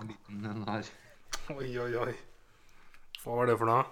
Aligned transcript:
En 0.00 0.08
liten 0.08 0.44
en 0.50 0.64
her. 0.68 0.84
Oi, 1.54 1.70
oi, 1.78 1.94
oi. 1.96 2.14
Hva 3.22 3.36
var 3.38 3.46
det 3.50 3.56
for 3.60 3.66
noe? 3.70 3.84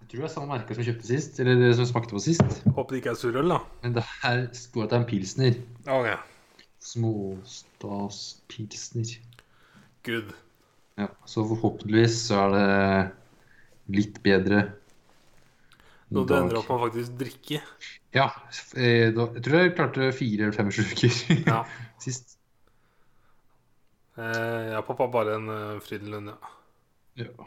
Jeg 0.00 0.06
tror 0.10 0.20
det 0.22 0.28
er 0.30 0.32
samme 0.32 0.50
merke 0.54 0.72
som 0.74 0.80
jeg 0.82 0.88
kjøpte 0.94 1.08
sist. 1.10 1.32
Eller 1.42 1.54
det 1.60 1.70
som 1.78 1.86
smakte 1.88 2.14
på 2.16 2.22
sist. 2.24 2.50
Håper 2.76 2.90
det 2.96 3.00
ikke 3.02 3.12
er 3.14 3.18
surøl, 3.20 3.48
da. 3.52 3.58
Men 3.84 3.92
det 3.98 4.04
her 4.22 4.38
står 4.56 4.82
at 4.86 4.90
det 4.90 4.96
er 4.96 5.02
en 5.02 5.10
pilsner. 5.10 5.52
Ok, 5.86 6.08
Småstadspilsner. 6.80 9.08
good. 10.04 10.28
Ja, 10.96 11.06
så 11.28 11.38
forhåpentligvis 11.48 12.16
så 12.28 12.34
er 12.44 12.48
det 12.56 12.68
litt 13.96 14.16
bedre 14.24 14.58
Noe 16.10 16.24
i 16.24 16.26
du 16.26 16.32
ender 16.34 16.56
opp 16.58 16.68
med 16.68 16.76
å 16.76 16.84
faktisk 16.88 17.10
drikke. 17.20 17.58
Ja. 18.16 18.28
eh, 18.74 19.12
Jeg 19.12 19.42
tror 19.44 19.56
jeg 19.60 19.74
klarte 19.76 20.10
fire 20.16 20.42
eller 20.48 20.56
fem 20.56 20.70
sluker 20.74 21.10
Ja. 21.46 21.60
sist. 22.02 22.39
Eh, 24.20 24.70
jeg 24.74 24.84
pappa 24.88 25.06
bare 25.12 25.36
en 25.38 25.48
uh, 25.48 25.80
Frydenlund, 25.84 26.32
ja. 26.32 26.52
Ja. 27.24 27.46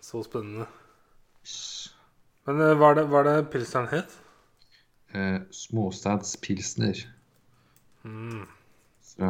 Så 0.00 0.22
spennende. 0.24 0.66
Men 2.48 2.62
eh, 2.64 2.74
hva 2.78 2.92
er 2.92 3.00
det, 3.00 3.04
hva 3.12 3.20
er 3.20 3.28
det 3.28 3.50
pilsneren 3.52 3.90
het? 3.92 4.16
Eh, 5.14 5.38
Småstadspilsner 5.52 7.06
Mm. 8.06 8.46
fra 9.02 9.28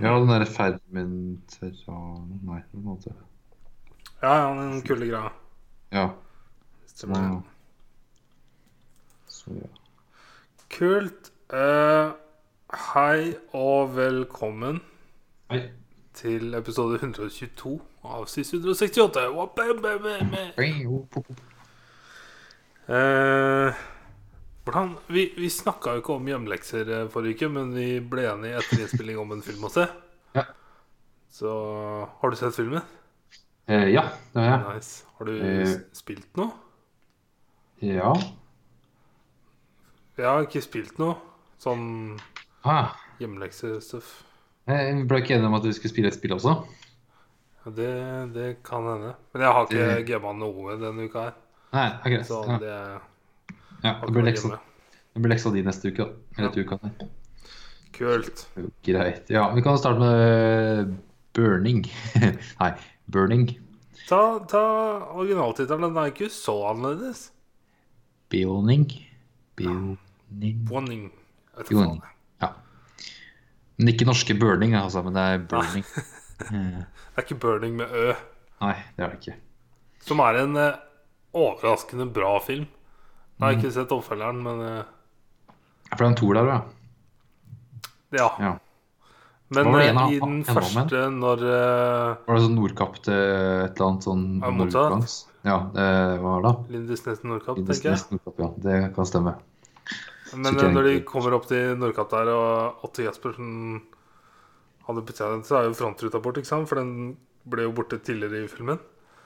Ja, 0.00 0.14
den 0.18 0.30
derre 0.32 0.46
fermenterano 0.48 2.38
Nei, 2.46 2.62
på 2.70 2.78
en 2.78 2.86
måte. 2.86 3.12
Ja, 4.22 4.32
ja, 4.38 4.48
den 4.56 4.80
kule 4.82 5.06
greia. 5.10 5.30
Ja. 5.92 6.06
Stemmer. 6.88 7.42
Så 9.28 9.52
ja. 9.58 9.68
Kult. 10.72 11.30
Eh, 11.52 12.12
hei 12.70 13.32
og 13.56 13.94
velkommen 13.96 14.80
Hei. 15.50 15.62
til 16.16 16.54
episode 16.54 16.98
122 17.00 17.72
av 18.06 18.26
SIS 18.30 18.52
168. 18.54 19.24
Eh, 22.90 23.80
hvordan, 24.66 24.94
vi 25.08 25.24
vi 25.36 25.48
snakka 25.52 25.96
jo 25.96 26.02
ikke 26.02 26.16
om 26.18 26.30
hjemlekser 26.30 26.88
eh, 26.90 27.08
forrige 27.12 27.36
uke, 27.40 27.50
men 27.54 27.74
vi 27.74 27.88
ble 28.02 28.24
enige 28.32 28.58
etter 28.62 28.84
innspilling 28.84 29.18
om 29.22 29.34
en 29.36 29.42
film 29.46 29.66
å 29.68 29.72
se. 29.72 29.86
Ja. 30.36 30.46
Så 31.30 31.52
har 32.20 32.30
du 32.30 32.38
sett 32.38 32.56
filmen? 32.58 32.82
Eh, 33.70 33.88
ja, 33.94 34.08
det 34.34 34.42
har 34.46 34.58
jeg. 34.58 34.80
Nice. 34.80 35.04
Har 35.18 35.24
du 35.30 35.34
Eh. 35.38 35.74
spilt 35.94 36.36
noe? 36.36 36.50
Ja. 37.80 38.12
Jeg 40.18 40.26
har 40.26 40.42
ikke 40.44 40.60
spilt 40.62 40.98
noe 41.00 41.14
sånn 41.60 42.18
Ah, 42.64 42.92
hjemleksestuff. 43.20 44.22
eh, 44.68 44.94
vi 44.94 45.04
ble 45.08 45.20
ikke 45.22 45.34
enige 45.36 45.46
om 45.48 45.54
at 45.54 45.64
vi 45.64 45.72
skulle 45.72 45.92
spille 45.92 46.08
et 46.08 46.14
spill 46.18 46.32
også? 46.36 46.54
Ja, 47.64 47.70
Det, 47.76 48.34
det 48.34 48.62
kan 48.64 48.84
hende. 48.84 49.14
Men 49.32 49.42
jeg 49.42 49.52
har 49.52 49.66
ikke 49.66 49.86
Det- 49.96 50.06
gama 50.06 50.32
noe 50.32 50.76
denne 50.80 51.04
uka 51.08 51.20
her. 51.22 51.34
Nei, 51.72 51.86
er. 52.16 52.22
Så 52.24 52.44
Ja, 52.48 52.58
det 52.58 53.00
ja, 53.84 53.92
har 53.94 54.06
det 54.06 54.12
blir 54.12 54.22
leksa, 54.24 54.58
det 55.14 55.22
blir 55.22 55.30
leksa 55.32 55.52
di 55.52 55.62
neste 55.62 55.88
uke, 55.92 56.04
da. 56.04 56.12
Eller 56.38 56.64
uke. 56.64 56.78
Nei. 56.82 57.08
Kult. 57.92 58.46
Greit. 58.82 59.28
Ja, 59.30 59.52
vi 59.54 59.60
kan 59.62 59.76
starte 59.78 60.00
med 60.00 60.96
burning. 61.34 61.84
Nei, 62.60 62.72
burning. 63.08 63.58
Ta, 64.08 64.38
ta 64.48 64.62
originaltittelen. 65.14 65.92
Den 65.94 65.96
er 65.96 66.10
ikke 66.10 66.30
så 66.30 66.54
annerledes. 66.70 67.30
Beoning. 68.30 68.86
Beoning. 69.56 70.66
Beoning. 70.70 72.02
Men 73.80 73.90
ikke 73.94 74.06
norske 74.08 74.34
burning, 74.38 74.74
altså, 74.76 75.00
men 75.06 75.16
det 75.16 75.26
er 75.34 75.44
burning. 75.50 75.84
Eh, 76.40 76.78
Det 77.12 77.20
er 77.20 77.24
ikke 77.26 77.36
Burning 77.42 77.74
med 77.76 77.90
Ø. 77.92 78.12
Nei, 78.64 78.72
det 78.96 79.02
er 79.04 79.10
det 79.12 79.18
ikke. 79.18 79.34
Som 80.06 80.22
er 80.24 80.38
en 80.40 80.54
eh, 80.56 80.78
overraskende 81.36 82.06
bra 82.16 82.38
film. 82.40 82.62
Jeg 82.64 83.42
har 83.44 83.52
Mm. 83.52 83.58
ikke 83.60 83.72
sett 83.74 83.92
oppfølgeren, 83.92 84.40
men 84.46 84.62
eh, 84.64 84.84
For 85.90 86.00
det 86.00 86.06
er 86.06 86.08
en 86.14 86.16
toer 86.16 86.38
der, 86.38 86.48
ja. 86.48 86.60
ja. 88.16 88.28
ja. 88.40 88.52
Men 89.50 89.66
Hva 89.66 89.72
var 89.74 89.80
det 89.82 89.86
eh, 89.86 89.90
en 89.92 89.98
av- 90.00 90.12
i 90.14 90.18
den 90.22 90.34
en 90.38 90.40
av 90.48 90.56
første, 90.62 91.02
når 91.18 91.44
eh, 91.50 92.16
Var 92.26 92.38
det 92.38 92.42
sånn 92.46 92.56
Nordkapp 92.56 92.98
til 93.04 93.14
et 93.20 93.76
eller 93.76 93.86
annet 93.90 94.06
sånn 94.08 94.24
Ja, 94.40 94.50
motsatt. 94.54 94.80
nordlands? 94.80 95.16
Ja, 95.44 95.58
det 95.74 95.88
var 96.24 96.40
det 96.40 96.48
da. 96.48 96.52
Lindis 96.72 97.04
Nordkapp, 97.24 97.56
tenker 97.68 97.90
jeg. 97.92 98.04
Nordkapp, 98.16 98.40
ja. 98.44 98.50
Det 98.64 98.80
kan 98.96 99.08
stemme. 99.12 99.36
Men 100.36 100.58
eh, 100.58 100.70
når 100.70 100.82
de 100.88 100.94
kommer 101.06 101.34
opp 101.36 101.48
til 101.50 101.74
Nordkapp 101.78 102.10
der, 102.12 102.26
og 102.34 102.84
Otto 102.86 103.04
Jespersen 103.04 103.80
hadde 104.86 105.06
betjent, 105.06 105.48
så 105.48 105.54
er 105.60 105.68
jo 105.68 105.78
frontruta 105.78 106.18
borte, 106.22 106.42
ikke 106.42 106.52
sant? 106.52 106.68
For 106.70 106.76
den 106.80 106.92
ble 107.50 107.66
jo 107.66 107.74
borte 107.74 107.96
tidligere 108.04 108.44
i 108.44 108.50
filmen. 108.50 108.78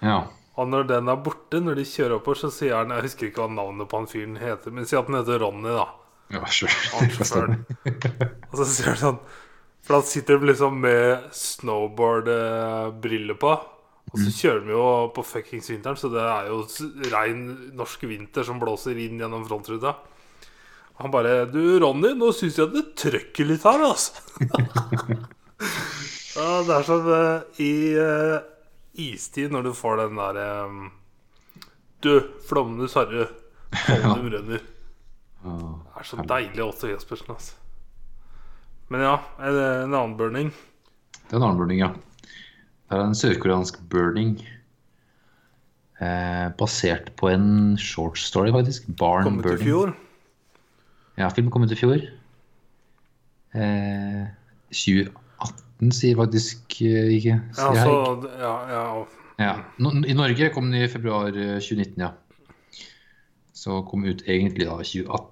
Ja. 0.04 0.18
Og 0.60 0.64
når 0.70 0.82
den 0.86 1.10
er 1.10 1.24
borte, 1.24 1.60
når 1.60 1.74
de 1.80 1.84
kjører 1.88 2.16
oppover, 2.18 2.38
så 2.44 2.48
sier 2.54 2.74
han 2.78 2.92
Jeg 2.94 3.04
husker 3.08 3.28
ikke 3.28 3.42
hva 3.42 3.56
navnet 3.56 3.90
på 3.90 3.98
han 3.98 4.10
fyren 4.10 4.36
heter, 4.38 4.70
men 4.74 4.86
sier 4.86 5.00
at 5.02 5.08
han 5.10 5.18
heter 5.18 5.42
Ronny, 5.42 5.72
da. 5.74 5.86
Ja, 6.32 6.40
sure. 6.48 6.72
Og 8.50 8.54
så 8.60 8.64
sier 8.64 8.88
han 8.94 9.00
sånn 9.00 9.20
For 9.84 9.92
han 9.98 10.06
sitter 10.08 10.34
liksom 10.40 10.72
med 10.80 11.04
snowboard-briller 11.36 13.36
på. 13.40 13.52
Og 14.14 14.20
så 14.20 14.30
kjører 14.30 14.62
de 14.62 14.70
jo 14.74 14.84
på 15.16 15.22
fuckings 15.26 15.70
vinteren, 15.72 15.98
så 15.98 16.08
det 16.12 16.22
er 16.22 16.46
jo 16.52 16.58
rein 17.10 17.40
norsk 17.74 18.04
vinter 18.06 18.46
som 18.46 18.60
blåser 18.62 18.94
inn 19.00 19.18
gjennom 19.18 19.42
frontruta. 19.48 19.90
Han 21.02 21.10
bare 21.10 21.46
'Du, 21.50 21.80
Ronny, 21.82 22.12
nå 22.14 22.28
syns 22.32 22.58
jeg 22.60 22.70
det 22.70 22.84
trøkker 23.00 23.48
litt 23.48 23.64
her, 23.66 23.80
altså'. 23.82 24.14
ja, 26.38 26.50
det 26.66 26.76
er 26.76 26.84
som 26.86 27.08
eh, 27.10 27.40
i 27.64 27.72
uh, 27.98 28.38
istid, 28.94 29.50
når 29.50 29.66
du 29.68 29.72
får 29.74 30.04
den 30.04 30.20
derre 30.20 30.46
Du, 32.04 32.12
flommende 32.46 32.86
herre, 32.94 33.26
Follum 33.74 34.30
renner. 34.36 34.62
Ja. 35.44 35.56
Det 35.58 36.00
er 36.00 36.06
så 36.08 36.16
deilig 36.30 36.62
Otto 36.64 36.88
Jespersen, 36.88 37.34
altså. 37.34 37.54
Men 38.92 39.00
ja, 39.02 39.16
en, 39.40 39.56
en 39.58 39.94
annen 39.94 40.14
burning. 40.18 40.52
Det 41.24 41.32
er 41.32 41.36
en 41.40 41.46
annen 41.48 41.58
burning, 41.58 41.80
ja. 41.80 41.90
Det 42.84 42.98
er 42.98 43.02
en 43.08 43.16
sørkoreansk 43.18 43.80
burning. 43.90 44.36
Eh, 45.98 46.48
basert 46.58 47.10
på 47.16 47.30
en 47.32 47.76
short 47.80 48.18
story, 48.20 48.52
faktisk. 48.54 48.86
Barn 49.00 49.24
Kommer 49.24 49.42
burning. 49.42 49.64
burning. 49.64 49.66
fjor. 49.66 49.94
Ja, 51.18 51.28
filmen 51.30 51.52
kom 51.54 51.62
ut 51.62 51.72
i 51.72 51.78
fjor. 51.78 52.00
Eh, 53.54 54.24
2018 54.74 55.92
sier 55.94 56.16
faktisk 56.18 56.80
eh, 56.82 57.12
ikke. 57.18 57.36
Ja, 57.58 57.68
så, 57.78 57.94
ja, 58.40 58.54
ja, 58.72 58.86
Ja. 59.38 59.54
No, 59.78 59.90
I 60.06 60.14
Norge 60.14 60.50
kom 60.54 60.70
den 60.70 60.82
i 60.82 60.88
februar 60.90 61.28
eh, 61.34 61.60
2019, 61.62 62.02
ja. 62.02 62.12
Så 63.54 63.82
kom 63.88 64.04
ut 64.04 64.26
egentlig 64.26 64.66
da 64.66 64.76
2018 64.82 65.30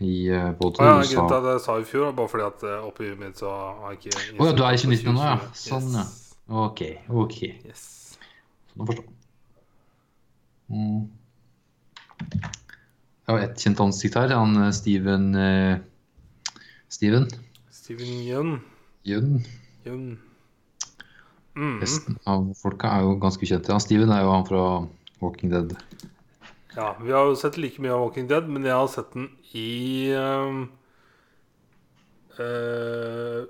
i 0.00 0.28
eh, 0.30 0.50
både 0.58 0.80
Å 0.80 0.86
ja, 0.86 0.96
USA 1.00 1.14
grunnen 1.14 1.30
til 1.30 1.36
at 1.36 1.46
jeg 1.50 1.62
sa 1.64 1.76
i 1.80 1.86
fjor, 1.88 2.10
bare 2.16 2.30
fordi 2.30 2.44
at 2.46 2.66
eh, 2.68 2.82
oppi 2.86 3.08
huet 3.08 3.20
mitt 3.20 3.40
så 3.40 3.52
har 3.52 3.94
jeg 3.94 4.00
ikke 4.00 4.36
Å 4.38 4.48
ja, 4.48 4.56
du 4.56 4.62
er 4.64 4.76
i 4.76 4.82
2019 4.82 5.16
nå, 5.16 5.24
ja. 5.26 5.38
Sånn, 5.58 5.88
ja. 5.96 6.04
Ok, 6.64 6.84
ok. 7.08 7.38
Yes. 7.68 7.82
Sånn 8.70 8.84
å 8.84 8.90
forstå. 8.90 9.04
Mm. 10.70 11.08
Jeg 13.30 13.36
har 13.38 13.44
ett 13.46 13.60
kjent 13.62 13.80
ansikt 13.84 14.16
her. 14.18 14.32
Han 14.34 14.56
eh, 14.58 14.72
Steven 14.74 15.26
eh, 15.38 15.76
Steven 16.90 17.28
Steven 17.70 18.16
Jønn. 18.26 18.56
Jønn. 19.06 19.36
Jønn. 19.86 20.08
Mm. 21.54 21.76
Resten 21.78 22.16
av 22.26 22.48
folka 22.58 22.90
er 22.90 23.04
jo 23.06 23.12
ganske 23.22 23.46
ukjente. 23.46 23.70
Han 23.70 23.84
Steven 23.84 24.10
er 24.10 24.24
jo 24.24 24.32
han 24.34 24.48
fra 24.48 24.62
Walking 25.22 25.52
Dead. 25.52 25.76
Ja, 26.74 26.88
vi 26.98 27.14
har 27.14 27.30
jo 27.30 27.36
sett 27.38 27.60
like 27.62 27.78
mye 27.78 27.94
av 27.94 28.02
Walking 28.02 28.26
Dead, 28.32 28.50
men 28.50 28.66
jeg 28.66 28.74
har 28.74 28.90
sett 28.90 29.14
den 29.14 29.28
i 29.54 30.10
um, 30.18 30.60
uh, 32.34 33.46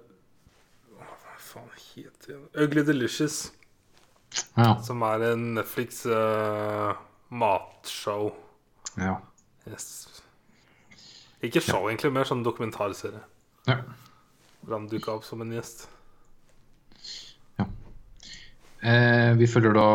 Hva 0.99 1.41
faen 1.47 1.73
heter 1.87 2.35
den? 2.35 2.45
Ugly 2.67 2.85
Delicious. 2.93 3.41
Ja. 4.61 4.75
Som 4.85 5.09
er 5.09 5.25
en 5.33 5.55
Netflix 5.57 6.05
uh, 6.05 6.93
matshow. 7.33 8.35
ja. 9.01 9.17
Yes. 9.69 10.09
Ikke 11.45 11.61
show, 11.61 11.89
egentlig, 11.89 12.13
mer 12.13 12.29
sånn 12.29 12.45
dokumentarserie. 12.47 13.25
ja. 13.69 13.81
Hvor 14.61 14.77
han 14.77 14.91
dukka 14.93 15.15
opp 15.17 15.25
som 15.25 15.41
en 15.41 15.53
gjest. 15.57 15.87
Eh, 18.81 19.37
vi 19.37 19.45
følger 19.49 19.75
da 19.77 19.89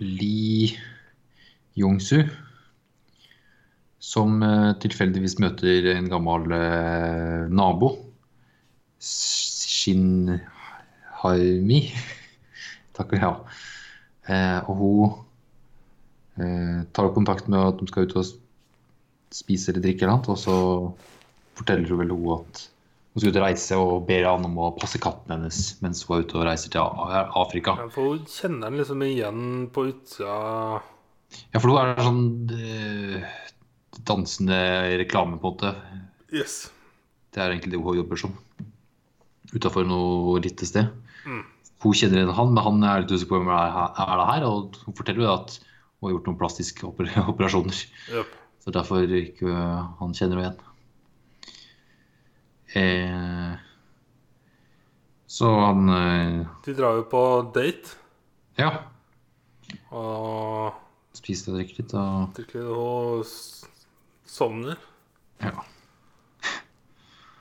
Li 0.00 0.70
Jong-su, 1.76 2.22
som 4.00 4.38
eh, 4.40 4.70
tilfeldigvis 4.80 5.36
møter 5.44 5.90
en 5.92 6.08
gammel 6.08 6.48
eh, 6.56 7.42
nabo. 7.52 7.90
Shin 9.00 10.38
Harmi. 11.20 11.82
Takk 12.96 13.12
og 13.18 13.26
ja. 13.26 13.32
Eh, 14.30 14.70
og 14.70 14.80
hun 14.80 16.40
eh, 16.40 16.80
tar 16.96 17.12
kontakt 17.12 17.48
med 17.52 17.60
at 17.60 17.80
de 17.80 17.88
skal 17.92 18.08
ut 18.08 18.16
og 18.22 18.32
spise 19.34 19.70
eller 19.72 19.84
drikke 19.84 20.04
eller 20.04 20.16
annet, 20.16 20.30
og 20.32 20.38
så 20.40 20.56
forteller 21.58 21.90
hun 21.90 22.02
vel 22.02 22.14
hun 22.14 22.36
at 22.40 22.66
Hun 23.10 23.22
skal 23.24 23.32
ut 23.32 23.38
og 23.40 23.42
reise 23.42 23.76
og 23.82 24.04
ber 24.06 24.22
han 24.28 24.44
om 24.46 24.58
å 24.62 24.68
passe 24.78 25.00
katten 25.02 25.32
hennes 25.34 25.56
mens 25.82 26.04
hun 26.06 26.14
er 26.14 26.20
ute 26.22 26.36
og 26.38 26.44
reiser 26.46 26.70
til 26.70 27.00
Afrika. 27.40 27.74
Ja, 27.80 27.88
for 27.90 28.12
hun 28.12 28.28
kjenner 28.30 28.70
den 28.70 28.78
liksom 28.78 29.02
igjen 29.02 29.48
på 29.74 29.88
utsida 29.88 30.36
Ja, 31.50 31.58
for 31.58 31.72
hun 31.72 31.80
er 31.80 32.04
sånn 32.06 32.22
eh, 32.54 33.32
dansende 34.06 34.60
reklame, 35.02 35.40
på 35.42 35.50
en 35.50 35.56
måte. 35.56 35.72
Yes. 36.30 36.70
Det 37.34 37.42
er 37.42 37.50
egentlig 37.50 37.74
det 37.74 37.82
hun 37.82 37.98
jobber 37.98 38.22
som. 38.22 38.36
Utafor 39.50 39.86
noe 39.90 40.38
lite 40.42 40.70
sted. 40.70 40.90
Mm. 41.26 41.42
Hun 41.82 41.96
kjenner 41.96 42.20
igjen 42.20 42.34
han, 42.36 42.54
men 42.54 42.66
han 42.66 42.86
er 42.86 43.02
litt 43.02 43.14
usikker 43.14 43.34
på 43.34 43.40
hvem 43.40 43.52
er 43.56 43.78
er 43.90 44.20
det 44.20 44.28
her. 44.30 44.46
Og 44.46 44.78
hun 44.86 44.96
forteller 44.98 45.26
jo 45.26 45.32
at 45.34 45.56
hun 45.58 46.06
har 46.06 46.14
gjort 46.14 46.30
noen 46.30 46.40
plastiske 46.40 46.92
operasjoner. 47.32 47.82
Yep. 48.14 48.36
Så 48.60 48.72
derfor 48.74 49.08
ikke 49.08 49.48
øh, 49.48 49.88
han 50.00 50.14
kjenner 50.16 50.42
henne 50.42 50.50
igjen. 50.50 50.66
Eh, 52.76 53.54
så 55.26 55.48
han 55.64 55.88
eh, 55.88 56.46
De 56.66 56.74
drar 56.76 57.00
jo 57.00 57.08
på 57.10 57.24
date, 57.54 57.96
Ja, 58.58 58.70
og 59.94 60.76
Spiser 61.16 61.52
og 61.52 61.58
drikker 61.58 61.80
litt 61.80 61.92
og 61.98 62.36
drikker 62.36 62.68
og 62.70 63.24
sovner. 64.30 64.78
Ja. 65.42 65.64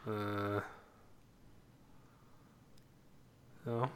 Eh, 0.09 0.59
ja. 3.67 3.89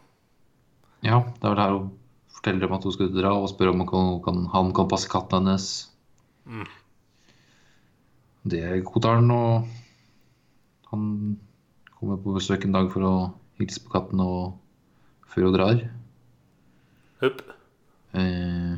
ja 1.07 1.19
det 1.25 1.47
er 1.47 1.55
vel 1.55 1.61
her 1.63 1.75
hun 1.77 1.89
forteller 2.35 2.67
dem 2.67 2.77
at 2.77 2.85
hun 2.85 2.95
skal 2.97 3.11
dra, 3.15 3.33
og 3.33 3.49
spør 3.49 3.71
om 3.71 3.81
han 3.81 3.89
kan, 3.89 4.13
kan, 4.27 4.45
han 4.53 4.73
kan 4.77 4.91
passe 4.91 5.09
katten 5.09 5.47
hennes. 5.47 5.69
Mm. 6.45 6.67
Det 8.43 8.83
godtar 8.83 9.19
han, 9.21 9.31
og 9.31 9.67
han 10.91 11.03
kommer 11.95 12.17
på 12.23 12.33
besøk 12.35 12.65
en 12.67 12.75
dag 12.75 12.89
for 12.91 13.05
å 13.07 13.13
hilse 13.61 13.79
på 13.85 13.93
katten 13.93 14.19
og 14.23 14.57
før 15.31 15.47
hun 15.47 15.55
drar. 15.55 15.83
Hupp. 17.23 17.39
Eh, 18.19 18.73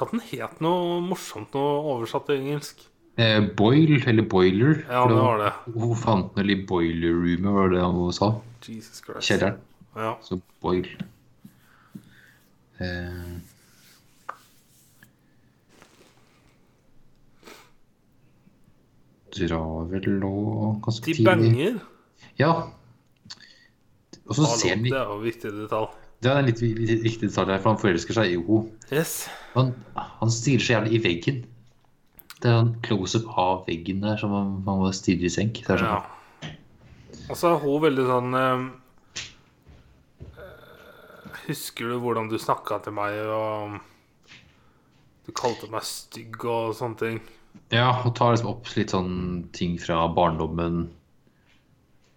Katten 0.00 0.22
het 0.30 0.60
noe 0.64 1.00
morsomt 1.04 1.52
noe 1.52 1.80
oversatt 1.92 2.24
til 2.30 2.38
engelsk. 2.40 2.86
eh, 3.20 3.40
boil, 3.56 3.98
eller 4.08 4.22
Boiler. 4.24 4.78
Ja, 4.88 5.02
det 5.06 5.16
var 5.18 5.38
det. 5.42 5.52
Hun 5.74 5.94
fant 5.96 6.34
den 6.38 6.48
i 6.50 6.56
boiler 6.64 7.12
roomet, 7.12 7.52
var 7.52 7.68
det 7.74 7.82
hun 7.84 8.12
sa. 8.16 8.30
Jesus 8.64 9.02
Christ. 9.04 9.28
Kjelleren. 9.28 9.58
Ja. 9.96 10.14
Så 10.24 10.40
boil. 10.62 10.86
Eh, 12.80 13.36
drar 19.36 19.86
vel 19.90 20.06
nå 20.20 20.32
ganske 20.84 21.04
De 21.06 21.14
tidlig. 21.14 21.26
banger. 21.28 21.80
Ja. 22.40 22.52
Og 24.26 24.36
så 24.36 24.46
ser 24.60 24.76
han 24.76 24.84
det 24.86 24.92
er 24.94 25.08
jo 25.10 25.18
viktig 25.24 25.52
detalj. 25.56 25.88
Det 26.20 26.28
er 26.30 26.36
en 26.42 26.48
litt 26.50 26.60
litt 26.60 27.00
viktig 27.06 27.30
detalj 27.30 27.54
her, 27.54 27.62
for 27.62 27.72
han 27.72 27.80
forelsker 27.80 28.14
seg 28.18 28.34
i 28.34 28.36
henne. 28.36 28.68
Yes. 28.92 29.14
Han, 29.54 29.72
han 29.96 30.30
stirrer 30.34 30.60
så 30.66 30.74
jævlig 30.76 30.98
i 30.98 31.02
veggen. 31.06 31.38
Det 32.40 32.48
er 32.50 32.58
en 32.60 32.74
close-up 32.84 33.26
av 33.40 33.64
veggen 33.68 34.00
der, 34.04 34.16
som 34.20 34.30
man 34.32 34.52
må 34.64 34.78
var 34.84 34.92
stirrer 34.96 35.26
i 35.28 35.32
senk. 35.32 35.62
Det 35.64 35.74
er 35.74 35.82
sånn. 35.82 35.96
Ja. 35.96 36.52
Og 37.30 37.36
så 37.38 37.50
er 37.54 37.60
hun 37.62 37.82
veldig 37.84 38.04
sånn 38.08 38.36
eh, 38.36 38.62
Husker 41.46 41.90
du 41.90 41.98
hvordan 42.02 42.28
du 42.30 42.36
snakka 42.40 42.78
til 42.84 42.94
meg, 42.96 43.16
og 43.26 43.78
du 45.26 45.32
kalte 45.36 45.68
meg 45.72 45.84
stygg 45.86 46.44
og 46.46 46.74
sånne 46.78 47.00
ting? 47.00 47.20
Ja, 47.70 47.90
og 48.02 48.16
tar 48.18 48.34
liksom 48.34 48.50
opp 48.50 48.70
litt 48.74 48.94
sånn 48.94 49.12
ting 49.54 49.76
fra 49.78 50.02
barndommen. 50.14 50.88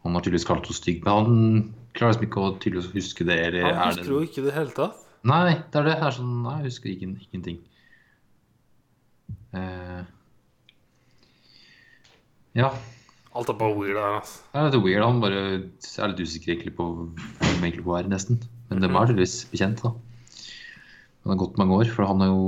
Han 0.03 0.17
har 0.17 0.23
tydeligvis 0.25 0.47
kalt 0.49 0.65
henne 0.65 0.77
stygg, 0.79 1.03
men 1.05 1.13
han 1.13 1.35
klarer 1.93 2.15
liksom 2.15 2.25
ikke 2.27 2.41
å 2.41 2.55
tydeligvis 2.63 2.95
huske 2.95 3.27
det. 3.27 3.37
Eller 3.49 3.69
Han 3.69 3.77
er 3.77 3.93
husker 3.93 4.15
jo 4.15 4.23
ikke 4.25 4.41
det 4.41 4.47
i 4.47 4.49
det 4.49 4.55
hele 4.57 4.75
tatt. 4.79 5.03
Nei, 5.23 5.43
det 5.71 5.79
er 5.79 5.85
det. 5.87 5.93
det 6.01 6.07
er 6.09 6.17
sånn, 6.17 6.33
nei, 6.43 6.57
jeg 6.63 6.71
husker 6.71 6.91
ikke, 6.91 7.11
ingenting. 7.29 7.61
Uh, 9.53 10.01
ja. 12.57 12.73
Alt 13.33 13.49
er 13.49 13.57
bare 13.57 13.77
weird 13.77 13.97
her, 13.97 14.17
altså. 14.19 14.41
Det 14.51 14.59
er 14.59 14.67
litt 14.67 14.83
weird. 14.83 15.05
Han 15.05 15.21
bare 15.23 15.45
er 15.45 16.11
litt 16.11 16.25
usikker 16.25 16.53
egentlig 16.53 16.75
på 16.77 16.89
hvem 17.05 17.63
egentlig 17.63 17.85
er, 17.97 18.09
nesten. 18.11 18.41
Men 18.69 18.83
dem 18.83 18.97
er 18.97 19.09
tydeligvis 19.09 19.37
bekjent, 19.53 19.85
da. 19.85 19.93
Han 21.23 21.33
har 21.33 21.41
gått 21.45 21.57
mange 21.61 21.79
år, 21.79 21.89
for 21.93 22.09
han 22.09 22.21
er 22.25 22.33
jo 22.33 22.43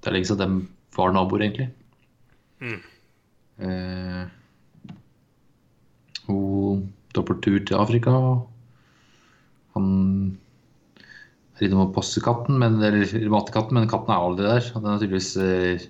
Det 0.00 0.12
er 0.12 0.14
lenge 0.14 0.28
siden 0.28 0.60
de 0.60 0.75
var 0.96 1.14
naboer, 1.14 1.46
egentlig. 1.46 1.68
Mm. 2.60 2.80
Eh, 3.66 4.22
hun 6.26 6.86
drar 7.14 7.26
på 7.28 7.38
tur 7.44 7.60
til 7.62 7.78
Afrika. 7.78 8.14
Han 9.76 9.90
er 11.56 11.66
innom 11.66 11.86
og 11.86 11.94
passer 11.96 12.24
katten, 12.24 12.58
men, 12.60 12.80
eller 12.84 13.28
matekatten, 13.32 13.78
men 13.78 13.90
katten 13.90 14.12
er 14.12 14.24
aldri 14.24 14.48
der. 14.48 14.72
Og 14.74 14.82
den 14.82 14.92
er 14.94 15.04
tydeligvis 15.04 15.36
redd 15.40 15.86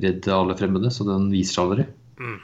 redd 0.00 0.28
alle 0.32 0.56
fremmede, 0.58 0.90
så 0.94 1.06
den 1.08 1.28
viser 1.32 1.56
seg 1.56 1.66
aldri. 1.66 1.86
Mm. 2.20 2.38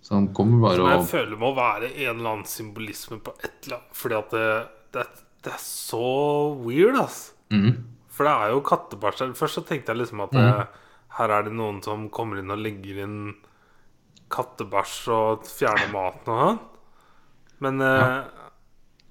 Så 0.00 0.16
han 0.16 0.28
kommer 0.34 0.62
bare 0.64 0.80
Men 0.80 0.94
jeg 0.94 1.08
føler 1.10 1.32
det 1.34 1.40
må 1.42 1.50
være 1.56 1.88
en 1.90 2.12
eller 2.16 2.30
annen 2.30 2.48
symbolisme 2.48 3.18
på 3.20 3.34
et 3.36 3.66
eller 3.66 3.76
annet 3.76 3.98
Fordi 4.00 4.16
at 4.16 4.30
det, 4.32 4.46
det, 4.96 5.02
det 5.44 5.52
er 5.52 5.60
så 5.62 6.06
weird, 6.64 6.96
ass. 7.02 7.18
Mm. 7.52 7.74
For 8.10 8.26
det 8.26 8.32
er 8.32 8.54
jo 8.54 8.62
kattebæsj. 8.66 9.26
Først 9.38 9.60
så 9.60 9.64
tenkte 9.66 9.92
jeg 9.92 10.02
liksom 10.02 10.24
at 10.24 10.34
mm. 10.36 10.40
eh, 10.44 10.80
her 11.18 11.32
er 11.34 11.46
det 11.48 11.52
noen 11.56 11.80
som 11.84 12.08
kommer 12.14 12.38
inn 12.40 12.52
og 12.54 12.60
legger 12.62 13.02
inn 13.04 13.16
kattebæsj 14.30 15.08
og 15.14 15.48
fjerner 15.48 15.90
maten 15.94 16.30
og 16.30 16.42
sånn. 16.44 16.60
Men 17.60 17.82
eh, 17.84 18.20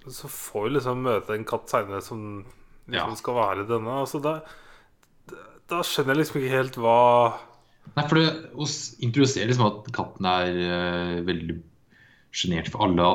så 0.09 0.29
får 0.31 0.63
vi 0.67 0.71
liksom 0.77 1.03
møte 1.05 1.35
en 1.35 1.43
katt 1.45 1.69
seinere 1.69 2.01
som 2.01 2.21
liksom 2.87 3.11
Ja. 3.11 3.19
skal 3.19 3.35
være 3.37 3.67
denne. 3.69 3.99
Altså 4.05 4.21
da, 4.23 4.37
da, 5.69 5.81
skjønner 5.85 6.15
jeg 6.15 6.21
liksom 6.23 6.39
ikke 6.41 6.55
helt 6.55 6.79
hva 6.81 6.97
Nei, 7.95 8.03
for 8.07 8.15
det 8.19 8.51
å 8.53 8.65
s- 8.69 8.95
liksom 9.49 9.65
at 9.65 9.87
katten 9.95 10.25
er 10.29 10.57
uh, 10.61 11.21
veldig 11.25 11.55
sjenert 12.31 12.67
for 12.69 12.85
alle 12.85 13.05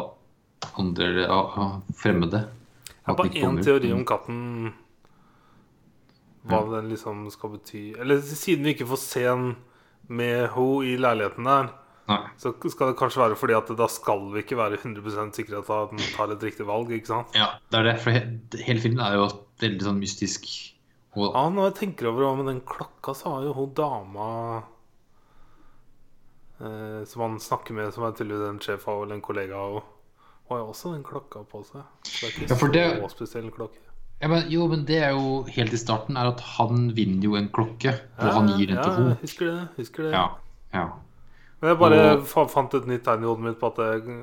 andre 0.80 1.26
uh, 1.30 1.76
fremmede. 1.94 2.40
Jeg 2.88 3.06
har 3.06 3.18
bare 3.18 3.30
én 3.38 3.60
teori 3.62 3.92
om 3.94 4.02
katten. 4.08 4.72
Hva 6.44 6.58
den 6.74 6.90
liksom 6.92 7.22
skal 7.32 7.50
bety. 7.54 7.94
Eller 7.98 8.20
siden 8.20 8.64
vi 8.66 8.74
ikke 8.74 8.86
får 8.90 8.98
se 9.00 9.22
den 9.24 9.56
med 10.08 10.50
henne 10.52 10.84
i 10.84 10.96
leiligheten 11.00 11.44
der, 11.48 11.70
Nei. 12.10 12.18
så 12.36 12.52
skal 12.68 12.90
det 12.90 12.98
kanskje 13.00 13.22
være 13.22 13.36
fordi 13.40 13.54
at 13.56 13.70
da 13.78 13.86
skal 13.88 14.26
vi 14.34 14.42
ikke 14.42 14.58
være 14.60 14.76
100 14.76 15.32
sikre 15.32 15.62
på 15.64 15.78
at 15.86 15.90
den 15.94 16.02
tar 16.12 16.28
et 16.34 16.42
riktig 16.44 16.66
valg, 16.68 16.90
ikke 16.92 17.06
sant? 17.08 17.32
Ja, 17.34 17.46
det 17.72 17.78
er 17.80 17.88
det. 17.88 17.94
For 18.04 18.10
hele 18.66 18.80
filmen 18.84 19.00
er 19.00 19.14
jo 19.16 19.30
veldig 19.64 19.86
sånn 19.88 20.02
mystisk. 20.02 20.44
Og 21.16 21.30
Ja, 21.32 21.48
når 21.48 21.70
jeg 21.70 21.74
tenker 21.80 22.10
over 22.10 22.26
det 22.26 22.36
med 22.42 22.46
den 22.52 22.60
klokka, 22.68 23.14
så 23.16 23.32
har 23.38 23.44
jo 23.48 23.54
hun 23.56 23.72
dama 23.72 24.28
eh, 26.60 27.04
som 27.08 27.22
han 27.24 27.40
snakker 27.40 27.74
med, 27.76 27.92
som 27.94 28.04
er 28.04 28.12
tydeligvis 28.18 28.48
en 28.50 28.60
sjef 28.62 28.86
av 28.90 29.02
eller 29.06 29.16
en 29.18 29.24
kollega, 29.24 29.56
og 29.56 29.80
hun 29.80 30.58
har 30.58 30.62
jo 30.64 30.68
også 30.74 30.92
den 30.94 31.04
klokka 31.06 31.44
på 31.48 31.62
seg. 31.64 31.82
Så 32.04 32.20
det 32.20 32.28
er 32.28 32.34
ikke 32.34 32.50
Ja, 32.52 32.56
for 32.60 32.68
det- 32.68 33.00
så 33.00 33.10
spesiell 33.16 33.50
klokke. 33.50 33.80
Ja, 34.24 34.28
men, 34.32 34.46
Jo, 34.50 34.66
men 34.72 34.84
det 34.88 34.98
er 35.04 35.12
jo 35.12 35.42
helt 35.52 35.74
i 35.76 35.80
starten 35.80 36.16
er 36.16 36.30
at 36.32 36.40
han 36.56 36.88
vinner 36.96 37.28
jo 37.28 37.36
en 37.36 37.50
klokke, 37.52 37.92
og 38.18 38.30
han 38.38 38.48
gir 38.56 38.70
den 38.72 38.78
til 38.80 38.90
ja, 38.90 38.96
henne. 38.96 39.16
husker 39.20 39.50
det. 39.50 39.68
Husker 39.78 40.08
det. 40.08 40.12
Ja, 40.16 40.24
ja. 40.74 40.86
Men 41.60 41.70
jeg 41.74 41.78
bare 41.80 41.98
Og- 42.18 42.48
fant 42.52 42.74
et 42.80 42.86
nytt 42.88 43.04
tegn 43.06 43.22
i 43.24 43.28
hodet 43.28 43.44
mitt 43.44 43.60
på 43.60 43.68
at 43.72 43.76
det, 43.80 44.16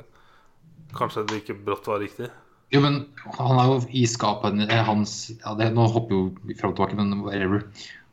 kanskje 0.97 1.23
det 1.29 1.41
ikke 1.43 1.55
brått 1.65 1.87
var 1.87 2.01
riktig. 2.03 2.29
Jo, 2.71 2.79
men 2.81 3.05
han 3.37 3.57
er 3.59 3.65
jo 3.67 3.79
i 3.91 4.05
skapet 4.07 4.59
eh, 4.69 4.83
hans 4.87 5.31
ja, 5.41 5.53
det, 5.59 5.73
Nå 5.75 5.87
hopper 5.91 6.15
jo 6.15 6.21
fram 6.59 6.71
og 6.71 6.77
tilbake, 6.77 6.95
men 6.99 7.21
whatever. 7.25 7.65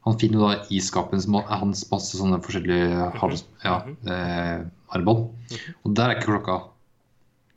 Han 0.07 0.17
finner 0.19 0.39
jo 0.41 0.49
da 0.49 0.65
i 0.75 0.81
skapet 0.83 1.13
hans 1.19 1.27
ma- 1.31 1.45
masse 1.93 2.19
sånne 2.19 2.41
forskjellige 2.43 3.13
hals, 3.21 3.45
ja, 3.65 3.77
eh, 4.07 4.65
armbånd. 4.95 5.29
Og 5.85 5.95
der 5.95 6.11
er 6.11 6.17
ikke 6.19 6.33
klokka. 6.33 6.59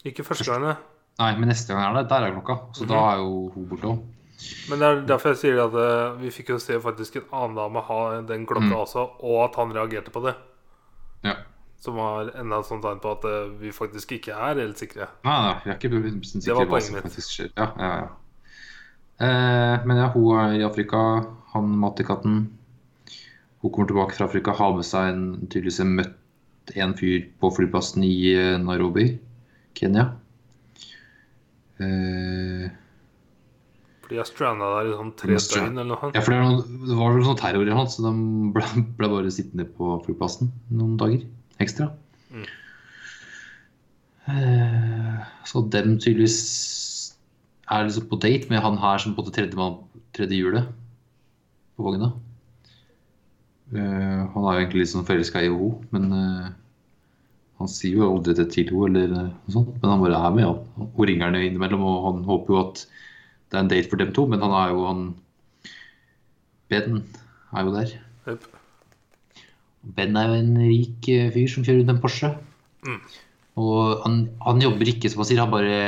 Ikke 0.05 0.23
første 0.25 0.45
gangen, 0.45 0.77
Nei, 1.19 1.35
men 1.37 1.49
neste 1.51 1.73
gang 1.75 1.83
er 1.83 1.99
det. 1.99 2.09
Der 2.09 2.23
er 2.25 2.31
klokka. 2.33 2.55
Så 2.73 2.87
da 2.87 2.95
er 3.13 3.17
jo 3.21 3.51
hun 3.53 3.65
borte 3.69 3.89
òg. 3.91 3.99
Men 4.69 4.79
det 4.81 4.87
er 4.87 5.01
derfor 5.09 5.33
jeg 5.33 5.39
sier 5.43 5.59
at 5.65 5.75
eh, 5.77 6.15
vi 6.21 6.31
fikk 6.33 6.49
jo 6.53 6.59
se 6.61 6.77
faktisk 6.81 7.15
en 7.21 7.27
annen 7.31 7.55
dame 7.59 7.81
ha 7.87 7.99
den 8.27 8.45
klokka 8.49 8.71
Mm. 8.71 8.79
også, 8.83 9.03
og 9.23 9.37
at 9.49 9.55
han 9.61 9.73
reagerte 9.75 10.11
på 10.11 10.23
det. 10.25 10.35
Ja. 11.23 11.35
Som 11.81 11.95
var 11.97 12.29
enda 12.37 12.59
et 12.61 12.65
sånt 12.69 12.83
tegn 12.85 12.99
på 13.01 13.11
at 13.17 13.25
eh, 13.25 13.49
vi 13.61 13.71
faktisk 13.73 14.11
ikke 14.17 14.33
er 14.37 14.59
helt 14.61 14.77
sikre. 14.81 15.07
Nei, 15.25 15.37
nei, 15.47 15.53
vi 15.65 15.71
er 15.71 15.77
ikke 15.77 15.89
100% 15.93 16.45
Det 16.45 16.53
var 16.55 16.65
hva 16.65 16.69
poenget 16.75 16.87
som 16.87 16.95
mitt. 16.95 17.03
faktisk 17.09 17.35
skjer. 17.35 17.51
Ja, 17.57 17.67
ja, 17.77 17.91
ja. 18.01 18.09
Eh, 19.21 19.85
men 19.85 19.97
ja, 19.97 20.07
hun 20.13 20.37
er 20.41 20.55
i 20.59 20.63
Afrika. 20.65 21.01
Han 21.53 21.67
mater 21.81 22.03
katten. 22.07 22.39
Hun 23.61 23.69
kommer 23.71 23.87
tilbake 23.91 24.15
fra 24.17 24.25
Afrika, 24.25 24.51
har 24.57 24.73
med 24.73 24.85
seg 24.87 25.09
en 25.11 25.25
tydeligvis 25.47 25.81
møtt 25.85 26.17
en 26.77 26.93
fyr 26.97 27.27
på 27.41 27.49
flyplassen 27.53 28.03
i 28.05 28.13
eh, 28.33 28.57
Nairobi, 28.61 29.19
Kenya. 29.77 30.07
Eh, 31.81 32.69
Er 34.11 34.27
stranda 34.27 34.67
der 34.75 34.89
i 34.91 34.95
sånn 34.97 35.11
tre 35.15 35.37
døgn 35.39 35.77
eller 35.79 35.89
noe. 35.93 36.09
ja, 36.15 36.21
for 36.25 36.33
det, 36.33 36.39
er 36.39 36.47
noe, 36.47 36.87
det 36.89 36.97
var 36.99 37.13
vel 37.15 37.23
sånn 37.29 37.39
terror 37.39 37.69
i 37.69 37.75
han, 37.77 37.87
så 37.91 38.03
de 38.03 38.11
ble, 38.57 38.65
ble 38.99 39.09
bare 39.13 39.31
sittende 39.31 39.65
på 39.77 39.93
flyplassen 40.05 40.49
noen 40.73 40.97
dager 40.99 41.23
ekstra. 41.63 41.87
Mm. 42.33 42.47
Eh, 44.31 45.21
Så 45.47 45.63
dem 45.73 45.95
tydeligvis 46.01 46.39
er 47.71 47.85
liksom 47.87 48.09
på 48.11 48.19
date 48.21 48.49
med 48.51 48.61
han 48.63 48.77
her 48.81 48.99
som 49.01 49.15
på 49.15 49.23
det 49.25 49.33
tredje, 49.37 49.55
mann- 49.57 49.79
tredje 50.15 50.37
hjulet 50.41 50.67
på 51.77 51.85
vogna. 51.87 52.11
Uh, 53.71 54.27
han 54.33 54.43
er 54.43 54.57
jo 54.57 54.59
egentlig 54.59 54.81
litt 54.81 54.91
sånn 54.91 55.05
forelska 55.07 55.39
i 55.45 55.47
henne, 55.47 55.77
men 55.95 56.09
uh, 56.11 56.49
han 57.61 57.69
sier 57.71 58.01
jo 58.01 58.09
aldri 58.17 58.33
det 58.35 58.49
til 58.51 58.67
henne, 58.67 59.05
eller 59.05 59.29
noe 59.29 59.53
sånt. 59.55 59.77
Men 59.79 59.93
han 59.93 60.01
bare 60.03 60.19
er 60.19 60.33
med, 60.35 60.49
han. 60.49 60.89
Hun 60.97 61.07
ringer 61.07 61.29
han 61.29 61.37
innimellom, 61.39 61.85
og 61.87 62.01
han 62.09 62.19
håper 62.27 62.51
jo 62.51 62.59
at 62.65 62.83
det 63.51 63.57
er 63.59 63.65
en 63.65 63.71
date 63.71 63.89
for 63.91 63.99
dem 63.99 64.13
to, 64.15 64.25
men 64.31 64.41
han 64.43 64.53
er 64.55 64.71
jo 64.73 64.85
han 64.87 65.03
Ben 66.71 67.01
er 67.51 67.65
jo 67.67 67.73
der. 67.75 67.89
Yep. 68.29 68.45
Ben 69.97 70.15
er 70.15 70.29
jo 70.29 70.37
en 70.39 70.53
rik 70.61 71.09
eh, 71.11 71.27
fyr 71.33 71.49
som 71.51 71.65
kjører 71.67 71.81
rundt 71.81 71.91
en 71.91 71.99
Porsche. 72.03 72.29
Mm. 72.87 73.01
Og 73.59 74.05
han, 74.05 74.15
han 74.45 74.61
jobber 74.63 74.87
ikke, 74.93 75.11
som 75.11 75.19
han 75.25 75.27
sier, 75.27 75.41
han 75.43 75.51
bare 75.51 75.81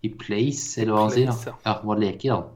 i 0.00 0.08
place, 0.16 0.80
eller 0.80 0.96
hva 0.96 1.02
han 1.04 1.12
sier. 1.12 1.28
Place, 1.28 1.50
Ja, 1.50 1.58
ja 1.66 1.74
han 1.76 1.90
bare 1.90 2.04
leker, 2.06 2.38
han. 2.38 2.48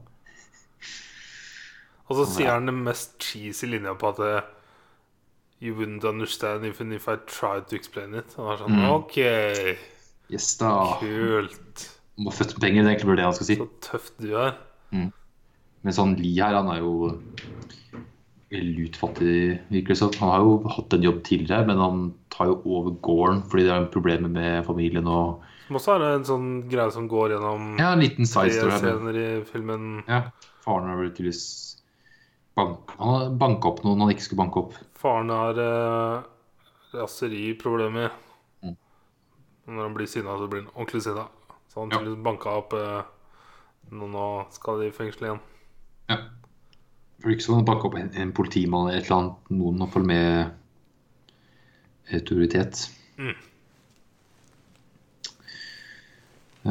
Og 2.05 2.19
så 2.19 2.25
sier 2.35 2.51
han 2.55 2.69
den 2.69 2.81
mest 2.85 3.15
cheesy 3.21 3.69
linja 3.69 3.93
på 3.97 4.11
at 4.13 4.51
You 5.63 5.73
wouldn't 5.77 6.03
understand 6.03 6.65
even 6.65 6.91
if 6.91 7.07
I 7.07 7.15
tried 7.29 7.69
to 7.69 7.77
explain 7.77 8.13
it. 8.17 8.33
Han 8.37 8.49
er 8.51 8.57
sånn 8.59 8.75
Mm. 8.75 8.89
OK, 8.97 9.15
Yes 10.33 10.55
da. 10.57 10.97
kult. 10.99 11.61
Var 12.15 12.35
født 12.35 12.55
med 12.55 12.63
penger, 12.63 12.83
det 12.83 12.89
er 12.89 12.95
egentlig 12.95 13.17
det 13.19 13.27
han 13.27 13.35
skal 13.35 13.47
si. 13.49 13.57
Så 13.59 13.67
tøft 13.83 14.19
du 14.23 14.29
er. 14.39 14.55
Men 15.85 15.93
sånn 15.93 16.15
Lee 16.17 16.39
her, 16.41 16.55
han 16.55 16.69
er 16.73 16.79
jo 16.81 17.11
lutfattig, 18.55 19.59
virker 19.69 19.93
det 19.93 19.97
som. 19.99 20.13
Han 20.21 20.31
har 20.31 20.45
jo 20.45 20.53
hatt 20.77 20.95
en 20.95 21.03
jobb 21.03 21.19
tidligere, 21.27 21.67
men 21.67 21.81
han 21.81 22.05
tar 22.33 22.49
jo 22.51 22.57
over 22.63 22.95
gården 23.03 23.43
fordi 23.49 23.67
det 23.67 23.73
er 23.75 23.87
problemer 23.93 24.31
med 24.31 24.65
familien 24.67 25.07
og 25.11 25.43
Som 25.67 25.79
også 25.79 25.95
er 25.95 26.05
en 26.11 26.27
sånn 26.27 26.49
greie 26.69 26.93
som 26.93 27.07
går 27.09 27.35
gjennom 27.35 27.71
Ja, 27.81 27.91
en 27.91 28.03
liten 28.03 28.29
side 28.29 28.53
story 28.53 28.77
scener 28.79 29.17
i 29.17 29.29
filmen. 29.49 30.03
Ja, 30.07 30.27
faren 30.65 30.91
har 30.91 30.99
vel 31.01 31.11
tydeligvis 31.11 31.45
bank, 32.55 32.95
Han 32.99 33.13
har 33.13 33.33
banka 33.41 33.73
opp 33.73 33.83
noen 33.83 34.05
han 34.05 34.13
ikke 34.13 34.27
skulle 34.27 34.43
banke 34.45 34.61
opp. 34.61 34.77
Faren 34.99 35.33
har 35.33 35.59
eh, 35.59 36.27
raseriproblemer. 36.95 38.13
Mm. 38.63 38.77
Når 39.73 39.89
han 39.89 39.97
blir 39.97 40.09
sinna, 40.09 40.37
så 40.39 40.47
blir 40.47 40.63
han 40.63 40.71
ordentlig 40.75 41.03
sinna. 41.07 41.27
Så 41.75 41.81
han 41.83 41.91
Ja. 41.91 41.97
tydeligvis 41.99 42.23
banka 42.23 42.49
opp 42.55 42.73
eh, 42.73 43.03
noen 43.91 44.45
skal 44.55 44.79
de 44.79 44.87
i 44.87 44.93
fengsel 44.95 45.25
igjen. 45.27 45.41
Ja. 46.09 46.17
For 47.19 47.33
ikke 47.33 47.43
sånn 47.43 47.57
han 47.59 47.67
banke 47.67 47.89
opp 47.89 47.97
en, 47.99 48.13
en 48.15 48.31
politimann 48.31 48.87
eller 48.87 49.01
et 49.01 49.09
eller 49.09 49.17
annet, 49.17 49.51
noen 49.51 49.81
iallfall 49.83 50.07
med 50.07 50.55
autoritet. 52.15 52.85
Mm. 53.19 53.35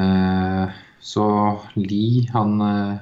Eh, 0.01 0.73
så 1.05 1.25
Lee, 1.77 2.25
han 2.33 2.57
eh, 2.65 2.97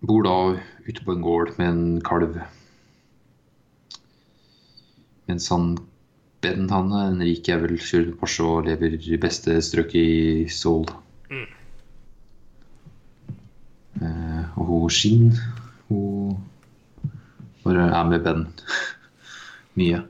bor 0.00 0.24
da 0.26 0.36
ute 0.88 1.04
på 1.04 1.12
en 1.12 1.22
gård 1.28 1.52
med 1.60 1.68
en 1.68 1.84
kalv. 2.08 2.40
Mens 5.28 5.50
han 5.52 5.74
Ben, 6.42 6.68
han 6.70 6.92
er 6.98 7.28
jævel, 7.46 7.76
kjører 7.78 8.14
Porsche 8.18 8.44
og 8.44 8.64
lever 8.66 8.96
i 8.98 9.18
beste 9.22 9.54
strøk 9.62 9.94
i 9.94 10.06
Seoul. 10.50 10.88
Mm. 11.30 11.46
Eh, 14.02 14.58
og 14.58 14.64
hun 14.66 14.88
Shin, 14.90 15.28
hun 15.88 16.38
bare 17.64 17.84
er 17.94 18.08
med 18.10 18.24
Ben 18.24 18.46
mye. 19.78 20.00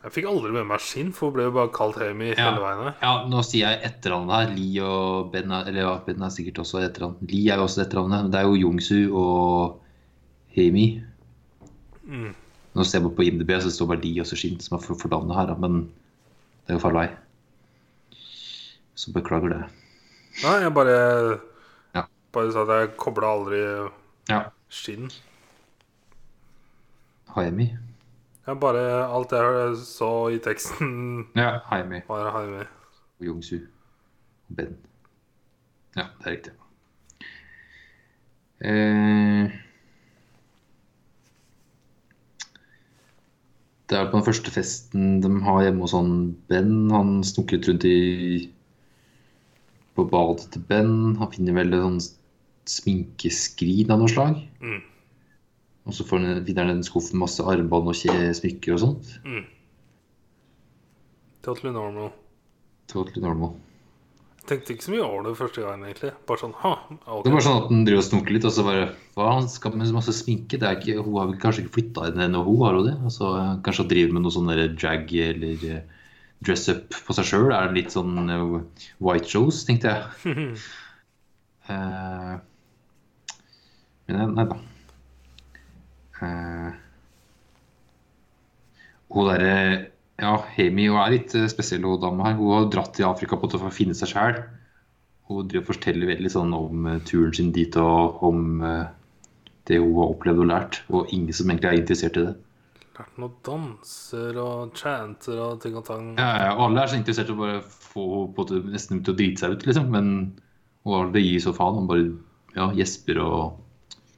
Jeg 0.00 0.14
fikk 0.14 0.30
aldri 0.30 0.48
med 0.54 0.64
meg 0.70 0.80
skinn, 0.80 1.10
for 1.12 1.28
hun 1.28 1.34
ble 1.36 1.44
jo 1.48 1.52
bare 1.58 1.72
kalt 1.76 1.98
Hemi 2.00 2.30
Ja. 2.30 2.46
hele 2.46 2.62
veien 2.62 2.78
her. 2.86 2.94
Ja, 3.02 3.10
nå 3.28 3.42
sier 3.44 3.66
jeg 3.74 3.82
etternavnet 3.90 4.32
her. 4.38 4.54
Lee 4.56 4.80
og 4.86 5.28
Ben 5.34 5.50
er, 5.52 5.66
Eller 5.68 5.82
ja, 5.84 5.90
Ben 6.06 6.22
er 6.24 6.32
sikkert 6.32 6.62
også 6.62 6.80
etternavn. 6.86 7.18
Lee 7.28 7.50
er 7.52 7.60
jo 7.60 7.66
også 7.66 7.82
etternavnet. 7.84 8.30
Det 8.32 8.40
er 8.40 8.46
jo 8.48 8.56
Jungsu 8.62 9.12
og 9.12 9.82
Heimi. 10.56 10.86
Mm. 12.08 12.30
Nå 12.74 12.84
ser 12.86 13.00
man 13.02 13.14
på 13.16 13.24
IMDb, 13.26 13.50
så 13.58 13.66
det 13.66 13.74
står 13.74 13.88
bare 13.90 14.02
Lee 14.04 14.20
og 14.22 14.26
så 14.30 14.36
Shin 14.38 14.60
som 14.62 14.76
er 14.78 14.84
for, 14.84 14.94
for 14.94 15.34
her, 15.34 15.54
men 15.58 15.80
det 16.66 16.74
er 16.74 16.78
jo 16.78 16.82
feil 16.84 16.94
vei. 16.94 17.08
Så 18.94 19.12
beklager 19.16 19.48
det. 19.54 19.62
Nei, 20.44 20.58
jeg 20.62 20.74
bare 20.74 21.40
Ja. 21.94 22.04
Bare 22.32 22.52
sa 22.52 22.62
at 22.62 22.68
jeg 22.80 22.96
kobla 22.96 23.26
aldri 23.34 23.90
Ja. 24.28 24.44
skinn. 24.68 25.10
Haimi. 27.34 27.76
Ja, 28.46 28.54
bare 28.54 29.06
Alt 29.14 29.32
jeg 29.32 29.76
så 29.76 30.28
i 30.34 30.38
teksten, 30.38 31.26
Ja, 31.36 31.58
Haimi 31.70 32.00
var 32.08 32.30
Haimi. 32.32 32.64
og 33.20 33.26
Jungsu 33.26 33.56
og 33.56 34.56
Ben. 34.56 34.76
Ja, 35.96 36.06
det 36.18 36.26
er 36.26 36.30
riktig. 36.30 36.52
Eh, 38.60 39.50
det 43.90 43.98
er 43.98 44.06
på 44.06 44.18
den 44.20 44.26
første 44.26 44.52
festen 44.54 45.18
de 45.24 45.30
har 45.42 45.64
hjemme 45.64 45.82
hos 45.82 45.94
han 45.96 46.10
Ben. 46.50 46.90
Han 46.94 47.20
snukker 47.26 47.58
litt 47.58 47.68
rundt 47.68 47.86
i 47.88 48.50
på 49.98 50.04
badet 50.12 50.46
til 50.54 50.62
Ben. 50.68 51.16
Han 51.18 51.32
finner 51.32 51.56
vel 51.58 51.74
et 51.74 51.82
sånn 51.82 51.98
sminkeskrin 52.70 53.90
av 53.90 53.98
noe 54.02 54.12
slag. 54.12 54.38
Mm. 54.62 54.78
Og 55.88 55.96
så 55.96 56.06
får 56.06 56.22
han, 56.22 56.44
finner 56.46 56.68
han 56.68 56.76
en 56.76 56.86
skuff 56.86 57.10
med 57.10 57.24
masse 57.24 57.42
armbånd 57.42 57.90
og 57.90 57.98
smykker 57.98 58.76
og 58.76 58.82
sånt. 58.84 59.10
Mm. 59.26 59.42
Totally 61.42 61.74
normal. 61.74 62.12
Totally 62.92 63.24
normal. 63.24 63.56
Jeg 64.40 64.48
tenkte 64.52 64.76
ikke 64.76 64.86
så 64.86 64.94
mye 64.94 65.06
over 65.08 65.26
det 65.26 65.36
første 65.40 65.64
gangen, 65.64 65.88
egentlig. 65.88 66.12
Bare 66.28 66.44
sånn 66.44 66.56
ha, 66.62 66.76
ok. 66.90 67.22
Det 67.24 67.32
var 67.32 67.44
sånn 67.44 67.58
at 67.60 67.70
han 67.70 67.84
driver 67.86 68.02
og 68.02 68.06
snoker 68.06 68.34
litt, 68.34 68.46
og 68.48 68.54
så 68.54 68.64
bare 68.66 68.84
Hva, 69.14 69.28
han 69.36 69.48
skal 69.50 69.76
med 69.78 69.92
masse 69.94 70.14
sminke? 70.16 70.58
Det 70.60 70.66
er 70.68 70.78
ikke, 70.78 70.98
hun 71.04 71.16
har 71.18 71.30
vel 71.30 71.40
kanskje 71.42 71.64
ikke 71.64 71.76
flytta 71.78 72.10
inn 72.10 72.22
ennå, 72.26 72.42
hun 72.46 72.60
har 72.64 72.78
hun 72.78 72.88
det? 72.88 72.96
Altså, 73.08 73.30
kanskje 73.66 73.84
hun 73.86 73.90
driver 73.94 74.16
med 74.16 74.26
noe 74.26 74.34
sånn 74.36 74.52
drag 74.80 75.14
eller 75.26 75.64
eh, 75.70 76.04
dress 76.46 76.68
up 76.72 76.98
på 77.06 77.16
seg 77.16 77.28
sjøl? 77.30 77.48
Er 77.54 77.70
det 77.70 77.78
litt 77.78 77.94
sånn 77.94 78.30
eh, 78.32 78.84
white 79.02 79.30
shows, 79.30 79.62
tenkte 79.68 79.94
jeg. 79.94 80.58
uh, 81.70 82.36
men 84.10 84.36
nei- 84.38 84.48
da. 84.50 84.60
Uh, 86.20 86.70
hun 89.10 89.30
derre 89.30 89.54
Ja, 90.20 90.34
Hemi 90.52 90.84
hun 90.90 90.98
er 91.00 91.14
litt 91.14 91.32
spesiell, 91.48 91.86
hun 91.88 92.00
dama 92.02 92.26
her. 92.28 92.34
Hun 92.36 92.50
har 92.52 92.66
dratt 92.72 92.92
til 92.98 93.06
Afrika 93.08 93.38
på 93.40 93.48
å 93.56 93.70
finne 93.72 93.96
seg 93.96 94.10
sjæl. 94.12 94.42
Hun 95.30 95.48
driver 95.48 95.62
og 95.62 95.70
forteller 95.70 96.10
veldig 96.10 96.32
sånn 96.32 96.54
om 96.56 96.86
eh, 96.90 97.02
turen 97.06 97.34
sin 97.38 97.52
dit 97.54 97.76
og 97.78 98.22
om 98.26 98.62
eh, 98.66 98.86
det 99.70 99.78
hun 99.78 99.96
har 100.00 100.14
opplevd 100.14 100.44
og 100.44 100.48
lært. 100.50 100.80
Og 100.90 101.12
ingen 101.14 101.36
som 101.36 101.50
egentlig 101.50 101.70
er 101.70 101.80
interessert 101.80 102.18
i 102.18 102.26
det. 102.26 102.36
Lært 102.98 103.20
noen 103.22 103.36
danser 103.46 104.38
og 104.42 104.74
chanter 104.76 105.38
og 105.40 105.60
ting 105.62 105.78
og 105.78 105.86
tang. 105.86 106.12
Ja, 106.18 106.30
ja, 106.44 106.52
og 106.56 106.66
alle 106.66 106.82
er 106.82 106.92
så 106.92 106.98
interessert 106.98 107.30
i 107.30 107.36
å 107.36 107.40
bare 107.40 107.60
få 107.62 108.26
på 108.34 108.48
nesten 108.66 109.04
til 109.06 109.14
å 109.14 109.20
drite 109.22 109.44
seg 109.44 109.54
ut, 109.54 109.68
liksom. 109.70 109.88
Men 109.94 110.10
og 110.88 111.12
det 111.14 111.22
gir 111.24 111.42
så 111.44 111.54
faen. 111.56 111.78
Hun 111.78 111.88
bare 111.90 112.06
ja, 112.56 112.70
gjesper 112.76 113.20
og 113.22 113.60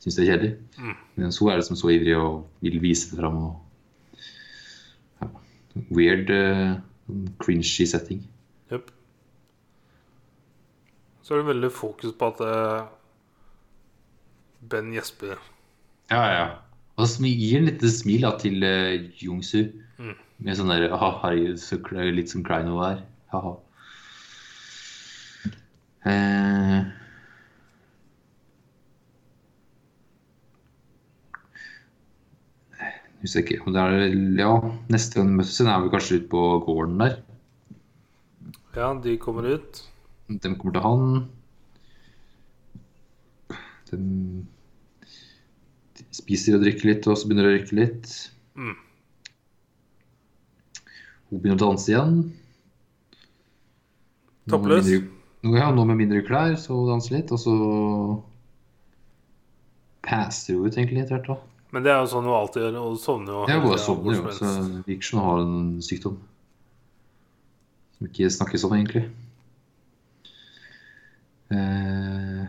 syns 0.03 0.19
det 0.19 0.25
er 0.25 0.31
kjedelig. 0.33 0.53
Mm. 0.79 0.97
Men 1.19 1.35
hun 1.35 1.51
er 1.51 1.61
liksom 1.61 1.79
så 1.79 1.93
ivrig 1.95 2.17
og 2.19 2.65
vil 2.65 2.81
vise 2.83 3.11
det 3.11 3.21
fram. 3.21 3.39
Og, 3.49 4.19
ja, 5.23 5.31
weird, 5.91 6.31
uh, 6.31 6.79
cringy 7.43 7.87
setting. 7.87 8.23
Så 11.23 11.35
er 11.35 11.43
det 11.43 11.51
veldig 11.53 11.71
fokus 11.75 12.15
på 12.19 12.29
at 12.33 12.41
eh, 12.47 12.85
Ben 14.71 14.93
gjesper. 14.95 15.39
Ja, 16.11 16.23
ja. 16.31 16.47
Og 16.99 17.09
så 17.09 17.25
gir 17.27 17.61
han 17.61 17.69
litt 17.71 17.83
smil 17.89 18.27
da, 18.27 18.35
til 18.39 18.63
uh, 18.63 18.99
Jungsu. 19.23 19.71
Mm. 19.99 20.17
Med 20.43 20.59
sånn 20.59 20.71
der 20.71 20.91
«Aha, 20.93 21.13
herregud, 21.23 21.61
så 21.63 21.79
litt 22.13 22.31
som 22.31 22.45
Kleino 22.47 22.83
er. 22.85 23.05
Ha-ha. 23.33 23.55
Eh. 26.11 26.81
Husker 33.23 33.39
jeg 33.39 33.63
ikke. 33.63 33.73
Er, 33.79 34.09
ja, 34.39 34.53
neste 34.91 35.21
gang 35.21 35.31
de 35.31 35.39
møtes, 35.39 35.61
er 35.63 35.85
vi 35.85 35.95
kanskje 35.95 36.21
ute 36.21 36.31
på 36.35 36.43
gården 36.67 36.99
der. 37.03 37.17
Ja, 38.75 38.93
de 38.99 39.17
kommer 39.23 39.47
ut. 39.47 39.85
De 40.41 40.55
kommer 40.57 40.77
til 40.77 40.85
han. 40.87 41.05
De, 43.93 43.99
spiser 46.13 46.57
og 46.57 46.65
drikker 46.65 46.89
litt, 46.89 47.07
og 47.09 47.19
så 47.19 47.29
begynner 47.29 47.49
de 47.49 47.53
å 47.53 47.59
røyke 47.59 47.77
litt. 47.79 48.13
Mm. 48.57 48.77
Hun 51.31 51.41
begynner 51.41 51.59
å 51.59 51.65
danse 51.67 51.93
igjen. 51.93 52.19
Toppløs. 54.53 54.91
Nå, 55.43 55.55
ja, 55.59 55.71
nå 55.75 55.85
med 55.89 55.99
mindre 55.99 56.23
klær, 56.27 56.55
så 56.61 56.77
hun 56.77 56.91
danser 56.93 57.19
litt, 57.19 57.33
og 57.35 57.41
så 57.43 57.55
passer 60.07 60.59
hun 60.59 60.69
ut 60.69 60.77
egentlig 60.77 61.05
etter 61.05 61.23
hvert. 61.23 61.49
Men 61.73 61.87
det 61.87 61.93
er 61.95 62.03
jo 62.03 62.11
sånn 62.13 62.29
hun 62.29 62.37
alltid 62.37 62.67
gjør. 62.67 62.79
Og 62.83 62.99
sovner 63.01 63.33
jo. 63.33 63.43
Ja, 63.49 63.59
hun 63.63 63.81
sovner 63.81 64.19
jo, 64.19 64.33
så 64.37 64.53
virker 64.85 65.09
som 65.09 65.19
hun 65.21 65.29
har 65.29 65.43
en 65.47 65.61
sykdom. 65.85 66.19
som 67.97 68.11
ikke 68.11 68.29
snakkes 68.37 68.67
om, 68.69 68.75
egentlig. 68.77 69.07
Eh, 71.53 72.45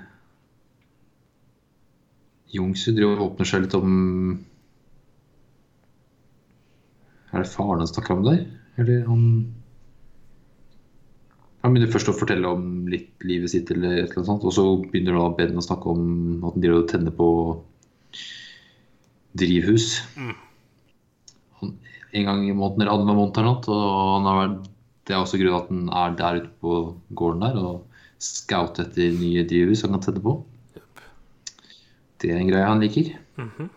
Jungsu 2.54 2.92
driver 2.94 3.20
og 3.20 3.32
åpner 3.32 3.50
seg 3.50 3.66
litt 3.66 3.76
om 3.78 3.92
Er 7.34 7.42
det 7.42 7.50
faren 7.50 7.82
han 7.82 7.90
snakker 7.90 8.16
om 8.16 8.26
der? 8.28 8.44
Eller 8.82 9.04
han 9.10 9.26
Han 11.64 11.74
begynner 11.74 11.92
først 11.94 12.12
å 12.12 12.16
fortelle 12.18 12.50
om 12.52 12.88
litt 12.92 13.24
livet 13.24 13.54
sitt, 13.54 13.70
eller 13.72 13.94
et 13.96 14.12
eller 14.12 14.18
annet 14.20 14.30
sånt, 14.30 14.44
og 14.44 14.52
så 14.52 14.66
begynner 14.84 15.16
da 15.16 15.30
Ben 15.38 15.56
å 15.56 15.64
snakke 15.64 15.94
om 15.94 16.02
at 16.44 16.58
han 16.58 16.64
driver 16.66 16.82
og 16.82 16.90
tenner 16.92 17.14
på 17.16 17.28
drivhus. 19.40 20.02
Mm. 20.20 20.34
Han, 21.62 21.72
en 22.20 22.28
gang 22.28 22.44
i 22.50 22.52
måneden 22.52 22.84
eller 22.84 22.98
annenhver 22.98 23.22
måned 23.22 23.70
og 23.72 24.12
han 24.12 24.28
har 24.28 24.52
det 25.08 25.16
er 25.16 25.22
også 25.22 25.40
grunnen 25.40 25.56
at 25.60 25.72
han 25.72 25.88
er 26.02 26.20
der 26.20 26.42
ute 26.42 26.52
på 26.64 26.76
gården 27.16 27.44
der 27.44 27.58
og 27.60 27.93
scouter 28.24 28.88
etter 28.88 29.12
nye 29.20 29.44
drivhus 29.50 29.84
han 29.86 29.96
kan 29.98 30.04
tenne 30.08 30.24
på. 30.24 30.34
Det 32.24 32.32
er 32.32 32.40
en 32.40 32.48
greie 32.52 32.68
han 32.70 32.80
liker. 32.84 33.10
Mhm. 33.42 33.70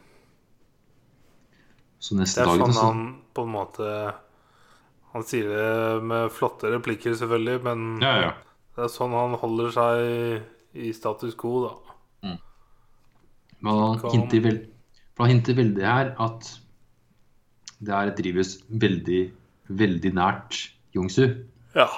Så 1.98 2.14
neste 2.18 2.44
Det 2.44 2.52
er 2.52 2.60
sånn 2.62 2.76
han 2.78 3.00
på 3.34 3.42
en 3.46 3.50
måte 3.54 3.86
Han 5.16 5.24
sier 5.24 5.48
det 5.48 6.02
med 6.04 6.30
flotte 6.30 6.68
replikker, 6.70 7.14
selvfølgelig, 7.16 7.62
men 7.64 7.84
Ja, 8.04 8.12
ja. 8.20 8.32
det 8.76 8.84
er 8.84 8.92
sånn 8.92 9.14
han 9.16 9.32
holder 9.40 9.70
seg 9.72 10.42
i 10.76 10.90
status 10.92 11.34
quo, 11.34 11.62
da. 11.64 12.36
Men 13.64 13.72
han 13.80 13.98
Kan- 13.98 14.10
hinter, 14.12 14.40
vel, 14.44 14.58
for 15.16 15.24
han 15.24 15.36
hinter 15.38 15.54
veldig 15.56 15.82
her 15.82 16.14
at 16.20 16.60
det 17.80 17.88
er 17.96 18.08
et 18.10 18.16
drivhus 18.20 18.62
veldig, 18.68 19.32
veldig 19.70 20.12
nært 20.12 20.68
Jungsu. 20.94 21.44
Ja. 21.74 21.88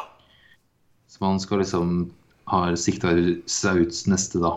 Så 1.09 1.21
man 1.21 1.41
skal 1.41 1.59
liksom 1.59 2.13
har 2.49 2.77
sikta 2.81 3.13
seg 3.51 3.85
ut 3.85 4.03
neste, 4.11 4.41
da. 4.43 4.55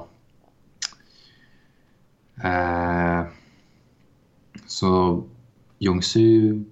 Eh, 2.42 3.24
så 4.72 4.92
Yongsu 5.84 6.64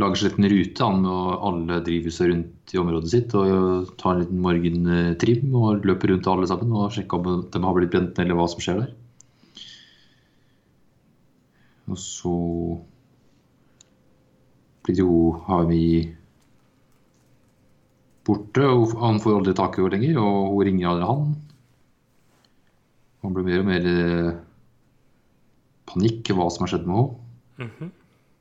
lager 0.00 0.20
seg 0.20 0.38
en 0.38 0.48
rute 0.52 0.86
han 0.86 1.02
med 1.04 1.44
alle 1.48 1.80
drivhusene 1.86 2.30
rundt 2.32 2.74
i 2.74 2.80
området 2.80 3.12
sitt. 3.12 3.34
Og 3.36 3.90
tar 4.00 4.14
en 4.16 4.22
liten 4.24 4.42
morgentrim 4.44 5.56
og 5.58 5.86
løper 5.88 6.14
rundt 6.14 6.30
alle 6.30 6.48
sammen 6.50 6.74
og 6.76 6.94
sjekker 6.94 7.20
om 7.20 7.44
de 7.50 7.64
har 7.64 7.76
blitt 7.76 7.92
brent 7.92 8.14
ned, 8.14 8.24
eller 8.26 8.40
hva 8.40 8.48
som 8.50 8.64
skjer 8.64 8.82
der. 8.84 8.94
Og 11.90 11.98
så 11.98 12.34
blir 14.86 14.96
det 14.96 15.02
jo 15.02 15.34
har 15.48 15.66
vi 15.68 15.84
borte, 18.30 18.66
og 18.66 18.96
han 19.02 19.20
får 19.22 19.38
aldri 19.40 19.54
tak 19.58 19.76
i 19.78 19.82
henne 19.84 19.96
lenger, 19.96 20.20
og 20.22 20.54
hun 20.54 20.66
ringer 20.68 20.90
aldri 20.92 21.08
han. 21.10 21.30
Han 23.20 23.34
blir 23.36 23.46
mer 23.46 23.62
og 23.62 23.68
mer 23.68 23.88
eh, 23.90 24.30
panikk 25.90 26.30
hva 26.36 26.46
som 26.52 26.64
har 26.64 26.72
skjedd 26.74 26.86
med 26.88 27.00
henne. 27.00 27.26
Mhm. 27.66 27.96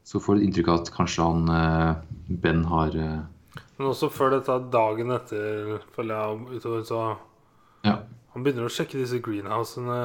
Så 0.09 0.17
får 0.23 0.39
du 0.39 0.43
inntrykk 0.47 0.69
av 0.71 0.79
at 0.79 0.89
kanskje 0.95 1.25
han 1.25 1.49
eh, 1.53 1.97
Ben 2.41 2.63
har 2.65 2.95
eh, 2.97 3.59
Men 3.77 3.89
også 3.91 4.07
før 4.09 4.31
dette 4.37 4.55
dagen 4.73 5.11
etter, 5.13 5.75
føler 5.93 6.15
jeg 6.15 6.59
utover, 6.59 6.85
så 6.87 7.01
ja. 7.85 7.99
Han 8.33 8.45
begynner 8.45 8.67
å 8.67 8.71
sjekke 8.73 8.99
disse 8.99 9.19
greenhousene. 9.23 9.99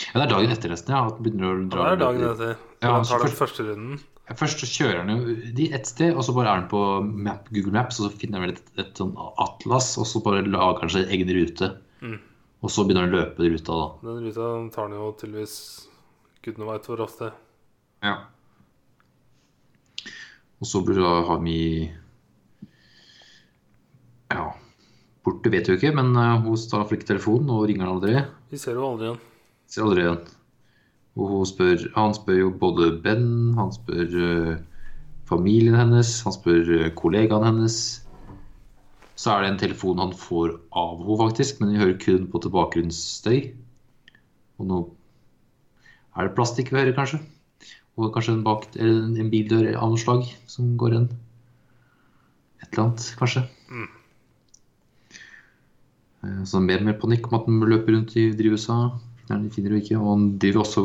ja, 0.00 0.12
det 0.14 0.24
er 0.24 0.32
dagen 0.32 0.52
etter 0.52 0.72
nesten, 0.72 0.92
ja. 0.94 1.06
At 1.06 1.18
han 1.18 1.24
begynner 1.26 1.52
å 1.52 1.54
Ja, 1.60 1.86
det 1.86 1.92
er 1.92 2.02
dagen 2.02 2.26
etter. 2.32 2.52
Ja, 2.82 2.92
han 2.96 3.06
tar 3.08 3.24
den 3.24 3.36
første 3.38 3.66
runden. 3.68 4.02
Først 4.34 4.58
så 4.58 4.66
kjører 4.66 5.04
han 5.04 5.10
jo 5.12 5.34
de 5.54 5.68
ett 5.76 5.86
sted, 5.86 6.16
og 6.16 6.24
så 6.26 6.32
bare 6.34 6.50
er 6.50 6.58
han 6.58 6.70
på 6.70 6.80
map, 7.06 7.46
Google 7.54 7.76
Maps, 7.76 8.00
og 8.00 8.08
så 8.08 8.18
finner 8.18 8.40
han 8.40 8.48
vel 8.48 8.56
et, 8.56 8.70
et 8.82 8.98
sånn 8.98 9.12
atlas, 9.14 9.92
og 10.02 10.08
så 10.10 10.22
bare 10.24 10.42
lager 10.42 10.82
han 10.82 10.90
seg 10.90 11.12
egen 11.14 11.30
rute. 11.36 11.68
Mm. 12.02 12.16
Og 12.66 12.72
så 12.72 12.82
begynner 12.82 13.06
han 13.06 13.14
å 13.14 13.20
løpe 13.20 13.46
ruta, 13.46 13.76
da. 13.76 13.86
Den 14.08 14.24
ruta 14.24 14.48
tar 14.74 14.88
han 14.88 14.96
jo 14.98 15.12
tydeligvis 15.20 15.54
gudene 16.42 16.66
veit 16.72 16.88
hvor 16.90 17.04
ofte. 17.06 17.30
Ja. 18.02 18.16
Og 20.58 20.70
så 20.70 20.82
blir 20.82 20.98
da 21.04 21.12
har 21.28 21.40
vi 21.44 21.58
Ja, 24.32 24.48
borte 25.22 25.52
vet 25.54 25.70
vi 25.70 25.76
ikke, 25.78 25.94
men 25.94 26.16
eh, 26.18 26.34
hun 26.42 26.66
tar 26.70 26.90
ikke 26.90 27.12
telefonen 27.12 27.52
og 27.54 27.68
ringer 27.70 27.86
han 27.86 27.94
aldri. 27.94 28.24
Vi 28.50 28.58
ser 28.58 28.74
jo 28.74 28.88
aldri 28.90 29.12
igjen. 29.12 29.22
Ser 29.70 29.86
aldri 29.86 30.02
igjen. 30.02 30.35
Og 31.16 31.46
spør, 31.48 31.86
han 31.96 32.12
spør 32.16 32.38
jo 32.42 32.50
både 32.60 32.90
Ben, 33.04 33.54
han 33.56 33.70
spør 33.72 34.16
uh, 34.20 34.56
familien 35.28 35.74
hennes, 35.78 36.10
han 36.26 36.34
spør 36.34 36.68
uh, 36.76 36.88
kollegaen 36.98 37.46
hennes. 37.46 37.78
Så 39.16 39.32
er 39.32 39.42
det 39.46 39.50
en 39.54 39.62
telefon 39.62 39.98
han 40.02 40.12
får 40.12 40.58
av 40.76 40.98
henne, 41.00 41.16
faktisk, 41.22 41.60
men 41.62 41.72
vi 41.72 41.80
hører 41.80 41.96
kun 42.02 42.26
på 42.28 42.42
tilbakegrunnsstøy. 42.44 43.38
Og 44.60 44.68
nå 44.68 44.82
er 46.16 46.28
det 46.28 46.36
plastikk 46.36 46.68
vi 46.72 46.82
hører, 46.82 46.92
kanskje. 46.96 47.22
Og 47.96 48.12
kanskje 48.12 48.34
en, 48.36 48.44
bak, 48.44 48.66
eller 48.76 49.06
en- 49.06 49.16
en 49.24 49.30
bildør 49.32 49.70
av 49.72 49.88
noe 49.88 50.00
slag 50.00 50.28
som 50.52 50.76
går 50.76 50.92
igjen. 50.98 51.08
Et 52.60 52.68
eller 52.74 52.82
annet, 52.90 53.08
kanskje. 53.16 53.46
Mm. 53.72 53.88
Eh, 56.24 56.44
Så 56.44 56.60
mer 56.60 56.80
og 56.84 56.88
mer 56.90 57.00
panikk 57.00 57.28
om 57.32 57.38
at 57.40 57.46
den 57.48 57.60
løper 57.60 57.96
rundt 57.96 58.16
i 58.20 58.28
drivhusa. 58.36 58.78
Nei, 59.28 59.40
de 59.42 59.52
finner 59.52 59.74
jo 59.74 59.82
ikke. 59.82 59.98
Og 60.00 60.10
han 60.12 60.26
driver 60.42 60.62
også 60.62 60.84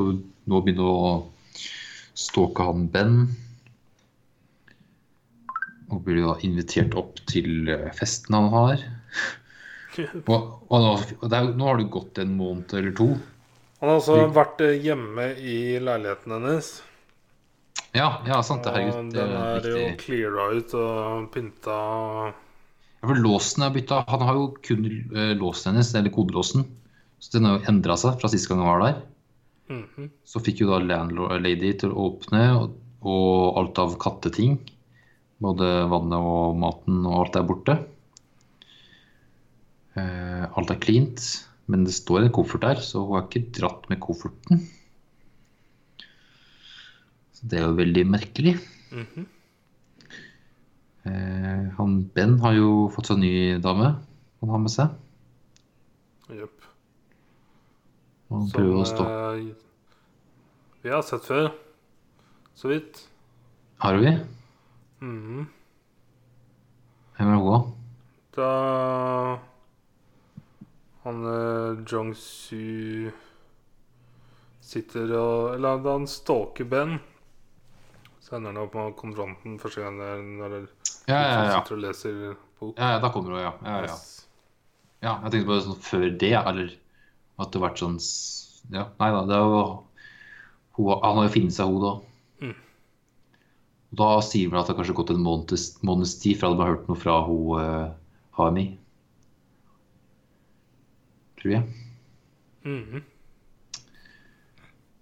nå 0.49 0.61
begynner 0.65 0.87
å 0.89 1.11
stalke 2.17 2.65
han 2.67 2.87
Ben. 2.93 3.17
Og 5.91 6.01
blir 6.05 6.23
da 6.23 6.37
invitert 6.47 6.95
opp 6.99 7.19
til 7.29 7.69
eh, 7.71 7.89
festen 7.97 8.37
han 8.37 8.49
har. 8.53 8.83
Og, 9.99 10.35
og, 10.71 10.77
nå, 10.79 10.91
det 11.27 11.35
er, 11.35 11.49
nå 11.51 11.65
har 11.67 11.75
det 11.81 11.89
gått 11.91 12.21
en 12.21 12.29
måned 12.37 12.71
eller 12.79 12.93
to. 12.95 13.09
Han 13.81 13.89
har 13.89 13.97
også 13.97 14.29
vært 14.31 14.61
eh, 14.63 14.77
hjemme 14.79 15.25
i 15.35 15.57
leiligheten 15.83 16.31
hennes. 16.37 16.69
Ja, 17.91 18.21
ja 18.23 18.37
sant 18.45 18.63
det. 18.63 18.71
Herregud. 18.71 19.09
Det 19.11 19.25
den 19.25 19.35
er 19.35 19.67
er 19.67 19.75
jo 19.75 19.89
cleara 19.99 20.45
ut 20.55 20.75
og 20.79 21.27
pynta. 21.33 21.79
Ja, 23.01 23.09
for 23.09 23.19
låsen 23.19 23.65
er 23.65 23.73
bytta. 23.75 24.03
Han 24.07 24.23
har 24.29 24.39
jo 24.39 24.45
kun 24.63 24.85
eh, 24.87 25.33
låsen 25.35 25.73
hennes, 25.73 25.91
eller 25.97 26.13
kodelåsen. 26.15 26.63
Så 27.21 27.35
den 27.35 27.45
har 27.45 27.59
jo 27.59 27.69
endra 27.69 27.97
seg 28.01 28.17
fra 28.19 28.29
sist 28.33 28.49
gang 28.49 28.63
han 28.63 28.71
var 28.71 28.85
der. 28.85 29.01
Mhm. 29.71 30.09
Så 30.27 30.41
fikk 30.43 30.63
jo 30.63 30.71
da 30.71 30.81
landlady 30.81 31.71
til 31.79 31.93
å 31.93 32.07
åpne, 32.09 32.43
og, 32.57 32.77
og 33.05 33.59
alt 33.61 33.81
av 33.83 33.95
katteting. 34.01 34.57
Både 35.41 35.69
vannet 35.89 36.31
og 36.31 36.57
maten 36.61 37.01
og 37.05 37.17
alt 37.19 37.37
er 37.37 37.47
borte. 37.49 37.77
Uh, 39.91 40.45
alt 40.55 40.71
er 40.71 40.79
cleant, 40.81 41.23
men 41.71 41.83
det 41.83 41.93
står 41.95 42.25
en 42.25 42.33
koffert 42.33 42.63
der, 42.63 42.79
så 42.83 43.03
hun 43.03 43.17
har 43.17 43.25
ikke 43.27 43.49
dratt 43.57 43.89
med 43.91 43.99
kofferten. 44.03 44.63
Så 47.35 47.49
det 47.51 47.59
er 47.59 47.67
jo 47.67 47.79
veldig 47.79 48.05
merkelig. 48.07 48.55
Mm 48.91 49.05
-hmm. 49.11 49.25
uh, 51.05 51.63
han 51.77 52.09
Ben 52.15 52.39
har 52.39 52.53
jo 52.53 52.89
fått 52.95 53.07
seg 53.07 53.19
ny 53.19 53.57
dame 53.57 53.95
han 54.41 54.49
har 54.49 54.57
med 54.57 54.71
seg. 54.71 54.89
Jepp. 56.29 56.60
Som 58.31 58.77
å 58.79 58.83
stå 58.87 59.03
eh, 59.05 59.51
vi 60.81 60.89
har 60.89 61.03
sett 61.05 61.25
før. 61.27 61.51
Så 62.57 62.71
vidt. 62.71 63.03
Har 63.83 63.97
vi? 64.01 64.13
Mm. 65.03 65.45
Hvem 67.17 67.27
er 67.27 67.37
hun, 67.37 67.45
da? 67.51 67.59
Da 68.37 68.49
han 71.03 71.23
eh, 71.27 71.81
Jong-su 71.89 73.11
sitter 74.61 75.11
og 75.17 75.55
Eller 75.55 75.81
da 75.83 75.95
han 75.97 76.07
stalker 76.07 76.67
Ben, 76.69 76.99
så 78.21 78.37
ender 78.37 78.53
han 78.53 78.61
opp 78.63 78.77
med 78.77 78.93
konfronten 78.99 79.57
første 79.59 79.81
gang 79.83 79.97
der 79.99 80.21
når 80.21 80.55
Ja, 81.09 81.17
ja, 81.17 81.39
ja. 81.49 81.59
sitter 81.59 81.75
og 81.75 81.81
leser 81.83 82.19
bok. 82.61 82.77
ja, 82.77 82.93
ja 82.95 82.99
da 83.03 83.09
kommer 83.11 83.35
hun, 83.35 83.41
ja. 83.41 83.53
ja, 83.65 83.77
ja. 83.81 83.89
Yes. 83.89 84.07
Ja, 85.01 85.15
jeg 85.25 85.33
tenkte 85.33 85.49
på 85.49 85.57
det 85.57 85.63
sånn 85.65 85.81
før 85.81 86.07
det, 86.21 86.33
eller 86.37 86.73
at 87.41 87.51
det 87.51 87.59
har 87.59 87.69
vært 87.69 87.81
sånn 87.81 87.97
Ja, 88.71 88.85
nei 89.01 89.09
da, 89.13 89.23
det 89.27 89.35
er 89.35 89.45
jo 89.45 90.97
Han 91.01 91.17
har 91.19 91.27
jo 91.27 91.33
funnet 91.33 91.55
seg 91.55 91.71
hun 91.71 91.83
da. 91.83 91.93
Mm. 92.41 92.55
Da 94.01 94.09
sier 94.23 94.51
man 94.51 94.61
at 94.61 94.69
det 94.69 94.73
har 94.73 94.79
kanskje 94.79 94.97
gått 95.01 95.11
en 95.13 95.25
måneds, 95.25 95.65
måneds 95.85 96.15
tid 96.21 96.39
fra 96.39 96.53
de 96.53 96.61
har 96.61 96.73
hørt 96.75 96.87
noe 96.89 96.99
fra 96.99 97.17
hun 97.27 97.59
uh, 97.59 97.91
Hami. 98.37 98.65
Tror 101.41 101.51
jeg. 101.57 101.63
Mm 102.63 102.81
-hmm. 102.85 103.03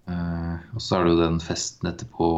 uh, 0.08 0.58
og 0.74 0.82
så 0.82 0.96
er 0.96 1.04
det 1.04 1.10
jo 1.12 1.22
den 1.22 1.40
festen 1.40 1.88
etterpå. 1.88 2.28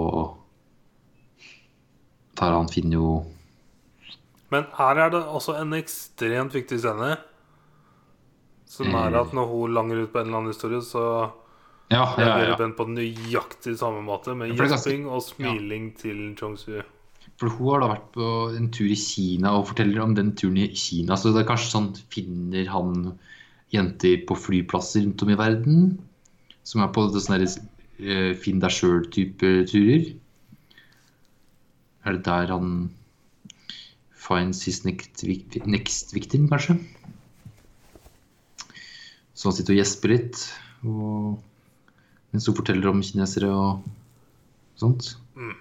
Der 2.40 2.50
han 2.50 2.68
finner 2.68 2.96
jo 2.96 3.24
Men 4.50 4.64
her 4.74 4.96
er 4.96 5.10
det 5.10 5.24
også 5.24 5.54
en 5.60 5.72
ekstremt 5.72 6.54
viktig 6.54 6.78
scene. 6.80 7.16
Som 8.72 8.88
er 8.94 9.10
Mm. 9.12 9.20
at 9.20 9.32
når 9.36 9.48
hun 9.50 9.74
langer 9.76 10.02
ut 10.02 10.12
på 10.12 10.20
en 10.20 10.26
eller 10.28 10.38
annen 10.38 10.52
historie, 10.54 10.80
så 10.80 11.30
Ja, 11.92 12.06
ja, 12.16 12.24
ja. 12.24 12.48
ja. 12.48 12.56
Ben 12.56 12.72
på 12.72 12.86
nøyaktig 12.88 13.76
samme 13.76 14.00
måte, 14.06 14.32
med 14.34 14.54
Ja, 14.56 14.64
gjesting 14.64 15.04
og 15.06 15.20
smiling 15.22 15.90
til 15.98 16.34
Chong-Su. 16.38 16.80
For 17.36 17.48
hun 17.52 17.68
har 17.74 17.80
da 17.82 17.88
vært 17.94 18.06
på 18.14 18.56
en 18.56 18.70
tur 18.72 18.88
i 18.88 18.96
Kina 18.96 19.52
og 19.58 19.66
forteller 19.68 20.00
om 20.02 20.14
den 20.14 20.32
turen 20.34 20.56
i 20.56 20.70
Kina. 20.74 21.16
Så 21.16 21.34
det 21.34 21.42
er 21.42 21.50
kanskje 21.50 21.72
sånn 21.74 21.90
finner 22.08 22.66
han 22.72 23.18
jenter 23.72 24.24
på 24.26 24.36
flyplasser 24.36 25.04
rundt 25.04 25.22
om 25.22 25.30
i 25.34 25.36
verden? 25.36 25.98
Som 26.64 26.82
er 26.82 26.88
på 26.94 27.04
sånne 27.12 27.44
eh, 27.44 28.32
finn 28.40 28.60
deg 28.62 28.70
sjøl-type 28.70 29.52
turer? 29.68 30.14
Er 32.06 32.12
det 32.16 32.24
der 32.24 32.46
han 32.54 32.90
finds 34.16 34.64
his 34.64 34.84
next, 34.84 35.24
next 35.66 36.14
victim, 36.14 36.48
kanskje? 36.48 36.78
Så 39.42 39.50
han 39.50 39.56
sitter 39.56 39.74
og 39.74 39.80
gjesper 39.80 40.12
litt 40.12 40.40
og, 40.86 41.38
mens 42.30 42.44
hun 42.46 42.54
forteller 42.54 42.92
om 42.92 43.00
kinesere 43.02 43.48
og 43.50 43.80
sånt. 44.78 45.08
Mm. 45.34 45.56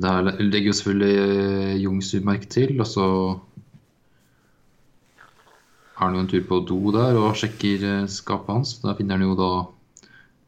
Der 0.00 0.30
legger 0.40 0.70
jo 0.70 0.76
selvfølgelig 0.78 1.82
Jungsu 1.82 2.14
merke 2.24 2.48
til, 2.48 2.72
og 2.80 2.88
så 2.88 3.04
har 5.98 6.06
han 6.06 6.16
jo 6.16 6.22
en 6.24 6.30
tur 6.32 6.46
på 6.48 6.62
do 6.70 6.78
der 6.96 7.18
og 7.20 7.36
sjekker 7.36 7.84
eh, 7.84 8.08
skapet 8.08 8.54
hans. 8.54 8.72
Da 8.80 8.94
finner 8.96 9.20
han 9.20 9.26
jo 9.28 9.36
da 9.36 9.50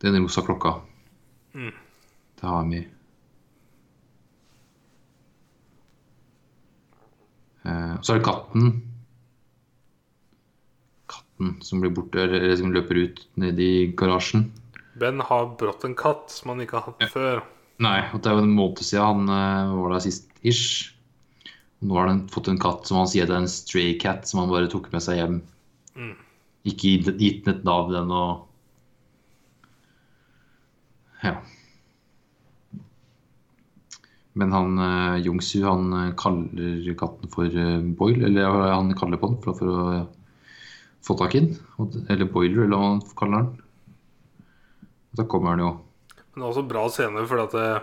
den 0.06 0.22
rosa 0.24 0.40
klokka. 0.46 0.78
Mm. 1.52 1.74
Det 2.40 2.48
har 2.48 2.64
vi. 2.70 2.80
Eh, 7.68 7.92
så 8.00 8.14
er 8.14 8.22
det 8.22 8.26
katten. 8.30 8.72
Katten 11.42 11.62
som 11.62 11.80
blir 11.80 11.90
borte, 11.90 12.22
eller 12.22 12.56
som 12.56 12.72
løper 12.72 12.94
ut 12.94 13.28
ned 13.34 13.58
i 13.58 13.92
garasjen. 13.96 14.52
Ben 14.94 15.20
har 15.20 15.56
brått 15.58 15.84
en 15.84 15.94
katt 15.94 16.30
som 16.30 16.52
han 16.52 16.60
ikke 16.62 16.78
har 16.78 16.92
hatt 16.92 17.10
før. 17.10 17.42
Nei, 17.82 18.02
og 18.12 18.22
det 18.22 18.30
er 18.30 18.36
jo 18.36 18.44
en 18.44 18.54
måned 18.54 18.82
siden 18.84 19.26
han 19.26 19.32
eh, 19.32 19.72
var 19.74 19.94
der 19.94 20.04
sist 20.04 20.28
ish. 20.42 20.92
Nå 21.82 21.96
har 21.98 22.06
han 22.06 22.28
fått 22.30 22.48
en 22.48 22.60
katt 22.60 22.86
som 22.86 23.00
han 23.00 23.08
sier 23.10 23.26
det 23.26 23.34
er 23.34 23.42
en 23.42 23.50
stray 23.50 23.96
cat 23.98 24.28
som 24.28 24.42
han 24.42 24.52
bare 24.52 24.70
tok 24.70 24.92
med 24.92 25.02
seg 25.02 25.18
hjem. 25.18 25.40
Mm. 25.96 26.14
Ikke 26.68 26.94
gitt 27.18 27.44
den 27.48 27.56
et 27.56 27.66
navn 27.66 27.96
ennå. 27.98 28.22
Ja. 31.24 31.34
Men 34.38 34.54
han 34.54 34.78
eh, 34.78 35.20
Jungsu 35.26 35.64
han 35.64 35.90
eh, 35.98 36.14
kaller 36.20 36.94
katten 37.00 37.32
for 37.32 37.62
Boil, 37.98 38.26
eller 38.28 38.68
han 38.76 38.94
kaller 38.94 39.18
på 39.18 39.32
den 39.32 39.42
for, 39.42 39.58
for 39.58 39.72
å 39.72 40.02
få 41.02 41.16
tak 41.18 41.34
i 41.34 41.40
den. 41.44 41.56
Eller 42.08 42.28
Boiler, 42.30 42.64
eller 42.66 42.76
hva 42.78 42.90
man 42.92 43.00
kaller 43.18 43.42
den. 43.46 43.58
Da 45.18 45.24
kommer 45.28 45.50
han 45.56 45.60
jo 45.60 45.70
Men 46.32 46.40
det 46.40 46.42
var 46.46 46.52
også 46.54 46.68
bra 46.68 46.82
scene, 46.88 47.26
for 47.28 47.42
at 47.42 47.52
det, 47.52 47.82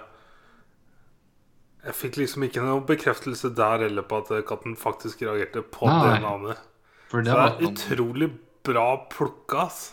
jeg 1.85 1.93
fikk 1.99 2.17
liksom 2.17 2.43
ikke 2.47 2.63
noen 2.65 2.85
bekreftelse 2.89 3.51
der 3.55 3.83
heller 3.85 4.05
på 4.09 4.23
at 4.23 4.31
katten 4.49 4.73
faktisk 4.79 5.21
reagerte 5.27 5.61
på 5.61 5.85
Nei. 5.85 5.99
det 6.07 6.23
navnet. 6.23 6.63
For 7.11 7.21
Så 7.21 7.29
det 7.29 7.35
er 7.37 7.67
utrolig 7.69 8.31
bra 8.65 8.87
plukka, 9.09 9.67
ass. 9.67 9.83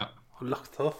Ja. 0.00 0.06
Og 0.38 0.46
lagt 0.52 0.76
av. 0.80 0.92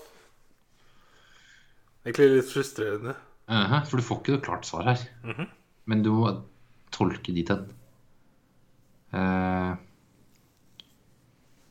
Egentlig 2.05 2.31
litt 2.39 2.51
frustrerende. 2.51 3.15
Mhm, 3.53 3.85
For 3.87 3.97
du 4.01 4.03
får 4.07 4.19
ikke 4.23 4.35
noe 4.37 4.45
klart 4.49 4.65
svar 4.67 4.89
her. 4.89 5.05
Mhm. 5.23 5.47
Men 5.87 6.03
du 6.03 6.11
må 6.17 6.33
tolke 6.95 7.35
dit 7.35 7.49
hen. 7.49 7.69
Eh, 9.13 9.77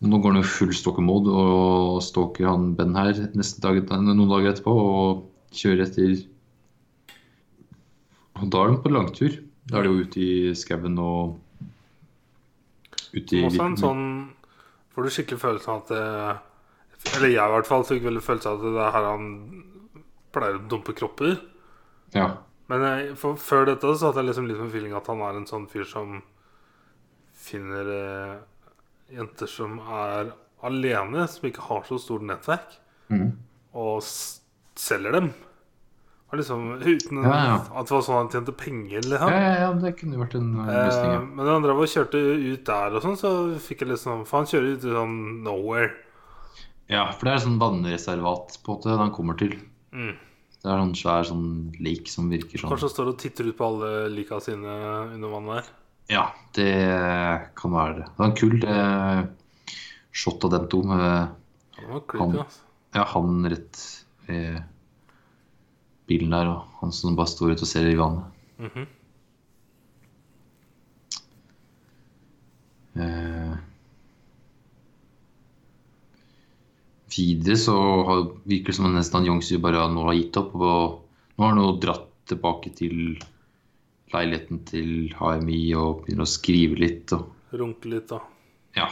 nå 0.01 0.17
går 0.17 0.33
han 0.33 0.41
jo 0.41 0.49
full 0.49 0.73
stalker 0.73 1.05
mode 1.05 1.29
og 1.29 2.01
stalker 2.01 2.47
han 2.49 2.71
Ben 2.77 2.95
her 2.97 3.13
dag, 3.13 3.81
noen 4.01 4.29
dager 4.31 4.49
etterpå 4.49 4.73
og 4.73 5.23
kjører 5.53 5.85
etter 5.85 6.23
Og 8.41 8.47
da 8.49 8.63
er 8.63 8.71
de 8.71 8.81
på 8.81 8.91
langtur. 8.91 9.35
Da 9.69 9.77
er 9.77 9.85
de 9.85 9.91
jo 9.91 10.05
ute 10.07 10.21
i 10.23 10.53
skauen 10.57 10.97
og 10.97 11.37
ute 13.13 13.37
i 13.37 13.43
også 13.45 13.67
en 13.67 13.77
sånn 13.77 14.05
Får 14.91 15.05
du 15.05 15.13
skikkelig 15.13 15.39
følelsen 15.39 15.71
av 15.71 15.83
at 15.83 15.91
det, 15.93 17.11
Eller 17.17 17.31
jeg 17.31 17.45
i 17.45 17.53
hvert 17.53 17.69
fall 17.69 17.85
fikk 17.87 18.03
veldig 18.07 18.23
følelsen 18.25 18.51
av 18.51 18.57
at 18.57 18.65
det 18.65 18.85
er 18.85 18.95
her 18.95 19.07
han 19.07 19.29
pleier 20.31 20.57
å 20.57 20.67
dumpe 20.71 20.93
kropper. 20.95 21.33
Ja. 22.15 22.27
Men 22.71 22.85
jeg, 22.87 23.15
for, 23.19 23.35
før 23.35 23.65
dette 23.67 23.89
så 23.99 24.09
hadde 24.09 24.21
jeg 24.21 24.29
liksom 24.29 24.47
litt 24.47 24.61
med 24.61 24.71
feeling 24.71 24.93
at 24.95 25.09
han 25.11 25.23
er 25.27 25.37
en 25.37 25.47
sånn 25.49 25.65
fyr 25.71 25.83
som 25.87 26.21
finner 27.35 27.89
eh, 27.91 28.37
jenter 29.15 29.50
som 29.50 29.80
er 29.82 30.34
alene, 30.65 31.28
som 31.30 31.47
ikke 31.50 31.63
har 31.69 31.88
så 31.88 31.97
stort 32.02 32.26
nettverk, 32.28 32.76
mm. 33.10 33.30
og 33.78 34.04
selger 34.78 35.17
dem. 35.17 35.32
Og 36.32 36.39
liksom 36.39 36.62
Uten 36.80 37.24
Ja, 37.26 37.32
ja. 37.43 37.56
at 37.76 37.89
det 37.89 37.91
var 37.91 38.04
sånn 38.06 38.19
han 38.21 38.30
tjente 38.32 38.54
penger, 38.56 39.02
Ja, 39.02 39.10
liksom. 39.10 39.34
ja, 39.36 39.56
ja, 39.65 39.71
det 39.84 39.91
kunne 40.00 40.21
vært 40.21 40.38
en 40.39 40.54
eh, 40.63 40.69
løsning. 40.71 41.15
Eh, 41.17 41.26
men 41.28 41.43
da 41.43 41.56
han 41.58 41.65
drev 41.65 41.82
og 41.84 41.91
kjørte 41.91 42.21
ut 42.21 42.63
der 42.69 42.95
og 42.95 43.04
sånn, 43.04 43.19
så 43.19 43.32
fikk 43.60 43.84
jeg 43.84 43.91
liksom 43.91 44.24
For 44.30 44.39
han 44.39 44.47
kjører 44.47 44.69
ut 44.71 44.88
i 44.88 44.95
sånn 44.95 45.17
nowhere. 45.43 45.91
Ja, 46.91 47.10
for 47.12 47.28
det 47.28 47.34
er 47.34 47.43
sånn 47.43 47.60
vannreservat 47.60 48.58
på 48.63 48.71
en 48.71 48.80
måte 48.80 48.95
han 49.02 49.12
kommer 49.15 49.36
til. 49.39 49.58
Mm. 49.91 50.15
Det 50.62 50.69
er 50.69 50.80
en 50.80 50.95
svær 50.95 51.28
sånn 51.28 51.45
lik 51.84 52.08
som 52.12 52.32
virker 52.32 52.62
sånn. 52.62 52.71
Kanskje 52.71 52.88
han 52.88 52.95
står 52.95 53.12
og 53.12 53.19
titter 53.19 53.47
ut 53.50 53.58
på 53.58 53.67
alle 53.67 53.91
lika 54.13 54.39
sine 54.43 54.76
under 55.12 55.32
vannet 55.36 55.60
her. 55.60 55.69
Ja, 56.12 56.26
det 56.58 56.71
kan 57.56 57.71
være 57.76 57.95
det. 58.02 58.06
Det 58.10 58.19
var 58.19 58.28
en 58.28 58.36
kul 58.39 58.58
eh, 58.67 59.21
shot 60.12 60.43
av 60.47 60.52
dem 60.58 60.67
to. 60.71 60.82
Med, 60.84 61.32
Han 61.78 61.89
var 61.93 62.04
creepy, 62.12 62.19
Han- 62.26 62.39
altså. 62.43 62.62
ja, 62.97 63.06
han 63.13 63.45
rett 63.54 63.82
ved 64.28 64.62
bilen 66.12 66.34
der, 66.36 66.50
og 66.52 66.82
han 66.82 66.91
som 66.91 67.15
bare 67.15 67.32
står 67.32 67.54
ute 67.56 67.63
og 67.63 67.71
ser 67.71 67.88
i 67.88 67.95
vannet. 67.95 68.41
Mhm. 68.60 68.88
Eh, 73.00 73.54
videre 77.15 77.58
så 77.60 77.76
har, 78.08 78.24
virker 78.47 78.71
det 78.71 78.76
som 78.78 78.88
om 78.89 78.95
nesten 78.95 79.19
han 79.21 79.30
Yongsu 79.30 79.58
bare 79.63 79.86
nå 79.91 80.04
har 80.10 80.17
gitt 80.19 80.38
opp. 80.41 80.54
Og 80.56 81.38
nå 81.38 81.45
har 81.45 81.54
han 81.56 81.63
jo 81.63 81.78
dratt 81.84 82.08
tilbake 82.32 82.71
til 82.78 83.15
leiligheten 84.15 84.62
til 84.69 84.91
HMI 85.17 85.62
og 85.80 86.04
begynner 86.06 86.28
å 86.28 86.32
skrive 86.32 86.80
litt. 86.82 87.13
Og, 87.15 87.30
Runke 87.58 87.91
litt, 87.91 88.08
da. 88.12 88.21
ja. 88.78 88.88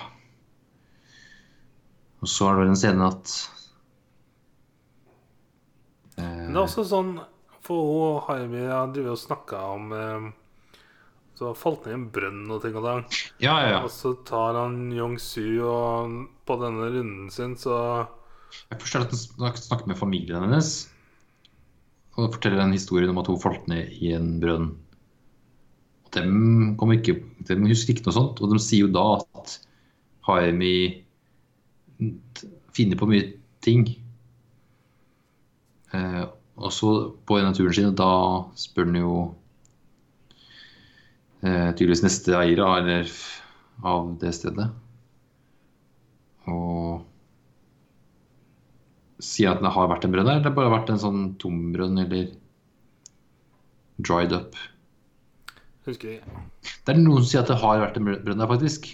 Og 2.19 2.27
så 2.27 2.49
er 2.49 2.57
det 2.57 2.63
vel 2.65 2.71
en 2.73 2.79
scene 2.79 3.05
at 3.07 3.29
eh, 6.19 6.49
det 6.49 6.57
er 6.57 6.63
også 6.65 6.83
sånn 6.89 7.13
For 7.63 7.85
hun 7.87 8.25
Haimi 8.27 8.65
har 8.67 8.89
drevet 8.91 9.13
og 9.13 9.21
snakka 9.21 9.61
om 9.77 9.93
eh, 9.95 10.25
Så 11.39 11.53
falt 11.55 11.87
ned 11.87 11.93
i 11.93 11.97
en 12.01 12.07
brønn 12.11 12.41
og 12.51 12.59
ting 12.65 12.75
og 12.75 12.83
tang. 12.83 13.05
Ja, 13.39 13.53
ja, 13.63 13.69
ja. 13.77 13.79
Og 13.87 13.93
så 13.95 14.11
tar 14.27 14.59
han 14.59 14.89
Yong-su, 14.91 15.61
og 15.63 16.17
på 16.43 16.59
denne 16.59 16.89
runden 16.91 17.31
sin 17.31 17.55
så 17.55 17.77
Jeg 18.67 18.81
forstår 18.81 19.05
at 19.07 19.15
han 19.15 19.55
snakker 19.63 19.87
med 19.87 20.01
familien 20.01 20.43
hennes. 20.43 20.73
Og 22.17 22.33
forteller 22.35 22.65
en 22.65 22.75
historie 22.75 23.07
om 23.07 23.21
at 23.21 23.31
hun 23.31 23.39
falt 23.39 23.71
ned 23.71 23.95
i 24.03 24.11
en 24.17 24.33
brønn. 24.43 24.73
Og 26.17 26.81
dem, 26.81 26.95
ikke, 26.95 27.19
de, 27.45 27.57
husker 27.69 27.93
ikke 27.93 28.07
noe 28.07 28.15
sånt. 28.15 28.41
Og 28.41 28.53
de 28.53 28.61
sier 28.63 28.87
jo 28.87 28.93
da 28.93 29.05
at 29.19 29.55
Harmi 30.27 30.73
finner 32.75 32.99
på 32.99 33.09
mye 33.09 33.27
ting. 33.65 33.85
Eh, 35.93 36.25
og 36.59 36.73
så 36.75 36.93
på 37.27 37.39
en 37.39 37.49
av 37.49 37.55
turene 37.57 37.75
sine, 37.75 37.95
da 37.95 38.11
spør 38.59 38.89
han 38.89 38.99
jo 38.99 39.13
eh, 41.43 41.69
tydeligvis 41.71 42.03
neste 42.05 42.35
eier 42.39 42.63
eller, 42.65 43.13
av 43.85 44.09
det 44.21 44.33
stedet. 44.35 44.67
Og 46.49 47.05
sier 49.23 49.53
at 49.53 49.63
det 49.63 49.71
har 49.75 49.89
vært 49.91 50.05
en 50.07 50.13
brønn 50.13 50.27
der, 50.27 50.41
eller 50.41 50.55
bare 50.55 50.73
vært 50.73 50.91
en 50.93 51.01
sånn 51.01 51.23
tom 51.41 51.69
brønn, 51.75 51.99
eller 52.01 52.29
dried 53.99 54.35
up. 54.35 54.55
Husker 55.89 56.19
ikke. 56.19 56.39
Det 56.85 56.93
er 56.93 56.99
noen 57.01 57.23
som 57.23 57.29
sier 57.31 57.43
at 57.43 57.49
det 57.49 57.59
har 57.61 57.81
vært 57.81 57.97
en 57.97 58.07
brønn 58.09 58.41
der, 58.41 58.49
faktisk. 58.49 58.89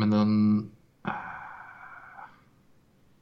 Men 0.00 0.14
den 0.14 0.34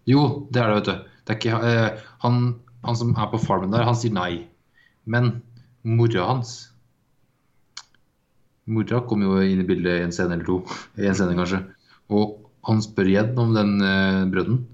Jo, 0.09 0.49
det 0.55 0.63
er 0.63 0.71
det, 0.71 0.77
vet 0.79 0.89
du. 0.89 1.17
Det 1.29 1.37
ikke, 1.37 1.59
uh, 1.61 2.07
han, 2.23 2.39
han 2.87 2.97
som 2.97 3.11
er 3.13 3.29
på 3.33 3.41
farmen 3.43 3.75
der, 3.75 3.85
han 3.85 3.99
sier 3.99 4.15
nei. 4.15 4.47
Men 5.09 5.41
mora 5.83 6.27
hans 6.29 6.59
Mora 8.69 9.01
kom 9.09 9.23
jo 9.25 9.39
inn 9.41 9.63
i 9.63 9.67
bildet 9.69 9.97
i 9.97 10.05
en 10.05 10.13
scene 10.13 10.35
eller 10.37 10.45
to. 10.45 10.59
I 11.01 11.09
En 11.09 11.17
scene, 11.17 11.37
kanskje. 11.37 11.63
Og 12.13 12.35
han 12.69 12.83
spør 12.85 13.09
igjen 13.09 13.39
om 13.41 13.55
den 13.57 13.79
uh, 13.81 14.27
brønnen. 14.29 14.67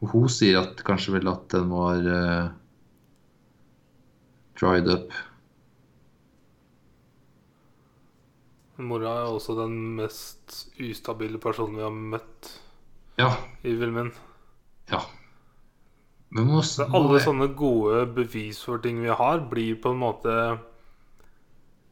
Og 0.00 0.12
hun 0.12 0.30
sier 0.32 0.62
at 0.62 0.80
kanskje 0.88 1.18
vel 1.18 1.28
at 1.28 1.44
den 1.52 1.68
var 1.72 2.00
uh, 2.00 2.48
dried 4.56 4.88
up. 4.92 5.12
Mora 8.76 9.12
er 9.22 9.30
også 9.32 9.54
den 9.56 9.76
mest 9.96 10.66
ustabile 10.82 11.38
personen 11.40 11.78
vi 11.78 11.84
har 11.86 11.94
møtt 11.94 12.50
Ja. 13.16 13.30
i 13.64 13.72
filmen. 13.72 14.10
Ja. 14.92 15.00
Men 16.30 16.48
må, 16.50 16.60
må 16.60 16.86
alle 16.98 17.20
sånne 17.22 17.48
gode 17.56 18.02
bevis 18.16 18.60
for 18.66 18.82
ting 18.82 19.00
vi 19.00 19.08
har, 19.08 19.40
blir 19.48 19.78
på 19.80 19.94
en 19.94 20.00
måte 20.02 20.34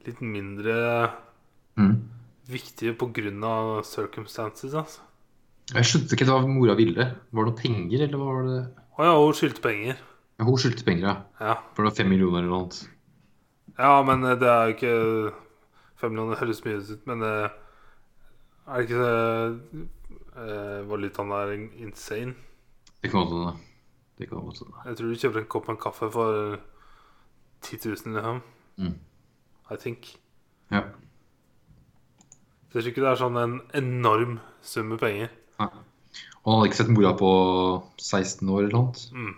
litt 0.05 0.21
mindre 0.21 0.75
mm. 1.81 1.95
viktige 2.51 2.97
av 3.49 3.83
circumstances. 3.89 4.75
Altså. 4.75 5.01
Jeg 5.73 5.89
skjønte 5.89 6.13
ikke 6.19 6.27
hva 6.29 6.43
mora 6.45 6.75
ville. 6.77 7.07
Var 7.33 7.47
det 7.47 7.53
noe 7.53 7.61
penger, 7.63 8.05
eller 8.05 8.21
var 8.21 8.43
det 8.45 8.59
Å 8.99 9.07
ja, 9.09 9.15
hun 9.17 9.33
skyldte 9.39 9.63
penger. 9.65 9.97
ja, 10.39 10.45
Hun 10.45 10.59
skyldte 10.61 10.85
penger, 10.85 11.07
ja. 11.09 11.15
Ja. 11.41 11.55
For 11.73 11.83
det 11.83 11.93
var 11.93 11.97
fem 12.03 12.13
millioner 12.13 12.43
eller 12.43 12.51
noe 12.53 12.61
annet. 12.67 12.83
ja, 13.79 13.95
men 14.05 14.25
eh, 14.29 14.37
det 14.39 14.51
er 14.51 14.69
jo 14.69 14.75
ikke 14.77 15.44
Fem 16.01 16.13
millioner 16.13 16.41
høres 16.41 16.65
mye 16.65 16.81
ut, 16.81 17.07
men 17.07 17.23
uh, 17.23 17.49
er 18.67 18.81
det 18.81 18.89
ikke 18.89 19.07
uh, 20.35 20.81
valutaen 20.91 21.33
er 21.37 21.55
insane? 21.85 22.35
Det 23.03 23.11
kan 23.13 23.21
godt 23.21 23.35
hende. 23.35 23.55
Det 24.19 24.29
kan 24.29 24.39
godt 24.45 24.59
hende. 24.63 24.83
Jeg 24.87 24.97
tror 24.99 25.09
du 25.09 25.23
kjøper 25.23 25.43
en 25.43 25.51
kopp 25.55 25.69
med 25.69 25.81
kaffe 25.83 26.11
for 26.11 26.59
10 27.63 27.81
000, 27.85 28.15
liksom. 28.17 28.43
Mm. 28.77 28.99
I 29.71 29.77
think. 29.81 30.19
Ja. 30.71 30.81
Så 32.69 32.79
jeg 32.79 32.83
tror 32.83 32.91
ikke 32.91 33.05
det 33.05 33.11
er 33.13 33.21
sånn 33.21 33.37
en 33.39 33.57
enorm 33.79 34.39
sum 34.65 34.89
med 34.91 34.99
penger. 35.03 35.31
Nei. 35.61 35.71
Og 36.45 36.51
han 36.51 36.59
hadde 36.59 36.69
ikke 36.71 36.81
sett 36.81 36.93
mora 36.93 37.13
på 37.17 37.31
16 38.03 38.49
år 38.51 38.65
eller 38.65 38.75
noe. 38.75 38.93
Mm. 39.15 39.35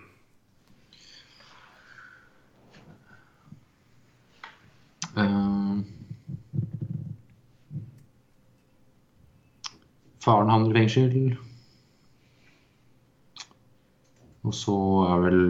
Uh, 5.17 5.66
faren 10.27 10.51
havner 10.51 10.75
i 10.75 10.83
fengsel. 10.83 11.37
Og 14.47 14.55
så 14.55 14.77
er 15.07 15.21
vel 15.25 15.43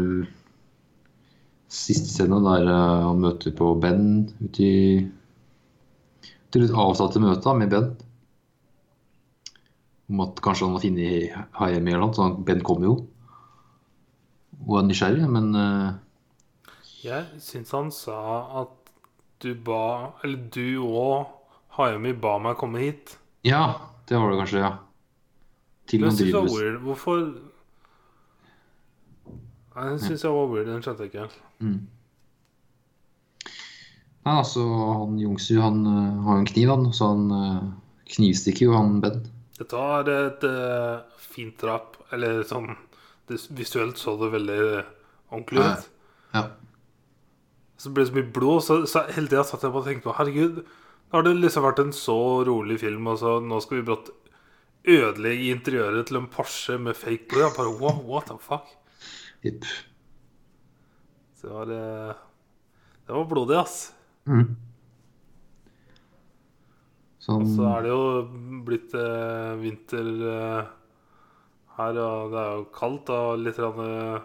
siste 1.67 2.09
scene 2.09 2.39
der 2.45 2.69
eh, 2.71 3.05
han 3.05 3.21
møter 3.21 3.53
på 3.57 3.73
Ben 3.81 4.27
ute 4.41 4.63
i 4.63 4.81
Til 6.47 6.63
et 6.63 6.71
avsatte 6.79 7.19
møte 7.19 7.53
med 7.59 7.73
Ben. 7.73 7.89
Om 10.07 10.21
at 10.23 10.39
kanskje 10.41 10.65
han 10.65 10.77
har 10.77 10.83
funnet 10.85 11.33
HM 11.59 11.89
eller 11.91 12.03
noe. 12.05 12.15
Så 12.15 12.29
Ben 12.47 12.63
kommer 12.63 12.87
jo. 12.87 12.95
Og 14.63 14.77
er 14.79 14.87
nysgjerrig, 14.87 15.27
men 15.29 15.51
uh... 15.53 15.97
Jeg 17.03 17.41
syns 17.43 17.73
han 17.75 17.91
sa 17.93 18.17
at 18.63 18.73
du 19.43 19.51
ba 19.53 20.15
Eller 20.25 20.47
du 20.49 20.79
og 20.87 21.27
Hayami 21.77 22.15
ba 22.17 22.37
meg 22.41 22.57
komme 22.57 22.81
hit. 22.81 23.17
Ja, 23.45 23.75
det 24.07 24.17
var 24.17 24.31
det 24.31 24.39
kanskje, 24.41 24.63
ja. 24.63 24.71
Til 25.87 26.03
weird. 26.03 26.81
Hvorfor 26.83 27.21
Nei, 29.77 29.89
Det 29.93 30.01
syns 30.01 30.23
jeg 30.25 30.33
var 30.33 30.49
weird. 30.51 30.67
Den 30.67 30.81
skjønte 30.83 31.05
jeg 31.05 31.11
ikke. 31.13 31.27
Mm. 31.61 31.87
Nei, 34.25 34.33
altså, 34.33 34.63
han 34.99 35.19
Jungsu 35.21 35.59
han 35.61 35.83
øh, 35.87 36.23
har 36.25 36.39
jo 36.39 36.43
en 36.43 36.49
kniv, 36.49 36.71
han, 36.73 36.87
så 36.93 37.11
han 37.13 37.27
øh, 37.31 37.67
knivstikker 38.15 38.65
jo 38.65 38.73
han 38.75 38.97
Ben. 39.03 39.21
Dette 39.57 39.77
er 39.77 40.09
et 40.15 40.43
uh, 40.45 41.05
fint 41.17 41.55
drap. 41.61 41.95
Eller 42.13 42.43
sånn 42.47 42.71
det, 43.27 43.39
Visuelt 43.55 43.99
så 43.99 44.15
det 44.19 44.31
veldig 44.33 44.59
ordentlig 45.31 45.63
Ja. 45.63 45.71
ut. 45.75 45.87
Ja. 46.33 46.43
Så 47.77 47.91
ble 47.93 48.03
det 48.03 48.09
så 48.11 48.17
mye 48.17 48.33
blod, 48.33 48.61
så, 48.65 48.81
så 48.89 49.05
hele 49.13 49.29
tida 49.29 49.43
satt 49.45 49.63
jeg 49.63 49.73
på 49.73 49.81
og 49.83 49.85
tenkte 49.87 50.07
på 50.07 50.15
Herregud, 50.17 50.63
har 51.13 51.23
det 51.23 51.33
liksom 51.39 51.63
vært 51.63 51.79
en 51.83 51.93
så 51.95 52.17
rolig 52.47 52.79
film, 52.81 53.07
og 53.07 53.19
så 53.21 53.37
nå 53.43 53.59
skal 53.63 53.79
vi 53.79 53.85
brått 53.87 54.09
ødelegge 54.87 55.51
interiøret 55.55 56.07
til 56.09 56.17
en 56.21 56.29
Porsche 56.31 56.77
med 56.79 56.95
fake 56.99 57.27
blod. 57.31 57.55
Bare 57.57 57.73
wow, 57.79 58.01
what 58.07 58.27
the 58.31 58.37
fuck? 58.39 58.67
Jipp. 59.43 59.65
Så 61.37 61.47
det 61.47 61.53
var 61.53 61.73
eh, 61.75 62.15
Det 63.07 63.13
var 63.15 63.27
blodig, 63.29 63.57
ass. 63.61 63.75
Mm. 64.27 64.55
Sånn 67.23 67.43
Og 67.43 67.51
så 67.55 67.67
er 67.73 67.85
det 67.85 67.91
jo 67.91 68.01
blitt 68.67 68.93
eh, 68.95 69.53
vinter 69.61 70.09
eh, 70.31 70.73
her, 71.77 71.99
og 72.01 72.31
det 72.33 72.41
er 72.41 72.51
jo 72.57 72.67
kaldt 72.75 73.11
og 73.13 73.41
litt 73.43 73.59
eh, 73.59 74.19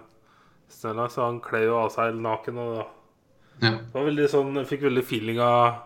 snø 0.73 0.93
langs, 0.99 1.17
så 1.19 1.27
han 1.29 1.41
kler 1.45 1.67
jo 1.69 1.79
av 1.83 1.91
seg 1.95 2.11
helt 2.13 2.25
naken. 2.27 2.61
Og 2.63 2.77
Ja. 3.63 3.71
det 3.77 3.93
var 3.95 4.07
veldig 4.09 4.29
sånn 4.33 4.55
Jeg 4.57 4.67
fikk 4.71 4.87
veldig 4.89 5.03
feeling 5.07 5.39
av 5.45 5.83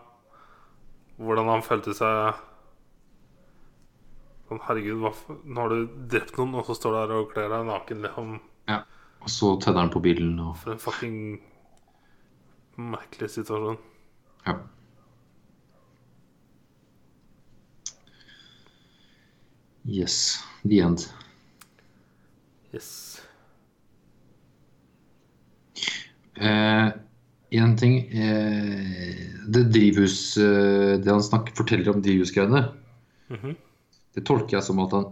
hvordan 1.17 1.49
han 1.49 1.65
følte 1.65 1.95
seg 1.97 2.43
Sånn, 4.47 4.61
herregud, 4.63 5.01
hva, 5.01 5.09
for, 5.11 5.39
nå 5.43 5.59
har 5.59 5.73
du 5.73 5.97
drept 6.07 6.37
noen, 6.39 6.53
og 6.55 6.69
så 6.69 6.75
står 6.77 6.93
du 6.93 6.97
her 7.01 7.11
og 7.17 7.25
kler 7.33 7.49
deg 7.51 7.65
naken. 7.67 8.05
Liksom, 8.05 8.29
ja. 8.71 8.77
Og 9.19 9.31
så 9.33 9.49
tenner 9.59 9.83
han 9.83 9.91
på 9.91 9.99
bilen 10.05 10.37
og 10.39 10.53
for 10.61 10.71
en 10.71 10.79
fucking 10.79 11.17
merkelig 12.79 13.27
situasjon. 13.33 13.75
Ja. 14.45 14.55
Yes. 19.83 20.45
The 20.63 20.79
end. 20.85 21.09
Yes. 22.71 23.21
Eh, 26.35 26.89
en 27.51 27.75
ting 27.79 27.93
eh, 28.11 29.13
Det 29.47 29.61
drivhus 29.71 30.37
eh, 30.37 30.97
Det 30.99 31.07
han 31.07 31.23
snakker, 31.23 31.55
forteller 31.55 31.93
om 31.93 32.01
drivhusgreiene, 32.03 32.65
Mhm. 33.29 33.55
det 34.15 34.23
tolker 34.25 34.57
jeg 34.57 34.63
som 34.63 34.79
at 34.79 34.91
han 34.95 35.05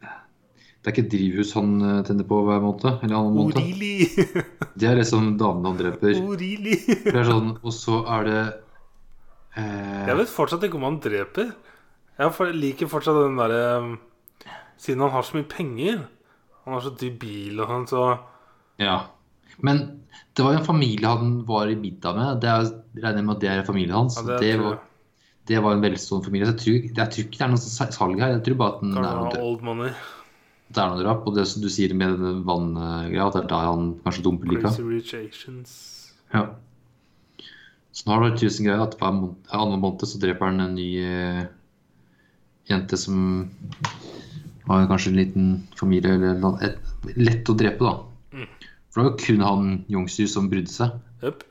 Det 0.00 0.86
er 0.88 0.94
ikke 0.94 1.10
drivhus 1.10 1.52
han 1.56 1.72
eh, 1.82 2.02
tenner 2.06 2.24
på 2.24 2.38
hver 2.46 2.60
måned. 2.62 3.02
Eller 3.02 3.16
annen 3.18 3.34
måned. 3.34 3.56
Orili! 3.58 4.06
Det 4.78 4.86
er 4.88 4.96
liksom 5.00 5.32
damene 5.40 5.72
han 5.72 5.78
dreper. 5.80 6.14
Orili! 6.22 6.76
Det 6.86 7.12
er 7.16 7.26
sånn, 7.26 7.56
og 7.60 7.72
så 7.74 7.98
er 8.14 8.24
det 8.28 8.42
eh, 9.58 10.06
Jeg 10.08 10.16
vet 10.20 10.30
fortsatt 10.32 10.64
ikke 10.68 10.78
om 10.78 10.86
han 10.86 11.00
dreper. 11.02 11.50
Jeg 12.18 12.54
liker 12.56 12.88
fortsatt 12.90 13.18
den 13.24 13.36
derre 13.38 13.98
Siden 14.78 15.02
han 15.04 15.10
har 15.10 15.22
så 15.26 15.36
mye 15.36 15.46
penger 15.50 16.00
Han 16.64 16.74
har 16.76 16.82
så 16.86 16.90
dyr 16.98 17.14
bil 17.18 17.60
og 17.60 17.68
sånn, 17.72 17.86
så 17.90 18.02
Ja. 18.78 18.96
Men 19.64 19.80
det 20.36 20.44
var 20.44 20.54
jo 20.54 20.60
en 20.60 20.68
familie 20.68 21.10
han 21.10 21.32
var 21.48 21.70
i 21.70 21.78
middag 21.78 22.14
med. 22.14 22.42
Det 22.42 22.50
er, 22.52 22.68
regner 23.02 23.24
med 23.26 23.36
at 23.36 23.42
det 23.42 23.50
er 23.52 23.64
familien 23.66 23.96
hans. 23.96 24.18
Ja, 24.20 24.26
det 24.28 24.38
det, 24.44 24.52
var, 24.62 24.78
det 25.50 25.64
var 25.64 25.74
en 25.74 25.82
velstående 25.82 26.28
familie. 26.28 26.46
Så 26.46 26.54
jeg 26.54 26.60
tror, 26.62 26.78
jeg 27.00 27.12
tror 27.14 27.24
ikke 27.24 27.40
det 27.40 27.46
er 27.46 27.52
noe 27.54 27.90
salg 27.96 28.22
her. 28.22 28.32
Jeg 28.36 28.44
tror 28.46 28.60
bare 28.62 28.76
at 28.76 28.84
den 28.84 28.94
er 29.00 29.18
noe, 29.18 29.42
old 29.48 29.66
money. 29.66 29.90
det 30.68 30.82
er 30.82 30.92
noe 30.92 31.02
drap. 31.02 31.26
Og 31.26 31.36
det 31.38 31.48
som 31.50 31.64
du 31.64 31.68
sier 31.72 31.94
med 31.98 32.16
den 32.22 32.40
vanngreia, 32.46 33.26
at 33.26 33.38
det 33.38 33.42
er 33.44 33.52
der 33.54 33.68
han 33.72 33.92
kanskje 34.06 34.24
dumper 34.28 34.54
lika. 34.54 34.72
Ja. 36.34 36.44
Så 37.98 38.06
nå 38.06 38.14
har 38.14 38.28
det 38.28 38.38
tusen 38.38 38.68
greier 38.68 38.84
at 38.84 38.94
hver 39.00 39.10
annen 39.10 39.80
måned 39.82 40.06
så 40.06 40.20
dreper 40.22 40.52
han 40.52 40.62
en 40.62 40.76
ny 40.78 40.90
eh, 41.02 41.46
jente 42.70 42.98
som 43.00 43.48
har 44.68 44.86
kanskje 44.86 45.10
en 45.10 45.18
liten 45.18 45.48
familie 45.80 46.14
eller 46.14 46.38
noe. 46.38 46.70
Lett 47.16 47.48
å 47.50 47.56
drepe, 47.58 47.82
da. 47.82 48.07
For 48.88 49.00
det 49.00 49.04
var 49.04 49.12
jo 49.12 49.24
kun 49.24 49.44
han 49.44 49.70
Youngsu 49.92 50.24
som 50.30 50.48
brydde 50.50 50.72
seg. 50.72 50.96
Yep. 51.22 51.44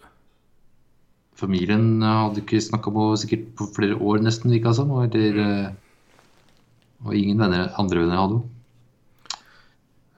Familien 1.38 2.02
eh, 2.02 2.20
hadde 2.24 2.44
ikke 2.44 2.64
snakka 2.64 2.94
på 2.94 3.10
sikkert 3.22 3.50
på 3.60 3.70
flere 3.76 3.98
år, 4.00 4.22
nesten, 4.26 4.54
virka 4.54 4.74
som. 4.74 4.94
Eller, 5.06 5.42
mm. 5.42 5.82
og 7.06 7.18
ingen 7.18 7.44
venner, 7.44 7.70
andre 7.78 8.06
venner 8.06 8.24
hadde 8.24 8.40
hun. 8.40 8.48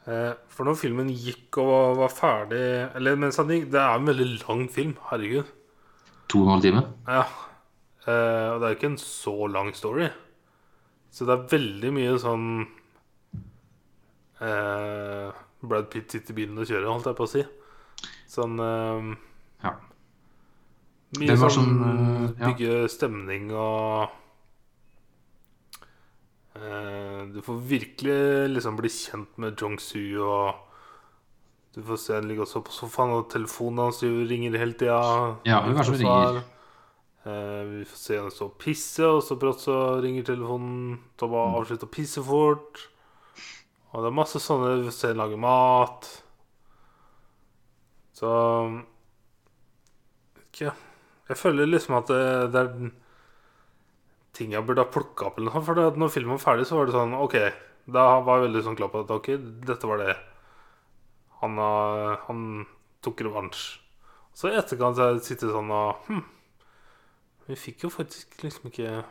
Eh, 0.10 0.32
for 0.50 0.68
når 0.68 0.80
filmen 0.80 1.12
gikk 1.12 1.60
og 1.62 2.00
var, 2.00 2.14
ferdig 2.14 2.62
Eller 2.98 3.18
mens 3.20 3.38
han 3.38 3.52
gikk 3.52 3.68
Det 3.70 3.78
er 3.82 4.00
en 4.00 4.08
veldig 4.10 4.30
lang 4.42 4.64
film. 4.72 4.96
Herregud. 5.12 5.52
To 6.30 6.42
og 6.42 6.48
en 6.48 6.54
halv 6.56 6.66
time. 6.66 6.84
Ja. 7.08 7.26
Eh, 8.08 8.48
og 8.54 8.62
det 8.62 8.70
er 8.70 8.78
ikke 8.78 8.92
en 8.94 9.02
så 9.02 9.36
lang 9.52 9.72
story. 9.78 10.10
Så 11.14 11.26
det 11.26 11.36
er 11.36 11.48
veldig 11.52 11.92
mye 11.94 12.18
sånn 12.22 12.50
eh, 14.46 15.40
Brad 15.62 15.90
Pitt 15.92 16.12
sitter 16.12 16.32
i 16.32 16.36
bilen 16.42 16.58
og 16.62 16.68
kjører, 16.70 16.88
holdt 16.88 17.06
jeg 17.10 17.18
på 17.20 17.26
å 17.28 17.32
si. 17.34 17.44
Sånn 18.32 18.60
eh, 18.64 19.10
Ja. 19.66 19.74
Mye 21.20 21.36
sånn 21.42 21.52
sånn, 21.52 21.80
eh, 21.84 22.26
ja. 22.40 22.52
bygge 22.52 22.74
stemning 22.94 23.50
og 23.52 24.12
uh, 26.56 27.26
Du 27.34 27.42
får 27.46 27.58
virkelig 27.72 28.20
liksom 28.54 28.78
bli 28.80 28.92
kjent 28.94 29.40
med 29.42 29.58
Jong-su 29.60 30.04
og 30.22 30.66
Du 31.76 31.82
får 31.86 32.00
se 32.02 32.14
han 32.18 32.28
ligger 32.30 32.46
også 32.48 32.62
på 32.66 32.74
sofaen, 32.74 33.12
og 33.18 33.28
telefonen 33.30 33.84
hans 33.88 34.00
ringer 34.04 34.56
hele 34.58 34.74
tida. 34.74 35.02
Ja, 35.46 35.60
hvem 35.66 35.78
er 35.78 35.86
som 35.86 35.98
ringer? 36.00 36.40
Eh, 37.30 37.60
vi 37.70 37.84
får 37.86 38.00
se 38.00 38.16
henne 38.18 38.32
stå 38.34 38.48
og 38.48 38.56
pisse, 38.60 39.06
og 39.06 39.20
så 39.24 39.38
brått 39.40 39.62
så 39.62 39.76
ringer 40.02 40.26
telefonen. 40.26 40.98
Så 41.20 41.30
bare 41.30 41.52
Mm. 41.52 41.58
avslutte 41.60 41.86
å 41.86 41.92
pisse 41.94 42.24
fort. 42.26 42.88
Og 43.90 44.04
det 44.04 44.10
er 44.10 44.18
masse 44.20 44.42
sånne 44.42 44.84
Hvis 44.86 45.02
jeg 45.04 45.18
lager 45.18 45.40
mat. 45.42 46.08
Så 48.18 48.30
Ikke 50.46 50.74
Jeg 51.30 51.38
føler 51.38 51.70
liksom 51.70 51.98
at 52.00 52.10
det, 52.12 52.24
det 52.54 52.64
er 52.66 52.92
ting 54.40 54.54
jeg 54.54 54.64
burde 54.66 54.86
ha 54.86 54.92
plukka 54.92 55.28
opp. 55.28 55.40
eller 55.40 55.52
noe 55.52 55.66
For 55.66 56.00
når 56.00 56.14
filmen 56.14 56.38
var 56.38 56.46
ferdig, 56.46 56.68
så 56.70 56.78
var 56.78 56.88
det 56.88 56.96
sånn 56.96 57.18
OK. 57.18 57.38
Da 57.90 58.06
var 58.24 58.40
jeg 58.40 58.50
veldig 58.50 58.66
sånn 58.66 58.78
klar 58.80 58.92
på 58.94 59.04
at 59.04 59.14
OK, 59.14 59.30
dette 59.68 59.90
var 59.90 60.02
det 60.04 60.16
Han, 61.42 61.56
han 61.60 62.42
tok 63.04 63.24
revansj. 63.26 63.80
Så 64.36 64.52
i 64.52 64.58
etterkant 64.60 65.00
har 65.00 65.18
jeg 65.18 65.40
sånn 65.40 65.72
og 65.74 66.06
hm, 66.08 66.22
Vi 67.48 67.58
fikk 67.60 67.88
jo 67.88 67.94
faktisk 67.94 68.38
liksom 68.44 68.70
ikke 68.70 69.02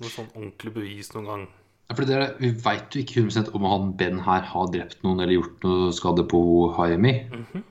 noe 0.00 0.10
sånn 0.10 0.32
ordentlig 0.32 0.72
bevis 0.74 1.12
noen 1.14 1.28
gang. 1.30 1.44
Fordi 1.92 2.08
det 2.08 2.16
er, 2.16 2.30
vi 2.40 2.50
veit 2.64 2.94
jo 2.96 3.02
ikke 3.02 3.20
100 3.20 3.52
om 3.54 3.66
han 3.68 3.90
Ben 3.98 4.22
her 4.24 4.46
har 4.48 4.70
drept 4.72 5.02
noen 5.04 5.20
eller 5.20 5.36
gjort 5.36 5.66
noe 5.66 5.92
skade 5.94 6.24
på 6.30 6.40
Hayami. 6.78 7.12
Mm 7.30 7.44
-hmm. 7.52 7.62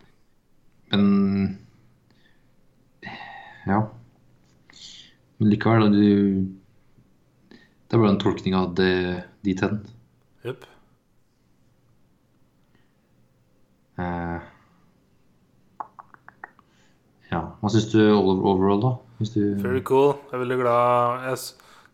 Men 0.92 1.60
Ja. 3.68 3.80
Men 5.38 5.50
likevel, 5.50 5.92
du 5.92 6.46
Det 7.90 7.94
er 7.94 8.02
bare 8.02 8.10
en 8.10 8.20
tolkning 8.20 8.56
av 8.56 8.76
det 8.76 9.24
dit 9.46 9.60
hen. 9.62 9.88
Yep. 10.46 10.66
Eh, 14.00 14.40
ja. 17.32 17.42
Hva 17.62 17.70
syns 17.70 17.92
du 17.92 18.00
overall, 18.14 18.82
da? 18.82 18.96
Hvis 19.20 19.36
du 19.36 19.42
Very 19.62 19.84
cool. 19.86 20.16
Jeg 20.32 20.34
er 20.34 20.42
veldig 20.42 20.58
glad 20.64 21.28
jeg, 21.28 21.38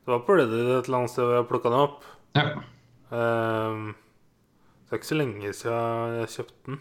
s- 0.10 0.12
Det 0.12 0.15
var 0.15 0.26
på 0.26 0.38
Reddit 0.39 0.67
et 0.80 0.88
eller 0.89 0.98
annet 0.98 1.12
sted 1.13 1.24
hvor 1.24 1.38
jeg 1.38 1.48
plukka 1.50 1.69
den 1.69 1.80
opp. 1.86 2.04
Ja. 2.36 2.45
Um, 3.12 3.95
det 4.86 4.93
er 4.93 5.00
ikke 5.00 5.10
så 5.10 5.17
lenge 5.17 5.54
siden 5.54 6.17
jeg 6.19 6.30
kjøpte 6.34 6.65
den. 6.65 6.80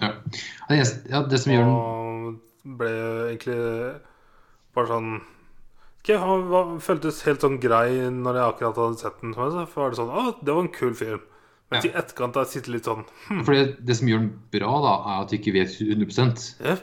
ja. 0.00 0.10
Det, 0.68 0.76
ja, 1.10 1.22
det 1.22 1.38
som 1.40 1.52
gjør 1.52 1.64
den 1.64 1.76
Og 1.76 2.76
ble 2.76 2.90
egentlig 3.30 3.56
bare 4.76 4.86
sånn 4.90 5.22
Det 6.06 6.18
Han 6.20 6.78
føltes 6.84 7.22
helt 7.26 7.40
sånn 7.40 7.56
grei 7.60 7.88
når 8.12 8.36
jeg 8.36 8.50
akkurat 8.52 8.76
hadde 8.82 8.98
sett 9.00 9.20
den. 9.22 9.32
Så 9.34 9.64
var 9.74 9.90
det 9.90 9.96
sånn 9.98 10.12
Å, 10.12 10.36
det 10.44 10.52
var 10.54 10.62
en 10.62 10.68
kul 10.74 10.94
film. 10.94 11.20
Men 11.70 11.80
Ja. 11.82 11.88
i 11.90 11.94
etterkant 11.98 12.34
har 12.36 12.44
jeg 12.44 12.52
sittet 12.62 12.68
litt 12.74 12.84
sånn 12.84 13.04
Fordi 13.44 13.76
det 13.80 13.96
som 13.96 14.06
gjør 14.08 14.18
den 14.22 14.42
bra, 14.52 14.74
da, 14.84 14.92
er 15.16 15.22
at 15.24 15.30
du 15.30 15.36
ikke 15.38 15.52
vet 15.56 15.72
100% 15.80 16.44
For 16.60 16.76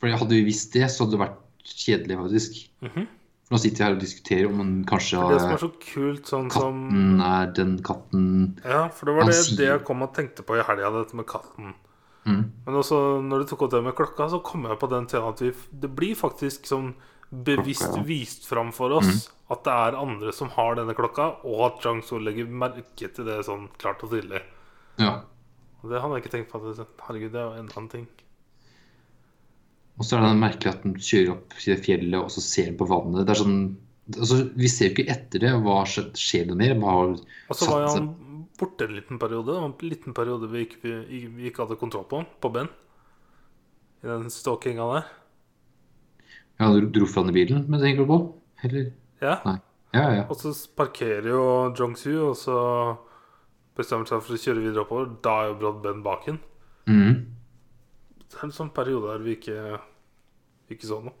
Fordi 0.00 0.16
Hadde 0.18 0.30
vi 0.38 0.44
visst 0.44 0.72
det, 0.72 0.86
så 0.90 1.04
hadde 1.04 1.18
det 1.18 1.24
vært 1.26 1.40
kjedelig, 1.64 2.16
faktisk. 2.22 2.68
Mhm. 2.82 3.04
For 3.04 3.23
nå 3.54 3.60
sitter 3.62 3.78
vi 3.78 3.86
her 3.86 3.94
og 3.94 4.02
diskuterer 4.02 4.50
om 4.50 4.58
man 4.58 4.74
kanskje 4.88 5.22
Det 5.30 5.38
som 5.38 5.54
er 5.54 5.62
så 5.62 5.70
kult, 5.78 6.26
sånn 6.26 6.50
som 6.50 6.82
Katten 6.90 7.24
er 7.28 7.54
den 7.54 7.76
katten 7.86 8.28
Ja, 8.64 8.88
for 8.90 9.10
det 9.10 9.16
var 9.16 9.30
det, 9.30 9.38
det 9.60 9.68
jeg 9.70 9.84
kom 9.86 10.02
og 10.02 10.14
tenkte 10.16 10.46
på 10.46 10.58
i 10.58 10.64
helga, 10.66 10.90
dette 10.98 11.18
med 11.18 11.28
katten. 11.30 11.74
mm. 12.26 12.42
Men 12.66 12.80
også 12.80 13.00
når 13.22 13.44
du 13.44 13.52
tok 13.52 13.66
opp 13.68 13.76
det 13.76 13.84
med 13.86 13.96
klokka, 13.98 14.26
så 14.32 14.42
kom 14.42 14.66
jeg 14.66 14.80
på 14.82 14.90
den 14.90 15.06
tida 15.10 15.30
at 15.30 15.44
vi, 15.44 15.52
det 15.70 15.92
blir 15.94 16.18
faktisk 16.18 16.66
sånn 16.66 16.96
bevisst 17.30 17.86
Klokka, 17.86 18.02
ja. 18.02 18.08
vist 18.10 18.44
fram 18.50 18.74
for 18.74 18.98
oss 18.98 19.28
at 19.52 19.64
det 19.66 19.76
er 19.86 19.98
andre 20.00 20.32
som 20.32 20.50
har 20.54 20.76
denne 20.78 20.94
klokka, 20.96 21.28
og 21.44 21.64
at 21.68 21.84
Jang 21.84 22.00
Sol 22.06 22.24
legger 22.24 22.48
merke 22.48 23.10
til 23.12 23.26
det 23.28 23.42
sånn 23.46 23.68
klart 23.80 24.02
og 24.06 24.14
tydelig. 24.14 24.40
Ja. 25.00 25.18
Og 25.82 25.90
det 25.92 26.00
hadde 26.00 26.16
jeg 26.16 26.24
ikke 26.24 26.32
tenkt 26.32 26.52
på. 26.52 26.60
Herregud, 27.04 27.32
det 27.34 27.40
er 27.42 27.50
jo 27.50 27.58
en 27.60 27.68
annen 27.68 27.90
ting. 27.92 28.06
Og 29.94 30.06
så 30.06 30.18
er 30.18 30.24
det 30.24 30.34
merkelig 30.40 30.72
at 30.72 30.84
den 30.84 30.94
kjører 30.98 31.32
opp 31.36 31.56
til 31.62 31.78
fjellet, 31.78 32.18
og 32.18 32.30
så 32.34 32.42
ser 32.42 32.70
den 32.72 32.78
på 32.80 32.88
vannet. 32.90 33.26
Det 33.26 33.34
er 33.34 33.40
sånn 33.44 33.58
altså, 34.16 34.40
Vi 34.58 34.70
ser 34.70 34.90
jo 34.90 34.94
ikke 34.96 35.12
etter 35.14 35.44
det. 35.44 35.52
Hva 35.64 35.80
skjer, 35.86 36.48
noe 36.48 36.58
det 36.58 36.72
mer? 36.80 37.12
Og 37.48 37.58
så 37.58 37.68
var 37.70 37.84
jo 37.84 37.92
han 37.94 38.08
borte 38.58 38.88
en 38.88 38.96
liten 38.96 39.20
periode. 39.22 39.52
Det 39.52 39.60
var 39.60 39.68
en 39.68 39.90
liten 39.90 40.16
periode 40.16 40.50
vi 40.50 40.64
ikke, 40.66 40.80
vi, 40.82 41.20
vi 41.36 41.50
ikke 41.50 41.64
hadde 41.64 41.78
kontroll 41.78 42.08
på 42.10 42.24
på 42.42 42.50
Ben. 42.54 42.70
I 44.04 44.10
den 44.10 44.32
stalkinga 44.32 44.88
der. 44.92 45.06
Ja, 46.60 46.70
du 46.70 46.90
dro 46.92 47.06
fra 47.10 47.24
den 47.24 47.34
i 47.34 47.38
bilen, 47.38 47.64
men 47.70 47.82
tenker 47.82 48.04
du 48.04 48.10
på? 48.10 48.18
Eller? 48.66 48.90
Ja. 49.22 49.38
Nei. 49.46 49.56
Ja, 49.94 50.08
ja. 50.10 50.22
Og 50.26 50.38
så 50.38 50.50
parkerer 50.74 51.28
jo 51.30 51.42
Jong-Su, 51.78 52.10
og 52.30 52.34
så 52.38 52.56
bestemmer 53.78 54.08
seg 54.10 54.22
for 54.26 54.34
å 54.34 54.40
kjøre 54.42 54.62
videre 54.62 54.82
oppover. 54.82 55.12
Da 55.22 55.34
er 55.42 55.52
jo 55.52 55.58
brått 55.62 55.80
Ben 55.86 56.02
bak 56.02 56.26
ham. 56.28 56.40
Mhm. 56.90 57.14
Det 58.34 58.40
er 58.42 58.48
en 58.48 58.54
sånn 58.56 58.72
periode 58.74 59.12
der 59.12 59.22
vi 59.22 59.36
ikke, 59.38 59.78
ikke 60.74 60.88
så 60.90 60.98
noe. 61.04 61.14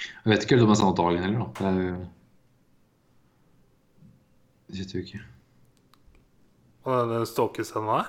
Jeg 0.00 0.30
vet 0.30 0.44
ikke 0.46 0.54
helt 0.56 0.64
om 0.64 0.70
det 0.70 0.76
er 0.76 0.80
samme 0.80 0.96
dagen 0.96 1.24
heller, 1.26 1.40
da. 1.42 1.48
Det 4.70 4.84
er 4.86 4.94
jo 4.94 5.02
ikke. 5.02 5.20
Og 6.88 7.10
den 7.10 7.26
stalkescenen 7.28 7.90
her 7.90 8.06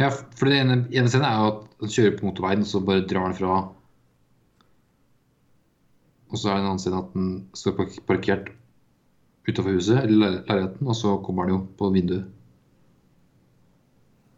Ja, 0.00 0.08
for 0.10 0.50
det 0.50 0.56
ene, 0.58 0.80
ene 0.90 1.08
scenen 1.08 1.28
er 1.28 1.36
jo 1.38 1.50
at 1.52 1.60
han 1.84 1.92
kjører 1.94 2.16
på 2.18 2.26
motorveien, 2.26 2.64
og 2.66 2.68
så 2.72 2.80
bare 2.84 3.04
drar 3.06 3.28
han 3.28 3.36
fra. 3.38 3.52
Og 6.30 6.38
så 6.38 6.50
er 6.50 6.58
det 6.58 6.62
en 6.64 6.68
annen 6.72 6.82
scene 6.82 6.98
at 6.98 7.14
han 7.14 7.30
står 7.56 7.78
parkert 8.10 8.50
utafor 9.48 9.72
huset, 9.78 10.02
eller 10.02 10.18
le- 10.34 10.42
leiligheten, 10.50 10.90
og 10.90 10.98
så 10.98 11.14
kommer 11.24 11.46
han 11.46 11.54
jo 11.54 11.60
på 11.78 11.88
vinduet. 11.94 12.26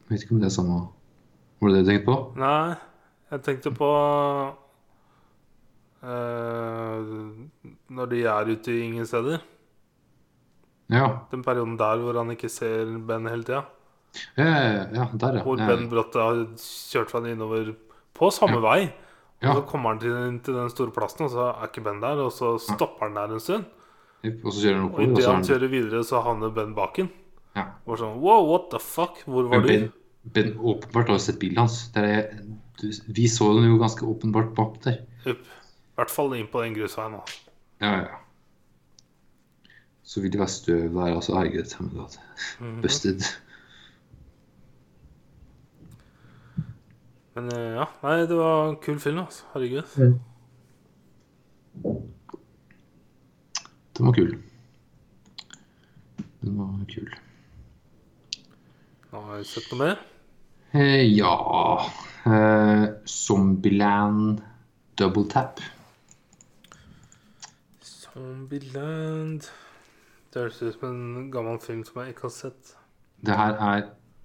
Jeg 0.05 0.13
vet 0.19 0.25
ikke 0.27 0.37
om 0.37 0.43
det 0.45 0.51
er 0.51 0.57
samme 0.61 0.79
Var 1.63 1.69
det 1.71 1.77
det 1.79 1.83
du 1.87 1.91
tenkte 1.93 2.09
på? 2.11 2.17
Nei, 2.43 2.75
jeg 3.33 3.43
tenkte 3.47 3.73
på 3.75 3.89
eh, 6.03 7.13
Når 7.93 8.11
de 8.13 8.23
er 8.29 8.51
ute 8.53 8.73
i 8.75 8.83
ingen 8.87 9.07
steder. 9.09 9.43
Ja. 10.93 11.07
Den 11.33 11.45
perioden 11.45 11.79
der 11.81 12.03
hvor 12.03 12.19
han 12.21 12.35
ikke 12.35 12.51
ser 12.53 12.91
Ben 13.09 13.29
hele 13.31 13.47
tida. 13.49 13.63
Ja, 14.37 14.45
ja, 14.45 14.83
ja 14.93 15.07
der, 15.17 15.39
ja. 15.39 15.45
Hvor 15.47 15.57
ja. 15.61 15.69
Ben 15.71 15.87
brått 15.89 16.19
har 16.21 16.43
kjørt 16.61 17.15
seg 17.15 17.31
innover 17.33 17.73
på 18.17 18.29
samme 18.35 18.61
vei. 18.65 18.83
Og 19.43 19.49
Ja. 19.49 19.55
så 19.57 19.63
kommer 19.67 19.91
han 19.91 19.99
til, 19.99 20.13
til 20.45 20.55
den 20.55 20.69
store 20.71 20.93
plassen, 20.95 21.25
og 21.27 21.31
så 21.33 21.49
er 21.51 21.67
ikke 21.67 21.83
Ben 21.83 21.99
der. 22.03 22.21
Og 22.23 22.31
så 22.31 22.53
stopper 22.63 23.09
han 23.09 23.17
der 23.17 23.33
en 23.35 23.41
stund. 23.43 23.65
Og 24.23 24.53
så 24.53 24.61
kjører 24.61 24.77
han 24.77 24.85
oppover, 24.87 25.03
og 25.03 25.09
idet 25.17 25.25
så 25.25 25.31
han 25.33 25.41
han 25.41 25.49
kjører 25.49 25.71
videre, 25.73 26.03
så 26.07 26.21
havner 26.23 26.53
Ben 26.55 26.75
bak 26.77 27.01
ham. 27.01 27.09
ja. 27.57 27.65
Og 27.87 27.99
sånn 27.99 28.21
Wow, 28.23 28.47
what 28.53 28.69
the 28.71 28.79
fuck? 28.79 29.25
Hvor 29.27 29.49
var 29.51 29.65
ben, 29.67 29.89
du? 29.89 29.97
Ben, 30.37 30.53
åpenbart 30.61 31.09
har 31.11 31.19
sett 31.19 31.41
bilen 31.41 31.59
hans. 31.65 31.89
Det 31.97 32.05
er, 32.05 32.29
vi 33.07 33.29
så 33.29 33.49
den 33.57 33.71
jo 33.71 33.79
ganske 33.81 34.07
åpenbart 34.07 34.55
bak 34.57 34.81
der. 34.85 35.01
Jupp. 35.27 35.45
I 35.93 36.01
hvert 36.01 36.11
fall 36.11 36.35
inn 36.39 36.49
på 36.51 36.63
den 36.65 36.75
grusveien. 36.77 37.13
da. 37.13 37.23
Ja, 37.83 37.93
ja. 38.03 38.19
Så 40.03 40.21
vil 40.21 40.33
det 40.33 40.41
være 40.41 40.49
støv 40.53 40.89
der, 40.95 41.15
altså. 41.15 41.37
Herregud. 41.39 41.75
my 41.81 41.91
God. 41.97 42.19
Mhm. 42.61 42.83
Busted. 42.83 43.23
Men 47.35 47.49
eh, 47.53 47.73
ja, 47.79 47.87
nei, 48.03 48.17
det 48.29 48.37
var 48.37 48.69
en 48.69 48.77
kul 48.83 48.99
film, 49.01 49.19
altså. 49.25 49.45
Herregud. 49.55 50.19
Den 53.97 54.07
var 54.07 54.13
kul. 54.13 54.35
Den 56.43 56.59
var 56.59 56.85
kul. 56.93 57.13
Nå 59.13 59.21
har 59.21 59.37
jeg 59.41 59.47
sett 59.47 59.69
noe 59.73 59.81
mer. 59.85 60.01
Eh, 60.73 61.05
ja 61.17 61.33
uh, 62.27 62.85
Zombieland 63.05 64.41
Double 64.97 65.29
Tap. 65.29 65.61
Zombieland 67.83 69.43
Det 70.33 70.41
høres 70.41 70.63
ut 70.63 70.79
som 70.79 70.89
en 70.89 71.31
gammel 71.33 71.59
film 71.61 71.83
som 71.85 72.01
jeg 72.03 72.15
ikke 72.15 72.25
har 72.29 72.35
sett. 72.35 72.73
Det 73.21 73.37
her 73.37 73.59
er 73.61 73.83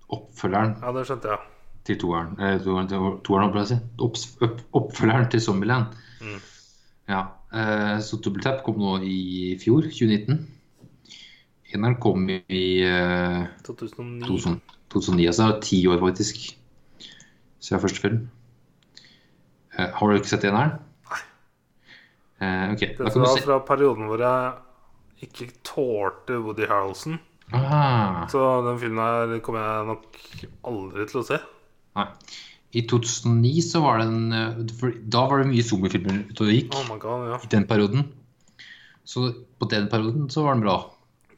oppfølgeren 0.07 0.77
Ja, 0.81 0.93
det 0.95 1.03
skjønte 1.10 1.33
jeg. 1.33 1.39
til 1.88 1.99
toeren. 1.99 2.33
Eh, 2.39 2.57
toeren, 2.63 2.88
toeren 3.23 3.49
opp, 3.49 3.60
si. 3.67 3.75
Opp, 4.03 4.15
oppfølgeren 4.75 5.29
til 5.31 5.41
Zombieland. 5.43 5.93
Mm. 6.21 6.39
Ja. 7.12 7.21
Eh, 7.53 7.99
så 8.03 8.19
Double 8.23 8.43
Tap 8.43 8.63
kom 8.65 8.79
nå 8.79 8.97
i 9.03 9.57
fjor, 9.62 9.88
2019. 9.88 10.41
Eneren 11.75 11.95
kom 11.99 12.27
i 12.31 12.63
eh, 12.88 13.45
2009. 13.67 14.25
2000, 14.27 14.60
2009, 14.93 15.28
altså 15.32 15.47
det 15.52 15.63
ti 15.67 15.82
år 15.89 16.00
faktisk 16.02 16.43
siden 17.60 17.82
første 17.84 18.04
film. 18.04 18.19
Uh, 19.78 19.88
har 19.93 20.10
du 20.10 20.17
ikke 20.17 20.32
sett 20.32 20.45
eneren? 20.47 20.78
Nei. 21.11 21.22
Eh, 22.38 22.66
ok, 22.74 22.84
da 22.97 23.07
Dette 23.07 23.22
var 23.24 23.39
fra 23.41 23.57
perioden 23.66 24.09
hvor 24.09 24.22
jeg 24.22 25.28
ikke 25.28 25.47
tålte 25.66 26.38
Woody 26.43 26.68
Harrelson. 26.70 27.18
Ah, 27.55 28.26
Så 28.28 28.41
den 28.66 28.78
filmen 28.82 28.99
her 29.01 29.39
kommer 29.45 29.64
jeg 29.64 29.88
nok 29.88 30.18
aldri 30.68 31.05
til 31.09 31.22
å 31.22 31.26
se. 31.28 31.39
nei. 31.97 32.07
I 32.76 32.82
2009 32.84 33.61
så 33.64 33.80
var 33.80 34.01
det 34.01 34.07
en 34.09 34.34
eh, 34.36 34.97
Da 35.07 35.22
var 35.32 35.39
det 35.39 35.47
mye 35.53 35.64
zombiefilmer 35.64 36.18
ute 36.28 36.43
og 36.43 36.51
gikk. 36.51 36.76
Oh 36.76 36.97
god, 36.99 37.30
ja. 37.32 37.38
I 37.41 37.49
den 37.53 37.66
perioden. 37.70 38.03
Så 39.07 39.30
på 39.57 39.70
den 39.72 39.88
perioden 39.89 40.28
så 40.30 40.43
var 40.43 40.57
den 40.57 40.66
bra. 40.66 40.76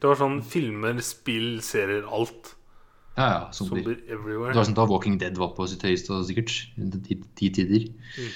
Det 0.00 0.08
var 0.10 0.18
sånn 0.18 0.40
filmer, 0.42 0.98
spill, 1.04 1.60
serier, 1.64 2.02
alt. 2.10 2.56
Ja, 3.16 3.26
ja. 3.26 3.40
Zombier. 3.52 3.98
Zombier 4.06 4.52
Det 4.52 4.58
var 4.60 4.66
sånn 4.68 4.78
da 4.78 4.86
Walking 4.88 5.18
Dead 5.20 5.38
var 5.38 5.52
på 5.56 5.66
sitt 5.70 5.82
høyeste, 5.86 6.22
sikkert. 6.28 6.54
De, 6.76 7.18
de 7.40 7.50
tider. 7.56 7.88
Mm. 8.16 8.30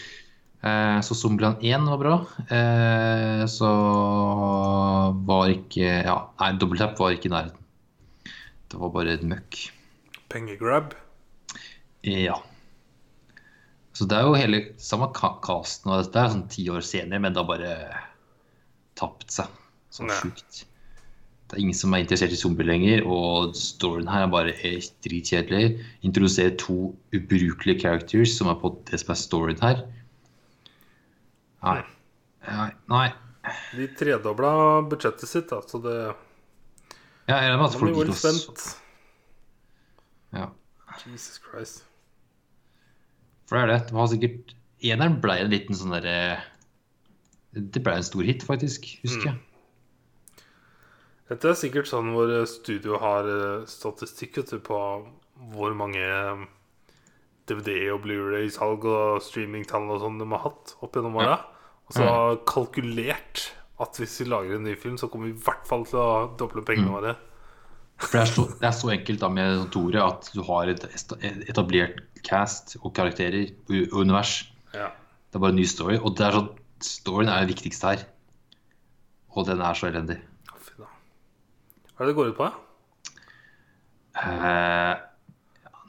Eh, 0.65 1.01
så 1.05 1.15
Zombieland 1.15 1.63
1 1.65 1.87
var 1.93 2.01
bra. 2.01 2.15
Eh, 2.49 3.45
så 3.53 3.71
var 5.29 5.53
ikke 5.53 5.91
Ja, 6.07 6.17
nei, 6.41 6.51
Double 6.61 6.81
Tap 6.81 6.99
var 7.01 7.15
ikke 7.15 7.29
i 7.29 7.35
nærheten. 7.35 7.61
Det 8.73 8.81
var 8.81 8.93
bare 8.95 9.15
et 9.19 9.27
møkk. 9.29 9.61
Pengegrab. 10.33 10.97
Ja. 12.03 12.41
Så 13.95 14.09
det 14.11 14.17
er 14.19 14.27
jo 14.27 14.39
hele 14.39 14.63
samme 14.83 15.11
casten 15.15 15.93
og 15.93 16.01
dette 16.03 16.19
er 16.19 16.33
sånn 16.33 16.49
ti 16.51 16.65
år 16.73 16.83
senere, 16.83 17.21
men 17.23 17.37
det 17.37 17.45
har 17.45 17.51
bare 17.51 17.75
tapt 18.99 19.31
seg. 19.31 19.53
Sånn 19.95 20.11
sjukt. 20.11 20.65
Det 21.55 21.61
er 21.61 21.67
ingen 21.69 21.77
som 21.79 21.93
er 21.95 22.03
interessert 22.03 22.33
i 22.35 22.37
zombier 22.39 22.67
lenger, 22.67 23.05
og 23.07 23.53
storyen 23.55 24.09
her 24.11 24.25
er 24.25 24.31
bare 24.33 24.55
dritkjedelig. 25.07 25.77
Introdusere 26.03 26.51
to 26.59 26.89
ubrukelige 27.15 27.85
characters, 27.85 28.33
som 28.35 28.51
er 28.51 28.57
på 28.59 28.73
det 28.91 28.99
som 28.99 29.13
er 29.15 29.21
storyen 29.21 29.63
her. 29.63 29.85
Nei. 31.63 31.77
Nei. 32.49 32.67
Nei. 32.91 33.05
De 33.77 33.87
tredobla 34.01 34.51
budsjettet 34.91 35.31
sitt, 35.31 35.47
da, 35.53 35.61
så 35.63 35.79
det 35.85 35.95
Ja, 37.29 37.39
jeg 37.39 37.53
regner 37.53 37.63
med 37.63 37.69
at 37.71 37.79
folk 37.79 38.03
gikk 38.03 38.11
litt. 38.11 38.67
Ja. 40.35 40.51
Jesus 41.07 41.39
Christ. 41.39 41.87
For 43.47 43.61
det 43.61 43.63
er 43.63 43.75
det. 43.77 43.81
Det 43.93 44.01
var 44.01 44.11
sikkert 44.11 44.55
Eneren 44.85 45.21
ble 45.23 45.39
en 45.39 45.55
liten 45.55 45.79
sånn 45.79 45.95
derre 45.95 46.43
Det 47.55 47.79
ble 47.79 47.95
en 47.95 48.11
stor 48.11 48.27
hit, 48.27 48.43
faktisk, 48.43 48.97
husker 49.07 49.31
jeg. 49.31 49.43
Dette 51.31 51.51
er 51.51 51.57
sikkert 51.57 51.89
sånn 51.89 52.13
hvor 52.13 52.29
eh, 52.29 52.45
studio 52.49 52.99
har 53.01 53.29
eh, 53.31 53.65
statistikk 53.71 54.43
på 54.67 54.79
hvor 55.55 55.77
mange 55.77 56.03
eh, 56.05 56.45
DVD 57.49 57.91
og 57.95 58.03
Blu-ray-salg 58.05 58.85
og 58.89 59.23
streamingtall 59.25 59.89
og 59.93 60.03
sånn 60.03 60.21
de 60.21 60.29
har 60.33 60.45
hatt 60.45 60.75
opp 60.85 60.97
gjennom 60.97 61.17
åra. 61.21 61.39
Og 61.89 61.97
så 61.97 62.09
har 62.09 62.43
kalkulert 62.49 63.51
at 63.83 63.99
hvis 64.01 64.19
vi 64.23 64.29
lager 64.31 64.57
en 64.57 64.65
ny 64.69 64.75
film, 64.81 64.97
så 65.01 65.11
kommer 65.13 65.29
vi 65.29 65.35
i 65.35 65.45
hvert 65.45 65.65
fall 65.69 65.85
til 65.89 66.01
å 66.01 66.11
doble 66.41 66.65
pengene 66.65 66.93
våre. 66.93 67.15
For 68.01 68.17
det 68.17 68.21
er, 68.23 68.31
så, 68.31 68.45
det 68.61 68.69
er 68.69 68.77
så 68.77 68.91
enkelt 68.95 69.23
da 69.23 69.31
med 69.31 69.67
Tore 69.75 70.03
at 70.03 70.31
du 70.35 70.41
har 70.47 70.71
et 70.73 70.87
etablert 71.47 72.01
cast 72.27 72.77
og 72.81 72.95
karakterer 72.97 73.53
og 73.69 73.99
univers. 74.01 74.39
Ja. 74.75 74.89
Det 75.29 75.39
er 75.39 75.45
bare 75.45 75.55
en 75.55 75.61
ny 75.61 75.67
story. 75.69 75.99
Og 76.01 76.17
det 76.19 76.27
er 76.27 76.39
sånn, 76.39 76.51
storyen 76.85 77.33
er 77.33 77.45
det 77.45 77.53
viktigste 77.53 77.93
her. 77.93 78.07
Og 79.35 79.47
den 79.49 79.63
er 79.65 79.79
så 79.79 79.91
elendig. 79.91 80.19
Hva 81.95 82.05
er 82.05 82.09
det 82.09 82.13
det 82.15 82.19
går 82.19 82.31
ut 82.33 82.39
på? 82.39 82.49
Eh, 84.25 84.95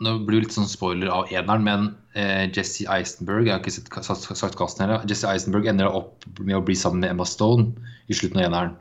nå 0.06 0.16
blir 0.26 0.42
det 0.42 0.48
litt 0.48 0.58
sånn 0.58 0.70
spoiler 0.70 1.10
av 1.14 1.32
eneren, 1.34 1.66
men 1.66 1.88
eh, 2.18 2.46
Jesse 2.54 2.88
Eisenberg 2.92 3.48
Jeg 3.48 3.56
har 3.56 3.64
ikke 3.64 3.74
sett, 3.74 3.90
sagt, 4.06 4.28
sagt 4.38 4.58
casten 4.60 4.86
heller. 4.86 5.06
Jesse 5.10 5.30
Eisenberg 5.32 5.70
ender 5.72 5.90
opp 5.90 6.26
med 6.40 6.58
å 6.58 6.64
bli 6.66 6.78
sammen 6.78 7.02
med 7.06 7.14
Emma 7.16 7.28
Stone 7.30 7.74
i 8.12 8.18
slutten 8.18 8.42
av 8.42 8.50
eneren. 8.50 8.76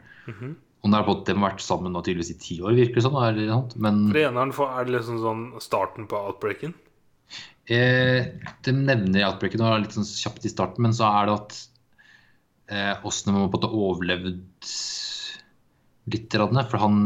Og 0.85 0.93
er 0.93 1.01
det 1.01 1.07
på 1.09 1.14
at 1.16 1.29
de 1.29 1.37
har 1.39 1.47
vært 1.47 1.62
sammen 1.64 1.95
nå 1.97 2.03
tydeligvis 2.05 2.35
i 2.35 2.41
ti 2.43 2.57
år, 2.61 2.75
virker 2.77 3.01
det 3.01 3.05
som. 3.07 3.16
Sant? 3.16 3.77
Men 3.81 4.03
For 4.11 4.20
eneren 4.20 4.53
er 4.53 4.89
det 4.89 4.97
liksom 4.99 5.20
sånn 5.22 5.45
starten 5.64 6.09
på 6.11 6.18
outbreaken? 6.29 6.75
eh, 7.72 8.27
de 8.64 8.75
nevner 8.77 9.25
outbreaken 9.31 9.62
og 9.64 9.70
er 9.70 9.85
litt 9.85 9.97
sånn 9.97 10.09
kjapt 10.09 10.45
i 10.45 10.53
starten, 10.53 10.85
men 10.85 10.97
så 10.97 11.09
er 11.09 11.29
det 11.31 11.37
at 11.39 11.57
eh, 12.68 13.07
åssen 13.07 13.33
de 13.33 13.45
har 13.47 13.70
overlevd 13.70 14.45
litt. 16.13 16.35
For 16.35 16.81
han 16.83 16.99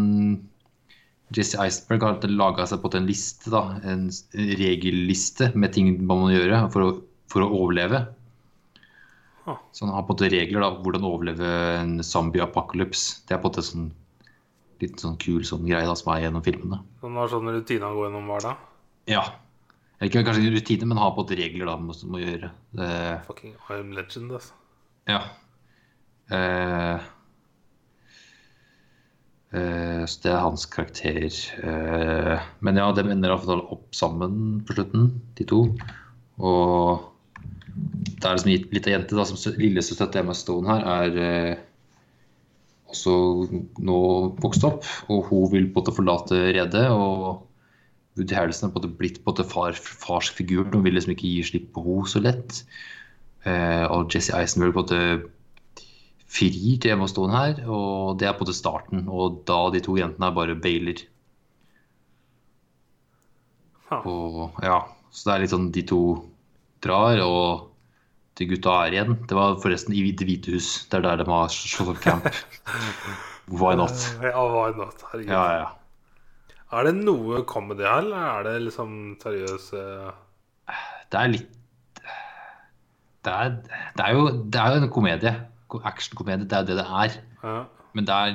Jesse 1.37 1.61
Iceberg 1.61 2.07
har 2.07 2.29
laga 2.33 2.67
seg 2.69 2.81
på 2.83 2.91
en 2.97 3.09
liste, 3.09 3.51
da, 3.53 3.79
en 3.85 4.09
regelliste 4.33 5.53
med 5.55 5.75
ting 5.77 5.93
man 6.01 6.25
må 6.25 6.31
gjøre 6.33 6.65
for 6.73 6.87
å, 6.87 6.93
for 7.29 7.45
å 7.45 7.51
overleve. 7.63 8.07
Så 9.73 9.87
han 9.87 9.95
har 9.95 10.05
på 10.05 10.13
en 10.13 10.17
måte 10.17 10.29
regler 10.33 10.65
da, 10.65 10.71
hvordan 10.85 11.07
overleve 11.09 11.51
en 11.79 11.99
zombie-apocalypse. 12.05 13.23
Det 13.29 13.37
er 13.37 13.41
på 13.41 13.49
en 13.49 13.55
måte 13.55 13.65
sånn 13.65 13.89
litt 14.83 15.03
sånn 15.03 15.17
kul 15.19 15.43
sånn 15.47 15.67
greie 15.67 15.87
da, 15.89 15.97
som 15.99 16.13
er 16.15 16.25
gjennom 16.27 16.45
filmene. 16.47 16.81
Så 17.01 17.09
han 17.09 17.19
har 17.19 17.31
sånn 17.33 17.51
rutine 17.51 17.87
han 17.87 17.97
går 17.97 18.09
gjennom 18.09 18.29
hver 18.31 18.45
dag? 18.45 18.65
Ja. 19.11 19.25
Eller 19.99 20.11
Ikke 20.13 20.25
kanskje 20.29 20.53
rutine, 20.55 20.87
men 20.87 21.01
har 21.03 21.15
på 21.15 21.25
en 21.25 21.27
måte 21.27 21.39
regler 21.41 21.67
da, 21.71 21.77
man 21.81 21.91
må, 21.91 21.97
må 22.13 22.23
gjøre. 22.23 22.51
Det, 22.79 22.91
Fucking 23.27 23.57
I'm 23.75 23.95
legend, 23.97 24.35
altså. 24.39 24.55
ja. 25.11 25.23
Eh, 26.31 26.39
eh, 26.39 27.09
så 30.05 30.21
det 30.25 30.33
er 30.33 30.43
hans 30.45 30.67
karakter. 30.69 31.25
Eh, 31.65 32.49
men 32.61 32.77
ja, 32.81 32.91
de 32.93 33.05
ender 33.07 33.33
iallfall 33.33 33.63
opp 33.73 33.87
sammen 33.97 34.59
på 34.69 34.77
slutten, 34.77 35.07
de 35.39 35.47
to. 35.49 35.63
Og 36.39 37.07
det 38.19 38.27
er 38.27 38.37
liksom 38.37 38.53
gitt 38.53 38.73
litt 38.75 38.89
av 38.91 38.95
jente 38.97 39.17
da, 39.17 39.25
som 39.29 39.39
sø- 39.41 39.57
lillesøster 39.57 40.11
til 40.11 40.21
Emma 40.25 40.37
Stone 40.37 40.69
her, 40.69 40.85
er 41.09 41.19
eh, 41.25 41.65
også 42.93 43.15
nå 43.85 43.99
vokst 44.43 44.67
opp. 44.69 44.85
Og 45.09 45.31
hun 45.31 45.49
vil 45.55 45.71
måte 45.75 45.95
forlate 45.97 46.43
redet. 46.57 46.85
Og 46.93 47.45
Woody 48.19 48.35
Harrelson 48.37 48.69
er 48.69 48.75
på 48.77 48.85
blitt 48.99 49.23
på 49.23 49.31
en 49.31 49.33
måte 49.33 49.49
far, 49.49 49.77
farsfiguren 49.79 50.75
Hun 50.75 50.85
vil 50.85 50.97
liksom 50.99 51.15
ikke 51.15 51.29
gi 51.31 51.43
slipp 51.53 51.69
på 51.77 51.85
henne 51.87 52.13
så 52.13 52.21
lett. 52.25 52.63
Eh, 53.47 53.85
og 53.89 54.13
Jesse 54.13 54.35
Eisenberg 54.37 54.77
måte 54.77 55.01
frir 56.29 56.77
til 56.81 56.93
Emma 56.93 57.09
her, 57.33 57.63
og 57.67 58.19
det 58.21 58.29
er 58.29 58.37
på 58.37 58.45
en 58.45 58.49
måte 58.49 58.57
starten. 58.57 59.07
Og 59.09 59.43
da 59.49 59.71
de 59.73 59.81
to 59.85 59.97
jentene 59.97 60.29
er 60.29 60.37
bare 60.37 60.59
bailer. 60.61 61.01
Ha. 63.89 64.03
Og 64.05 64.59
ja, 64.63 64.83
så 65.11 65.31
det 65.31 65.35
er 65.35 65.45
litt 65.45 65.55
sånn 65.55 65.71
de 65.73 65.85
to 65.89 66.03
drar, 66.85 67.23
og 67.25 67.73
de 68.39 68.47
gutta 68.53 68.77
er 68.85 68.95
igjen. 68.95 69.17
Det 69.27 69.39
var 69.39 69.59
forresten 69.63 69.97
i 69.97 70.05
Det 70.13 70.29
hvite 70.29 70.55
hus. 70.55 70.87
Det 70.91 71.01
er 71.01 71.09
der 71.09 71.25
de 71.25 71.27
har 71.31 71.49
slått 71.53 71.97
opp 71.97 72.05
camp. 72.05 72.29
Why 73.49 73.75
not? 73.81 73.97
Ja, 74.21 74.45
why 74.45 74.77
not? 74.77 75.03
Herregud. 75.11 75.33
Ja, 75.33 75.45
ja. 75.57 75.69
Er 76.69 76.85
det 76.85 76.99
noe 77.01 77.47
comedy 77.49 77.87
her, 77.87 78.03
eller 78.05 78.25
er 78.29 78.43
det 78.45 78.57
liksom 78.67 78.91
seriøs 79.23 79.71
Det 79.73 81.17
er 81.17 81.31
litt 81.33 81.55
Det 83.25 83.33
er, 83.33 83.55
det 83.97 84.05
er, 84.05 84.13
jo, 84.13 84.27
det 84.45 84.61
er 84.61 84.75
jo 84.75 84.83
en 84.83 84.93
komedie. 84.93 85.33
Actionkomedie. 85.77 86.49
Det 86.49 86.57
er 86.57 86.65
jo 86.65 86.67
det 86.73 86.77
det 86.81 86.87
er. 87.05 87.19
ja. 87.45 87.59
Men 87.97 88.05
det 88.07 88.15
er 88.15 88.35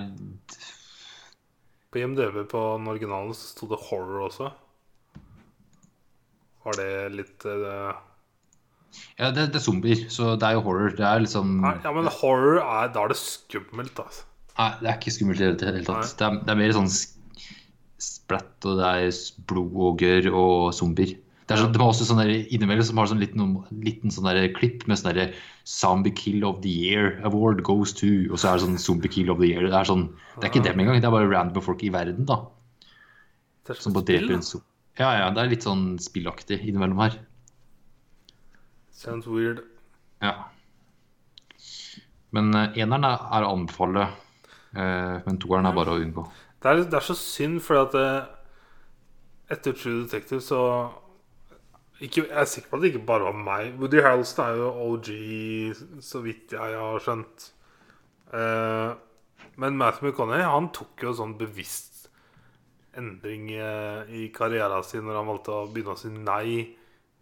På 1.94 2.00
IMDb 2.02 2.40
på 2.50 2.62
den 2.78 2.88
originalen 2.90 3.34
så 3.38 3.52
sto 3.52 3.68
det 3.70 3.78
horror 3.90 4.26
også. 4.28 4.50
Var 6.64 6.78
det 6.80 6.90
litt 7.14 7.46
eh, 7.46 7.94
Ja, 9.20 9.30
det, 9.32 9.50
det 9.54 9.60
er 9.60 9.66
zombier, 9.66 10.06
så 10.10 10.34
det 10.40 10.48
er 10.48 10.58
jo 10.58 10.64
horror. 10.66 10.94
Det 10.98 11.06
er 11.06 11.22
liksom 11.26 11.58
Nei, 11.62 11.76
Ja, 11.84 11.92
men 11.96 12.10
horror 12.22 12.62
er 12.62 12.94
Da 12.94 13.04
er 13.06 13.14
det 13.14 13.20
skummelt, 13.22 14.00
altså. 14.00 14.26
Nei, 14.58 14.70
det 14.82 14.90
er 14.90 14.98
ikke 15.00 15.16
skummelt 15.16 15.42
i 15.42 15.50
det 15.50 15.70
hele 15.70 15.86
tatt. 15.88 16.14
Det 16.20 16.26
er, 16.28 16.40
det 16.46 16.54
er 16.54 16.60
mer 16.60 16.76
sånn 16.78 16.92
splatt, 16.94 18.58
og 18.70 18.78
det 18.82 18.90
er 18.90 19.22
blod 19.50 19.78
og 19.88 20.02
gørr 20.02 20.28
og 20.34 20.74
zombier. 20.78 21.16
Det, 21.44 21.56
er 21.56 21.60
så, 21.60 21.68
det 21.68 21.80
var 21.82 21.92
også 21.92 22.06
sånn 22.08 22.22
der 22.22 22.32
innimellom 22.56 22.86
som 22.88 23.00
har 23.02 23.10
sånn 23.12 23.20
liten, 23.20 23.58
liten 23.84 24.14
sånn 24.14 24.30
klipp 24.56 24.86
med 24.88 25.00
sånn 25.00 25.34
Zombie 25.68 26.14
Kill 26.16 26.46
of 26.48 26.62
the 26.64 26.72
Year 26.72 27.18
Award 27.28 27.64
goes 27.68 27.92
to 27.96 28.30
Og 28.30 28.40
så 28.40 28.50
er 28.50 28.58
det 28.58 28.64
sånn 28.64 28.80
Zombie 28.80 29.12
Kill 29.12 29.32
of 29.32 29.42
the 29.42 29.50
Year. 29.52 29.68
Det 29.68 29.76
er 29.76 29.90
sånn 29.90 30.06
Det 30.38 30.46
er 30.46 30.52
ikke 30.54 30.64
dem 30.70 30.80
engang, 30.80 31.02
det 31.04 31.10
er 31.10 31.16
bare 31.16 31.32
random 31.32 31.66
folk 31.66 31.84
i 31.84 31.92
verden, 31.94 32.24
da. 32.30 32.40
Som 33.76 33.96
bare 33.96 34.08
dreper 34.08 34.38
en 34.38 34.46
zombie. 34.46 34.68
Ja, 35.00 35.10
ja, 35.18 35.30
det 35.34 35.42
er 35.42 35.52
litt 35.52 35.66
sånn 35.66 35.96
spillaktig 36.02 36.60
innimellom 36.62 37.00
her. 37.02 37.16
Sounds 38.94 39.26
weird. 39.28 39.64
Ja. 40.22 40.36
Men 42.34 42.54
uh, 42.54 42.70
eneren 42.78 43.08
er, 43.08 43.24
er 43.36 43.46
å 43.46 43.54
anbefale, 43.56 44.08
uh, 44.78 45.18
men 45.26 45.40
toeren 45.42 45.70
er 45.70 45.76
bare 45.76 45.96
å 45.96 46.02
unngå. 46.02 46.28
Det 46.62 46.72
er, 46.72 46.84
det 46.88 47.00
er 47.00 47.08
så 47.08 47.16
synd, 47.18 47.60
fordi 47.66 47.82
at 47.82 47.98
det, 47.98 48.06
etter 49.58 49.76
True 49.76 50.04
Detective 50.06 50.42
så 50.46 50.62
ikke, 52.04 52.26
Jeg 52.28 52.40
er 52.42 52.50
sikker 52.50 52.70
på 52.70 52.78
at 52.78 52.84
det 52.84 52.92
ikke 52.94 53.06
bare 53.08 53.28
var 53.30 53.38
meg. 53.38 53.74
Woody 53.80 54.02
Harrelson 54.04 54.44
er 54.46 54.60
jo 54.60 54.70
OG, 54.88 55.10
så 56.04 56.22
vidt 56.26 56.56
jeg 56.56 56.78
har 56.80 57.04
skjønt. 57.04 57.50
Uh, 58.34 58.94
men 59.62 59.78
Matthew 59.78 60.10
McConney 60.10 60.44
han 60.44 60.72
tok 60.74 61.04
jo 61.06 61.14
sånn 61.16 61.36
bevisst 61.38 61.94
endring 62.98 63.48
eh, 63.58 64.10
i 64.14 64.28
karrieren 64.34 64.84
sin 64.86 65.06
når 65.08 65.16
han 65.18 65.30
valgte 65.30 65.54
å 65.54 65.70
begynne 65.70 65.96
å 65.96 65.98
si 65.98 66.12
nei 66.14 66.76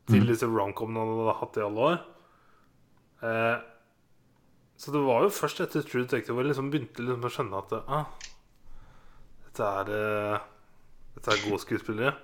til 0.09 0.25
disse 0.27 0.47
romcomene 0.49 0.99
han 0.99 1.11
hadde 1.13 1.35
hatt 1.39 1.59
i 1.59 1.63
alle 1.63 1.85
år. 1.87 1.99
Uh, 3.21 3.57
så 4.81 4.91
det 4.95 5.03
var 5.05 5.23
jo 5.23 5.35
først 5.35 5.61
etter 5.63 5.85
True 5.85 6.07
Detective 6.07 6.35
hvor 6.35 6.43
jeg 6.43 6.51
liksom 6.51 6.71
begynte 6.73 7.05
liksom 7.05 7.27
å 7.27 7.31
skjønne 7.31 7.61
at 7.61 7.75
ah, 7.85 8.31
dette 9.45 9.69
er 9.83 9.91
Dette 11.11 11.33
er 11.35 11.41
gode 11.43 11.59
skuespillere. 11.61 12.15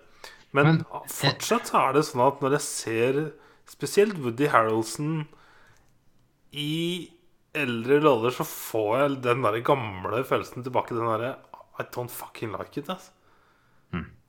Men, 0.57 0.79
Men, 0.81 1.09
fortsatt 1.11 1.69
så 1.69 1.83
er 1.83 1.97
det 1.97 2.05
sånn 2.07 2.23
at 2.25 2.41
når 2.43 2.57
jeg 2.57 2.65
ser 2.65 3.19
spesielt 3.67 4.17
Woody 4.23 4.47
Harrelson 4.51 5.27
i 6.57 7.09
eldre 7.57 7.99
roller, 8.03 8.33
så 8.33 8.45
får 8.47 8.89
jeg 9.01 9.19
den 9.25 9.45
der 9.45 9.59
gamle 9.65 10.23
følelsen 10.27 10.65
tilbake. 10.65 10.95
Den 10.97 11.09
derre 11.09 11.35
I 11.77 11.85
don't 11.93 12.11
fucking 12.11 12.55
like 12.55 12.79
it. 12.79 12.89
Altså. 12.89 13.13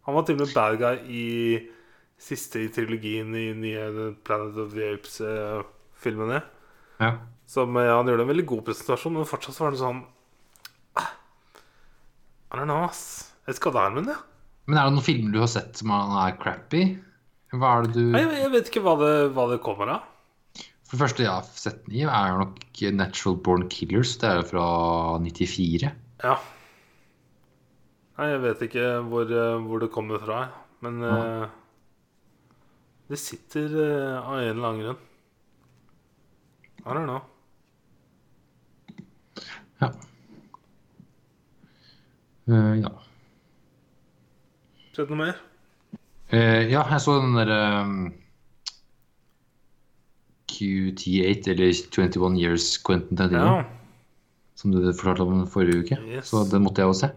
Han 0.09 0.17
var 0.17 0.25
til 0.25 0.39
og 0.39 0.47
med 0.47 0.55
bad 0.57 0.79
guy 0.81 1.01
i 1.13 1.25
siste 2.19 2.63
i 2.65 2.71
trilogien 2.73 3.35
i 3.37 3.51
nye 3.53 4.13
Planet 4.25 4.57
of 4.63 4.71
the 4.73 4.87
Apes-filmene. 4.95 6.39
Ja. 6.99 7.11
Som 7.49 7.77
ja, 7.77 7.99
Han 7.99 8.09
gjorde 8.09 8.25
en 8.25 8.31
veldig 8.31 8.47
god 8.49 8.63
presentasjon, 8.71 9.19
men 9.19 9.29
fortsatt 9.29 9.59
så 9.59 9.67
var 9.67 9.77
det 9.77 9.83
sånn 9.83 10.01
ah, 10.97 11.13
I 12.49 12.57
don't 12.57 12.65
know, 12.65 12.87
ass. 12.87 13.35
Jeg 13.45 13.61
skal 13.61 13.77
der 13.77 13.91
er 13.91 13.95
med 13.99 14.09
det. 14.09 14.17
Men 14.69 14.77
er 14.77 14.89
det 14.89 14.99
noen 14.99 15.05
filmer 15.05 15.33
du 15.33 15.41
har 15.41 15.49
sett 15.49 15.81
som 15.81 15.93
er 15.97 16.37
crappy? 16.41 16.83
Hva 17.57 17.71
er 17.79 17.87
det 17.87 17.95
du 17.97 18.13
Nei, 18.13 18.21
Jeg, 18.37 18.51
vet 18.53 18.69
ikke 18.69 18.85
hva 18.85 18.95
det, 19.01 19.13
hva 19.33 19.47
det 19.49 19.63
kommer 19.65 19.95
av. 19.95 20.03
For 20.89 20.97
det 20.97 21.03
første 21.03 21.25
jeg 21.25 21.33
har 21.33 21.49
sett 21.49 21.81
den 21.87 21.97
i, 21.97 22.05
er 22.05 22.37
nok 22.41 22.83
Natural 22.97 23.39
Born 23.45 23.65
Killers. 23.73 24.15
Det 24.21 24.29
er 24.29 24.43
jo 24.43 24.47
fra 24.51 24.67
94. 25.25 25.89
Ja. 26.25 26.37
Nei, 28.19 28.29
jeg 28.35 28.45
vet 28.45 28.63
ikke 28.69 28.87
hvor, 29.09 29.33
eh, 29.33 29.57
hvor 29.65 29.81
det 29.85 29.91
kommer 29.95 30.21
fra, 30.21 30.39
men 30.83 30.97
uh, 31.07 31.45
det 33.09 33.21
sitter 33.21 33.69
uh, 33.79 34.17
av 34.19 34.41
en 34.41 34.49
eller 34.49 34.69
annen 34.69 34.85
grunn. 34.85 35.05
I 36.83 36.97
don't 36.97 37.07
know. 37.07 37.21
Ja. 39.81 39.93
Uh, 42.49 42.75
ja. 42.81 42.97
Sett 44.99 45.13
noe 45.13 45.21
mer? 45.21 45.37
Uh, 46.35 46.65
ja, 46.67 46.81
jeg 46.91 46.99
så 47.05 47.13
den 47.23 47.37
derre 47.39 47.59
um, 47.87 47.99
QT8, 50.51 51.53
eller 51.53 51.69
21 51.71 52.39
Years 52.41 52.65
Quentin 52.83 53.15
Tarantino, 53.21 53.61
Ja. 53.61 53.67
som 54.59 54.73
du 54.75 54.81
fortalte 54.91 55.23
om 55.23 55.45
forrige 55.47 55.85
uke. 55.85 55.99
Yes. 56.03 56.33
Så 56.33 56.43
den 56.51 56.65
måtte 56.65 56.83
jeg 56.83 56.91
også 56.91 57.07
se. 57.07 57.13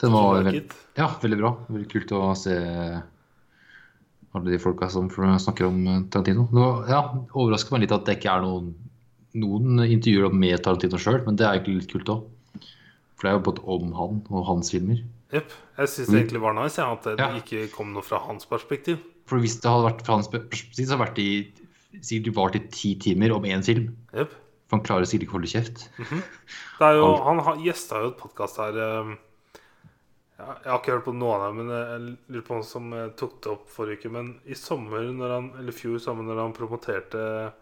Den 0.00 0.14
var 0.14 0.46
veld, 0.46 0.72
ja, 0.96 1.10
veldig 1.20 1.38
bra. 1.42 1.50
Veldig 1.68 1.90
kult 1.92 2.14
å 2.16 2.22
se 2.40 2.54
alle 4.32 4.50
de 4.54 4.60
folka 4.60 4.88
som 4.92 5.10
snakker 5.12 5.68
om 5.68 5.76
eh, 5.86 6.00
Tarantino. 6.08 6.46
Det 6.48 6.60
var, 6.62 6.80
ja, 6.88 7.02
overrasker 7.36 7.76
meg 7.76 7.84
litt 7.84 7.92
at 7.98 8.08
det 8.08 8.16
ikke 8.16 8.32
er 8.32 8.44
noen, 8.44 8.72
noen 9.36 9.84
intervjuer 9.84 10.32
med 10.32 10.64
Tarantino 10.64 10.96
sjøl, 11.00 11.20
men 11.28 11.36
det 11.36 11.44
er 11.44 11.58
egentlig 11.58 11.82
litt 11.82 11.92
kult 11.92 12.14
òg. 12.16 12.64
For 13.16 13.28
det 13.28 13.34
er 13.34 13.38
jo 13.38 13.44
både 13.50 13.68
om 13.76 13.92
han 14.00 14.24
og 14.32 14.48
hans 14.48 14.72
filmer. 14.72 15.04
Jepp. 15.32 15.50
Jeg 15.78 15.88
syns 15.90 16.08
det 16.12 16.18
egentlig 16.20 16.40
var 16.40 16.54
nice 16.54 16.78
ja, 16.80 16.92
at 16.92 17.02
det 17.08 17.18
Ja. 17.18 17.32
ikke 17.40 17.66
kom 17.74 17.92
noe 17.92 18.02
fra 18.06 18.18
hans 18.22 18.46
perspektiv. 18.46 18.98
For 19.26 19.42
hvis 19.42 19.56
det 19.60 19.70
hadde 19.70 19.88
vært 19.88 20.04
fra 20.06 20.14
hans 20.20 20.28
perspektiv, 20.30 20.86
så 20.86 20.96
hadde 20.96 20.98
det 20.98 21.06
vært 21.06 21.18
i 21.18 22.00
sikkert 22.06 22.36
vart 22.36 22.56
i 22.58 22.62
ti 22.70 22.94
timer 23.00 23.32
om 23.34 23.42
én 23.48 23.64
film. 23.64 23.96
Yep. 24.14 24.30
For 24.68 24.76
han 24.76 24.84
klarer 24.86 25.06
sikkert 25.06 25.26
ikke 25.26 25.34
å 25.34 25.38
holde 25.38 25.50
kjeft. 25.50 25.88
Mm 25.98 26.04
-hmm. 26.06 26.22
jo, 26.94 27.22
han 27.24 27.38
har- 27.38 27.56
gjesta 27.56 28.02
jo 28.02 28.08
et 28.08 28.18
podkast 28.18 28.56
her 28.56 28.76
eh, 28.76 29.16
ja, 30.38 30.56
Jeg 30.64 30.70
har 30.72 30.78
ikke 30.78 30.92
hørt 30.92 31.04
på 31.04 31.14
noen 31.14 31.40
av 31.40 31.46
dem, 31.54 31.56
men 31.66 31.68
jeg 31.76 32.18
lurer 32.28 32.46
på 32.46 32.54
han 32.54 32.62
som 32.62 32.92
eh, 32.92 33.08
tok 33.16 33.42
det 33.42 33.52
opp 33.52 33.68
forrige 33.68 33.98
uke. 33.98 34.10
Men 34.12 34.40
i 34.46 34.54
sommer, 34.54 35.06
han, 35.30 35.52
eller 35.58 35.72
fjor 35.72 35.98
sommer, 35.98 36.22
når 36.24 36.40
han 36.42 36.52
promoterte 36.52 37.52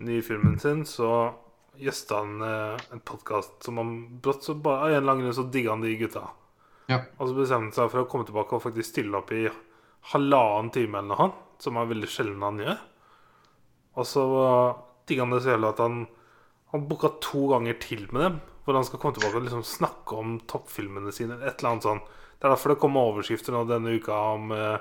nye 0.00 0.22
filmen 0.22 0.58
sin, 0.58 0.84
så 0.84 1.34
gjesta 1.78 2.16
han 2.22 2.42
eh, 2.42 2.76
en 2.92 3.00
podkast 3.00 3.62
som 3.64 3.76
han 3.76 4.20
brått 4.22 4.44
så 4.44 4.54
bare 4.54 4.78
Av 4.78 4.88
en 4.90 4.94
eller 4.96 5.12
annen 5.12 5.24
grunn 5.24 5.34
så 5.34 5.50
digga 5.50 5.70
han 5.70 5.80
de 5.80 5.96
gutta. 5.96 6.28
Ja. 6.88 7.02
Og 7.18 7.30
så 7.30 7.36
bestemte 7.36 7.68
han 7.68 7.74
seg 7.76 7.90
for 7.92 8.02
å 8.02 8.08
komme 8.10 8.28
tilbake 8.28 8.56
og 8.56 8.64
faktisk 8.64 8.94
stille 8.94 9.18
opp 9.20 9.32
i 9.36 9.46
halvannen 10.12 10.70
time 10.72 11.02
eller 11.02 11.16
noe, 11.16 11.32
som 11.60 11.76
er 11.76 11.90
veldig 11.90 12.08
sjelden 12.10 12.44
han 12.46 12.62
gjør. 12.62 12.78
Og 13.98 14.06
så 14.06 14.24
digga 15.08 15.24
han 15.26 15.34
det 15.34 15.42
så 15.44 15.54
jævlig 15.56 15.74
at 15.74 15.84
han 15.84 16.06
Han 16.68 16.82
booka 16.84 17.08
to 17.24 17.46
ganger 17.48 17.78
til 17.80 18.02
med 18.12 18.20
dem. 18.20 18.34
Hvor 18.64 18.76
han 18.76 18.84
skal 18.84 19.00
komme 19.00 19.16
tilbake 19.16 19.38
og 19.38 19.46
liksom 19.46 19.62
snakke 19.64 20.16
om 20.20 20.34
toppfilmene 20.44 21.08
sine. 21.16 21.38
Et 21.40 21.62
eller 21.62 21.70
annet 21.70 21.86
sånn 21.86 22.02
Det 22.04 22.44
er 22.44 22.52
derfor 22.52 22.74
det 22.74 22.80
kommer 22.82 23.08
overskrifter 23.08 23.56
nå 23.56 23.62
denne 23.64 23.94
uka 23.96 24.18
om 24.34 24.52
eh, 24.52 24.76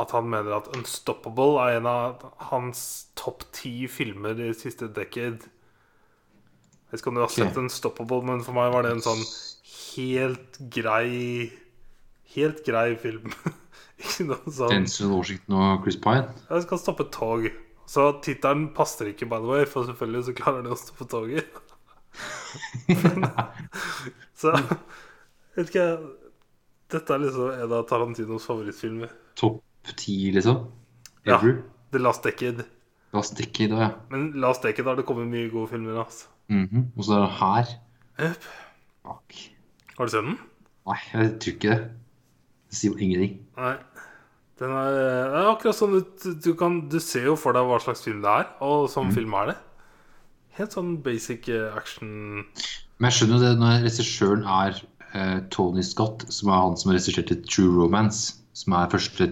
at 0.00 0.14
han 0.14 0.30
mener 0.30 0.54
at 0.56 0.70
'Unstoppable' 0.72 1.58
er 1.60 1.76
en 1.76 1.86
av 1.86 2.24
hans 2.50 2.80
topp 3.14 3.44
ti 3.52 3.86
filmer 3.86 4.40
i 4.40 4.54
siste 4.54 4.88
decade. 4.88 5.44
Jeg 5.44 6.90
vet 6.90 7.00
ikke 7.02 7.12
om 7.12 7.18
du 7.18 7.20
har 7.20 7.28
sett 7.34 7.52
okay. 7.52 7.62
'Unstoppable', 7.62 8.24
men 8.24 8.40
for 8.40 8.56
meg 8.56 8.72
var 8.72 8.82
det 8.82 8.94
en 8.96 9.04
sånn 9.04 9.22
helt 9.98 10.58
grei 10.74 11.50
Helt 12.34 12.60
grei 12.66 12.92
film. 13.00 13.30
ikke 14.02 14.26
noe 14.28 14.52
sånn 14.52 14.70
Denzel 14.74 15.14
Washington 15.14 15.56
og 15.58 15.86
Chris 15.86 15.96
Pine. 16.00 16.26
Ja, 16.44 16.58
Jeg 16.58 16.66
skal 16.66 16.80
stoppe 16.82 17.06
tog. 17.14 17.46
Så 17.88 18.04
tittelen 18.24 18.66
passer 18.76 19.08
ikke, 19.14 19.26
by 19.30 19.40
the 19.40 19.48
way, 19.48 19.64
for 19.64 19.88
selvfølgelig 19.88 20.26
så 20.26 20.34
klarer 20.36 20.66
de 20.66 20.74
å 20.74 20.76
stoppe 20.76 21.06
toget. 21.08 21.48
så 24.40 24.52
vet 25.54 25.68
ikke 25.68 25.86
Dette 26.88 27.14
er 27.14 27.20
liksom 27.20 27.50
en 27.52 27.74
av 27.76 27.84
Tarantinos 27.88 28.46
favorittfilmer. 28.48 29.10
Topp 29.36 29.90
ti, 30.00 30.30
liksom. 30.32 30.62
Ja. 31.28 31.36
The 31.92 32.00
Last 32.00 32.24
Decade. 32.24 32.64
Last 33.16 33.36
Decade 33.40 33.76
ja. 33.76 33.90
Men 34.12 34.30
Last 34.40 34.64
Decade 34.64 34.88
har 34.88 34.96
det 35.00 35.04
kommet 35.08 35.28
mye 35.32 35.50
gode 35.52 35.68
filmer. 35.72 36.00
Altså. 36.04 36.28
Mhm. 36.52 36.90
Og 36.96 37.04
så 37.04 37.18
er 37.18 37.24
det 37.26 37.34
her. 37.40 37.74
Yep. 38.20 38.48
Fuck. 39.04 39.38
Har 39.98 40.06
du 40.06 40.14
sett 40.14 40.24
den? 40.24 40.36
Nei, 40.88 40.98
jeg 41.12 41.30
tror 41.42 41.54
ikke 41.56 41.70
det. 41.74 41.78
Det 42.68 42.78
sier 42.78 43.00
ingenting. 43.02 43.38
Nei. 43.58 43.76
Den 44.58 44.74
er, 44.74 44.92
det 44.94 45.38
er 45.38 45.48
akkurat 45.52 45.78
sånn 45.78 45.96
ut 46.00 46.24
du, 46.42 46.52
kan, 46.58 46.80
du 46.90 46.98
ser 47.02 47.28
jo 47.28 47.34
for 47.38 47.54
deg 47.54 47.66
hva 47.68 47.78
slags 47.82 48.02
film 48.02 48.24
det 48.24 48.30
er, 48.42 48.48
og 48.64 48.88
sånn 48.90 49.12
film 49.14 49.34
er 49.38 49.52
det. 49.52 49.56
Helt 50.58 50.74
sånn 50.74 50.96
basic 51.04 51.46
eh, 51.54 51.68
action 51.78 52.08
Men 52.42 53.06
jeg 53.06 53.14
skjønner 53.14 53.38
jo 53.38 53.44
det 53.44 53.60
når 53.60 53.84
regissøren 53.86 54.42
er 54.50 54.80
eh, 55.14 55.36
Tony 55.54 55.84
Scott, 55.86 56.24
som 56.34 56.50
er 56.50 56.64
han 56.64 56.74
som 56.78 56.90
har 56.90 56.98
regissert 56.98 57.30
True 57.46 57.70
Romance, 57.76 58.40
som 58.58 58.74
er 58.74 58.90
første 58.90 59.30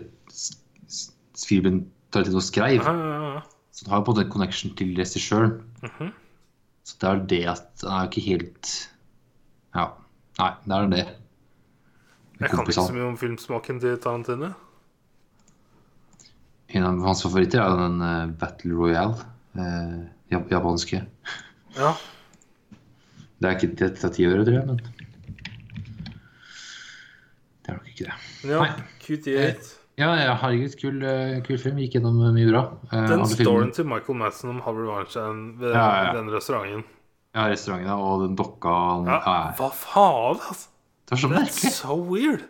filmen 1.43 1.83
Tarantino 2.15 2.43
skrev. 2.43 2.79
Ja, 2.79 2.95
ja, 2.95 3.33
ja. 3.35 3.43
Så 3.75 3.87
han 3.87 3.97
har 3.97 4.01
jo 4.01 4.07
på 4.07 4.15
en 4.15 4.17
måte 4.17 4.27
en 4.29 4.33
connection 4.33 4.75
til 4.79 4.95
regissøren. 4.97 5.59
Mhm. 5.83 6.15
Så 6.87 6.99
det 7.03 7.09
er 7.11 7.23
det 7.35 7.43
at 7.51 7.83
han 7.83 7.97
er 7.97 8.05
jo 8.07 8.13
ikke 8.13 8.29
helt 8.31 8.75
Ja. 9.75 9.91
Nei, 10.39 10.51
det 10.67 10.77
er 10.77 10.89
det. 10.93 11.05
Jeg 12.41 12.51
kan 12.53 12.61
ikke 12.67 12.75
så 12.77 12.93
mye 12.93 13.07
om 13.09 13.17
filmsmaken 13.17 13.79
til 13.81 13.97
Tarantino. 14.03 14.51
En 16.77 16.85
av 16.85 16.99
hans 17.07 17.23
favoritter 17.25 17.63
er 17.63 17.77
den 17.81 18.01
eh, 18.05 18.27
Battle 18.41 18.75
Royale. 18.77 19.17
eh, 19.57 19.97
jap- 20.35 20.51
japanske. 20.53 21.01
Ja. 21.79 21.95
Det 23.41 23.49
er 23.49 23.57
ikke 23.57 23.77
detektivere, 23.81 24.45
tror 24.45 24.59
jeg, 24.59 24.67
men 24.67 24.81
Det 27.63 27.73
er 27.73 27.79
nok 27.79 27.89
ikke 27.91 28.05
det. 28.11 28.51
Ja, 28.51 28.61
Nei. 28.63 28.71
QT8. 29.03 29.73
Ja, 29.97 30.11
ja 30.21 30.35
herregud, 30.43 30.75
kul, 30.81 31.01
eh, 31.09 31.39
kul 31.47 31.59
film. 31.59 31.79
Gikk 31.81 31.97
gjennom 31.97 32.19
mye 32.37 32.51
bra. 32.51 32.63
Eh, 32.93 33.07
Den 33.09 33.25
storyen 33.31 33.73
til 33.75 33.87
Michael 33.89 34.19
Madsen 34.21 34.51
om 34.53 34.61
Harvard 34.61 35.09
Ja, 35.17 35.25
ja, 35.33 36.05
ja. 36.05 36.13
den 36.19 36.29
restauranten 36.35 36.85
Ja, 37.37 37.45
restaurantene 37.53 37.95
og 38.01 38.23
den 38.25 38.37
dokka 38.39 38.73
han, 38.73 39.09
ja, 39.13 39.39
Hva 39.59 39.67
faen, 39.77 40.39
altså? 40.41 40.71
Det 41.07 41.15
er 41.15 41.21
så 41.23 41.29
merkelig. 41.31 41.73
so 41.77 41.97
weird. 42.09 42.47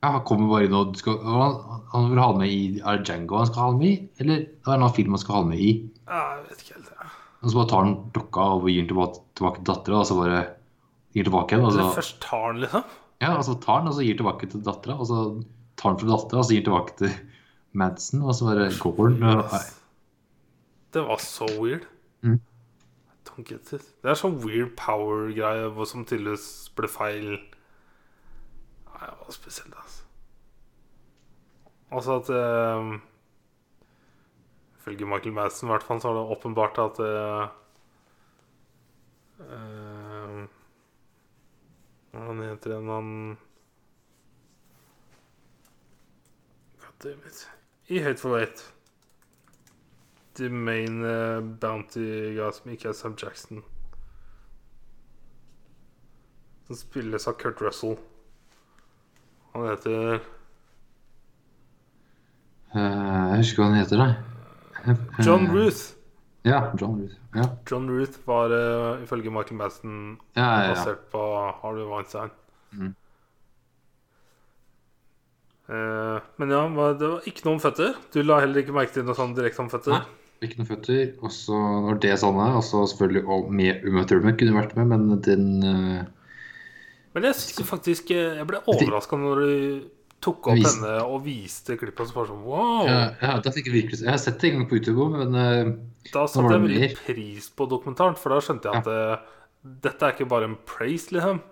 Ja, 0.00 0.14
han 0.16 0.22
kommer 0.24 0.48
bare 0.48 0.64
inn 0.66 0.74
og 0.78 0.94
skal, 0.96 1.18
han, 1.20 1.58
han 1.92 2.06
vil 2.10 2.20
ha 2.22 2.28
det 2.32 2.40
med 2.40 2.48
i 2.54 2.60
Er 2.80 2.96
det 3.02 3.04
Django 3.10 3.36
han 3.36 3.50
skal 3.50 3.60
ha 3.66 3.72
det 3.74 3.80
med 3.82 3.90
i? 3.90 4.08
Eller 4.24 4.38
det 4.46 4.64
er 4.64 4.72
en 4.72 4.78
annen 4.78 4.94
film 4.96 5.12
han 5.12 5.20
skal 5.20 5.36
ha 5.36 5.42
det 5.44 5.50
med 5.52 5.60
i? 5.66 5.72
Ja, 6.08 6.22
Jeg 6.38 6.46
vet 6.48 6.62
ikke 6.64 6.78
helt. 6.78 6.88
ja. 6.96 7.10
Og 7.40 7.52
så 7.52 7.58
bare 7.60 7.70
tar 7.74 7.84
han 7.84 7.92
dokka 8.16 8.46
og 8.56 8.64
gir 8.70 8.80
den 8.80 8.88
tilbake, 8.94 9.20
tilbake 9.36 9.60
til 9.60 9.68
dattera, 9.70 10.00
og 10.00 10.08
så 10.08 10.16
bare 10.18 10.40
gir 11.16 11.28
tilbake 11.28 11.54
igjen. 11.54 11.66
Altså, 11.68 11.86
først 12.00 12.18
tar 12.24 12.42
han, 12.48 12.58
liksom. 12.64 12.82
ja, 13.20 13.30
og 13.36 13.44
så 13.46 13.54
tar 13.62 13.78
han 13.82 13.88
og 13.92 13.96
så 14.00 14.04
gir 14.08 14.18
tilbake 14.18 14.48
til 14.52 14.64
dattera, 14.66 14.96
og 15.00 15.08
så 15.08 15.20
tar 15.80 15.92
han 15.92 16.00
fra 16.00 16.10
dattera 16.14 16.42
og 16.42 16.48
så 16.48 16.56
gir 16.56 16.64
tilbake 16.66 16.96
til 17.00 17.14
Madsen, 17.80 18.24
og 18.24 18.34
så 18.36 18.48
bare 18.50 18.66
går 18.80 19.14
han. 19.20 19.64
Det 20.96 21.04
var 21.06 21.20
så 21.22 21.46
weird. 21.60 21.84
Mm. 22.26 22.40
It. 23.40 23.70
Det 23.72 24.10
er 24.10 24.18
sånn 24.18 24.40
weird 24.44 24.74
power-greie 24.78 25.86
som 25.88 26.04
tydeligvis 26.04 26.70
ble 26.76 26.88
feil. 26.90 27.28
Nei, 28.90 29.06
det 29.06 29.16
var 29.20 29.34
spesielt, 29.34 29.74
altså. 29.80 30.06
Altså 31.90 32.16
at 32.20 32.28
eh, 32.36 32.90
Michael 35.10 35.34
Madsen 35.34 35.68
i 35.68 35.72
hvert 35.72 35.86
fall, 35.86 36.00
så 36.02 36.12
er 36.12 36.18
det 36.18 36.30
åpenbart 36.36 36.78
at 36.84 37.00
eh, 37.02 37.44
eh, 39.48 40.40
Hva 42.10 42.20
er 42.20 42.28
han 42.28 42.42
heter 42.44 42.74
igjen, 42.74 42.90
han 42.90 43.10
Goddammit. 47.00 47.48
I 47.88 47.98
Hateful 48.04 48.36
Eight. 48.38 48.74
The 50.34 50.48
main 50.48 51.04
uh, 51.04 51.40
bounty 51.40 52.34
guy 52.36 52.50
som 52.54 52.70
ikke 52.70 52.88
er 52.88 52.96
Sam 52.96 53.16
Jackson. 53.18 53.62
Som 56.66 56.78
spilles 56.78 57.26
av 57.26 57.38
Kurt 57.40 57.60
Russell. 57.60 57.96
Han 59.54 59.66
heter 59.66 60.20
uh, 62.74 62.80
jeg 62.80 63.40
husker 63.40 63.56
ikke 63.56 63.64
hva 63.64 63.70
han 63.70 63.80
heter, 63.80 64.04
nei. 64.04 64.12
John 65.26 65.50
Ruth. 65.50 65.96
Ja, 66.46 66.70
John 66.80 67.00
Ruth. 67.02 67.18
Ja, 67.34 67.48
John 67.70 67.90
Ruth 67.90 68.22
var 68.26 68.54
uh, 68.54 69.02
ifølge 69.02 69.30
Michael 69.34 69.58
Madsen 69.58 69.98
ja, 70.38 70.46
ja. 70.46 70.70
basert 70.70 71.02
på 71.12 71.26
Harvey 71.62 71.84
Weinstein. 71.90 72.30
Mm. 72.70 72.94
Eh, 75.70 76.22
men 76.36 76.50
ja, 76.50 76.62
det 76.98 77.08
var 77.08 77.26
ikke 77.30 77.44
noe 77.46 77.56
om 77.56 77.62
føtter. 77.62 77.98
Du 78.10 78.22
la 78.24 78.40
heller 78.42 78.64
ikke 78.64 78.74
merke 78.74 78.96
til 78.96 79.06
noe 79.06 79.14
sånn 79.18 79.36
direkte 79.36 79.62
om 79.62 79.70
føtter? 79.70 80.00
Nei. 80.00 80.19
Ikke 80.40 80.56
noen 80.60 80.68
føtter. 80.70 81.00
Og 81.20 81.32
så 81.34 81.56
var 81.84 81.98
det 82.00 82.14
Sanne. 82.22 82.46
Og 82.56 82.64
så 82.64 82.82
selvfølgelig 82.88 83.24
og 83.28 83.50
med 83.52 83.84
Uma 83.88 84.06
Thurman 84.08 84.38
kunne 84.40 84.56
vært 84.56 84.76
med, 84.78 84.92
men 84.94 85.22
den 85.26 85.48
uh... 85.64 86.02
Men 87.10 87.26
jeg 87.26 87.34
synes 87.40 87.66
faktisk 87.66 88.12
eh, 88.14 88.36
Jeg 88.38 88.46
ble 88.46 88.60
overraska 88.70 89.16
når 89.18 89.40
du 89.42 89.54
tok 90.22 90.50
opp 90.52 90.58
Vis- 90.60 90.76
henne 90.76 90.92
og 91.02 91.24
viste 91.24 91.74
klippet. 91.80 92.08
Så 92.08 92.16
bare 92.16 92.30
sånn 92.30 92.44
wow! 92.46 92.84
ja, 92.86 93.00
ja, 93.18 93.34
da 93.42 93.52
fikk 93.56 93.70
virkelig 93.72 94.04
Jeg 94.04 94.12
har 94.12 94.20
sett 94.22 94.38
det 94.40 94.52
en 94.52 94.60
gang 94.60 94.68
på 94.70 94.78
YouTube 94.78 95.02
òg, 95.04 95.16
men 95.18 95.34
uh, 95.36 95.72
Da 96.12 96.24
satte 96.30 96.54
jeg 96.54 96.64
veldig 96.68 96.90
pris 97.02 97.48
på 97.56 97.66
dokumentaren, 97.72 98.16
for 98.20 98.36
da 98.36 98.40
skjønte 98.44 98.70
jeg 98.70 98.84
at 98.84 98.90
eh, 98.94 99.38
dette 99.88 100.06
er 100.06 100.14
ikke 100.14 100.28
bare 100.30 100.48
en 100.48 100.56
praise, 100.68 101.10
liksom. 101.12 101.42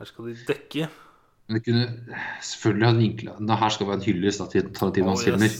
Her 0.00 0.08
skal 0.08 0.30
de 0.32 0.36
dekke. 0.48 0.88
Men 1.46 1.58
det 1.58 1.62
kunne 1.66 2.16
selvfølgelig 2.42 2.86
ha 2.88 2.94
vinkla 2.96 3.34
Det 3.50 3.58
her 3.60 3.74
skal 3.74 3.88
være 3.90 4.00
en 4.00 4.06
hyllest 4.06 4.42
til 4.54 4.72
Tarantinos 4.74 5.20
Oh, 5.20 5.24
filmer. 5.28 5.54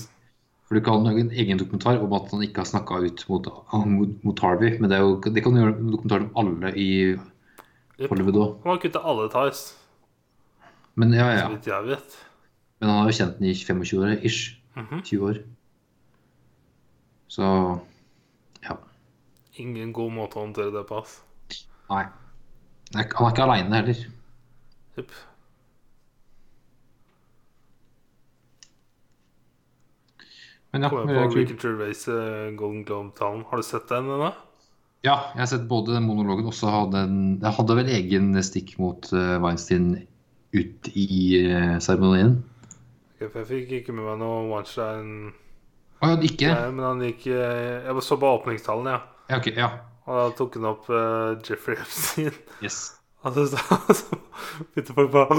For 0.73 0.79
du 0.81 0.85
kan 0.87 1.05
ha 1.05 1.11
en 1.13 1.29
egen 1.37 1.59
dokumentar 1.61 1.99
om 2.01 2.15
at 2.17 2.31
han 2.33 2.41
ikke 2.47 2.63
har 2.63 2.65
snakka 2.65 3.03
ut 3.05 3.23
mot, 3.29 3.49
mot, 3.93 4.13
mot 4.25 4.39
Harvey. 4.41 4.79
Men 4.81 4.89
det, 4.89 5.03
jo, 5.03 5.19
det 5.21 5.43
kan 5.45 5.53
du 5.53 5.59
gjøre 5.61 5.75
en 5.77 5.91
dokumentar 5.93 6.23
om 6.25 6.31
alle 6.41 6.71
i 6.81 6.87
Hollywood 8.09 8.39
òg. 8.41 8.55
Han 8.63 8.71
har 8.73 8.81
kutta 8.81 9.03
alle 9.05 9.27
ties, 9.35 9.61
Men 10.97 11.13
ja, 11.13 11.27
ja. 11.29 11.43
så 11.45 11.51
vidt 11.53 11.69
jeg 11.69 11.89
vet. 11.91 12.17
Men 12.81 12.89
han 12.89 13.03
har 13.03 13.11
jo 13.11 13.19
kjent 13.19 13.37
den 13.37 13.51
i 13.51 13.53
25 13.53 14.01
år, 14.01 14.15
ish. 14.25 14.57
Mhm. 14.81 15.03
20 15.11 15.29
år. 15.29 15.43
Så 17.29 17.53
ja. 18.65 18.79
Ingen 19.61 19.93
god 19.93 20.17
måte 20.17 20.41
å 20.41 20.47
håndtere 20.47 20.73
det 20.73 20.87
på. 20.89 21.03
ass. 21.05 21.19
Nei. 21.93 22.07
Han 22.95 23.05
er 23.05 23.13
ikke 23.13 23.45
aleine 23.45 23.83
heller. 23.83 24.01
Jep. 24.97 25.13
Men 30.73 30.87
ja, 30.87 30.89
på. 30.89 31.03
Ricky 31.05 31.57
Gervais 31.61 32.07
eh, 32.09 32.49
Golden 32.57 32.85
Globe-talen. 32.89 33.45
Har 33.51 33.61
du 33.61 33.67
sett 33.67 33.89
den 33.93 34.09
ennå? 34.09 34.33
ja, 35.03 35.17
jeg 35.35 35.41
har 35.43 35.51
sett 35.51 35.69
både 35.71 35.97
den 35.97 36.07
monologen 36.07 36.47
og 36.47 36.55
så 36.55 36.71
hadde 36.71 37.01
den 37.01 37.15
Jeg 37.43 37.55
hadde 37.57 37.75
vel 37.75 37.89
egen 37.91 38.35
stikk 38.47 38.77
mot 38.79 39.09
eh, 39.11 39.37
Weinstein 39.43 39.95
ut 40.53 40.89
i 40.93 41.07
uh, 41.49 41.79
seremonien. 41.81 42.35
Ok, 43.17 43.25
for 43.25 43.41
Jeg 43.41 43.49
fikk 43.49 43.71
ikke 43.79 43.95
med 43.97 44.05
meg 44.05 44.19
noe 44.21 44.43
Weinstein, 44.51 45.33
Å 46.03 46.11
ja, 46.13 46.19
ikke? 46.29 46.51
Nei, 46.53 46.75
men 46.77 46.85
han 46.87 47.01
gikk 47.07 47.25
eh, 47.33 47.87
Jeg 47.87 48.05
så 48.05 48.19
bare 48.21 48.43
åpningstalen, 48.43 48.93
ja. 48.93 49.01
Ja, 49.33 49.41
okay, 49.41 49.57
Ja. 49.59 49.73
Og 50.03 50.19
da 50.19 50.29
tok 50.35 50.59
han 50.59 50.67
opp 50.67 50.89
uh, 50.91 51.39
Jeffrey 51.47 51.79
Epstein. 51.79 52.35
Yes. 52.65 52.85
Altså, 53.23 53.45
så, 53.53 53.77
så 53.95 54.17
begynte 54.75 54.97
folk 54.97 55.13
bare 55.13 55.37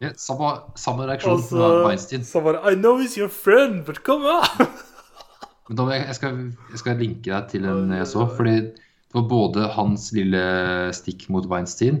Ja, 0.00 0.10
samme, 0.16 0.50
samme 0.80 1.04
reaksjon 1.10 1.36
Og 1.36 1.48
fra 1.50 1.66
Weinstein. 1.84 2.22
så 2.24 2.40
bare 2.44 2.60
I 2.72 2.76
know 2.78 2.96
he's 3.00 3.18
your 3.20 3.28
friend, 3.28 3.82
but 3.84 4.00
come 4.06 4.24
on! 4.24 4.70
Men 5.68 5.76
da, 5.76 5.84
jeg, 5.92 6.14
skal, 6.16 6.38
jeg 6.72 6.80
skal 6.80 6.96
linke 6.98 7.28
deg 7.30 7.50
til 7.52 7.66
en 7.68 7.92
jeg 7.94 8.06
så. 8.10 8.24
Fordi 8.34 8.54
det 8.70 9.14
var 9.18 9.26
både 9.30 9.66
hans 9.76 10.08
lille 10.16 10.40
stikk 10.96 11.28
mot 11.30 11.46
Weinstein, 11.50 12.00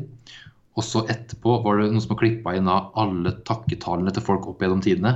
og 0.78 0.86
så 0.86 1.04
etterpå 1.10 1.58
var 1.64 1.78
det 1.82 1.90
noen 1.90 2.02
som 2.02 2.14
har 2.14 2.20
klippa 2.22 2.54
inn 2.56 2.70
av 2.70 2.88
alle 2.98 3.34
takketalene 3.46 4.14
til 4.16 4.24
folk 4.26 4.48
opp 4.50 4.62
gjennom 4.64 4.80
tidene. 4.82 5.12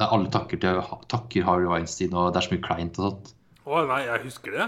Der 0.00 0.10
alle 0.12 0.28
takker, 0.34 0.58
til, 0.60 0.80
takker 1.12 1.46
Harry 1.46 1.68
Weinstein, 1.70 2.12
og 2.16 2.32
det 2.34 2.40
er 2.42 2.46
så 2.48 2.54
mye 2.56 2.64
kleint 2.64 2.98
og 2.98 3.06
sånt. 3.06 3.32
Å 3.64 3.84
nei, 3.88 4.00
jeg 4.08 4.24
husker 4.26 4.56
det. 4.58 4.66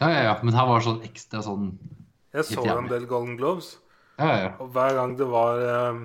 Ja, 0.00 0.08
ja, 0.08 0.20
ja. 0.30 0.34
Men 0.44 0.56
her 0.56 0.68
var 0.70 0.80
det 0.80 0.86
sånn 0.86 1.02
ekstra 1.04 1.42
sånn 1.44 1.66
Jeg 2.32 2.46
så 2.48 2.62
en 2.72 2.88
del 2.88 3.04
Golden 3.10 3.36
Globes, 3.40 3.74
Ja, 4.20 4.28
ja, 4.30 4.38
ja. 4.46 4.50
og 4.62 4.70
hver 4.76 4.94
gang 4.96 5.16
det 5.18 5.26
var 5.28 5.60
eh, 5.66 6.00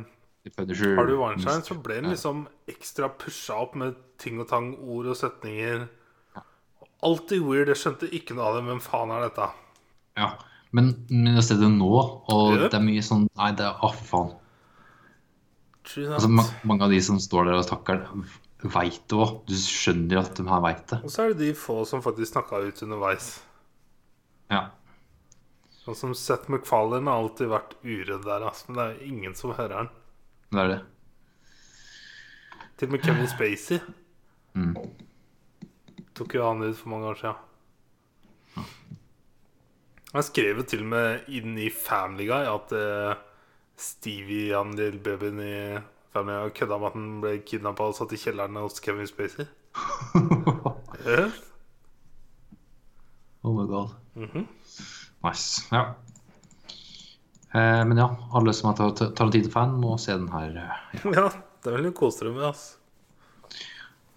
Punisher. 0.54 0.96
Harvey 1.00 1.18
Weinstein, 1.18 1.64
så 1.66 1.78
ble 1.82 2.00
den 2.02 2.12
liksom 2.14 2.46
ekstra 2.70 3.10
pusha 3.10 3.58
opp 3.64 3.76
med 3.80 3.96
ting 4.22 4.38
og 4.44 4.50
tang, 4.52 4.74
ord 4.78 5.10
og 5.10 5.18
setninger. 5.18 5.88
Alltid 7.06 7.42
weird. 7.46 7.72
Jeg 7.74 7.82
skjønte 7.82 8.10
ikke 8.14 8.38
noe 8.38 8.50
av 8.50 8.58
det. 8.60 8.66
Hvem 8.70 8.82
faen 8.84 9.14
er 9.14 9.26
dette? 9.28 9.50
Ja. 10.20 10.32
Men, 10.76 10.92
men 11.10 11.38
jeg 11.38 11.46
ser 11.48 11.60
det 11.62 11.70
nå, 11.72 11.92
og 12.32 12.56
det 12.66 12.74
er 12.74 12.84
mye 12.84 13.04
sånn 13.06 13.30
Nei, 13.40 13.52
det 13.56 13.64
er 13.64 13.78
Å, 13.80 13.92
for 13.96 14.10
faen. 14.10 14.34
Altså, 15.86 16.30
ma 16.34 16.44
mange 16.66 16.88
av 16.88 16.92
de 16.92 17.00
som 17.06 17.20
står 17.22 17.46
der 17.48 17.60
og 17.60 17.68
takker, 17.70 18.02
veit 18.74 19.04
det 19.12 19.20
òg. 19.22 19.36
Du 19.48 19.54
skjønner 19.60 20.24
at 20.24 20.34
de 20.38 20.48
her 20.50 20.64
veit 20.66 20.82
det. 20.90 21.04
Og 21.06 21.14
så 21.14 21.26
er 21.26 21.36
det 21.36 21.46
de 21.46 21.52
få 21.58 21.84
som 21.88 22.02
faktisk 22.04 22.34
snakka 22.34 22.64
ut 22.66 22.82
underveis. 22.88 23.30
Ja. 24.52 24.66
Sånn 25.84 26.00
som 26.00 26.16
Seth 26.18 26.50
MacFarlane 26.50 27.12
har 27.12 27.22
alltid 27.22 27.52
vært 27.54 27.78
uredd 27.86 28.26
der, 28.26 28.48
altså, 28.50 28.72
men 28.72 28.80
det 28.80 28.86
er 28.86 28.96
jo 28.96 29.14
ingen 29.14 29.38
som 29.38 29.54
hører 29.54 29.78
han. 29.84 29.94
Det 30.56 30.64
er 30.64 30.70
det. 30.72 30.82
Til 32.80 32.88
og 32.88 32.92
med 32.96 33.04
Kevin 33.04 33.28
Spacey 33.32 33.80
Mm. 34.56 34.76
tok 36.16 36.34
jo 36.38 36.46
han 36.48 36.62
ut 36.64 36.78
for 36.80 36.90
mange 36.94 37.08
år 37.12 37.18
siden. 37.20 37.36
Han 40.14 40.24
skrev 40.24 40.62
jo 40.62 40.64
til 40.64 40.80
og 40.86 40.92
med 40.94 41.26
inn 41.28 41.58
i 41.60 41.68
Family 41.76 42.28
Guy 42.30 42.46
at 42.48 42.72
uh, 42.72 43.18
Stevie, 43.76 44.54
han 44.56 44.72
lille 44.80 45.02
babyen 45.04 45.42
i 45.44 45.56
Family 46.16 46.38
Guy, 46.46 46.54
kødda 46.56 46.78
med 46.80 46.88
at 46.88 46.96
han 46.96 47.10
ble 47.26 47.34
kidnappa 47.44 47.90
og 47.90 47.98
satt 47.98 48.16
i 48.16 48.20
kjelleren 48.22 48.56
hos 48.62 48.80
Kevin 48.80 49.08
Spacey. 49.12 49.44
Ja. 51.06 51.28
oh 53.44 53.52
my 53.60 53.66
god. 53.70 53.92
Mhm. 54.16 54.48
Nice. 55.24 55.68
Ja. 55.76 55.82
Eh, 57.56 57.82
men 57.88 58.00
ja, 58.02 58.10
alle 58.36 58.52
som 58.56 58.72
er 58.72 58.80
Tar- 58.82 59.14
Tarantino-fan, 59.16 59.78
må 59.80 59.96
se 60.02 60.16
den 60.18 60.28
her. 60.34 60.58
Ja, 60.60 61.14
ja, 61.16 61.28
det 61.64 61.72
er 61.72 61.86
du 61.86 61.92
kose 61.96 62.28
deg 62.28 62.36
med. 62.36 62.64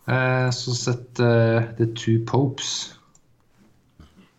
Eh, 0.09 0.49
så 0.57 0.75
sett 0.75 1.21
uh, 1.23 1.69
The 1.79 1.87
Two 1.95 2.25
Popes. 2.27 2.97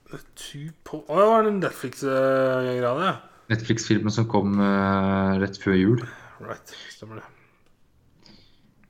The 0.09 0.19
Two 0.33 0.71
Popes 0.83 1.13
Å, 1.13 1.19
det 1.21 1.27
var 1.29 1.45
den 1.47 1.61
Netflix-greia, 1.61 2.93
det. 2.99 3.13
Netflix-filmen 3.53 4.13
som 4.13 4.27
kom 4.29 4.57
uh, 4.59 5.37
rett 5.39 5.61
før 5.61 5.77
jul. 5.77 6.03
Right, 6.43 6.75
stemmer 6.91 7.21
det. 7.21 8.33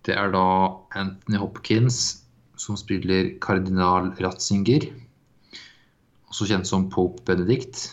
Det 0.07 0.15
er 0.17 0.31
da 0.33 0.47
Anthony 0.97 1.37
Hopkins 1.37 2.23
som 2.59 2.79
spiller 2.79 3.35
kardinal 3.43 4.13
Ratzinger. 4.23 4.87
Også 6.31 6.47
kjent 6.49 6.67
som 6.69 6.87
Pope 6.91 7.21
Benedict. 7.27 7.89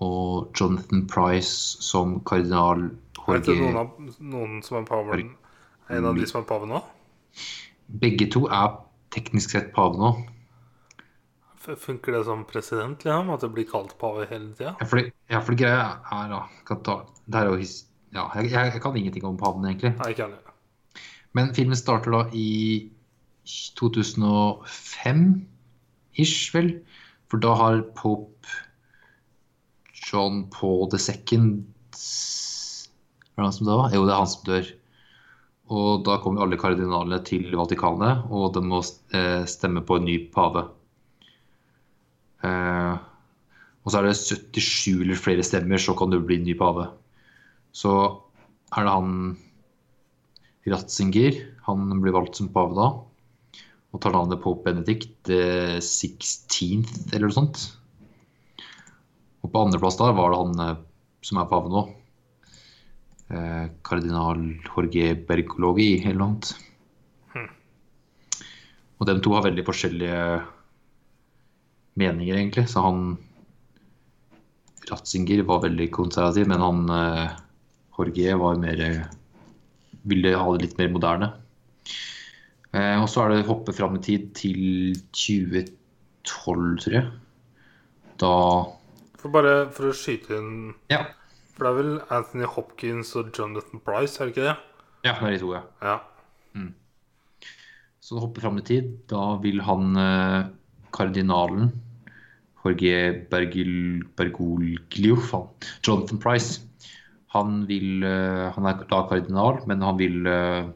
Og 0.00 0.56
Jonathan 0.56 1.04
Price 1.10 1.76
som 1.84 2.20
kardinal 2.24 2.88
Vet 3.28 3.44
du 3.46 3.52
noen, 3.54 3.76
av, 3.76 3.88
noen 4.18 4.62
som 4.64 4.78
er 4.80 4.84
paven? 4.88 5.34
En 5.92 6.04
av 6.08 6.16
de 6.16 6.24
som 6.26 6.40
er 6.40 6.46
pave 6.48 6.66
nå? 6.70 6.78
Begge 8.02 8.26
to 8.32 8.40
er 8.48 8.68
teknisk 9.14 9.48
sett 9.54 9.68
pave 9.76 9.96
nå. 10.00 10.10
Funker 11.60 12.12
det 12.16 12.24
som 12.26 12.46
president, 12.48 13.04
liksom? 13.04 13.30
At 13.34 13.40
det 13.44 13.50
blir 13.54 13.66
kalt 13.68 13.92
pave 14.00 14.24
hele 14.30 14.48
tida? 14.56 14.72
Ja, 14.80 14.86
for, 14.88 14.96
ja, 15.04 15.38
fordi 15.44 15.58
greia 15.60 15.84
er 16.16 16.26
da 16.32 16.40
Det 17.30 17.38
ja, 18.10 18.26
jeg, 18.40 18.50
jeg 18.50 18.80
kan 18.82 18.96
ingenting 18.96 19.24
om 19.28 19.36
paven, 19.38 19.64
egentlig. 19.68 19.92
Nei, 20.00 20.08
ikke 20.10 20.24
heller. 20.26 20.42
Men 21.38 21.54
filmen 21.54 21.78
starter 21.78 22.10
da 22.10 22.26
i 22.34 22.90
2005-ish, 23.78 26.50
vel. 26.56 26.82
For 27.30 27.38
da 27.42 27.50
har 27.54 27.82
Pope 27.94 28.48
John 30.10 30.44
Paul 30.50 30.88
hva 30.90 30.98
Er 30.98 31.38
det 33.38 33.46
han 33.46 33.54
som 33.54 33.68
dør? 33.68 33.86
Jo, 33.94 34.04
det 34.04 34.12
er 34.12 34.20
han 34.20 34.30
som 34.30 34.48
dør. 34.48 34.70
Og 35.70 36.02
da 36.06 36.16
kommer 36.22 36.44
alle 36.44 36.58
kardinalene 36.58 37.20
til 37.26 37.46
Vatikanet, 37.54 38.24
og 38.34 38.50
de 38.56 38.62
må 38.66 38.80
eh, 39.14 39.44
stemme 39.48 39.84
på 39.86 40.00
en 40.00 40.08
ny 40.08 40.16
pave. 40.34 40.64
Eh, 42.42 42.96
og 43.80 43.92
så 43.92 44.00
er 44.00 44.08
det 44.08 44.16
77 44.18 45.04
eller 45.04 45.20
flere 45.20 45.46
stemmer, 45.46 45.80
så 45.80 45.94
kan 45.96 46.10
du 46.10 46.18
bli 46.18 46.40
ny 46.42 46.56
pave. 46.58 46.88
Så 47.70 47.92
er 48.74 48.86
det 48.86 48.96
han 48.96 49.14
Ratzinger. 50.68 51.38
Han 51.68 52.02
blir 52.02 52.16
valgt 52.16 52.40
som 52.40 52.50
pave 52.52 52.74
da. 52.76 52.90
Og 53.90 54.02
tar 54.02 54.14
navnet 54.14 54.42
Pope 54.42 54.66
Benedict 54.66 55.30
eh, 55.32 55.78
16th, 55.78 57.14
eller 57.14 57.30
noe 57.30 57.38
sånt. 57.38 57.62
Og 59.40 59.52
på 59.52 59.62
andreplass 59.64 59.98
da 60.00 60.10
var 60.16 60.32
det 60.32 60.40
han 60.40 60.64
eh, 60.64 60.80
som 61.26 61.40
er 61.40 61.48
pave 61.50 61.72
nå. 61.72 61.84
Eh, 63.30 63.66
kardinal 63.86 64.42
Jorge 64.66 65.14
Bergologi, 65.28 65.92
eller 66.02 66.20
noe 66.20 66.30
annet. 66.32 66.52
Og 69.00 69.08
de 69.08 69.16
to 69.24 69.32
har 69.32 69.46
veldig 69.46 69.64
forskjellige 69.64 70.24
meninger, 72.00 72.36
egentlig. 72.36 72.66
Så 72.68 72.82
han 72.84 73.14
Ratzinger 74.90 75.44
var 75.46 75.62
veldig 75.62 75.86
konservativ, 75.94 76.48
men 76.50 76.64
han 76.64 76.84
eh, 76.92 77.38
Jorge 77.96 78.36
var 78.40 78.60
mer 78.60 78.84
ville 80.08 80.36
ha 80.36 80.52
det 80.54 80.64
litt 80.64 80.78
mer 80.80 80.92
moderne. 80.92 81.30
Eh, 82.72 82.96
og 83.00 83.08
så 83.10 83.24
er 83.24 83.34
det 83.34 83.48
hoppe 83.48 83.74
fram 83.76 83.98
i 83.98 84.04
tid 84.04 84.30
til 84.38 84.94
2012, 85.16 85.72
tror 86.84 86.96
jeg. 86.96 87.06
Da 88.20 88.34
For 89.20 89.32
bare 89.32 89.54
for 89.76 89.90
å 89.90 89.96
skyte 89.96 90.38
inn 90.38 90.52
Ja, 90.92 91.04
For 91.52 91.66
det 91.66 91.70
er 91.70 91.78
vel 91.80 91.96
Anthony 92.08 92.48
Hopkins 92.48 93.12
og 93.20 93.34
Jonathan 93.36 93.82
Price, 93.84 94.16
er 94.16 94.28
det 94.28 94.36
ikke 94.36 94.48
det? 94.48 94.56
ja 95.04 95.14
det 95.16 95.28
er 95.28 95.34
de 95.36 95.40
to, 95.40 95.52
ja. 95.56 95.62
Ja. 95.84 95.98
Så 98.10 98.16
det 98.16 98.24
hopper 98.24 98.42
fram 98.42 98.56
i 98.58 98.64
tid. 98.66 98.86
Da 99.06 99.36
vil 99.38 99.60
han 99.62 99.94
eh, 99.94 100.48
kardinalen 100.90 101.68
Jorge 102.64 102.96
Bergil, 103.30 104.02
Bergoglio 104.18 105.14
Jonathan 105.86 106.18
Price. 106.18 106.58
Han 107.36 107.68
vil 107.68 108.02
eh, 108.02 108.50
Han 108.56 108.66
er 108.66 108.82
da 108.90 109.04
kardinal, 109.06 109.60
men 109.70 109.86
han 109.86 110.00
vil 110.00 110.26
uh, 110.26 110.72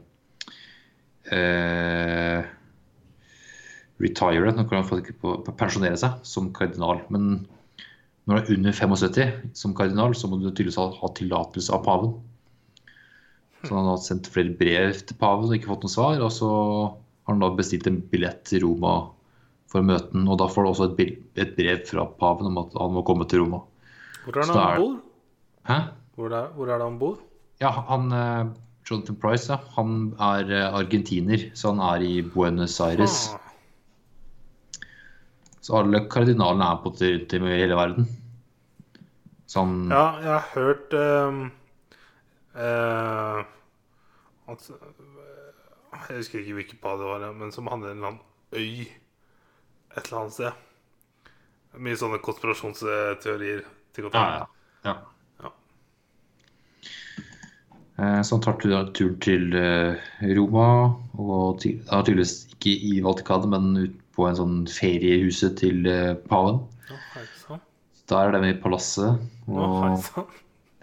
retire. 3.99 4.55
Nå 4.55 4.63
kan 4.69 4.85
han 4.85 5.11
på 5.19 5.57
pensjonere 5.59 5.99
seg 5.99 6.23
som 6.23 6.53
kardinal. 6.55 7.03
Men 7.11 7.43
når 8.25 8.39
du 8.39 8.53
er 8.53 8.57
under 8.57 8.73
75 8.73 9.33
som 9.57 9.73
kardinal, 9.77 10.15
så 10.17 10.29
må 10.29 10.39
du 10.41 10.47
tydeligvis 10.49 10.79
ha, 10.81 10.87
ha 10.97 11.09
tillatelse 11.17 11.73
av 11.75 11.83
paven. 11.85 12.15
Så 13.65 13.73
han 13.73 13.89
har 13.89 14.01
sendt 14.01 14.29
flere 14.33 14.53
brev 14.57 14.97
til 14.97 15.17
paven 15.21 15.49
og 15.49 15.57
ikke 15.57 15.71
fått 15.71 15.85
noe 15.85 15.93
svar. 15.93 16.23
Og 16.25 16.33
så 16.33 16.49
har 16.49 17.33
han 17.33 17.43
da 17.43 17.51
bestilt 17.57 17.89
en 17.89 18.01
billett 18.11 18.43
til 18.49 18.65
Roma 18.65 18.95
for 19.71 19.85
møten. 19.85 20.25
Og 20.29 20.39
da 20.41 20.49
får 20.49 20.65
du 20.65 20.71
også 20.71 20.89
et, 20.89 21.15
et 21.41 21.53
brev 21.57 21.85
fra 21.89 22.07
paven 22.19 22.49
om 22.49 22.59
at 22.61 22.75
han 22.81 22.97
må 22.97 23.05
komme 23.05 23.29
til 23.29 23.45
Roma. 23.45 23.61
Hvor 24.25 24.41
er 24.41 24.49
det 24.49 24.57
han 24.57 24.81
bor? 24.81 24.99
Hæ? 25.69 25.79
Hvor 26.17 26.33
er, 26.33 26.51
hvor 26.57 26.69
er 26.69 26.79
det 26.79 26.89
han 26.89 26.99
bor? 27.01 27.17
Ja, 27.61 27.71
han 27.89 28.11
eh, 28.13 28.53
Jonathan 28.89 29.17
Price, 29.21 29.49
ja. 29.51 29.59
Han 29.77 30.13
er 30.21 30.49
eh, 30.49 30.77
argentiner, 30.81 31.49
så 31.57 31.73
han 31.73 31.81
er 31.85 32.05
i 32.05 32.13
Buenos 32.25 32.79
Aires. 32.81 33.27
Ah, 33.33 33.44
Så 35.65 35.79
alle 35.79 36.03
kardinalene 36.13 36.67
er 36.75 36.81
på 36.83 36.91
tur 36.93 37.09
rundt 37.15 37.33
i 37.33 37.39
hele 37.57 37.77
verden. 37.77 38.05
Sånn 39.49 39.87
ja, 39.89 40.03
jeg 40.21 40.33
har 40.33 40.45
hørt 40.53 40.93
um, 40.97 41.39
uh, 42.57 43.39
at 44.51 44.67
eh, 44.69 45.01
Jeg 46.09 46.19
husker 46.19 46.41
ikke 46.43 46.57
hvilket 46.59 46.81
bad 46.83 47.01
det 47.01 47.09
var, 47.09 47.25
men 47.39 47.53
som 47.55 47.69
handler 47.71 47.93
om 47.93 47.97
en 47.97 48.03
eller 48.03 48.11
annen 48.13 48.21
øy 48.53 48.85
et 49.95 50.05
eller 50.05 50.19
annet 50.21 50.37
sted. 50.37 50.61
Mye 51.81 51.97
sånne 51.97 52.21
konspirasjonsteorier. 52.23 53.65
Til 53.95 54.09
ta. 54.11 54.21
Ja, 54.21 54.45
ja. 54.85 54.91
ja. 54.91 54.95
Ja. 55.45 55.51
Eh, 57.97 58.21
Så 58.27 58.35
han 58.35 58.43
tar 58.43 58.59
tu- 58.59 58.91
turen 58.91 59.19
til 59.23 59.45
Roma, 60.35 60.67
og 61.17 61.63
har 61.89 62.03
tydeligvis 62.03 62.35
ikke 62.53 62.73
i 62.91 62.97
Vatikanet, 63.05 63.49
men 63.49 63.71
ut 63.85 64.01
på 64.15 64.27
en 64.29 64.37
sånn 64.39 64.57
feriehuset 64.71 65.57
til 65.59 65.85
eh, 65.91 66.15
paven. 66.29 66.61
Der 68.09 68.29
er 68.29 68.35
de 68.37 68.51
i 68.53 68.57
palasset. 68.61 69.21
Og 69.49 69.97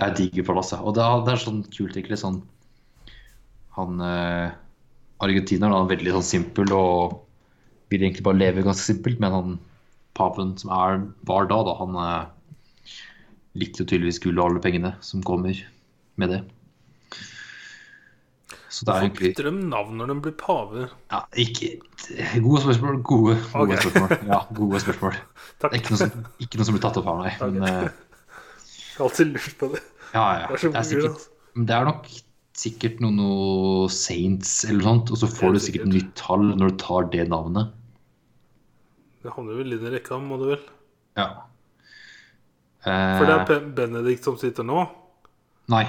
jeg 0.02 0.16
digger 0.18 0.48
palasset. 0.48 0.82
Og 0.82 0.96
det 0.96 1.04
er, 1.04 1.22
det 1.26 1.34
er 1.34 1.44
sånn 1.44 1.62
kult, 1.70 1.96
egentlig. 1.96 2.18
Sånn 2.20 2.42
Han 3.78 4.02
eh, 4.04 4.52
argentineren 5.22 5.74
han 5.74 5.86
er 5.86 5.94
veldig 5.94 6.16
sånn 6.18 6.28
simpel 6.28 6.72
og 6.76 7.20
vil 7.92 8.02
egentlig 8.02 8.24
bare 8.26 8.40
leve 8.40 8.64
ganske 8.64 8.84
simpelt, 8.84 9.20
men 9.22 9.36
han 9.36 9.60
paven 10.16 10.56
som 10.60 10.72
er, 10.74 11.04
var 11.28 11.46
da, 11.48 11.60
da 11.68 11.76
han 11.78 11.98
eh, 12.02 12.96
likte 13.60 13.84
tydeligvis 13.84 14.20
gullet 14.22 14.42
og 14.42 14.50
alle 14.50 14.64
pengene 14.64 14.92
som 15.04 15.24
kommer 15.24 15.56
med 16.20 16.34
det. 16.34 16.42
Så 18.72 18.84
Hvorfor 18.86 19.02
egentlig 19.06 19.30
bytter 19.34 19.48
de 19.50 19.52
navn 19.68 19.96
når 20.00 20.06
de 20.12 20.16
blir 20.24 20.34
paver? 20.40 20.90
ja, 21.12 21.20
ikke, 21.44 21.70
Gode 22.42 22.62
spørsmål. 22.64 23.02
Gode, 23.02 23.36
gode 23.52 23.62
okay. 23.76 23.82
spørsmål. 23.90 24.26
Ja, 24.32 24.38
gode 24.54 24.80
spørsmål. 24.80 25.12
Det 25.62 25.62
Takk. 25.62 25.72
er 25.72 25.78
ikke 25.78 25.92
noe 25.94 26.00
som, 26.02 26.24
ikke 26.42 26.58
noe 26.60 26.66
som 26.68 26.74
blir 26.76 26.82
tatt 26.86 26.96
opp 26.98 27.06
her, 27.10 27.20
nei. 27.22 27.32
Men 27.52 27.62
eh, 27.68 27.90
Jeg 28.66 28.96
har 28.98 29.04
alltid 29.06 29.32
lurt 29.34 29.56
på 29.60 29.68
det. 29.74 29.82
ja, 30.14 30.24
ja. 30.40 30.46
Det 30.50 30.58
er 30.58 30.72
Det 30.72 30.80
er, 30.80 30.88
sikkert, 30.88 31.10
altså. 31.12 31.64
det 31.68 31.76
er 31.76 31.84
nok 31.90 32.10
sikkert 32.62 32.98
noe, 33.00 33.14
noe 33.16 33.86
Saints 33.94 34.50
eller 34.68 34.82
noe 34.82 34.88
sånt, 34.90 35.12
og 35.14 35.20
så 35.22 35.28
får 35.30 35.54
du 35.54 35.60
sikkert 35.62 35.86
sikkert. 35.86 35.94
nytt 35.94 36.12
tall 36.20 36.44
når 36.58 36.72
du 36.74 36.76
tar 36.82 37.08
det 37.14 37.28
navnet. 37.32 37.72
Det 39.22 39.32
havner 39.36 39.60
vel 39.62 39.76
inn 39.76 39.86
i 39.86 39.92
rekka, 39.94 40.18
må 40.18 40.36
det 40.42 40.48
vel? 40.56 40.62
Ja. 41.20 41.28
For 42.82 43.22
det 43.28 43.34
Eh, 43.36 43.40
er 43.40 43.44
Be- 43.46 43.72
Benedict 43.78 44.24
som 44.26 44.36
sitter 44.40 44.66
nå. 44.66 44.80
nei, 45.70 45.84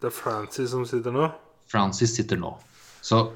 Det 0.00 0.06
er 0.12 0.14
Francis 0.14 0.70
som 0.70 0.84
sitter 0.86 1.10
nå. 1.12 1.24
Francis 1.70 2.16
sitter 2.16 2.36
nå. 2.40 2.54
Så 3.02 3.30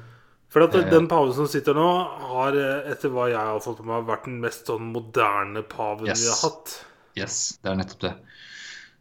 For 0.55 0.63
at 0.63 0.75
Eh. 0.75 0.89
den 0.89 1.07
paven 1.11 1.33
som 1.35 1.47
sitter 1.51 1.73
nå, 1.75 1.85
har 2.31 2.55
eh, 2.55 2.91
etter 2.91 3.09
hva 3.11 3.25
jeg 3.27 3.35
har 3.39 3.59
fått 3.59 3.79
med 3.83 3.87
meg, 3.91 4.05
vært 4.07 4.25
den 4.29 4.39
mest 4.43 4.65
sånn 4.69 4.91
moderne 4.93 5.63
paven 5.67 6.07
Yes. 6.07 6.21
vi 6.23 6.29
har 6.31 6.49
hatt. 6.49 6.75
yes, 7.17 7.57
det 7.63 7.71
er 7.71 7.75
nettopp 7.81 7.99
det. 8.05 8.13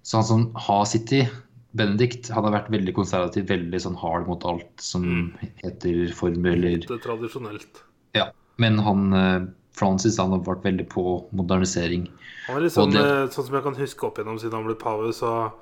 Så 0.03 0.17
han 0.19 0.25
som 0.25 0.47
har 0.55 0.85
sittet, 0.87 1.31
Benedikt, 1.75 2.29
han 2.31 2.45
har 2.45 2.53
vært 2.55 2.69
veldig 2.71 2.93
konservativ, 2.95 3.49
veldig 3.49 3.81
sånn 3.83 3.97
hard 3.99 4.29
mot 4.29 4.45
alt 4.47 4.79
som 4.79 5.37
heter 5.63 6.13
formel 6.15 6.53
eller 6.55 6.79
Det 6.87 6.91
er 6.91 7.03
tradisjonelt. 7.03 7.81
Ja. 8.15 8.29
Men 8.59 8.79
han 8.79 9.13
eh, 9.13 9.47
Francis 9.75 10.17
han 10.19 10.31
har 10.31 10.39
vært 10.47 10.63
veldig 10.63 10.89
på 10.89 11.05
modernisering. 11.35 12.09
Han 12.47 12.57
er 12.57 12.61
litt 12.61 12.73
sånn, 12.77 12.93
det- 12.93 13.01
eh, 13.03 13.27
sånn 13.27 13.47
som 13.47 13.55
jeg 13.55 13.63
kan 13.65 13.75
huske 13.75 14.05
opp 14.07 14.19
igjennom 14.19 14.39
siden 14.39 14.53
han 14.53 14.65
ble 14.67 14.77
pave, 14.77 15.11
så 15.13 15.53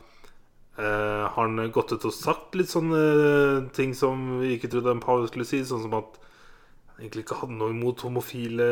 eh, 0.78 1.24
har 1.28 1.48
han 1.48 1.70
gått 1.72 1.92
ut 1.92 2.04
og 2.08 2.12
sagt 2.16 2.54
litt 2.58 2.70
sånne 2.72 3.70
ting 3.76 3.92
som 3.94 4.40
vi 4.40 4.54
ikke 4.56 4.70
trodde 4.72 4.90
en 4.94 5.00
par 5.04 5.26
skulle 5.28 5.44
si, 5.48 5.60
sånn 5.64 5.82
som 5.84 5.94
at 5.98 6.18
han 6.92 7.04
egentlig 7.04 7.24
ikke 7.26 7.40
hadde 7.42 7.58
noe 7.58 7.70
imot 7.74 8.00
homofile 8.06 8.70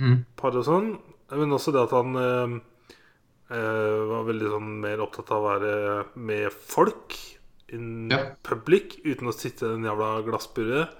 Mm. 0.00 0.24
par 0.36 0.56
og 0.56 0.64
sånn. 0.64 0.98
Men 1.30 1.52
også 1.54 1.72
det 1.72 1.82
at 1.84 1.92
han 1.94 2.16
uh, 2.16 2.58
uh, 3.54 3.98
var 4.10 4.24
veldig 4.26 4.48
sånn 4.50 4.70
mer 4.82 5.02
opptatt 5.04 5.30
av 5.30 5.42
å 5.44 5.50
være 5.50 5.74
med 6.16 6.50
folk 6.52 7.14
in 7.70 8.08
Ja. 8.10 8.34
public 8.42 8.98
uten 9.04 9.28
å 9.30 9.34
sitte 9.34 9.66
i 9.66 9.74
den 9.76 9.84
jævla 9.86 10.24
glassburet 10.26 10.90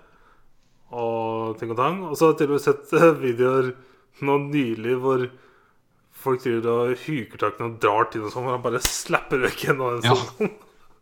og 0.93 1.59
ting 1.59 1.70
og 1.72 1.76
tang. 1.78 2.03
Og 2.07 2.16
så 2.16 2.26
har 2.28 2.33
jeg 2.35 2.39
til 2.45 2.51
og 2.51 2.59
med 2.59 2.64
sett 2.66 2.93
eh, 2.95 3.12
videoer 3.18 3.72
nå 4.26 4.37
nylig 4.51 4.97
hvor 5.03 5.24
folk 6.21 6.43
driver 6.45 6.71
og 6.73 7.05
huker 7.07 7.41
tak 7.41 7.61
noen 7.61 7.79
drar 7.83 8.11
til 8.12 8.27
og 8.27 8.35
sånn, 8.35 8.49
og 8.49 8.57
han 8.57 8.64
bare 8.64 8.83
slapper 8.85 9.43
vekk 9.47 9.66
en 9.73 9.85
av 9.87 9.97
dem. 9.97 10.11
Ja. 10.11 10.18
sånn. 10.18 10.53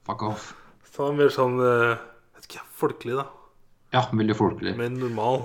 Fuck 0.09 0.25
off. 0.31 0.53
Så 0.93 1.05
han 1.05 1.17
er 1.17 1.21
mer 1.23 1.35
sånn 1.35 1.59
eh, 1.63 1.97
vet 2.37 2.49
ikke, 2.49 2.65
folkelig, 2.81 3.19
da. 3.21 3.27
Ja, 3.95 4.05
veldig 4.13 4.37
folkelig. 4.37 4.77
Mer 4.79 4.93
normal. 4.95 5.43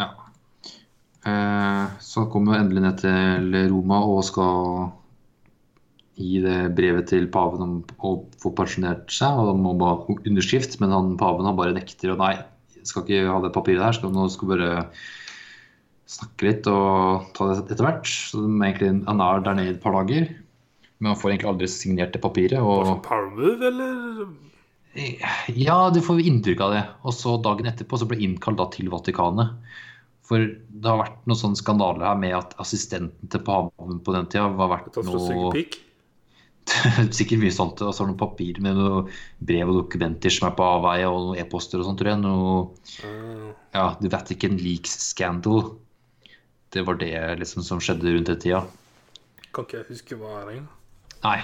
Ja. 0.00 0.10
Eh, 1.24 1.84
så 2.04 2.24
han 2.24 2.30
kommer 2.32 2.58
endelig 2.58 2.84
ned 2.84 3.00
til 3.02 3.58
Roma 3.72 4.02
og 4.08 4.22
skal 4.28 4.90
gi 6.20 6.38
det 6.44 6.58
brevet 6.78 7.08
til 7.10 7.26
paven 7.32 7.62
om 7.64 7.76
å 8.06 8.14
få 8.42 8.52
pensjonert 8.56 9.10
seg. 9.12 9.34
Og 9.40 9.52
han 9.52 9.62
må 9.64 9.74
bare 9.78 10.18
underskrift, 10.20 10.78
men 10.82 10.94
han, 10.94 11.14
paven 11.20 11.48
han 11.48 11.58
bare 11.58 11.74
nekter. 11.76 12.14
Og 12.14 12.20
nei, 12.22 12.36
skal 12.86 13.04
ikke 13.04 13.30
ha 13.30 13.40
det 13.42 13.54
papiret 13.54 13.82
her. 13.82 13.96
Skal, 13.96 14.12
nå 14.14 14.28
skal 14.32 14.52
bare 14.54 14.72
snakke 16.10 16.48
litt 16.48 16.66
og 16.70 17.28
ta 17.36 17.50
det 17.50 17.60
etter 17.72 17.86
hvert. 17.86 18.08
Så 18.08 18.42
egentlig, 18.44 18.90
han 19.08 19.22
er 19.24 19.44
der 19.44 19.58
nede 19.58 19.76
et 19.76 19.82
par 19.84 19.96
dager. 19.96 20.28
Men 21.00 21.12
han 21.12 21.20
får 21.20 21.34
egentlig 21.34 21.50
aldri 21.52 21.68
signert 21.70 22.14
det 22.14 22.22
papiret. 22.24 22.60
Og 22.62 22.86
sånn 22.88 23.04
power 23.04 23.30
move, 23.34 23.70
eller? 23.70 24.26
ja, 25.58 25.78
du 25.90 25.98
får 26.04 26.20
inntrykk 26.22 26.60
av 26.62 26.74
det. 26.76 26.84
Og 27.02 27.16
så 27.16 27.34
dagen 27.42 27.66
etterpå 27.70 27.98
så 27.98 28.06
ble 28.08 28.20
innkalt 28.22 28.60
da 28.60 28.68
til 28.74 28.92
Vatikanet. 28.92 29.56
For 30.24 30.40
det 30.40 30.88
har 30.88 31.02
vært 31.02 31.24
noen 31.28 31.36
sånne 31.40 31.60
skandaler 31.60 32.06
her 32.06 32.20
med 32.20 32.32
at 32.38 32.54
assistenten 32.62 33.28
til 33.28 33.42
paven 33.44 33.98
på 34.06 34.14
den 34.14 34.28
tida 34.32 34.46
har 34.46 34.70
vært 34.70 34.96
noe? 35.04 35.50
Sikkert 37.12 37.40
mye 37.42 37.52
sånt. 37.52 37.82
Og 37.84 37.90
så 37.92 38.00
har 38.00 38.08
du 38.08 38.14
noen 38.14 38.22
papir 38.22 38.60
med 38.64 38.78
noen 38.78 39.10
brev 39.44 39.68
og 39.74 39.82
dokumenter 39.82 40.32
som 40.32 40.48
er 40.48 40.56
på 40.56 40.64
avveie, 40.64 41.10
og 41.10 41.18
noen 41.26 41.42
e-poster 41.42 41.82
og 41.82 41.90
sånt, 41.90 42.00
tror 42.00 42.14
jeg. 42.14 42.22
Noe, 42.24 42.70
Ah. 43.04 43.50
ja, 43.74 43.88
The 44.00 44.08
Vatican 44.14 44.56
Leaks 44.62 44.94
Scandal. 45.10 45.74
Det 46.74 46.82
var 46.86 46.98
det 46.98 47.14
liksom 47.38 47.62
som 47.62 47.82
skjedde 47.82 48.16
rundt 48.16 48.30
den 48.32 48.40
tida. 48.42 48.64
Kan 49.54 49.68
ikke 49.68 49.80
jeg 49.80 49.90
huske 49.92 50.18
hva 50.18 50.40
er 50.40 50.48
engang. 50.56 50.72
Nei. 51.24 51.38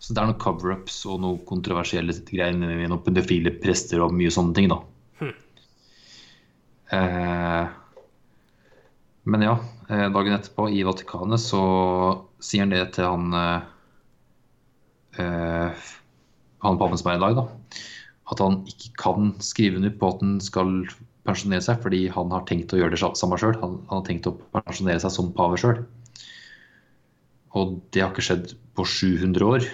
Så 0.00 0.14
det 0.14 0.22
er 0.22 0.30
noen 0.30 0.40
cover-ups 0.40 1.02
og 1.08 1.20
noen 1.20 1.42
kontroversielle 1.48 2.14
greier 2.28 2.56
med 2.56 2.86
noen 2.88 3.02
pedofile 3.04 3.52
prester 3.60 4.00
og 4.04 4.14
mye 4.16 4.32
sånne 4.32 4.56
ting, 4.56 4.70
da. 4.72 4.78
Hm. 5.20 5.34
Eh, 6.96 7.74
men 9.28 9.44
ja, 9.44 9.58
eh, 9.88 10.06
dagen 10.12 10.36
etterpå 10.36 10.70
i 10.72 10.80
Vatikanet 10.88 11.42
så 11.42 11.60
sier 12.40 12.64
han 12.64 12.72
det 12.72 12.86
til 12.96 13.08
han 13.08 13.36
eh, 13.36 13.68
eh, 15.20 15.84
Han 16.64 16.80
paven 16.80 17.00
som 17.00 17.12
er 17.12 17.20
i 17.20 17.22
dag, 17.22 17.36
da. 17.38 17.44
At 18.32 18.40
han 18.44 18.60
ikke 18.68 18.92
kan 19.00 19.30
skrive 19.44 19.80
under 19.80 19.92
på 19.96 20.10
at 20.12 20.24
han 20.24 20.34
skal 20.44 20.74
pensjonere 21.26 21.64
seg, 21.64 21.80
fordi 21.84 22.04
han 22.12 22.32
har 22.34 22.44
tenkt 22.48 22.72
å 22.74 22.80
gjøre 22.80 22.96
det 22.96 23.00
samme 23.18 23.38
sjøl. 23.40 23.56
Han, 23.62 23.78
han 23.90 24.00
har 24.00 24.06
tenkt 24.06 24.28
å 24.30 24.36
pensjonere 24.56 25.02
seg 25.02 25.14
som 25.14 25.32
pave 25.36 25.58
sjøl. 25.60 25.82
Og 27.58 27.80
det 27.92 28.04
har 28.04 28.12
ikke 28.12 28.24
skjedd 28.24 28.54
på 28.78 28.86
700 28.86 29.46
år. 29.46 29.70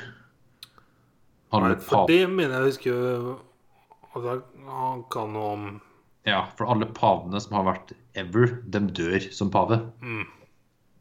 Nei, 1.56 1.74
for 1.80 2.08
det 2.10 2.24
mener 2.28 2.58
jeg 2.58 2.72
husker 2.74 3.28
at 4.16 4.48
han 4.66 5.04
kan 5.12 5.30
noe 5.32 5.52
om 5.54 5.66
ja, 6.26 6.40
for 6.58 6.66
alle 6.72 6.88
pavene 6.90 7.38
som 7.38 7.54
har 7.54 7.68
vært 7.68 7.92
ever, 8.18 8.56
de 8.66 8.80
dør 8.98 9.28
som 9.34 9.52
pave. 9.54 9.78
mm. 10.02 10.24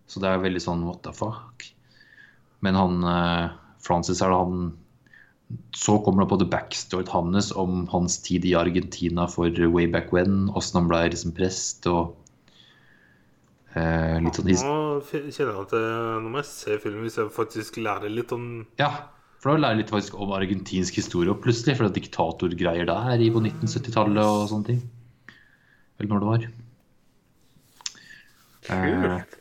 Så 0.05 0.21
det 0.21 0.29
er 0.29 0.43
veldig 0.43 0.61
sånn 0.61 0.83
what 0.85 0.99
the 1.01 1.09
fuck. 1.17 1.65
Men 2.61 2.77
han 2.77 3.07
eh, 3.09 3.55
Francis 3.81 4.21
er 4.21 4.29
da 4.29 4.43
han 4.43 4.67
Så 5.77 5.99
kommer 6.01 6.23
det 6.23 6.31
på 6.31 6.39
the 6.41 6.47
backstory 6.49 7.05
hans 7.13 7.51
om 7.53 7.85
hans 7.91 8.17
tid 8.25 8.45
i 8.49 8.55
Argentina 8.57 9.27
for 9.29 9.49
way 9.71 9.87
back 9.87 10.13
when. 10.13 10.49
Åssen 10.57 10.81
han 10.81 10.89
ble 10.89 11.03
liksom 11.13 11.35
prest 11.37 11.85
og 11.91 12.15
eh, 13.75 14.17
litt 14.25 14.39
sånn 14.39 14.49
Nå 14.49 14.77
kjenner 15.05 15.51
jeg 15.51 15.65
at 15.67 15.75
jeg, 15.77 16.23
nå 16.23 16.31
må 16.31 16.41
jeg 16.41 16.49
se 16.49 16.79
filmen 16.81 17.05
hvis 17.05 17.19
jeg 17.21 17.33
faktisk 17.35 17.77
lærer 17.83 18.09
litt 18.09 18.33
om 18.35 18.65
Ja, 18.81 18.89
for 19.43 19.53
da 19.53 19.61
lærer 19.61 19.77
jeg 19.77 19.83
litt 19.83 19.93
faktisk 19.93 20.17
om 20.17 20.33
argentinsk 20.33 20.97
historie 20.97 21.29
og 21.29 21.43
plutselig, 21.43 21.77
for 21.77 21.85
det 21.85 21.93
er 21.93 21.99
diktatorgreier 21.99 22.89
der 22.89 23.21
i 23.21 23.31
på 23.33 23.43
1970-tallet 23.43 24.25
og 24.25 24.47
sånne 24.49 24.69
ting. 24.71 24.79
Eller 25.99 26.09
når 26.11 26.23
det 26.23 26.29
var. 26.31 26.47
Eh, 28.73 29.35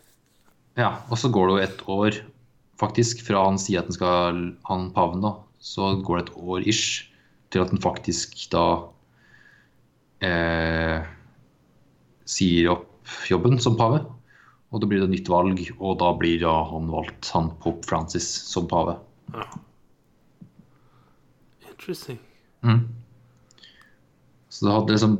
ja, 0.82 0.90
og 1.08 1.16
så 1.16 1.30
går 1.32 1.48
det 1.48 1.54
jo 1.54 1.64
ett 1.64 1.82
år, 1.96 2.20
faktisk, 2.80 3.24
fra 3.24 3.46
han 3.46 3.56
sier 3.62 3.80
at 3.80 3.88
han 3.88 3.96
skal 3.96 4.42
Han 4.68 4.90
paven, 4.92 5.24
da, 5.24 5.32
så 5.64 5.94
går 6.04 6.18
det 6.18 6.24
et 6.26 6.34
år 6.36 6.66
ish 6.68 7.06
til 7.52 7.62
at 7.64 7.70
den 7.72 7.80
faktisk 7.80 8.36
da 8.52 8.64
eh, 10.24 11.06
sier 12.28 12.74
opp 12.74 13.14
jobben 13.30 13.56
som 13.62 13.78
pave. 13.78 14.02
Og 14.74 14.82
da 14.82 14.88
blir 14.90 15.04
det 15.04 15.12
nytt 15.12 15.30
valg, 15.30 15.60
og 15.78 16.00
da 16.02 16.10
blir 16.18 16.40
da 16.42 16.52
han 16.72 16.90
valgt, 16.90 17.30
han 17.32 17.52
Pope 17.62 17.86
Francis, 17.86 18.26
som 18.26 18.66
pave. 18.68 18.96
Ja. 19.32 19.46
Interesting. 21.70 22.18
Mm. 22.66 22.88
Så 24.50 24.66
det 24.66 24.74
hadde 24.74 24.96
liksom 24.96 25.16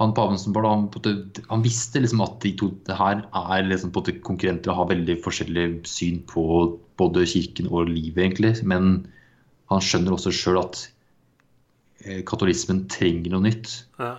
han 0.00 0.14
paven 0.16 0.38
som 0.40 0.54
var 0.56 0.64
da, 0.64 0.70
han, 0.72 1.16
han 1.50 1.64
visste 1.64 2.00
liksom 2.00 2.22
at 2.24 2.38
de 2.40 2.54
to 2.56 2.70
det 2.88 2.96
her 2.96 3.18
er 3.36 3.66
liksom 3.66 3.90
på 3.92 4.06
konkurrenter 4.24 4.72
og 4.72 4.78
har 4.78 4.92
veldig 4.94 5.18
forskjellig 5.26 5.66
syn 5.88 6.22
på 6.30 6.44
både 7.00 7.26
kirken 7.28 7.68
og 7.68 7.90
livet, 7.90 8.22
egentlig. 8.24 8.54
Men 8.64 9.02
han 9.70 9.84
skjønner 9.84 10.16
også 10.16 10.32
sjøl 10.34 10.58
at 10.62 10.80
eh, 12.04 12.20
katolismen 12.26 12.84
trenger 12.90 13.30
noe 13.36 13.44
nytt. 13.46 13.74
Ja. 14.00 14.16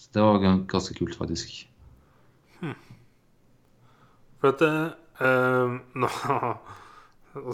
Så 0.00 0.10
det 0.16 0.24
var 0.24 0.40
ganske 0.70 0.96
kult, 0.98 1.14
faktisk. 1.18 1.66
For 4.40 4.50
at 4.52 4.64
eh, 4.64 5.76
nå, 6.00 6.10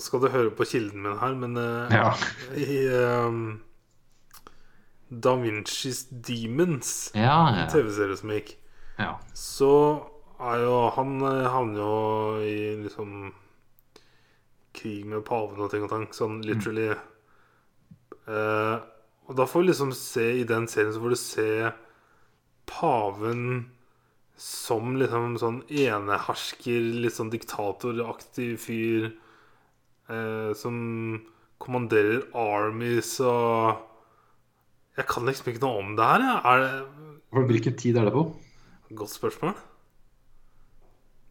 skal 0.03 0.23
du 0.25 0.29
høre 0.33 0.53
på 0.57 0.67
kilden 0.69 1.05
min 1.05 1.19
her, 1.21 1.35
men 1.39 1.57
uh, 1.61 1.93
Ja. 1.93 2.11
i 2.57 2.81
uh, 2.89 3.57
Da 5.11 5.35
Vinci's 5.41 6.05
Demons, 6.11 7.11
Ja, 7.15 7.37
ja. 7.57 7.67
TV-serie 7.73 8.17
som 8.19 8.33
gikk, 8.35 8.55
ja. 9.01 9.15
så 9.35 9.71
er 10.41 10.63
jo 10.65 10.75
Han 10.97 11.17
havner 11.25 11.81
jo 11.81 11.95
i 12.45 12.59
liksom 12.85 13.33
krig 14.77 15.07
med 15.09 15.25
paven 15.27 15.61
og 15.65 15.73
ting 15.73 15.85
og 15.87 15.93
tang, 15.93 16.07
sånn 16.15 16.41
literally. 16.47 16.91
Eh, 18.31 18.77
og 19.31 19.37
da 19.39 19.47
får 19.47 19.63
vi 19.63 19.71
liksom 19.71 19.93
se 19.97 20.27
i 20.41 20.47
den 20.49 20.67
serien 20.71 20.95
så 20.95 21.03
får 21.03 21.15
du 21.15 21.21
se 21.21 21.51
paven 22.71 23.45
som 24.41 24.95
liksom 24.97 25.37
sånn 25.41 25.61
enehersker, 25.69 26.87
litt 27.05 27.17
sånn 27.17 27.33
diktatoraktig 27.33 28.55
fyr 28.63 29.11
eh, 30.09 30.51
som 30.57 30.77
kommanderer 31.61 32.25
armies 32.33 33.19
og 33.21 33.87
Jeg 34.97 35.07
kan 35.09 35.29
liksom 35.29 35.53
ikke 35.53 35.63
noe 35.63 35.81
om 35.81 35.93
det 35.97 36.07
her. 36.09 36.25
Er 36.45 36.65
det 36.65 37.45
Hvilken 37.47 37.77
tid 37.79 37.97
er 37.97 38.09
det 38.09 38.13
på? 38.13 38.25
Godt 38.99 39.13
spørsmål. 39.13 39.55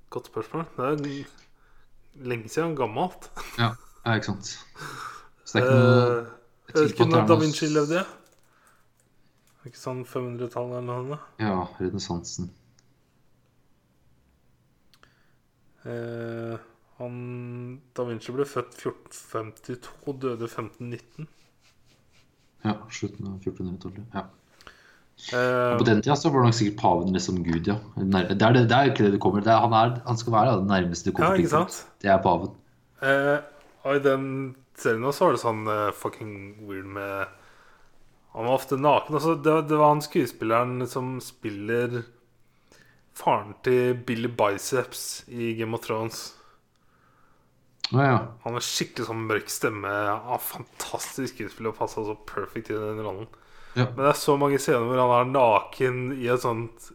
Godt 0.10 0.30
spørsmål. 0.32 0.64
Det 0.78 0.86
er 0.88 1.02
lenge 2.20 2.50
siden. 2.50 2.76
Gammelt. 2.78 3.30
Ja, 3.58 3.74
ja 4.06 4.16
ikke 4.20 4.32
sant. 4.32 4.54
Så 5.46 5.58
det 5.58 5.64
er 5.64 5.68
ikke 5.68 5.80
noe 5.80 6.30
Eh, 6.70 6.74
jeg 6.76 6.84
vet 6.84 6.92
ikke 6.94 7.06
når 7.10 7.22
er 7.24 7.28
Da 7.28 7.36
Vinci 7.42 7.68
levde. 7.74 8.06
Ikke 9.66 9.80
sånn 9.80 10.04
500-tallet 10.08 10.80
eller 10.80 11.06
noe? 11.10 11.18
Ja, 11.42 11.64
renessansen. 11.80 12.52
Eh, 15.90 16.56
han 17.00 17.18
Da 17.96 18.06
Vinci 18.08 18.36
ble 18.36 18.46
født 18.46 18.78
1452, 18.78 20.14
døde 20.22 20.48
1519. 20.48 21.28
Ja, 22.66 22.76
slutten 22.92 23.32
av 23.32 23.40
1400-tallet. 23.40 24.06
Ja. 24.14 24.28
Eh, 25.20 25.78
På 25.78 25.84
den 25.84 26.02
tida 26.02 26.16
så 26.16 26.30
var 26.30 26.42
det 26.42 26.50
nok 26.50 26.58
sikkert 26.58 26.80
paven 26.80 27.14
liksom 27.14 27.42
Gud, 27.44 27.68
ja. 27.68 27.76
Det 27.96 28.22
er, 28.22 28.54
det, 28.56 28.64
det 28.72 28.78
er 28.78 28.92
ikke 28.92 29.06
det 29.06 29.18
det 29.18 29.22
kommer. 29.24 29.44
Er, 29.44 29.66
han, 29.66 29.76
er, 29.76 29.98
han 30.06 30.20
skal 30.20 30.36
være 30.36 30.56
det 30.62 30.70
nærmeste 30.70 31.12
du 31.12 31.20
ja, 31.22 31.34
til. 31.36 31.82
Det 32.02 32.14
er 32.14 32.22
paven. 32.24 32.54
Uh, 33.04 33.38
og 33.84 34.00
i 34.00 34.04
den 34.04 34.24
serien 34.80 35.06
også 35.08 35.28
var 35.28 35.36
det 35.36 35.44
sånn 35.44 35.68
uh, 35.68 35.90
fucking 35.96 36.34
weird 36.68 36.88
med 36.96 37.36
Han 38.34 38.48
var 38.48 38.56
ofte 38.56 38.80
naken. 38.80 39.20
Altså, 39.20 39.36
det, 39.36 39.56
det 39.70 39.80
var 39.80 39.94
han 39.94 40.04
skuespilleren 40.06 40.88
som 40.88 41.18
spiller 41.24 42.02
faren 43.20 43.56
til 43.66 43.98
Billy 44.08 44.32
Biceps 44.32 45.26
i 45.28 45.54
Game 45.60 45.76
of 45.76 45.84
Thrones. 45.84 46.22
Å 47.90 48.06
ja. 48.06 48.18
Han 48.46 48.56
har 48.56 48.64
skikkelig 48.64 49.10
sånn 49.10 49.28
mørk 49.28 49.52
stemme. 49.52 49.92
Ja, 49.92 50.38
fantastisk 50.40 51.36
skuespiller 51.36 51.74
og 51.74 51.80
passa 51.82 52.06
så 52.06 52.16
perfekt 52.30 52.72
i 52.72 52.78
den 52.78 53.02
rollen. 53.04 53.28
Ja. 53.76 53.86
Men 53.86 54.02
det 54.02 54.12
er 54.12 54.18
så 54.18 54.36
mange 54.40 54.60
scener 54.62 54.86
hvor 54.88 55.02
han 55.04 55.30
er 55.30 55.34
naken 55.34 56.00
i 56.18 56.28
et 56.32 56.42
sånt 56.42 56.90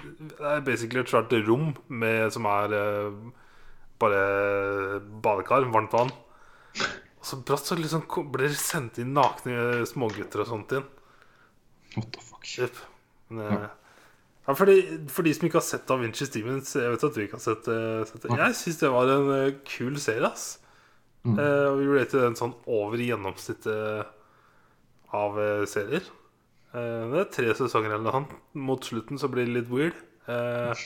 Det 0.00 0.38
er 0.40 0.64
basically 0.64 1.02
et 1.02 1.12
svært 1.12 1.32
rom 1.46 1.74
med, 1.88 2.32
som 2.32 2.48
er 2.48 2.72
eh, 2.76 3.18
bare 4.00 4.24
badekar, 5.24 5.68
varmt 5.72 5.94
vann. 5.94 6.10
Og 7.20 7.28
så 7.28 7.38
brått 7.40 7.70
så 7.70 7.78
liksom 7.78 8.04
blir 8.32 8.50
det 8.50 8.58
sendt 8.60 8.98
inn 9.00 9.14
nakne 9.16 9.84
smågutter 9.88 10.42
og 10.44 10.50
sånt 10.50 10.74
inn. 10.76 10.84
What 11.94 12.10
the 12.12 12.24
fuck. 12.24 12.44
Yep. 12.58 12.82
Men, 13.28 13.46
ja. 13.48 13.70
ja, 14.44 14.56
for, 14.58 14.68
de, 14.68 15.06
for 15.08 15.24
de 15.24 15.32
som 15.32 15.46
ikke 15.48 15.56
har 15.56 15.64
sett 15.64 15.86
Da 15.88 15.96
Vinci 15.96 16.26
Stevens 16.28 16.74
Jeg 16.76 16.90
vet 16.92 17.04
at 17.06 17.14
du 17.16 17.22
ikke 17.22 17.38
har 17.38 17.42
sett, 17.42 17.70
eh, 17.72 18.02
sett 18.10 18.26
det. 18.26 18.36
Jeg 18.36 18.58
syns 18.58 18.82
det 18.82 18.90
var 18.92 19.12
en 19.14 19.30
uh, 19.30 19.56
kul 19.68 19.96
serie. 20.02 20.28
ass 20.28 20.58
Mm. 21.24 21.38
Uh, 21.38 21.70
Og 21.72 21.78
vi 21.80 21.86
rated 21.88 22.20
den 22.20 22.34
sånn 22.36 22.50
over 22.68 23.00
gjennomsnittet 23.00 24.10
av 25.14 25.38
eh, 25.40 25.64
serier. 25.70 26.04
Eh, 26.74 27.06
det 27.12 27.22
er 27.22 27.32
tre 27.32 27.54
sesonger 27.54 27.94
eller 27.94 28.04
noe 28.06 28.16
sånt. 28.18 28.36
Mot 28.58 28.84
slutten 28.86 29.20
så 29.20 29.30
blir 29.32 29.46
det 29.48 29.56
litt 29.60 29.70
weird. 29.72 29.98
Eh, 30.26 30.84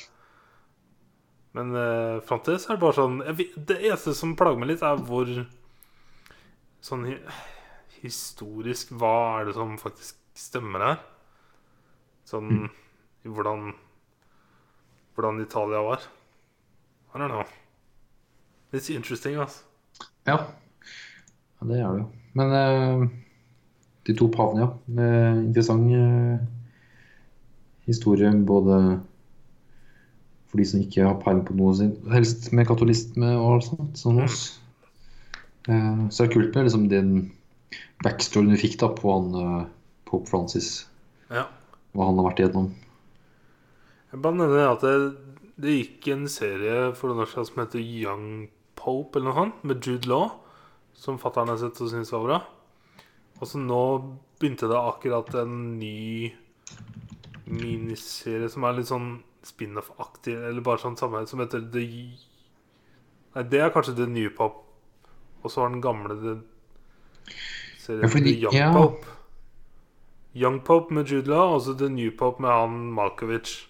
men 1.57 1.70
uh, 1.74 2.18
fram 2.29 2.43
til 2.45 2.59
så 2.61 2.74
er 2.74 2.76
det 2.76 2.83
bare 2.83 2.95
sånn 2.99 3.14
vet- 3.39 3.55
Det 3.66 3.79
eneste 3.79 4.12
som 4.14 4.35
plager 4.37 4.61
meg 4.61 4.68
litt, 4.74 4.83
er 4.85 4.99
hvor 5.09 5.31
Sånn 6.85 7.07
historisk 8.03 8.93
Hva 9.01 9.14
er 9.41 9.49
det 9.49 9.55
som 9.57 9.72
faktisk 9.81 10.18
stemmer 10.39 10.85
her? 10.85 11.01
Sånn 12.29 12.68
i 13.24 13.33
hvordan 13.33 13.72
Hvordan 15.16 15.41
Italia 15.43 15.81
var. 15.83 16.05
I 17.14 17.18
don't 17.18 17.33
know. 17.33 17.49
It's 18.70 18.91
interesting, 18.95 19.41
altså. 19.41 19.64
Ja. 20.29 20.37
ja, 20.37 21.66
det 21.72 21.81
er 21.81 21.89
det 21.97 22.03
jo. 22.05 22.07
Men 22.39 22.55
eh, 22.55 23.07
de 24.09 24.17
to 24.17 24.29
pavene, 24.33 24.65
ja. 24.65 24.71
Med 24.99 25.43
interessant 25.45 25.93
eh, 25.93 26.41
historie 27.89 28.33
både 28.49 28.79
for 30.49 30.61
de 30.61 30.65
som 30.69 30.81
ikke 30.81 31.05
har 31.05 31.19
peiling 31.21 31.45
på 31.45 31.57
noe 31.59 31.75
sin, 31.77 31.93
helst 32.13 32.49
med 32.57 32.69
katolisme 32.71 33.35
og 33.37 33.59
alt 33.59 33.67
sånt, 33.69 34.01
som 34.01 34.21
oss. 34.25 34.41
Eh, 35.69 36.07
så 36.09 36.25
er 36.25 36.29
det 36.31 36.35
kult 36.37 36.57
med 36.57 36.69
liksom 36.69 36.89
den 36.89 37.11
backstoryen 38.05 38.55
du 38.55 38.61
fikk 38.61 38.79
da 38.81 38.89
på 38.97 39.13
han 39.13 39.35
eh, 39.37 39.65
Pope 40.09 40.31
Francis, 40.31 40.87
Ja. 41.29 41.45
hva 41.93 42.09
han 42.09 42.17
har 42.21 42.31
vært 42.31 42.41
igjennom. 42.41 42.71
Jeg 44.09 44.23
bare 44.25 44.39
nevner 44.41 44.71
at 44.71 44.85
det, 44.87 44.95
det 45.61 45.75
gikk 45.83 46.09
en 46.15 46.29
serie 46.33 46.95
for 46.97 47.11
noen 47.11 47.27
år 47.27 47.33
siden 47.35 47.49
som 47.51 47.61
heter 47.61 47.83
Young 47.85 48.29
Pope, 48.79 49.19
eller 49.19 49.29
noe 49.29 49.43
sånt, 49.43 49.65
med 49.69 49.85
Jude 49.85 50.09
Law, 50.09 50.31
som 50.97 51.21
fatter'n 51.21 51.53
har 51.53 51.61
sett 51.61 51.77
og 51.85 51.93
syns 51.93 52.15
var 52.15 52.25
bra. 52.25 52.39
Og 53.39 53.47
så 53.47 53.61
nå 53.62 53.82
begynte 54.39 54.68
det 54.70 54.78
akkurat 54.78 55.34
en 55.43 55.78
ny 55.78 56.32
miniserie 57.49 58.49
som 58.53 58.66
er 58.66 58.78
litt 58.78 58.91
sånn 58.91 59.18
spin-off-aktig, 59.47 60.34
eller 60.34 60.64
bare 60.64 60.82
sånn 60.82 60.99
samme, 60.99 61.22
som 61.30 61.41
heter 61.43 61.62
The 61.72 61.84
Nei, 63.36 63.45
det 63.53 63.61
er 63.62 63.70
kanskje 63.70 63.95
The 63.99 64.09
New 64.11 64.30
Pop. 64.34 64.64
Og 65.45 65.53
så 65.53 65.62
har 65.62 65.70
den 65.70 65.82
gamle 65.84 66.16
The 66.18 66.34
serien 67.78 68.11
The 68.11 68.34
Young 68.34 68.57
ja. 68.57 68.70
Pop. 68.74 69.05
Young 70.34 70.61
Pop 70.64 70.91
med 70.91 71.11
Jude 71.11 71.30
Law, 71.30 71.55
og 71.55 71.62
så 71.62 71.74
The 71.78 71.91
New 71.93 72.11
Pop 72.18 72.41
med 72.41 72.51
han 72.51 72.89
Malkovich. 72.97 73.68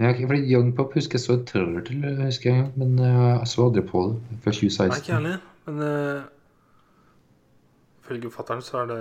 Ja, 0.00 0.10
okay, 0.10 0.26
fordi 0.26 0.54
Young 0.54 0.76
Pop 0.76 0.94
husker 0.94 1.18
jeg 1.18 1.24
så 1.24 1.38
et 1.38 1.46
trailer 1.46 1.84
til, 1.86 2.04
husker 2.22 2.50
jeg, 2.50 2.70
men 2.76 2.98
eh, 2.98 3.18
jeg 3.38 3.50
så 3.50 3.66
aldri 3.66 3.84
på 3.86 4.04
det 4.12 4.38
før 4.44 4.56
Nei, 4.56 4.68
ikke 4.68 4.76
2016. 4.76 5.14
heller. 5.14 5.42
Men 5.66 5.82
uh, 5.82 6.22
ifølge 8.02 8.30
fatter'n 8.30 8.62
så 8.62 8.82
er 8.82 8.86
det 8.90 9.00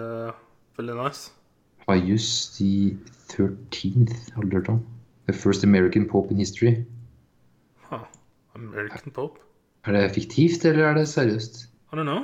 veldig 0.78 0.96
nice. 1.04 1.32
Pius 1.88 2.28
the 2.58 2.98
13th, 3.34 4.34
har 4.36 4.42
du 4.42 4.58
hørt 4.58 4.70
om? 4.70 4.86
The 5.28 5.34
first 5.34 5.64
American 5.64 6.08
Pope 6.10 6.32
in 6.32 6.38
history. 6.38 6.86
Huh. 7.90 8.06
American 8.56 9.12
Pope? 9.12 9.40
Er 9.86 9.92
det 9.92 10.12
fiktivt, 10.12 10.66
eller 10.66 10.86
er 10.86 10.94
det 10.94 11.08
seriøst? 11.08 11.70
I 11.94 11.96
don't 11.96 12.04
know. 12.04 12.24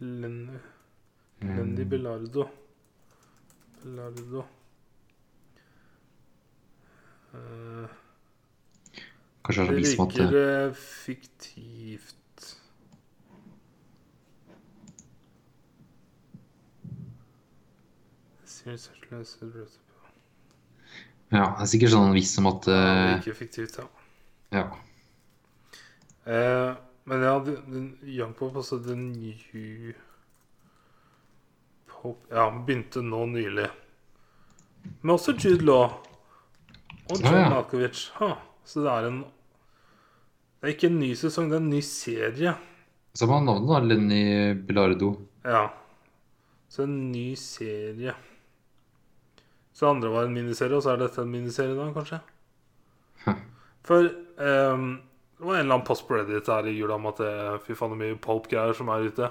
Lenny 0.00 0.58
Lenny 1.42 1.84
Belardo. 1.84 2.48
Belardo. 3.82 4.44
Eh, 7.34 7.88
Kanskje 9.44 9.64
det 9.64 9.70
er 9.70 9.76
det 9.76 9.86
så 9.86 9.96
vis 9.96 9.98
virker 10.00 10.72
fiktivt. 10.80 12.14
Ja, 21.34 21.50
det 21.58 21.64
er 21.64 21.68
sikkert 21.68 21.92
sånn 21.92 22.14
viss 22.16 22.32
om 22.40 22.48
at 22.48 22.68
uh, 22.70 23.18
Ikke 23.18 23.34
fiktivt, 23.36 23.76
ja. 23.76 23.84
Ja. 24.54 24.64
Uh, 26.24 26.72
men 27.04 27.24
ja, 27.26 27.34
den, 27.44 27.90
Young 28.08 28.32
Pop, 28.38 28.56
altså 28.56 28.78
den 28.80 29.10
new 29.12 29.92
pop 31.90 32.24
Ja, 32.30 32.48
begynte 32.48 33.02
nå 33.04 33.26
nylig. 33.34 33.68
Men 35.02 35.14
også 35.18 35.36
Jude 35.36 35.64
Law 35.64 35.84
og 37.10 37.18
Ja, 37.18 37.28
John 37.28 37.40
ja. 37.42 37.48
Malkovich. 37.52 38.06
Ha, 38.16 38.32
så 38.64 38.84
det 38.84 38.92
er 38.92 39.08
en 39.10 39.24
Det 40.60 40.68
er 40.70 40.74
ikke 40.74 40.88
en 40.88 41.00
ny 41.00 41.10
sesong, 41.18 41.50
det 41.50 41.58
er 41.58 41.62
en 41.62 41.72
ny 41.74 41.80
serie. 41.84 42.54
Som 43.14 43.30
har 43.30 43.42
navnet, 43.44 43.68
da. 43.68 43.80
Lenny 43.84 44.54
Bilardo. 44.64 45.10
Ja. 45.44 45.66
Så 46.72 46.86
en 46.86 47.12
ny 47.12 47.34
serie. 47.36 48.14
Så 49.74 49.84
det 49.84 49.90
andre 49.90 50.08
var 50.14 50.24
en 50.24 50.34
miniserie, 50.34 50.76
og 50.76 50.82
så 50.82 50.94
er 50.94 51.02
dette 51.02 51.20
en 51.20 51.30
miniserie 51.30 51.76
da, 51.76 51.90
kanskje? 51.92 52.20
Hm. 53.26 53.42
For 53.84 54.08
um, 54.40 54.86
det 55.38 55.44
var 55.44 55.54
en 55.54 55.60
eller 55.60 55.74
annen 55.74 55.86
post 55.86 56.06
på 56.08 56.16
Reddit 56.16 56.48
her 56.48 56.66
i 56.70 56.74
jula 56.78 56.94
om 56.94 57.10
at 57.10 57.20
det, 57.20 57.32
fy 57.66 57.76
faen, 57.76 57.92
det 57.92 57.98
er 57.98 58.14
mye 58.14 58.22
Pope-greier 58.24 58.72
som 58.78 58.88
er 58.94 59.04
ute. 59.10 59.30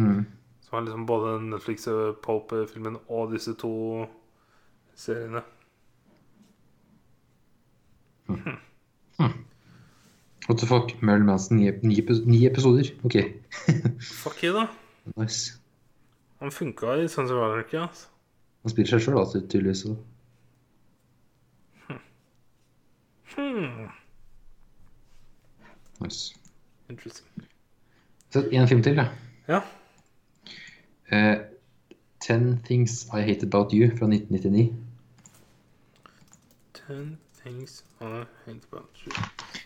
Mm. 0.00 0.24
Som 0.64 0.78
er 0.78 0.86
liksom 0.86 1.06
både 1.10 1.36
Netflix 1.50 1.86
og 1.90 2.20
Pope-filmen 2.24 2.96
og 3.08 3.34
disse 3.34 3.52
to 3.60 3.74
seriene. 4.96 5.44
What 9.20 10.58
the 10.58 10.66
fuck? 10.66 11.02
Marilyn 11.02 11.26
Manson, 11.26 11.56
ni, 11.56 11.70
ni, 11.82 12.00
ni 12.24 12.46
episoder? 12.46 12.90
Ok. 13.04 13.14
Fuck 14.22 14.42
you, 14.42 14.52
da. 14.52 14.66
Nice. 15.16 15.52
Han 16.40 16.50
funka 16.50 16.96
i 16.96 17.08
Sons 17.08 17.30
of 17.30 17.36
Anarchy. 17.36 17.76
Altså. 17.76 18.06
Han 18.62 18.70
spiller 18.70 18.90
seg 18.90 19.04
sjøl, 19.04 19.18
da, 19.20 19.40
tydeligvis. 19.40 19.84
så. 19.84 19.96
Hmm. 23.36 23.88
Nice. 26.00 26.34
Interesting. 26.90 27.46
Så 28.30 28.48
en 28.52 28.68
film 28.68 28.82
til, 28.82 28.96
da. 28.96 29.08
Ja. 29.48 29.60
Uh, 31.12 31.44
Ten 32.20 32.60
Things 32.64 33.06
I 33.12 33.20
Hate 33.20 33.46
About 33.46 33.72
You 33.72 33.90
fra 33.96 34.06
1999. 34.06 34.74
Ten 36.74 37.18
things 37.42 37.82
are 38.00 38.26
hate 38.46 38.62
about 38.70 38.88
you. 39.04 39.12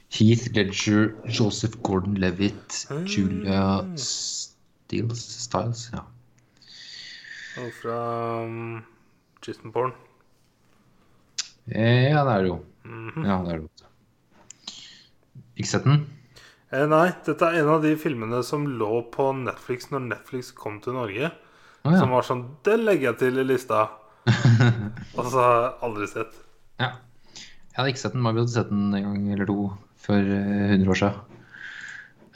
Heath 0.09 0.49
Ledger, 0.55 1.14
Joseph 1.27 1.77
Gordon-Levitt, 1.83 2.87
Ah. 2.91 3.01
Julia 3.07 3.85
Stiles, 3.97 5.22
Stiles 5.45 5.91
ja. 5.93 6.03
Og 7.62 7.70
fra 7.81 7.99
um, 8.45 8.83
Jason 9.47 9.72
Bourne. 9.72 9.95
Eh, 11.70 12.11
ja, 12.12 12.25
det 12.27 12.33
er 12.35 12.43
det 12.45 12.49
jo. 12.51 12.59
Mhm. 12.85 13.25
Ja, 13.27 13.39
det 13.45 13.53
er 13.55 13.59
det 13.59 13.62
jo. 13.62 13.70
Ikke 15.57 15.70
sett 15.70 15.85
den? 15.87 16.03
Eh, 16.75 16.87
nei, 16.91 17.07
dette 17.27 17.47
er 17.47 17.61
en 17.62 17.70
av 17.77 17.83
de 17.85 17.95
filmene 18.01 18.41
som 18.45 18.66
lå 18.66 19.05
på 19.14 19.29
Netflix 19.39 19.91
når 19.93 20.09
Netflix 20.11 20.51
kom 20.57 20.81
til 20.83 20.97
Norge. 20.99 21.31
Å 21.85 21.93
ja. 21.93 21.99
Som 22.01 22.11
var 22.16 22.25
sånn 22.27 22.45
Det 22.64 22.75
legger 22.81 23.11
jeg 23.12 23.18
til 23.22 23.39
i 23.43 23.45
lista. 23.47 23.85
Og 25.18 25.27
så 25.29 25.37
har 25.39 25.57
jeg 25.61 25.75
aldri 25.89 26.07
sett. 26.11 26.39
ja. 26.83 26.93
Jeg 27.75 27.81
hadde 27.83 27.91
ikke 27.91 28.01
sett 28.05 28.12
den, 28.14 28.22
men 28.22 28.37
vi 28.37 28.39
hadde 28.45 28.55
sett 28.55 28.68
den 28.70 28.95
en 28.95 29.03
gang 29.03 29.22
eller 29.35 29.49
to 29.51 29.55
for 29.99 30.14
eh, 30.22 30.75
100 30.77 30.91
år 30.93 30.99
siden. 31.01 31.41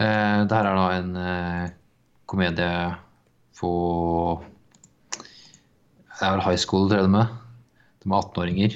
Eh, 0.02 0.40
det 0.50 0.56
her 0.56 0.66
er 0.66 0.78
da 0.78 0.86
en 0.96 1.12
eh, 1.22 1.68
komedie 2.26 2.72
på 3.60 3.70
Det 5.14 6.26
er 6.26 6.34
vel 6.34 6.42
high 6.42 6.58
school, 6.58 6.88
tror 6.90 7.04
jeg 7.04 7.06
de 7.06 7.20
er. 7.20 7.30
De 8.02 8.10
er 8.10 8.18
18-åringer. 8.18 8.74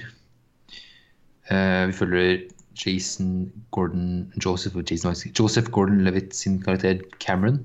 Eh, 1.50 1.82
vi 1.90 1.98
følger 1.98 2.46
Jason 2.78 3.50
Gordon 3.74 4.32
Joseph, 4.38 4.78
Jason, 4.86 5.18
Joseph 5.34 5.74
Gordon-Levitt 5.74 6.30
sin 6.30 6.62
karakter 6.62 7.02
Cameron. 7.18 7.58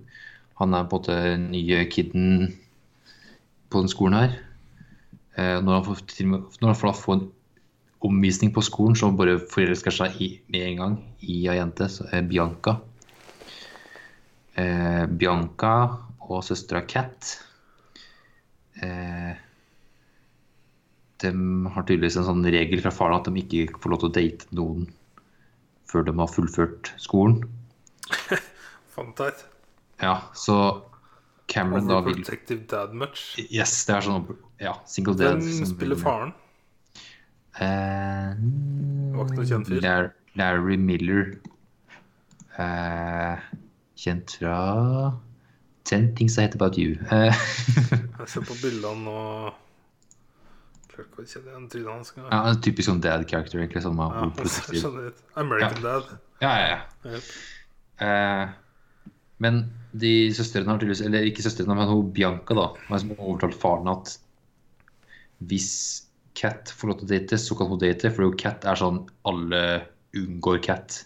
Han 0.58 0.74
er 0.74 0.90
på 0.90 0.98
en 0.98 1.06
måte 1.06 1.22
den 1.22 1.52
nye 1.54 1.86
kiden 1.86 2.56
på 3.70 3.86
den 3.86 3.94
skolen 3.94 4.18
her. 4.18 4.38
Eh, 5.38 5.62
når, 5.62 5.74
han 5.74 5.86
får, 5.86 6.06
når 6.26 6.74
han 6.74 6.82
får, 6.82 6.94
får 7.06 7.14
en 7.14 7.28
omvisning 8.06 8.52
på 8.54 8.62
skolen, 8.66 8.96
så 8.98 9.10
bare 9.16 9.40
forelsker 9.52 9.94
seg 9.94 10.22
i, 10.22 10.30
med 10.54 10.68
en 10.68 10.82
gang 10.82 10.96
i 11.26 11.40
ei 11.50 11.58
jente, 11.58 11.88
så 11.90 12.06
er 12.14 12.28
Bianca. 12.30 12.78
Eh, 14.58 15.06
Bianca 15.10 15.74
og 16.28 16.42
søstera 16.44 16.82
Kat 16.90 17.28
eh, 18.82 19.36
De 21.22 21.30
har 21.76 21.86
tydeligvis 21.86 22.18
en 22.20 22.26
sånn 22.28 22.48
regel 22.50 22.82
fra 22.82 22.92
faren 22.94 23.20
at 23.20 23.30
de 23.30 23.44
ikke 23.44 23.78
får 23.84 23.94
lov 23.94 24.02
til 24.02 24.10
å 24.10 24.16
date 24.18 24.58
noen 24.58 24.88
før 25.88 26.04
de 26.04 26.14
har 26.18 26.28
fullført 26.28 26.92
skolen. 27.00 27.46
Fant. 28.96 29.22
Ja, 30.02 30.18
så 30.36 30.58
Cameron 31.48 31.88
da 31.88 32.02
vil 32.04 32.18
Overprotective 32.18 32.66
dad 32.68 32.94
much. 32.98 33.38
Yes, 33.48 33.80
det 33.88 33.96
er 33.96 34.06
sånn 34.10 34.28
Ja, 34.60 34.76
single 34.90 35.16
dad. 35.16 35.40
Hvem 35.40 35.70
spiller 35.70 36.02
faren? 36.02 36.36
Eh, 37.64 38.34
var 39.18 39.32
ikke 39.32 39.46
kjent 39.50 39.68
fyr. 39.72 39.82
Lar- 39.86 40.12
Larry 40.38 40.78
Miller. 40.78 41.32
Uh, 42.58 43.38
kjent 43.98 44.34
fra 44.40 44.58
Ten 45.86 46.08
Things 46.18 46.38
I 46.38 46.42
Hate 46.48 46.58
About 46.58 46.78
You. 46.78 46.96
Uh. 47.12 47.30
Jeg 48.20 48.28
ser 48.34 48.46
på 48.50 48.58
bildene 48.62 49.14
og 49.14 49.64
Klart 50.90 51.12
ikke 51.12 51.22
å 51.22 51.28
kjenne 51.30 51.52
igjen 51.52 51.68
trynet 51.70 51.92
hans. 51.94 52.10
engang. 52.16 52.32
ja, 52.34 52.54
typisk 52.66 52.88
sånn 52.90 53.02
dad 53.04 53.26
character, 53.30 53.60
egentlig. 53.62 53.84
Sånn 53.86 54.00
Ja, 54.02 55.02
American 55.38 55.78
ja. 55.78 55.84
Dad. 55.84 56.16
Ja, 56.42 56.54
ja, 56.58 56.72
ja. 56.72 57.12
Yep. 57.14 57.28
Uh, 58.02 58.56
men 59.42 59.60
de 59.98 60.12
søstrene 60.34 60.70
har 60.70 60.78
tydeligvis 60.82 61.02
Eller 61.06 61.26
ikke 61.30 61.42
søstrene, 61.46 61.74
men 61.78 61.90
hun 61.90 62.10
Bianca, 62.14 62.54
da. 62.58 62.66
Har 62.88 62.98
liksom 62.98 63.14
overtalt 63.18 63.58
faren 63.62 63.90
at 63.94 64.16
hvis 65.46 65.70
Cat 66.38 66.72
får 66.78 66.92
lov 66.92 67.00
til 67.02 67.08
å 67.08 67.12
date, 67.12 67.40
så 67.42 67.58
kan 67.58 67.70
hun 67.72 67.82
date. 67.82 68.12
For 68.14 68.40
Cat 68.40 68.66
er 68.70 68.80
sånn 68.80 69.04
Alle 69.28 69.62
unngår 70.18 70.62
Cat. 70.66 71.04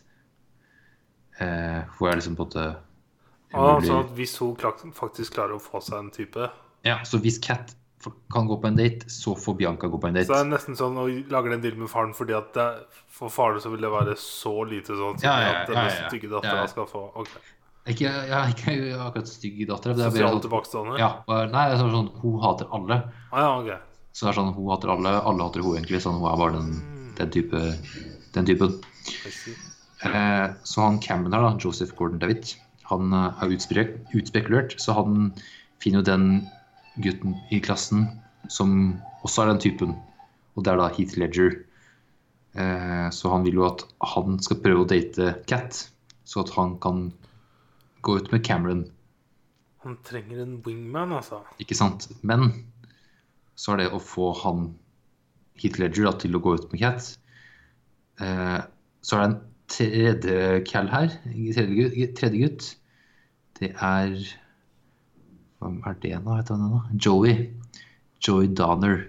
Eh, 1.42 1.82
hun 1.98 2.10
er 2.10 2.20
liksom 2.20 2.38
på 2.40 2.48
en 2.48 2.50
måte 2.52 2.72
Ah, 3.52 3.76
altså 3.76 3.98
hvis 4.16 4.38
hun 4.40 4.56
faktisk 4.96 5.36
klarer 5.36 5.58
å 5.58 5.60
få 5.60 5.82
seg 5.84 5.98
en 5.98 6.12
type 6.16 6.46
Ja, 6.88 7.02
så 7.04 7.20
hvis 7.20 7.40
Cat 7.44 7.74
kan 8.34 8.48
gå 8.50 8.56
på 8.58 8.70
en 8.70 8.78
date, 8.80 9.10
så 9.14 9.36
får 9.38 9.58
Bianca 9.60 9.86
gå 9.92 10.00
på 10.02 10.08
en 10.10 10.16
date. 10.16 10.26
Så 10.26 10.34
det 10.34 10.40
er 10.42 10.48
nesten 10.50 10.78
sånn 10.80 10.96
å 10.98 11.04
lage 11.30 11.52
en 11.54 11.62
deal 11.62 11.76
med 11.78 11.92
faren 11.92 12.16
fordi 12.18 12.34
at 12.34 12.50
det, 12.56 12.66
for 13.14 13.30
faren 13.30 13.62
så 13.62 13.70
vil 13.74 13.84
det 13.84 13.92
være 13.94 14.16
så 14.18 14.56
lite 14.66 14.96
sånn 14.96 15.20
som 15.20 15.28
Ja, 15.28 15.36
ja, 15.44 15.52
at 15.60 15.70
den 15.70 15.78
ja, 15.78 15.84
ja, 15.86 16.00
ja. 16.00 16.08
stygge 16.10 16.32
dattera 16.32 16.64
ja. 16.64 16.72
skal 16.72 16.88
få 16.90 17.04
ok, 17.22 17.36
Ikke, 17.92 18.10
ikke 18.56 18.74
akkurat 19.04 19.30
stygg 19.30 19.62
datter. 19.70 19.94
Er 19.94 20.02
sosialt 20.08 20.38
sånn, 20.38 20.44
tilbakestående. 20.48 20.98
ja, 21.02 21.12
nei, 21.28 21.68
det 21.70 21.78
er 21.78 21.84
sånn, 21.84 22.12
hun 22.24 22.42
hater 22.42 22.74
alle. 22.74 23.02
Ah, 23.30 23.44
ja, 23.44 23.54
ok. 23.60 23.91
Så 24.12 24.26
det 24.26 24.32
er 24.32 24.40
sånn, 24.40 24.54
hun 24.56 24.72
hater 24.72 24.92
alle, 24.94 25.14
alle 25.28 25.48
hater 25.48 25.64
hun 25.64 25.78
egentlig. 25.78 26.02
Sånn, 26.04 26.20
hun 26.20 26.30
er 26.32 26.40
bare 26.42 26.58
den, 26.60 26.72
den, 27.20 27.32
type, 27.34 27.62
den 28.36 28.50
typen. 28.50 28.76
Eh, 30.08 30.48
så 30.68 30.84
han 30.84 31.00
Cameron 31.04 31.36
her, 31.38 31.46
da, 31.46 31.56
Joseph 31.62 31.96
Gordon-Levitt, 32.00 32.56
han 32.90 33.16
eh, 33.16 33.44
er 33.44 33.56
utspekulert. 34.20 34.76
Så 34.82 34.96
han 34.98 35.32
finner 35.84 36.02
jo 36.02 36.10
den 36.12 36.28
gutten 37.02 37.38
i 37.54 37.62
klassen 37.64 38.10
som 38.52 38.98
også 39.24 39.46
er 39.46 39.54
den 39.54 39.64
typen. 39.64 39.94
Og 40.58 40.66
det 40.66 40.74
er 40.74 40.82
da 40.82 40.90
Heath 40.92 41.20
Ledger. 41.20 41.56
Eh, 42.60 43.08
så 43.16 43.32
han 43.32 43.46
vil 43.48 43.62
jo 43.62 43.68
at 43.70 43.86
han 44.14 44.42
skal 44.44 44.60
prøve 44.64 44.84
å 44.84 44.90
date 44.90 45.36
Cat, 45.48 45.86
så 46.28 46.44
at 46.44 46.52
han 46.58 46.76
kan 46.84 47.08
gå 48.04 48.18
ut 48.20 48.32
med 48.34 48.44
Cameron. 48.44 48.84
Han 49.86 49.96
trenger 50.06 50.44
en 50.44 50.60
wingman, 50.66 51.16
altså. 51.16 51.42
Ikke 51.64 51.78
sant? 51.78 52.10
Men 52.28 52.52
så 53.62 53.76
er 53.76 53.84
det 53.84 53.92
å 53.94 54.02
få 54.02 54.32
han 54.42 54.72
Heath 55.62 55.78
Ledger 55.82 56.08
da, 56.10 56.16
til 56.18 56.34
å 56.34 56.42
gå 56.42 56.56
ut 56.58 56.68
med 56.72 56.82
Cat. 56.82 57.12
Eh, 58.22 58.60
så 59.06 59.18
er 59.18 59.22
det 59.22 59.28
en 59.30 59.40
tredje 59.72 60.62
cal 60.68 60.90
her. 60.92 61.14
Tredje 61.30 61.76
gutt. 61.78 62.16
Tredje 62.18 62.42
gutt. 62.46 62.70
Det 63.62 63.74
er 63.78 64.16
Hvem 65.62 65.76
er 65.86 65.98
det, 66.02 66.16
nå? 66.24 66.34
Heter 66.40 66.58
han 66.58 66.74
da? 66.74 66.80
Joey. 66.98 67.52
Joey 68.26 68.50
Donner. 68.50 69.04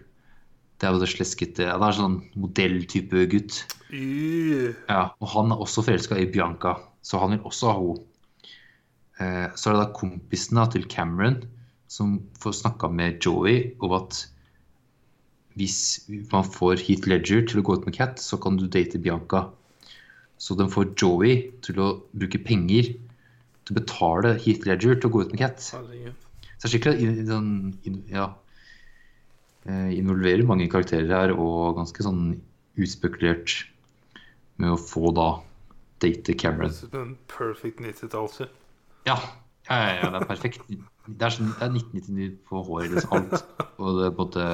Det 0.77 0.89
er 0.89 0.97
jo 0.97 1.01
det 1.01 1.09
sleskete 1.13 1.71
Han 1.71 1.85
er 1.87 1.97
sånn 1.97 2.19
modelltype 2.37 3.25
gutt. 3.33 3.63
Uh, 3.89 4.73
Ja, 4.89 5.15
og 5.17 5.31
han 5.33 5.53
er 5.55 5.63
også 5.65 5.85
forelska 5.87 6.19
i 6.21 6.29
Bianca, 6.33 6.75
så 7.05 7.21
han 7.23 7.37
vil 7.37 7.47
også 7.49 7.73
ha 7.73 7.79
henne. 7.79 8.09
Eh, 9.21 9.49
så 9.55 9.71
er 9.71 9.77
det 9.77 9.83
da 9.83 9.97
kompisene 9.97 10.65
til 10.73 10.87
Cameron 10.91 11.43
som 11.93 12.15
får 12.41 12.57
snakka 12.63 12.89
med 12.93 13.21
Joey 13.21 13.75
om 13.85 13.93
at 13.99 14.23
hvis 15.59 15.79
man 16.33 16.45
får 16.49 16.81
Heath 16.87 17.09
Ledger 17.11 17.43
til 17.49 17.61
å 17.61 17.65
gå 17.67 17.77
ut 17.79 17.87
med 17.89 17.97
Cat, 17.97 18.21
så 18.23 18.39
kan 18.41 18.57
du 18.61 18.67
date 18.73 19.01
Bianca. 19.03 19.47
Så 20.41 20.57
den 20.59 20.71
får 20.73 20.95
Joey 20.99 21.51
til 21.63 21.79
å 21.83 21.89
bruke 22.17 22.41
penger 22.43 22.93
til 22.93 23.75
å 23.75 23.79
betale 23.79 24.35
Heath 24.43 24.67
Ledger 24.67 24.97
til 24.99 25.11
å 25.11 25.13
gå 25.15 25.25
ut 25.27 25.35
med 25.35 25.43
Cat. 25.43 25.61
Så 25.63 25.83
det 25.89 26.15
er 26.65 26.73
skikkelig 26.73 27.27
sånn 27.29 27.53
Ja. 28.11 28.33
eh, 29.67 29.93
involverer 29.99 30.43
mange 30.47 30.67
karakterer 30.71 31.07
her, 31.13 31.33
og 31.39 31.77
ganske 31.77 32.03
sånn 32.03 32.41
utspekulert 32.77 33.65
med 34.59 34.73
å 34.75 34.79
få 34.81 35.13
da 35.15 35.29
date 36.03 36.35
Cameron. 36.35 36.73
En 36.93 37.17
perfect 37.31 37.79
90-tallsfilm. 37.79 38.51
Ja, 39.07 39.19
ja, 39.69 39.77
ja, 39.77 39.93
ja, 40.01 40.11
det 40.11 40.23
er 40.23 40.27
perfekt. 40.27 40.61
Det 41.07 41.27
er, 41.27 41.31
sånn, 41.35 41.53
det 41.59 41.67
er 41.67 41.71
1999 41.77 42.39
på 42.49 42.63
håret, 42.67 42.91
liksom 42.97 43.13
alt. 43.19 43.45
Og 43.79 43.99
det 44.01 44.07
er 44.09 44.15
på 44.17 44.27
en 44.27 44.27
måte 44.27 44.47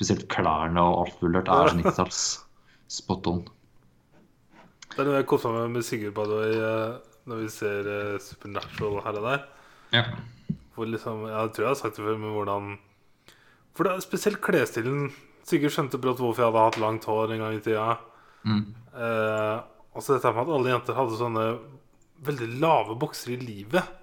Spesielt 0.00 0.28
klærne 0.32 0.80
og 0.80 1.02
alt 1.04 1.18
mulig 1.20 1.42
er 1.44 1.68
sånn 1.68 1.82
90-talls 1.84 2.20
spot 2.96 3.26
on. 3.28 3.40
Det 4.90 5.02
er 5.02 5.06
noe 5.06 5.18
jeg 5.20 5.28
koser 5.28 5.52
meg 5.54 5.74
med 5.76 5.84
Sigurd 5.86 6.14
by 6.16 6.24
the 6.26 6.38
way, 6.40 6.54
når 7.28 7.42
vi 7.44 7.50
ser 7.52 7.88
eh, 7.92 8.14
Supernatural 8.24 9.02
her 9.04 9.18
og 9.20 9.26
der. 9.28 9.42
Ja. 9.94 10.04
Hvor 10.74 10.88
liksom, 10.88 11.26
Jeg 11.28 11.52
tror 11.52 11.66
jeg 11.66 11.70
har 11.70 11.78
sagt 11.78 11.98
det 11.98 12.06
før, 12.06 12.16
men 12.16 12.32
hvordan 12.32 12.70
For 13.76 13.84
det 13.84 13.92
er 13.92 14.06
spesielt 14.06 14.40
klesstilen. 14.40 15.10
Sigurd 15.46 15.74
skjønte 15.74 16.00
brått 16.00 16.22
hvorfor 16.22 16.42
jeg 16.46 16.50
hadde 16.50 16.64
hatt 16.64 16.80
langt 16.80 17.06
hår 17.10 17.34
en 17.34 17.44
gang 17.44 17.58
i 17.58 17.62
tida. 17.64 17.98
Mm. 18.48 18.64
Eh, 18.96 19.56
og 19.92 20.02
så 20.02 20.16
dette 20.16 20.32
med 20.32 20.46
at 20.46 20.54
alle 20.56 20.72
jenter 20.72 20.96
hadde 20.96 21.18
sånne 21.20 21.46
veldig 22.26 22.48
lave 22.62 22.96
bukser 23.00 23.34
i 23.34 23.40
livet. 23.42 23.96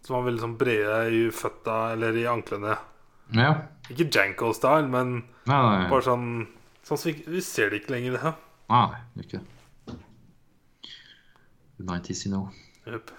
Som 0.00 0.16
var 0.16 0.28
veldig 0.30 0.44
sånn 0.46 0.58
brede 0.60 1.00
i 1.12 1.24
føtta 1.34 1.78
eller 1.94 2.16
i 2.16 2.26
anklene. 2.30 2.76
Ja. 3.36 3.52
Ikke 3.90 4.06
Janko-style, 4.06 4.88
men 4.90 5.22
Nei, 5.48 5.56
nei, 5.56 5.86
bare 5.90 6.06
sånn 6.06 6.26
Sånn 6.86 6.98
som 6.98 7.10
vi, 7.10 7.22
vi 7.28 7.40
ser 7.44 7.70
det 7.70 7.82
ikke 7.82 7.92
lenger. 7.92 8.14
Det 8.16 8.20
her. 8.24 8.36
nei, 8.72 9.00
ikke 9.22 9.40
det. 9.40 9.96
The 11.80 11.86
90s, 11.86 12.22
you 12.26 12.32
know. 12.32 12.48
Yep. 12.88 13.12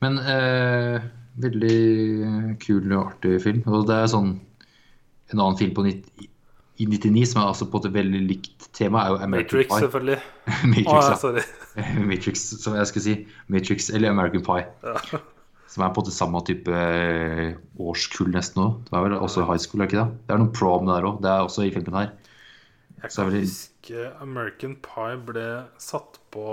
Men 0.00 0.18
eh, 0.20 1.06
veldig 1.40 2.58
kul 2.62 2.92
og 2.92 3.00
artig 3.12 3.40
film. 3.44 3.64
Og 3.68 3.88
det 3.88 3.96
er 3.96 4.12
sånn 4.12 4.36
En 5.30 5.38
annen 5.38 5.58
film 5.60 5.74
på 5.76 5.84
nitt, 5.86 6.06
i 6.80 6.86
99 6.88 7.26
som 7.28 7.42
er 7.42 7.50
altså 7.52 7.66
på 7.70 7.78
et 7.84 7.90
veldig 7.94 8.20
likt 8.24 8.64
tema, 8.74 9.04
er 9.04 9.12
jo 9.12 9.18
American 9.22 9.60
Matrix, 9.60 9.68
Pie. 9.68 9.82
selvfølgelig. 9.84 10.16
Matrix, 10.72 10.88
ja, 10.88 11.02
ja. 11.04 11.18
sorry. 11.20 11.44
Matrix, 12.10 12.46
som 12.64 12.78
jeg 12.78 12.88
skulle 12.90 13.04
si. 13.04 13.14
Matrix 13.52 13.90
eller 13.94 14.10
American 14.10 14.42
Pie. 14.46 14.64
Ja. 14.82 15.20
Som 15.70 15.84
er 15.84 15.92
på 15.94 16.00
en 16.00 16.04
måte 16.04 16.14
samme 16.14 16.40
type 16.46 16.74
eh, 16.74 17.52
årskull 17.78 18.32
nesten 18.34 18.62
òg. 18.64 18.80
Det 18.88 18.96
er 18.96 19.04
vel 19.06 19.14
også 19.20 19.44
high 19.46 19.60
school, 19.62 19.82
er 19.82 19.86
det 19.86 19.92
ikke 19.92 20.00
det? 20.02 20.24
Det 20.26 20.34
er 20.34 20.42
noen 20.42 20.54
prom 20.56 20.90
der 20.90 21.06
òg. 21.06 21.20
Det 21.22 21.30
er 21.30 21.44
også 21.46 21.66
i 21.66 21.70
filmen 21.74 21.98
her. 22.00 22.10
Jeg 23.00 23.14
kan 23.14 23.30
huske 23.32 24.08
American 24.20 24.74
Pie 24.84 25.20
ble 25.30 25.46
satt 25.80 26.18
på 26.34 26.48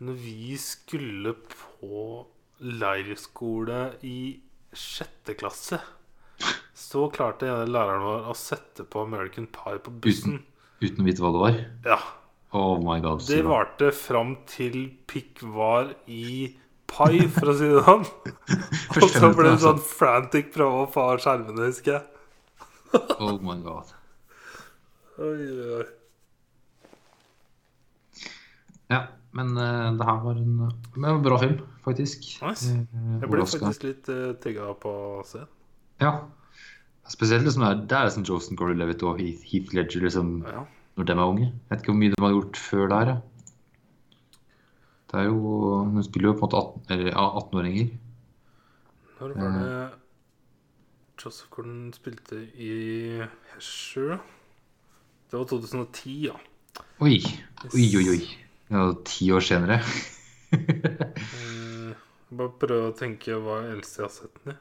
når 0.00 0.20
vi 0.20 0.54
skulle 0.60 1.32
på 1.48 2.04
leirskole 2.60 3.80
i 4.06 4.20
sjette 4.76 5.34
klasse. 5.40 5.80
Så 6.76 7.08
klarte 7.12 7.48
en 7.48 7.64
av 7.64 7.72
lærerne 7.72 8.04
vår 8.06 8.30
å 8.30 8.36
sette 8.38 8.86
på 8.88 9.02
American 9.08 9.48
Pie 9.52 9.80
på 9.82 9.92
bussen. 10.04 10.38
Uten 10.80 11.02
å 11.02 11.08
vite 11.08 11.24
hva 11.24 11.32
det 11.34 11.42
var. 11.42 11.60
Ja, 11.88 12.00
Oh 12.52 12.80
my 12.82 12.98
god. 13.00 13.22
Det 13.28 13.44
varte 13.46 13.92
fram 13.94 14.32
til 14.50 14.88
pikk 15.06 15.42
var 15.54 15.92
i 16.10 16.50
pai, 16.90 17.22
for 17.32 17.52
å 17.52 17.54
si 17.58 17.68
det 17.70 17.84
sånn. 17.86 18.04
Og 19.00 19.08
så 19.14 19.30
ble 19.36 19.52
det 19.54 19.60
sånn 19.62 19.80
frantic 19.86 20.50
prøve 20.54 20.84
å 20.84 20.90
få 20.90 21.06
av 21.14 21.22
skjermene, 21.24 21.68
husker 21.70 21.96
jeg. 21.98 22.04
Oh 23.22 23.36
my 23.46 23.56
god. 23.64 23.92
Oi, 25.20 25.36
oi, 25.46 25.80
oi. 25.80 25.88
Ja, 28.90 29.04
men 29.38 29.52
uh, 29.54 29.92
det 29.94 30.06
her 30.08 30.20
var 30.24 30.38
en, 30.40 30.54
en 30.98 31.22
bra 31.22 31.38
film, 31.38 31.60
faktisk. 31.86 32.24
Nice. 32.42 32.72
Eh, 32.74 33.14
Jeg 33.22 33.30
ble 33.30 33.46
faktisk 33.46 33.84
litt 33.86 34.10
uh, 34.10 34.32
trigga 34.42 34.72
på 34.82 34.90
å 35.20 35.24
se. 35.28 35.44
Ja. 36.02 36.16
Spesielt 37.10 37.46
liksom 37.46 37.62
der, 37.66 37.78
det 37.90 37.96
er 38.00 38.10
som 38.14 38.26
Joseph 38.26 38.58
Gordon-Levitt 38.58 39.02
og 39.06 39.18
Heath, 39.22 39.44
Heath 39.50 39.74
Ledger 39.76 40.02
liksom, 40.06 40.40
Ja. 40.46 40.64
når 40.98 41.08
de 41.08 41.14
er 41.14 41.22
unge. 41.24 41.46
Jeg 41.52 41.70
vet 41.72 41.84
ikke 41.84 41.92
hvor 41.92 42.00
mye 42.02 42.14
de 42.16 42.22
har 42.26 42.34
gjort 42.36 42.60
før 42.64 42.90
der. 42.92 43.12
Ja. 43.14 43.39
Det 45.10 45.18
er 45.18 45.26
jo, 45.26 45.38
Hun 45.90 46.04
spiller 46.06 46.30
jo 46.30 46.36
på 46.38 46.46
en 46.46 46.52
måte 46.54 46.98
18-åringer. 47.10 47.88
18 49.18 49.20
Når 49.20 49.34
var 49.36 49.56
det 49.58 49.72
Joseph 51.20 51.50
Gordon 51.50 51.90
spilte 51.92 52.38
i 52.56 52.70
Hesher? 53.52 54.20
Det 55.30 55.38
var 55.38 55.44
2010, 55.50 56.14
ja. 56.30 56.36
Oi, 57.00 57.18
oi, 57.74 57.88
oi. 57.98 58.06
oi. 58.14 58.22
Ja, 58.70 58.86
ti 59.04 59.30
år 59.34 59.44
senere. 59.44 59.82
Eh, 60.50 61.92
bare 62.30 62.50
prøve 62.62 62.88
å 62.90 62.96
tenke 62.96 63.36
hva 63.42 63.60
eldste 63.68 64.00
jeg 64.00 64.06
har 64.06 64.14
sett 64.14 64.40
den 64.40 64.54
i. 64.54 64.56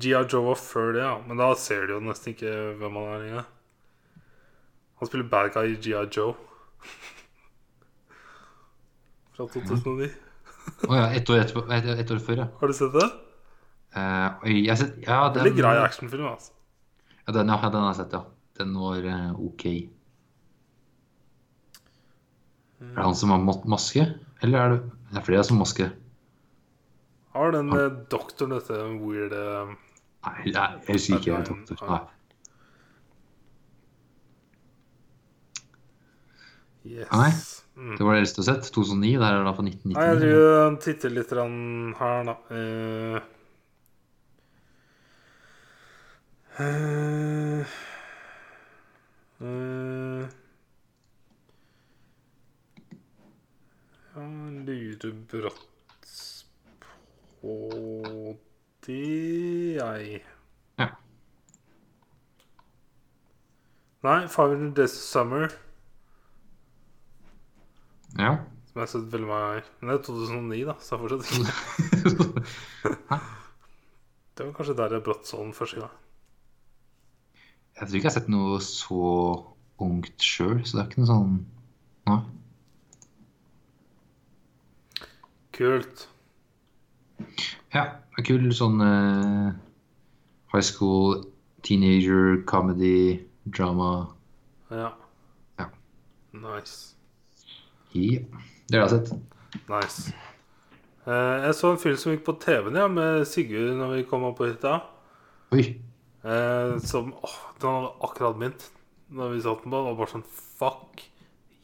G.I. 0.00 0.22
Joe 0.30 0.44
var 0.46 0.58
før 0.58 0.92
det, 0.94 1.02
ja. 1.02 1.14
Men 1.26 1.42
da 1.42 1.50
ser 1.58 1.86
du 1.86 1.96
jo 1.96 2.02
nesten 2.02 2.34
ikke 2.34 2.52
hvem 2.78 2.98
han 2.98 3.08
er 3.10 3.24
lenger. 3.24 3.48
Han 5.00 5.10
spiller 5.10 5.30
bad 5.32 5.52
guy 5.54 5.74
i 5.74 5.78
G.I. 5.82 6.06
Joe. 6.14 6.34
Fra 9.40 9.48
2009. 9.56 10.10
Å 10.86 10.96
ja, 10.96 11.04
ett 11.16 11.30
år, 11.32 11.40
etterpå, 11.40 11.62
et, 11.72 11.86
et 12.02 12.10
år 12.12 12.20
før, 12.24 12.42
ja. 12.42 12.46
Har 12.60 12.70
du 12.70 12.76
sett 12.76 12.92
det? 12.92 13.06
Uh, 13.96 14.28
jeg 14.46 14.68
har 14.68 14.78
sett, 14.78 14.98
ja, 15.02 15.22
den, 15.32 15.42
Veldig 15.46 15.56
grei 15.56 15.72
actionfilm, 15.82 16.26
altså. 16.30 16.52
Ja, 17.24 17.32
den, 17.34 17.48
ja, 17.50 17.56
den 17.72 17.80
har 17.80 17.88
jeg 17.94 18.00
sett, 18.02 18.14
ja. 18.18 18.22
Den 18.60 18.76
var 18.76 19.08
uh, 19.08 19.32
ok. 19.48 19.64
Er 22.80 22.92
det 22.96 23.04
han 23.08 23.16
som 23.16 23.32
har 23.32 23.40
ma- 23.42 23.64
maske? 23.68 24.04
Eller 24.44 24.60
er 24.60 24.74
det 24.74 24.80
Det 25.10 25.18
er 25.20 25.26
flere 25.26 25.44
som 25.44 25.56
har 25.58 25.64
maske. 25.64 25.88
Har 27.34 27.52
den 27.54 27.68
eh, 27.76 27.90
doktoren 28.10 28.54
dette 28.56 28.78
weird 29.00 29.34
uh... 29.36 29.72
Nei, 30.26 30.36
jeg, 30.46 30.54
jeg 30.54 30.96
husker 30.96 31.20
ikke. 31.20 31.58
Tok 31.68 31.84
nei. 31.88 32.00
Yes. 36.84 37.08
Nei. 37.12 37.30
Mm. 37.76 37.96
Det 37.96 38.04
var 38.04 38.14
det 38.14 38.20
eldste 38.24 38.42
sett. 38.44 38.72
2009. 38.72 39.18
Det 39.18 39.26
her 39.26 39.38
er 39.38 39.44
da 39.44 39.52
fra 39.56 39.64
Nei, 39.64 39.74
jeg 39.76 39.80
1999. 39.84 40.20
driver 40.24 40.76
titter 40.84 41.12
litt 41.12 41.32
her, 42.00 42.28
da. 42.28 42.34
Uh, 42.50 43.20
uh, 46.60 47.76
uh, 49.44 50.28
ja, 54.16 54.28
lurer 54.68 55.16
brått 55.30 56.14
på 57.40 57.56
det, 58.86 59.00
jeg. 59.78 60.20
Ja. 60.80 60.92
Nei, 64.04 64.20
500 64.28 64.72
Days 64.76 64.96
of 64.96 65.04
Summer. 65.04 65.60
Ja. 68.18 68.32
Som 68.70 68.80
jeg 68.80 68.86
har 68.86 68.90
sett 68.92 69.12
veldig 69.12 69.28
mange. 69.28 69.62
Men 69.80 69.90
det 69.90 69.96
er 69.98 70.04
2009, 70.06 70.64
da, 70.68 70.74
så 70.80 70.96
jeg 70.96 71.02
fortsatt 71.04 71.22
ikke 71.26 73.20
Det 74.40 74.46
var 74.46 74.52
kanskje 74.56 74.76
der 74.78 74.94
jeg 74.96 75.04
brått 75.04 75.28
så 75.28 75.40
den 75.42 75.52
første 75.52 75.82
gang. 75.82 75.96
Jeg 77.76 77.88
tror 77.88 77.96
ikke 77.96 78.06
jeg 78.06 78.10
har 78.10 78.18
sett 78.18 78.30
noe 78.32 78.60
så 78.64 79.08
ungt 79.80 80.24
sjøl, 80.24 80.62
så 80.64 80.76
det 80.76 80.82
er 80.82 80.88
ikke 80.88 81.02
noe 81.02 81.10
sånn 81.10 81.34
Nei. 82.08 82.20
Kult. 85.56 86.06
Ja, 87.74 87.82
det 87.84 88.22
er 88.22 88.26
kul 88.26 88.46
sånn 88.56 88.80
uh, 88.80 89.50
high 90.54 90.64
school, 90.64 91.20
teenager, 91.66 92.40
comedy, 92.48 93.20
drama. 93.44 93.90
Ja. 94.72 94.94
Ja. 95.60 95.68
Nice. 96.32 96.99
Ja, 97.92 98.20
det 98.70 98.78
har 98.78 98.86
jeg 98.86 99.00
sett. 99.00 99.62
Nice. 99.70 100.12
Eh, 101.10 101.36
jeg 101.46 101.54
så 101.58 101.72
en 101.72 101.80
film 101.82 101.96
som 101.98 102.12
gikk 102.14 102.26
på 102.28 102.36
TV-en 102.42 102.78
ja, 102.78 102.86
med 102.90 103.24
Sigurd 103.26 103.72
når 103.78 103.96
vi 103.96 104.06
kom 104.06 104.26
opp 104.28 104.36
på 104.38 104.50
hytta. 104.50 104.76
Oi. 105.56 105.64
Eh, 106.22 106.74
som 106.86 107.14
åh, 107.16 107.36
Den 107.58 107.72
hadde 107.72 107.88
akkurat 108.04 108.36
begynt 108.36 108.66
Når 109.08 109.30
vi 109.32 109.38
satt 109.40 109.62
den 109.64 109.72
på. 109.72 109.78
Det 109.78 109.86
var 109.88 109.96
bare 109.98 110.12
sånn 110.12 110.26
Fuck 110.60 111.00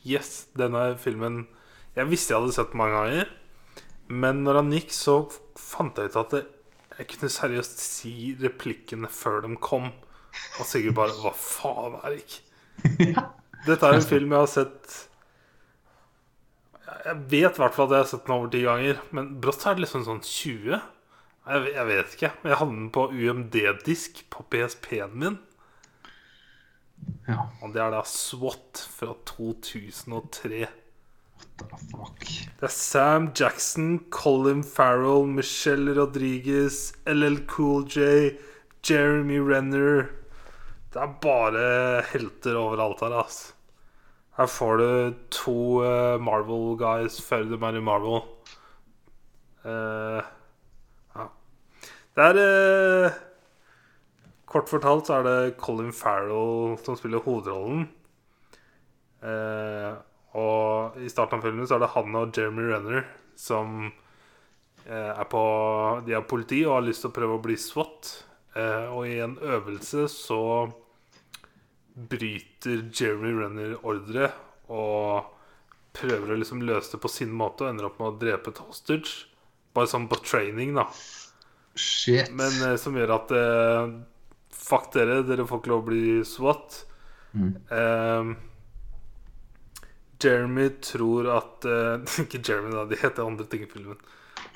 yes, 0.08 0.30
denne 0.56 0.86
filmen 0.96 1.42
Jeg 1.94 2.08
visste 2.08 2.32
jeg 2.32 2.40
hadde 2.40 2.56
sett 2.56 2.72
den 2.72 2.80
mange 2.80 2.96
ganger. 2.96 3.30
Men 4.08 4.42
når 4.46 4.60
han 4.62 4.72
gikk, 4.74 4.94
så 4.96 5.18
fant 5.60 5.98
jeg 5.98 6.10
ut 6.10 6.18
at 6.20 6.34
det, 6.34 6.42
jeg 6.96 7.08
kunne 7.12 7.30
seriøst 7.32 7.80
si 7.82 8.14
replikkene 8.40 9.10
før 9.12 9.42
de 9.44 9.56
kom. 9.60 9.90
Og 10.58 10.66
Sigurd 10.68 10.96
bare 10.98 11.14
Hva 11.20 11.32
faen, 11.36 11.98
Erik? 12.06 12.40
Dette 13.66 13.88
er 13.88 13.98
en 13.98 14.04
film 14.04 14.34
jeg 14.34 14.42
har 14.42 14.52
sett 14.52 14.98
Jeg 17.06 17.22
vet 17.30 17.54
i 17.54 17.62
hvert 17.62 17.74
fall 17.76 17.86
at 17.86 17.94
jeg 17.94 18.02
har 18.02 18.08
sett 18.10 18.24
den 18.26 18.34
over 18.34 18.48
ti 18.50 18.62
ganger. 18.66 19.02
Men 19.14 19.34
brått 19.42 19.62
er 19.66 19.76
det 19.76 19.84
liksom 19.84 20.06
sånn 20.08 20.22
20. 20.26 20.78
Jeg, 21.46 21.68
jeg 21.76 21.86
vet 21.90 22.16
ikke. 22.16 22.30
Jeg 22.42 22.58
hadde 22.58 22.74
den 22.74 22.88
på 22.94 23.04
UMD-disk 23.14 24.24
på 24.34 24.46
PSP-en 24.50 25.14
min. 25.20 25.36
Ja. 27.28 27.46
Og 27.62 27.74
det 27.74 27.82
er 27.84 27.94
da 27.94 28.02
SWAT 28.08 28.82
fra 28.90 29.14
2003. 29.30 30.66
What 30.66 31.48
the 31.60 31.80
fuck? 31.92 32.26
Det 32.58 32.66
er 32.66 32.72
Sam 32.72 33.30
Jackson, 33.36 33.98
Colin 34.10 34.64
Farrell, 34.66 35.26
Michelle 35.28 35.94
Rodriguez, 35.94 36.92
LL 37.06 37.44
Cool 37.46 37.86
J, 37.86 38.34
Jeremy 38.82 39.38
Renner. 39.38 40.08
Det 40.90 41.02
er 41.02 41.18
bare 41.22 41.66
helter 42.10 42.58
overalt 42.58 43.04
her, 43.04 43.20
ass. 43.20 43.40
Her 44.36 44.48
får 44.52 44.80
du 44.80 44.88
to 45.32 45.58
uh, 45.80 46.16
Marvel 46.20 46.74
guys 46.80 47.20
før 47.24 47.46
de 47.48 47.56
er 47.56 47.78
i 47.78 47.84
Marvel. 47.84 48.20
Uh, 49.64 50.20
ja. 51.16 51.30
Det 52.16 52.26
er 52.30 52.42
uh, 52.42 53.22
Kort 54.46 54.70
fortalt 54.70 55.08
så 55.08 55.18
er 55.18 55.24
det 55.26 55.56
Colin 55.60 55.92
Farrell 55.92 56.76
som 56.86 56.96
spiller 56.96 57.24
hovedrollen. 57.24 57.88
Eh, 59.26 59.92
og 60.38 60.98
i 61.02 61.08
starten 61.10 61.40
av 61.40 61.46
filmen 61.46 61.66
så 61.66 61.76
er 61.76 61.82
det 61.82 61.92
han 61.96 62.18
og 62.18 62.36
Jeremy 62.36 62.66
Renner 62.70 63.06
som 63.36 63.88
eh, 64.86 65.10
er 65.10 65.26
på 65.32 65.42
De 66.06 66.14
er 66.14 66.28
politi 66.28 66.60
og 66.66 66.76
har 66.76 66.86
lyst 66.86 67.02
til 67.04 67.10
å 67.10 67.16
prøve 67.16 67.38
å 67.38 67.42
bli 67.42 67.56
SWAT. 67.58 68.12
Eh, 68.56 68.86
og 68.92 69.08
i 69.10 69.18
en 69.24 69.36
øvelse 69.42 70.06
så 70.12 70.40
bryter 71.96 72.82
Jeremy 72.92 73.32
Renner 73.32 73.76
ordre 73.86 74.30
og 74.68 75.32
prøver 75.96 76.32
å 76.32 76.36
liksom 76.36 76.64
løse 76.66 76.92
det 76.92 77.00
på 77.00 77.10
sin 77.10 77.32
måte 77.32 77.64
og 77.64 77.72
ender 77.72 77.88
opp 77.88 78.00
med 78.02 78.10
å 78.10 78.18
drepe 78.20 78.52
et 78.52 78.60
hostage. 78.60 79.30
Bare 79.76 79.88
sånn 79.88 80.08
på 80.10 80.18
training, 80.20 80.74
da. 80.76 80.86
Shit. 81.76 82.32
Men 82.36 82.52
eh, 82.64 82.76
som 82.80 82.96
gjør 82.96 83.16
at 83.18 83.32
eh, 83.36 83.96
Fuck 84.66 84.88
dere, 84.96 85.20
dere 85.22 85.44
får 85.46 85.60
ikke 85.60 85.70
lov 85.70 85.82
å 85.84 85.86
bli 85.86 86.04
SWAT. 86.26 86.78
Mm. 87.36 87.50
Eh, 87.70 88.30
Jeremy 90.22 90.68
tror 90.82 91.28
at 91.36 91.66
eh, 91.68 92.20
Ikke 92.24 92.40
Jeremy, 92.40 92.72
da. 92.74 92.86
De 92.90 93.00
heter 93.00 93.24
andre 93.24 93.46
ting 93.50 93.66
i 93.66 93.70
filmen. 93.70 94.00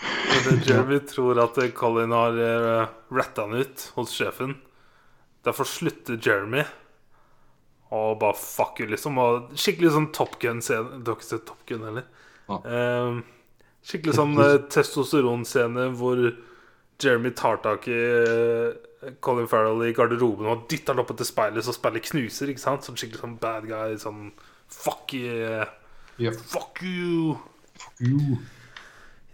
Men 0.00 0.54
eh, 0.54 0.68
Jeremy 0.68 1.00
tror 1.08 1.40
at 1.44 1.58
eh, 1.60 1.72
Colin 1.76 2.16
har 2.16 2.36
uh, 2.40 2.88
ratta 3.12 3.46
han 3.46 3.60
ut 3.60 3.86
hos 3.96 4.16
sjefen. 4.16 4.56
Derfor 5.44 5.68
slutter 5.68 6.20
Jeremy. 6.20 6.64
Og 7.90 8.18
bare 8.20 8.38
fuck 8.38 8.78
you, 8.80 8.86
liksom. 8.90 9.18
Og 9.18 9.50
skikkelig 9.58 9.94
sånn 9.96 10.10
Top 10.14 10.36
Gun-scene. 10.42 11.00
Du 11.02 11.10
har 11.10 11.18
ikke 11.18 11.26
sett 11.26 11.46
Top 11.48 11.64
Gun 11.66 11.86
heller? 11.88 12.06
Ah. 12.50 12.60
Eh, 12.62 13.18
skikkelig 13.86 14.14
sånn 14.18 14.36
eh, 14.42 14.58
testosteronscene 14.70 15.88
hvor 15.98 16.22
Jeremy 17.00 17.32
tar 17.34 17.58
tak 17.64 17.88
i 17.90 17.98
eh, 17.98 19.14
Colin 19.24 19.48
Farrell 19.50 19.82
i 19.86 19.94
garderoben 19.96 20.50
og 20.50 20.66
dytter 20.70 20.92
han 20.92 21.02
opp 21.02 21.14
etter 21.14 21.26
speilet 21.26 21.64
så 21.66 21.74
speilet 21.74 22.06
knuser. 22.10 22.52
ikke 22.52 22.62
sant? 22.62 22.86
Sånn 22.86 22.98
skikkelig 23.00 23.24
sånn 23.24 23.38
bad 23.42 23.66
guy. 23.70 23.96
Sånn 24.00 24.30
fuck 24.70 25.16
yeah. 25.16 25.72
Ja. 26.20 26.34
Fuck 26.36 26.82
you. 26.84 27.38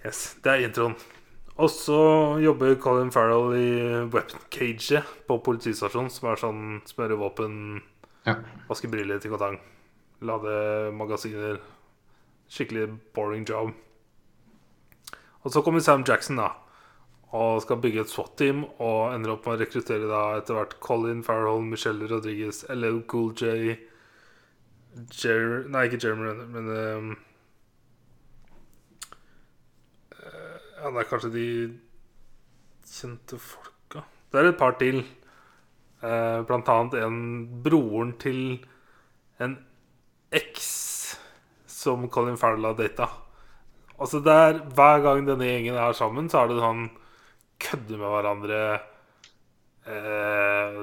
Yes, 0.05 0.37
Det 0.45 0.53
er 0.53 0.69
introen. 0.69 0.95
Og 1.57 1.71
så 1.73 1.99
jobber 2.45 2.77
Colin 2.79 3.11
Farrell 3.11 3.55
i 3.57 3.69
Weapon 4.13 4.43
Cage 4.53 5.01
på 5.27 5.39
politistasjonen, 5.41 6.13
som 6.13 6.29
er 6.29 6.41
sånn 6.41 6.65
smøre 6.87 7.17
våpen, 7.17 7.81
Ja. 8.27 8.37
vaske 8.69 8.91
briller 8.91 9.21
til 9.23 9.31
kotang, 9.31 9.61
lade 10.21 10.93
magasiner. 10.93 11.61
Skikkelig 12.51 12.89
boring 13.15 13.43
job. 13.49 13.73
Og 15.43 15.53
så 15.53 15.63
kommer 15.63 15.81
Sam 15.81 16.05
Jackson, 16.07 16.39
da. 16.39 16.49
Og 17.35 17.63
skal 17.63 17.81
bygge 17.83 18.05
et 18.05 18.11
SWAT-team 18.11 18.65
og 18.79 19.15
ender 19.15 19.33
opp 19.35 19.47
med 19.47 19.57
å 19.57 19.61
rekruttere 19.65 20.07
da 20.11 20.23
etter 20.39 20.55
hvert 20.55 20.77
Colin 20.83 21.25
Farrell, 21.27 21.63
Michelle 21.63 22.07
Rodriguez, 22.11 22.65
LL 22.71 23.03
Cool 23.11 23.33
J 23.35 23.77
Jer 25.13 25.67
Nei, 25.69 25.87
ikke 25.87 25.99
Jeremy 26.01 26.31
Renner, 26.31 26.47
men 26.55 26.71
um, 26.71 27.11
eh, 30.15 30.57
Ja, 30.81 30.91
det 30.91 31.03
er 31.03 31.11
kanskje 31.11 31.33
de 31.35 31.47
kjente 32.87 33.39
folka. 33.43 34.07
Det 34.33 34.41
er 34.41 34.51
et 34.53 34.59
par 34.61 34.79
til. 34.81 35.03
Eh, 36.05 36.41
blant 36.49 36.69
annet 36.69 36.99
en 37.01 37.21
broren 37.65 38.13
til 38.21 38.41
en 39.41 39.57
eks 40.35 40.67
som 41.71 42.09
Colin 42.13 42.37
Farrell 42.37 42.67
har 42.69 42.77
data. 42.77 43.09
Altså 43.97 44.21
det 44.21 44.33
er, 44.33 44.61
Hver 44.77 45.01
gang 45.05 45.25
denne 45.29 45.49
gjengen 45.49 45.79
er 45.81 45.97
sammen, 45.97 46.29
så 46.29 46.43
er 46.43 46.51
det 46.51 46.61
sånn 46.61 46.89
kødde 47.63 47.97
med 47.97 48.13
hverandre. 48.13 48.61
Eh, 49.87 50.83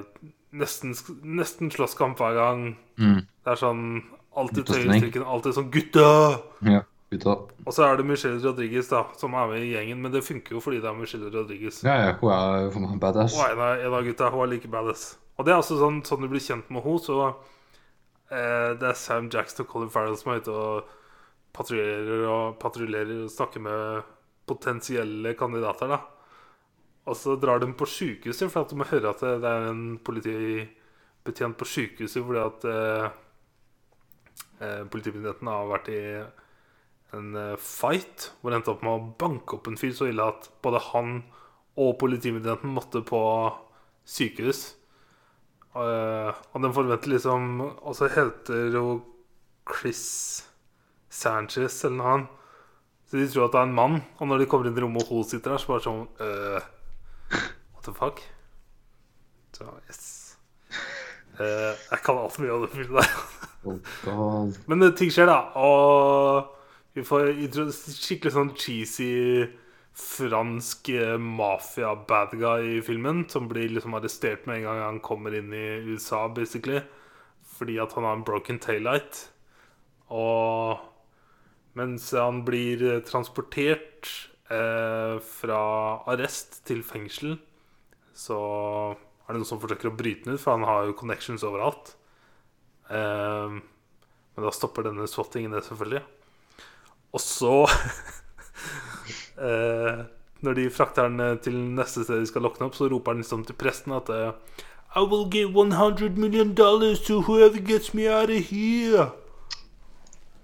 nesten, 0.57 0.95
nesten 1.21 1.69
slåsskamp 1.73 2.17
hver 2.17 2.39
gang. 2.39 2.65
Mm. 2.97 3.21
Det 3.21 3.53
er 3.53 3.59
sånn 3.59 3.85
alltid 4.33 4.65
tøyestrikken, 4.69 5.25
alltid 5.29 5.57
sånn 5.59 5.69
'gutta'! 5.69 6.41
Ja. 6.65 6.81
Gutta. 7.13 7.35
Og 7.63 7.75
så 7.75 7.85
er 7.87 7.99
det 7.99 8.05
Michelle 8.09 8.41
Rodriguez 8.43 8.89
da 8.91 9.03
som 9.19 9.35
er 9.39 9.49
med 9.51 9.65
i 9.65 9.71
gjengen, 9.71 10.01
men 10.03 10.13
det 10.13 10.23
funker 10.25 10.57
jo 10.57 10.63
fordi 10.63 10.81
det 10.83 10.89
er 10.89 10.97
Michelle 10.97 11.31
Rodriguez. 11.33 11.81
Ja, 11.85 11.95
ja, 12.01 12.15
hun 12.19 12.33
er 12.33 12.71
for 12.73 12.85
meg 12.85 12.99
badass. 13.01 13.37
En 13.47 13.61
av, 13.61 13.79
en 13.79 13.97
av 13.99 14.07
gutta 14.07 14.31
hun 14.33 14.45
er 14.45 14.55
like 14.55 14.71
badass. 14.71 15.13
Og 15.37 15.45
det 15.45 15.53
er 15.53 15.61
altså 15.61 15.79
sånn, 15.79 16.01
sånn 16.05 16.25
du 16.25 16.29
blir 16.31 16.43
kjent 16.43 16.69
med 16.73 16.85
henne, 16.85 17.01
så 17.01 17.19
eh, 18.29 18.73
Det 18.79 18.89
er 18.89 18.99
Sam 18.99 19.29
Jackson 19.33 19.65
og 19.65 19.71
Colin 19.71 19.93
Farrell 19.93 20.19
som 20.19 20.33
er 20.33 20.43
ute 20.43 20.53
og 20.53 20.91
patruljerer 21.53 22.25
og 22.29 22.57
patruljerer 22.61 23.25
og 23.25 23.31
snakker 23.33 23.63
med 23.63 24.11
potensielle 24.49 25.33
kandidater, 25.39 25.93
da. 25.93 26.01
Og 27.09 27.17
så 27.19 27.35
drar 27.35 27.59
de 27.59 27.67
på 27.75 27.87
sjukehuset, 27.89 28.47
for 28.51 28.63
at 28.63 28.71
de 28.71 28.79
må 28.79 28.87
høre 28.87 29.11
at 29.11 29.23
det, 29.23 29.49
er 29.49 29.67
en 29.69 29.97
politibetjent 30.07 31.57
på 31.59 31.67
sjukehuset 31.67 32.23
fordi 32.23 32.41
at 32.43 32.67
eh, 32.69 33.07
eh, 34.63 34.83
politibetjenten 34.91 35.51
har 35.51 35.71
vært 35.71 35.91
i 35.91 36.01
en 37.17 37.35
eh, 37.37 37.55
fight 37.61 38.31
hvor 38.39 38.51
det 38.51 38.59
endte 38.59 38.73
opp 38.73 38.83
med 38.85 38.93
å 38.93 39.13
banke 39.19 39.57
opp 39.57 39.69
en 39.69 39.79
fyr 39.79 39.93
så 39.95 40.09
ille 40.09 40.25
at 40.33 40.49
både 40.65 40.81
han 40.91 41.19
og 41.79 41.95
politimyndigheten 42.01 42.73
måtte 42.73 43.01
på 43.05 43.21
sykehus. 44.05 44.65
Eh, 45.73 46.29
og 46.53 46.61
den 46.61 46.73
forventer 46.75 47.09
liksom 47.09 47.63
Og 47.63 47.95
så 47.97 48.05
heter 48.13 48.75
jo 48.75 48.83
Chris 49.65 50.03
Sanchez 51.09 51.79
eller 51.85 51.97
noe 51.97 52.11
annet. 52.13 52.39
Så 53.09 53.17
de 53.17 53.25
tror 53.29 53.47
at 53.47 53.55
det 53.55 53.61
er 53.61 53.67
en 53.69 53.75
mann. 53.77 53.99
Og 54.19 54.29
når 54.29 54.41
de 54.41 54.49
kommer 54.49 54.69
inn 54.69 54.77
i 54.77 54.83
rommet 54.83 55.05
og 55.05 55.21
hun 55.21 55.27
sitter 55.29 55.53
der, 55.53 55.61
så 55.61 55.69
bare 55.69 55.85
sånn 55.85 56.05
uh, 56.17 56.63
What 57.73 57.85
the 57.85 57.93
fuck? 57.93 58.23
Så 59.53 59.69
yes. 59.85 60.01
Uh, 61.37 61.73
jeg 61.77 62.01
kan 62.05 62.17
altfor 62.17 62.41
mye 62.41 62.55
av 62.55 62.65
det 62.65 62.71
filmet 62.73 62.97
der. 63.05 64.57
Men 64.69 64.87
ting 64.97 65.13
skjer, 65.13 65.29
da. 65.29 65.37
Og 65.61 66.62
vi 66.93 67.03
får 67.05 67.31
skikkelig 67.73 68.33
sånn 68.35 68.53
cheesy 68.57 69.11
fransk 69.97 70.89
eh, 70.93 71.17
mafia-bad 71.17 72.33
guy 72.41 72.77
i 72.77 72.81
filmen. 72.85 73.23
Som 73.29 73.49
blir 73.49 73.71
liksom 73.73 73.95
arrestert 73.97 74.47
med 74.49 74.61
en 74.61 74.67
gang 74.67 74.81
han 74.83 75.03
kommer 75.05 75.35
inn 75.37 75.53
i 75.53 75.65
USA, 75.89 76.25
basically. 76.29 76.81
Fordi 77.57 77.79
at 77.81 77.93
han 77.97 78.07
har 78.07 78.17
en 78.17 78.25
broken 78.27 78.61
taillight. 78.61 79.27
Og 80.13 80.81
mens 81.79 82.11
han 82.13 82.43
blir 82.45 82.83
eh, 82.85 83.01
transportert 83.05 84.09
eh, 84.53 85.17
fra 85.25 85.61
arrest 86.13 86.61
til 86.67 86.83
fengsel, 86.85 87.37
så 88.13 88.37
er 88.93 89.33
det 89.33 89.39
noen 89.39 89.49
som 89.49 89.61
forsøker 89.61 89.89
å 89.89 89.97
bryte 89.97 90.27
den 90.27 90.37
ut, 90.37 90.41
for 90.43 90.53
han 90.53 90.67
har 90.69 90.85
jo 90.85 90.97
connections 90.99 91.45
overalt. 91.47 91.95
Eh, 92.93 93.57
men 94.33 94.45
da 94.45 94.53
stopper 94.53 94.85
denne 94.85 95.09
swattingen 95.09 95.55
det, 95.55 95.63
selvfølgelig. 95.65 96.03
Og 97.13 97.21
så 97.21 97.53
eh, 99.47 100.03
Når 100.43 100.57
de 100.59 100.69
frakter 100.73 101.07
den 101.07 101.19
eh, 101.23 101.39
til 101.45 101.57
neste 101.77 102.03
sted 102.03 102.23
de 102.23 102.29
skal 102.29 102.45
lokne 102.45 102.67
opp, 102.67 102.77
så 102.77 102.89
roper 102.91 103.13
han 103.13 103.23
liksom 103.23 103.45
til 103.47 103.57
presten 103.59 103.95
at 103.95 104.09
eh, 104.13 104.31
I 104.93 105.05
will 105.09 105.25
give 105.29 105.49
100 105.57 106.17
million 106.17 106.53
dollars 106.53 106.99
to 107.07 107.21
whoever 107.21 107.57
gets 107.57 107.93
me 107.93 108.05
out 108.09 108.29
of 108.29 108.49
here. 108.49 109.09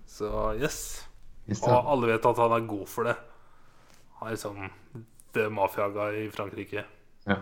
Så 0.08 0.54
yes. 0.58 1.06
Yes, 1.50 1.62
Og 1.62 1.92
alle 1.92 2.08
vet 2.14 2.26
at 2.26 2.38
han 2.38 2.56
er 2.56 2.66
god 2.70 2.88
for 2.90 3.10
det. 3.10 3.16
Han 4.20 4.28
er 4.28 4.36
liksom 4.36 4.58
det 5.34 5.46
mafiaga 5.54 6.10
i 6.18 6.26
Frankrike. 6.34 6.84
Ja. 7.30 7.38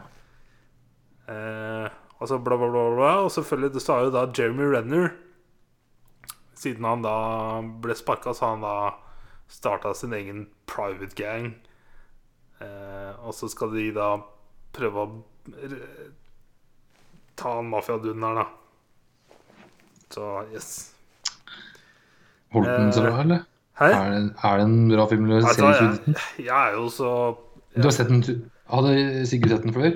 Eh, 1.27 1.87
og 2.19 2.27
så 2.27 2.37
bla, 2.39 2.57
bla, 2.57 2.69
bla, 2.69 2.83
bla. 2.95 3.11
Og 3.23 3.31
selvfølgelig, 3.31 3.73
det 3.73 3.83
sa 3.83 3.99
jo 4.03 4.11
da 4.13 4.27
Jeremy 4.31 4.67
Renner 4.73 5.09
Siden 6.57 6.87
han 6.89 7.03
da 7.05 7.17
ble 7.83 7.93
sparka, 7.93 8.33
så 8.33 8.47
har 8.47 8.55
han 8.55 8.63
da 8.65 8.77
starta 9.47 9.93
sin 9.95 10.13
egen 10.13 10.47
private 10.69 11.15
gang. 11.17 11.51
Eh, 12.59 13.11
og 13.25 13.35
så 13.37 13.49
skal 13.51 13.73
de 13.75 13.89
da 13.95 14.15
prøve 14.77 15.03
å 15.03 15.07
ta 17.37 17.57
han 17.59 17.69
mafiaduden 17.71 18.25
her, 18.25 18.41
da. 18.41 18.47
Så 20.13 20.27
yes. 20.53 20.71
Holdt 22.55 22.71
den 22.71 22.93
så 22.95 23.03
bra, 23.05 23.17
eller? 23.21 23.47
Hei? 23.77 23.91
Er 23.93 24.13
det, 24.13 24.21
er 24.41 24.57
det 24.57 24.65
en 24.65 24.77
bra 24.89 25.05
film? 25.09 25.25
Eller 25.29 25.45
Altså, 25.45 25.67
jeg, 25.69 26.15
jeg 26.47 26.53
er 26.55 26.77
jo 26.79 26.87
så 26.89 27.09
Du 27.75 27.83
har 27.85 27.93
sett 27.93 28.09
den? 28.09 28.23
Hadde 28.71 28.93
Sigurd 29.29 29.53
sett 29.53 29.67
den 29.67 29.75
før? 29.75 29.91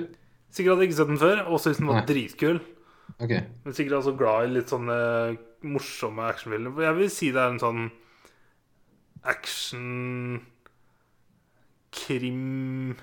Sikkert 0.52 0.74
hadde 0.74 0.84
jeg 0.84 0.92
ikke 0.92 0.98
sett 1.00 1.10
den 1.10 1.20
før, 1.20 1.40
og 1.48 1.60
syntes 1.64 1.80
den 1.80 1.88
var 1.88 1.98
Nei. 2.02 2.06
dritkul. 2.10 2.60
Okay. 3.16 3.40
Men 3.64 3.74
sikkert 3.76 3.98
også 3.98 4.12
glad 4.20 4.46
i 4.46 4.54
litt 4.58 4.72
sånne 4.72 4.98
morsomme 5.64 6.28
actionfilmer. 6.28 6.84
Jeg 6.84 6.98
vil 6.98 7.10
si 7.12 7.30
det 7.32 7.40
er 7.40 7.54
en 7.54 7.62
sånn 7.62 7.86
action 9.28 10.40
Krim 11.92 12.96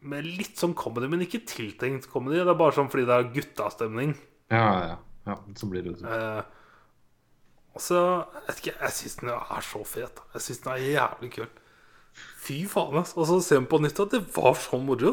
med 0.00 0.24
litt 0.24 0.56
sånn 0.56 0.72
comedy, 0.78 1.10
men 1.12 1.24
ikke 1.26 1.42
tiltenkt 1.44 2.08
comedy. 2.12 2.38
Det 2.40 2.48
er 2.48 2.58
bare 2.58 2.72
sånn 2.76 2.88
fordi 2.92 3.04
det 3.08 3.16
er 3.18 3.32
guttastemning. 3.34 4.14
Ja, 4.50 4.70
ja, 4.80 4.94
ja. 5.28 5.36
så 5.58 5.68
blir 5.70 5.84
det 5.84 5.98
Eh, 6.00 6.42
og 7.70 7.82
jeg 7.86 8.46
vet 8.46 8.62
ikke, 8.62 8.76
Jeg 8.80 8.94
syns 8.96 9.18
den 9.20 9.30
er 9.30 9.62
så 9.62 9.82
fet. 9.86 10.22
Jeg 10.34 10.42
syns 10.42 10.62
den 10.64 10.72
er 10.72 10.86
jævlig 10.88 11.30
kul. 11.36 11.50
Fy 12.40 12.56
faen, 12.66 12.96
ass. 12.98 13.12
Og 13.16 13.28
så 13.28 13.38
ser 13.44 13.60
vi 13.60 13.70
på 13.70 13.78
nytt 13.82 14.00
at 14.00 14.16
det 14.16 14.24
var 14.34 14.56
så 14.58 14.80
moro. 14.82 15.12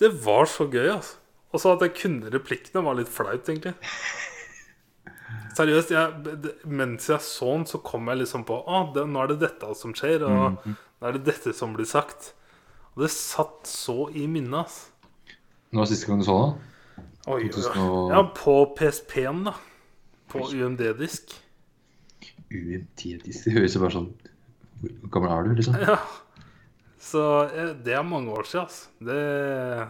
Det 0.00 0.10
var 0.24 0.48
så 0.50 0.66
gøy, 0.66 0.88
altså. 0.96 1.20
Og 1.54 1.60
så 1.62 1.76
at 1.76 1.84
jeg 1.86 1.94
kunne 2.00 2.32
replikkene, 2.34 2.82
var 2.82 2.96
litt 2.98 3.12
flaut, 3.12 3.46
egentlig. 3.46 3.76
Seriøst, 5.54 5.90
jeg, 5.94 6.54
mens 6.66 7.06
jeg 7.08 7.22
så 7.22 7.50
den, 7.54 7.66
så 7.70 7.78
kom 7.86 8.08
jeg 8.10 8.18
liksom 8.24 8.42
på 8.48 8.56
Å, 8.64 8.78
ah, 8.80 9.04
nå 9.06 9.20
er 9.22 9.30
det 9.32 9.36
dette 9.44 9.68
som 9.78 9.92
skjer, 9.94 10.24
og 10.26 10.58
nå 10.66 11.08
er 11.08 11.12
det 11.18 11.24
dette 11.28 11.52
som 11.54 11.74
blir 11.76 11.86
sagt. 11.86 12.32
Og 12.94 13.04
det 13.04 13.10
satt 13.14 13.66
så 13.70 14.08
i 14.14 14.26
minnet, 14.30 14.64
ass. 14.66 14.90
Nå 15.74 15.82
var 15.82 15.90
siste 15.90 16.06
gang 16.10 16.20
du 16.22 16.26
så 16.26 16.36
den? 16.40 16.58
Oi, 17.26 17.38
oi, 17.38 17.46
oi. 17.46 17.48
2000 17.54 17.80
og- 17.84 18.10
Ja, 18.14 18.22
på 18.36 18.56
PSP-en, 18.78 19.44
da. 19.44 19.54
På 20.28 20.44
UMD-disk. 20.50 21.32
UMD-disk 22.50 23.44
Det 23.44 23.52
høres 23.54 23.74
jo 23.74 23.80
bare 23.82 23.94
sånn 23.94 24.10
Hvor 24.84 25.10
gammel 25.16 25.32
er 25.32 25.48
du, 25.48 25.54
liksom? 25.58 25.78
Ja. 25.80 25.96
Så 27.04 27.22
eh, 27.52 27.72
det 27.84 27.94
er 27.94 28.02
mange 28.06 28.32
år 28.32 28.46
siden, 28.48 28.64
ass. 28.66 28.88
Det, 29.00 29.88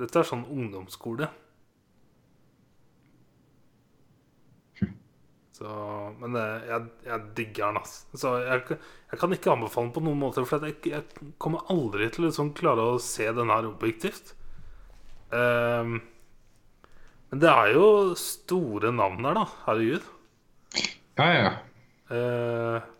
dette 0.00 0.20
er 0.20 0.28
sånn 0.28 0.46
ungdomsskole. 0.48 1.28
Så, 5.56 5.68
men 6.20 6.36
eh, 6.36 6.66
jeg, 6.68 6.88
jeg 7.06 7.28
digger 7.38 7.70
den, 7.70 7.80
ass. 7.80 7.94
Så 8.12 8.34
jeg, 8.44 8.76
jeg 9.12 9.20
kan 9.22 9.32
ikke 9.32 9.54
anbefale 9.54 9.88
den 9.88 9.94
på 9.94 10.02
noen 10.04 10.20
måte, 10.20 10.44
for 10.48 10.66
jeg, 10.68 10.76
jeg 10.92 11.30
kommer 11.40 11.64
aldri 11.72 12.10
til 12.12 12.26
å 12.26 12.28
liksom 12.28 12.52
klare 12.58 12.84
å 12.84 12.98
se 13.00 13.30
den 13.32 13.52
her 13.52 13.70
objektivt. 13.70 14.34
Um, 15.32 15.96
men 17.32 17.42
det 17.42 17.48
er 17.50 17.72
jo 17.74 17.86
store 18.20 18.92
navn 18.94 19.24
der, 19.24 19.40
da. 19.40 19.46
Herregud. 19.64 20.12
Ja, 21.16 21.30
ja. 21.32 21.50
Eh, 22.12 22.92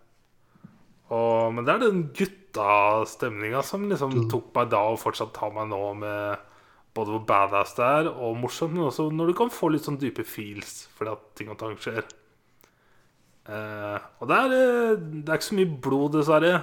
og, 1.12 1.54
men 1.54 1.66
det 1.66 1.76
er 1.76 1.84
den 1.84 2.04
guttastemninga 2.16 3.62
som 3.66 3.84
liksom 3.90 4.26
tok 4.32 4.50
meg 4.56 4.72
da, 4.72 4.82
og 4.94 5.02
fortsatt 5.04 5.36
tar 5.36 5.52
meg 5.54 5.68
nå, 5.70 5.82
med 6.00 6.46
både 6.96 7.12
hvor 7.12 7.26
badass 7.28 7.76
det 7.76 7.86
er, 8.00 8.08
og 8.10 8.38
morsomt, 8.40 8.72
men 8.72 8.88
også 8.88 9.10
når 9.12 9.30
du 9.30 9.38
kan 9.38 9.52
få 9.52 9.68
litt 9.74 9.84
sånn 9.84 10.00
dype 10.00 10.24
feels 10.24 10.86
fordi 10.96 11.12
at 11.12 11.26
ting 11.36 11.52
og 11.52 11.60
tang 11.60 11.76
skjer. 11.76 12.08
Eh, 13.46 13.98
og 14.20 14.30
det 14.30 14.36
er, 14.36 14.54
eh, 14.56 14.96
det 15.22 15.28
er 15.30 15.38
ikke 15.38 15.50
så 15.50 15.58
mye 15.60 15.76
blod, 15.86 16.16
dessverre. 16.16 16.54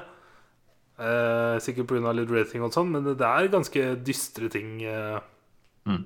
Uh, 0.93 1.57
sikkert 1.57 1.87
pga. 1.89 2.11
litt 2.13 2.29
rating 2.29 2.61
og 2.61 2.71
sånn, 2.71 2.91
men 2.93 3.07
det 3.17 3.25
er 3.25 3.47
ganske 3.49 3.81
dystre 4.05 4.45
ting 4.53 4.75
uh, 4.85 5.19
Mm. 5.89 6.03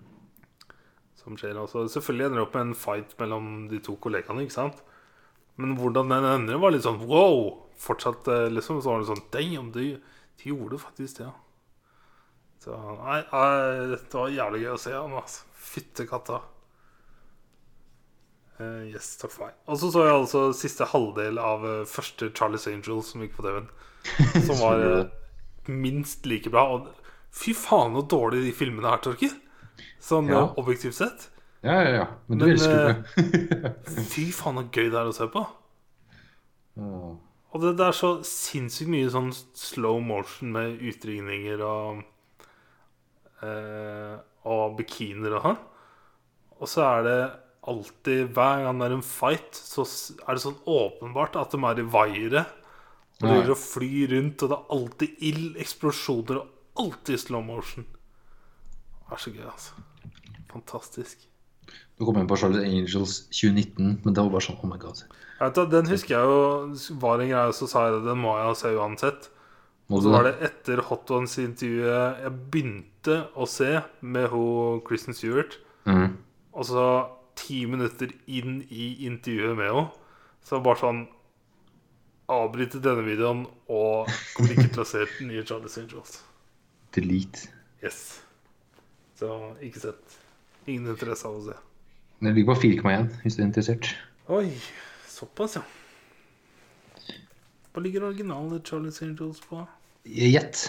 som 1.19 1.35
skjer. 1.37 1.57
Også. 1.59 1.83
Selvfølgelig 1.91 2.25
ender 2.25 2.39
det 2.39 2.45
opp 2.47 2.55
med 2.55 2.67
en 2.69 2.73
fight 2.73 3.11
mellom 3.19 3.67
de 3.69 3.81
to 3.83 3.97
kollegaene, 4.01 4.45
ikke 4.47 4.55
sant? 4.55 4.79
Men 5.57 5.75
hvordan 5.77 6.09
den 6.09 6.25
ender, 6.25 6.57
var 6.57 6.71
litt 6.71 6.85
sånn 6.87 7.03
wow! 7.05 7.65
Fortsatt 7.77 8.25
liksom, 8.49 8.79
så 8.81 8.89
var 8.89 9.03
det 9.03 9.09
sånn 9.11 9.27
Damn, 9.29 9.71
de, 9.75 9.99
de 10.39 10.49
gjorde 10.49 10.79
faktisk 10.81 11.19
det, 11.19 11.27
ja. 11.27 11.33
Så 12.63 12.73
nei, 13.03 13.19
nei, 13.27 13.97
det 14.01 14.17
var 14.17 14.33
jævlig 14.33 14.63
gøy 14.63 14.71
å 14.73 14.81
se 14.81 14.95
han, 14.95 15.13
altså. 15.19 15.43
Fytte 15.67 16.07
katta. 16.09 16.39
Eh, 18.57 18.89
yes, 18.89 19.11
takk 19.21 19.33
for 19.33 19.47
meg. 19.47 19.57
Og 19.69 19.77
så 19.77 19.91
så 19.93 20.05
jeg 20.07 20.15
altså 20.15 20.43
siste 20.57 20.87
halvdel 20.89 21.37
av 21.41 21.65
uh, 21.65 21.83
første 21.89 22.31
Charlie's 22.33 22.65
Angels 22.71 23.11
som 23.13 23.21
gikk 23.21 23.35
på 23.37 23.45
TV-en. 23.45 23.69
Som 24.47 24.61
var 24.61 24.81
eh, 24.85 25.09
minst 25.67 26.25
like 26.25 26.49
bra. 26.49 26.63
Og 26.77 26.87
fy 27.35 27.53
faen 27.57 27.97
så 27.97 28.05
dårlig 28.07 28.45
de 28.45 28.53
filmene 28.55 28.93
er, 28.93 29.01
Torkil. 29.03 29.33
Sånn 30.01 30.29
Ja. 30.31 30.45
objektivt 30.57 30.95
sett. 30.95 31.27
Ja, 31.65 31.75
ja, 31.83 31.89
ja. 31.91 32.05
Men 32.27 32.39
du 32.39 32.45
Men, 32.45 32.53
elsker 32.55 32.77
det. 32.87 33.73
Fy 34.13 34.29
faen 34.31 34.61
så 34.61 34.63
gøy 34.71 34.89
det 34.93 34.99
er 35.01 35.09
å 35.09 35.15
se 35.17 35.27
på. 35.33 35.41
Oh. 36.77 37.17
Og 37.51 37.61
det, 37.63 37.73
det 37.79 37.87
er 37.89 37.97
så 37.97 38.11
sinnssykt 38.25 38.89
mye 38.93 39.09
sånn 39.11 39.33
slow 39.57 39.99
motion 40.05 40.53
med 40.55 40.79
utringninger 40.87 41.61
og 41.65 42.05
Og 44.47 44.77
bikinier 44.79 45.35
og 45.37 45.43
sånn. 45.43 45.59
Og 46.57 46.71
så 46.71 46.85
er 46.87 47.03
det 47.05 47.19
alltid 47.67 48.31
Hver 48.35 48.63
gang 48.65 48.79
det 48.81 48.87
er 48.89 48.95
en 48.97 49.03
fight, 49.05 49.51
så 49.57 49.85
er 50.27 50.33
det 50.37 50.43
sånn 50.43 50.59
åpenbart 50.65 51.35
at 51.39 51.51
de 51.51 51.59
er 51.63 51.79
i 51.83 51.87
vaiere. 51.97 52.45
Og 53.21 53.29
de 53.29 53.49
Ja. 53.49 53.55
flyr 53.57 54.11
rundt, 54.13 54.43
og 54.43 54.49
det 54.49 54.57
er 54.57 54.75
alltid 54.77 55.23
ild, 55.25 55.55
eksplosjoner 55.57 56.37
og 56.41 56.47
alltid 56.77 57.19
slow 57.19 57.41
motion. 57.41 57.85
Det 59.09 59.13
er 59.15 59.17
så 59.17 59.31
gøy, 59.33 59.45
altså. 59.49 59.73
Fantastisk. 60.51 61.17
Du 61.97 62.05
kom 62.05 62.17
inn 62.21 62.27
på 62.29 62.37
Charlotte 62.37 62.65
Angels 62.67 63.23
2019, 63.33 64.01
men 64.05 64.13
det 64.13 64.21
var 64.23 64.29
bare 64.29 64.45
sånn 64.45 64.59
oh 64.63 64.69
my 64.69 64.77
god. 64.77 65.01
Vet, 65.39 65.57
den 65.71 65.89
husker 65.89 66.15
jeg 66.15 66.29
jo 66.29 66.99
var 67.01 67.19
en 67.21 67.29
greie, 67.31 67.53
så 67.53 67.67
sa 67.69 67.87
jeg 67.87 67.97
det. 67.97 68.05
Den 68.11 68.21
må 68.21 68.35
jeg 68.37 68.55
se 68.61 68.71
uansett. 68.77 69.29
Og 69.89 70.03
så 70.03 70.11
var 70.11 70.23
det? 70.27 70.35
etter 70.43 70.81
Hot 70.89 71.09
Ones-intervjuet 71.15 72.21
jeg 72.21 72.31
begynte 72.51 73.17
å 73.39 73.45
se 73.47 73.81
med 74.01 74.29
hun 74.33 74.81
Kristen 74.87 75.15
Stewart. 75.15 75.57
Mm. 75.87 76.17
Og 76.53 76.65
så 76.67 76.83
ti 77.37 77.61
minutter 77.69 78.11
inn 78.27 78.61
i 78.69 78.89
intervjuet 79.07 79.57
med 79.57 79.71
henne, 79.71 79.87
så 80.45 80.61
bare 80.63 80.81
sånn 80.81 81.05
Avbryte 82.27 82.81
denne 82.83 83.05
videoen 83.05 83.45
og 83.71 84.09
kommer 84.35 84.51
ikke 84.51 84.67
til 84.73 84.81
å 84.83 84.87
se 84.89 85.05
den 85.13 85.29
nye 85.31 85.45
Charlie's 85.47 85.77
Angels. 85.79 86.17
Delete. 86.95 87.47
Yes. 87.79 88.17
Så 89.15 89.29
ikke 89.63 89.79
sett. 89.85 90.17
Ingen 90.67 90.89
interesse 90.91 91.29
av 91.29 91.37
å 91.37 91.45
se. 91.45 91.55
Den 92.19 92.35
ligger 92.35 92.51
på 92.51 92.65
4,1 92.65 93.07
hvis 93.21 93.37
du 93.37 93.45
er 93.45 93.47
interessert. 93.47 93.93
Oi, 94.33 94.49
såpass, 95.07 95.55
ja. 95.55 95.63
Hva 97.71 97.85
ligger 97.85 98.09
originale 98.09 98.59
Charlie's 98.67 98.99
Angels 99.05 99.39
på? 99.47 99.61
Gjett. 100.03 100.65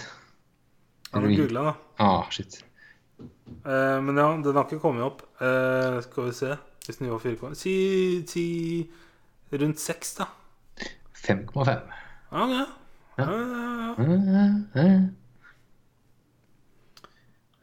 Har 1.10 1.26
du 1.26 1.34
googla, 1.34 1.72
da. 1.72 1.76
Ah, 2.04 2.30
shit. 2.30 2.60
Eh, 3.18 4.02
men 4.02 4.16
ja, 4.16 4.36
den 4.44 4.56
har 4.56 4.64
ikke 4.66 4.80
kommet 4.82 5.04
opp. 5.06 5.22
Uh, 5.42 6.00
skal 6.04 6.24
vi 6.28 6.32
se 6.34 6.56
Hvis 6.86 7.00
nivå 7.00 7.18
4 7.20 7.54
Si, 7.54 8.24
si 8.26 8.90
rundt 9.52 9.80
6, 9.80 10.14
da. 10.18 10.24
5,5. 11.14 11.70
Ja, 12.32 12.46
ja. 12.46 12.66
ja, 13.18 13.24
ja, 13.24 13.30
ja. 14.74 15.00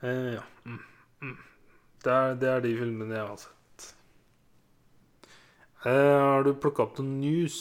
Ja. 0.01 0.41
Mm, 0.65 0.79
mm. 1.21 1.37
Det, 2.03 2.11
er, 2.11 2.35
det 2.35 2.49
er 2.49 2.59
de 2.61 2.77
filmene 2.77 3.15
jeg 3.15 3.25
har 3.25 3.37
sett. 3.41 3.95
Eh, 5.85 6.21
har 6.21 6.43
du 6.45 6.53
plukka 6.53 6.83
opp 6.85 6.97
noen 6.99 7.19
news? 7.23 7.57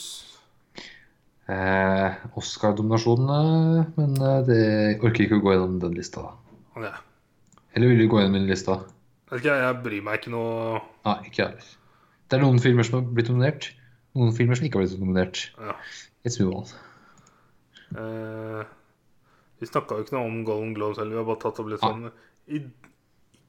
Oscar-dominasjonene, 1.45 3.85
men 3.97 4.15
det 4.49 4.63
orker 5.01 5.25
ikke 5.27 5.39
å 5.41 5.45
gå 5.45 5.51
gjennom 5.57 5.81
den 5.81 5.95
lista. 5.97 6.21
da. 6.77 6.93
Eller 7.75 7.91
vil 7.91 8.05
du 8.05 8.09
gå 8.11 8.21
gjennom 8.21 8.37
min 8.39 8.49
lista? 8.49 8.79
Vet 9.31 9.41
ikke, 9.43 9.57
jeg, 9.59 9.79
bryr 9.83 10.05
meg 10.07 10.21
ikke 10.21 10.33
noe 10.35 10.81
Nei, 11.07 11.17
ikke 11.29 11.47
jeg. 11.47 11.73
Det 12.31 12.39
er 12.39 12.45
noen 12.45 12.61
filmer 12.63 12.87
som 12.87 13.01
har 13.01 13.09
blitt 13.17 13.31
nominert, 13.33 13.69
noen 14.17 14.35
filmer 14.37 14.59
som 14.59 14.67
ikke 14.69 14.79
har 14.79 14.87
blitt 14.87 15.01
nominert. 15.03 15.41
Ja. 15.59 15.75
Let's 16.25 16.39
move 16.41 16.61
on. 16.61 16.71
Eh, 17.99 18.63
vi 19.61 19.69
snakka 19.69 19.99
jo 19.99 20.07
ikke 20.07 20.17
noe 20.17 20.31
om 20.31 20.39
Golden 20.47 20.73
Globes 20.77 21.01
heller. 21.01 21.17
Vi 21.17 21.23
har 21.23 21.29
bare 21.29 21.43
tatt 21.45 21.61
opp 21.63 21.73
litt 21.73 21.85
sånn 21.85 22.09
I, 22.53 22.63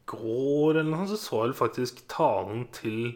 går 0.09 0.79
eller 0.79 0.91
noe 0.91 1.07
så 1.09 1.17
så 1.17 1.45
jeg 1.47 1.57
faktisk 1.57 2.03
talen 2.11 2.67
til 2.75 3.15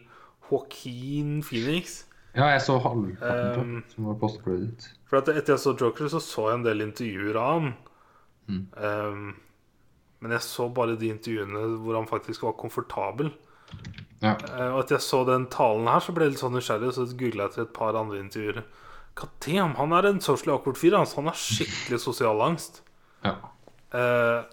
Joaquin 0.50 1.40
Phoenix. 1.46 2.04
Ja, 2.38 2.48
jeg 2.54 2.64
så 2.66 2.78
halvparten 2.82 3.54
på, 3.56 3.66
Um, 3.66 3.84
som 3.94 4.08
var 4.10 4.18
post-credit. 4.22 4.90
For 5.10 5.20
at 5.20 5.30
etter 5.34 5.56
jeg 5.56 5.62
så 5.62 5.76
Joker, 5.78 6.10
så 6.10 6.22
så 6.22 6.50
jeg 6.50 6.60
en 6.60 6.66
del 6.66 6.86
intervjuer 6.86 7.38
av 7.38 7.54
han. 7.54 7.72
Mm. 8.50 8.64
Um, 8.78 9.30
men 10.20 10.36
jeg 10.36 10.46
så 10.46 10.68
bare 10.74 10.98
de 11.00 11.12
intervjuene 11.14 11.64
hvor 11.84 11.96
han 11.96 12.10
faktisk 12.10 12.44
var 12.48 12.58
komfortabel. 12.60 13.32
Ja. 14.20 14.36
Eh, 14.36 14.70
og 14.74 14.82
etter 14.82 14.98
jeg 14.98 15.06
så 15.06 15.24
den 15.28 15.48
talen 15.52 15.88
her, 15.88 16.04
så 16.04 16.16
ble 16.16 16.28
jeg 16.28 16.36
litt 16.36 16.44
sånn 16.44 16.56
nysgjerrig, 16.58 16.92
så 16.96 17.08
googla 17.20 17.48
jeg 17.48 17.56
til 17.56 17.66
et 17.66 17.76
par 17.76 17.98
andre 18.00 18.20
intervjuer. 18.20 18.64
Damn, 19.44 19.76
han 19.76 19.92
er 19.96 20.08
en 20.08 20.22
socially 20.24 20.54
awkward 20.54 20.80
fyr. 20.80 20.96
Altså. 20.96 21.20
Han 21.20 21.28
har 21.32 21.40
skikkelig 21.40 22.00
sosial 22.04 22.44
angst. 22.46 22.84
ja. 23.26 23.36
Eh, 23.90 24.44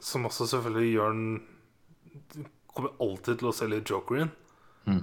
som 0.00 0.24
også 0.24 0.46
selvfølgelig 0.46 0.92
gjør 0.94 1.14
den 1.16 2.44
kommer 2.78 2.94
alltid 3.02 3.40
til 3.40 3.50
å 3.50 3.54
se 3.54 3.66
litt 3.66 3.90
Joker 3.90 4.22
inn. 4.22 4.30
Mm. 4.86 5.00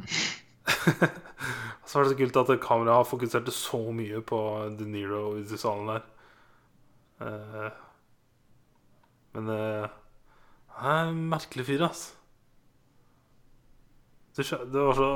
så 1.85 1.99
er 1.99 2.05
det 2.05 2.11
så 2.13 2.17
kult 2.21 2.39
at 2.39 2.53
kameraet 2.63 3.01
har 3.01 3.09
fokusert 3.09 3.51
så 3.53 3.81
mye 3.95 4.21
på 4.25 4.39
De 4.79 4.87
Niro 4.87 5.35
i 5.41 5.59
salen 5.59 5.91
der. 5.91 6.05
Eh, 7.25 7.67
men 9.35 9.51
uh, 9.51 9.89
han 10.79 10.91
er 10.91 11.09
en 11.11 11.25
merkelig 11.31 11.67
fyr, 11.67 11.83
ass. 11.87 12.07
Det, 14.35 14.47
var 14.51 14.95
så 14.97 15.09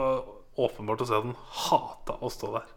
åpenbart 0.60 1.02
å 1.04 1.08
se 1.08 1.18
at 1.18 1.26
han 1.26 1.36
hata 1.66 2.20
å 2.24 2.32
stå 2.32 2.54
der. 2.56 2.70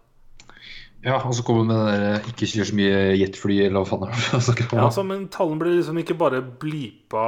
Ja, 1.02 1.18
og 1.18 1.34
så 1.34 1.42
kommer 1.46 1.66
med 1.66 1.78
den 1.78 2.02
der 2.02 2.26
ikke 2.30 2.46
kjør 2.46 2.68
så 2.68 2.78
mye 2.78 2.98
jetfly, 3.18 3.56
eller 3.66 3.82
hva 3.82 3.90
faen 3.90 4.04
det 4.06 4.10
han. 4.14 4.42
Ja, 4.78 4.84
altså, 4.86 5.06
men 5.06 5.26
tallene 5.34 5.62
ble 5.62 5.74
liksom 5.76 5.98
ikke 6.02 6.18
bare 6.18 6.42
blipa 6.42 7.26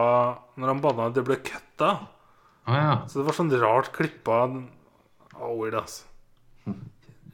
når 0.58 0.70
han 0.70 0.82
banna, 0.82 1.10
det 1.14 1.26
ble 1.26 1.40
kutta. 1.42 1.90
Ah, 2.64 2.78
ja. 2.78 2.94
Så 3.10 3.20
det 3.20 3.26
var 3.28 3.36
sånn 3.36 3.52
rart 3.60 3.90
klippa 3.94 4.44
oh, 4.46 5.54
Weird, 5.58 5.76
ass. 5.82 6.04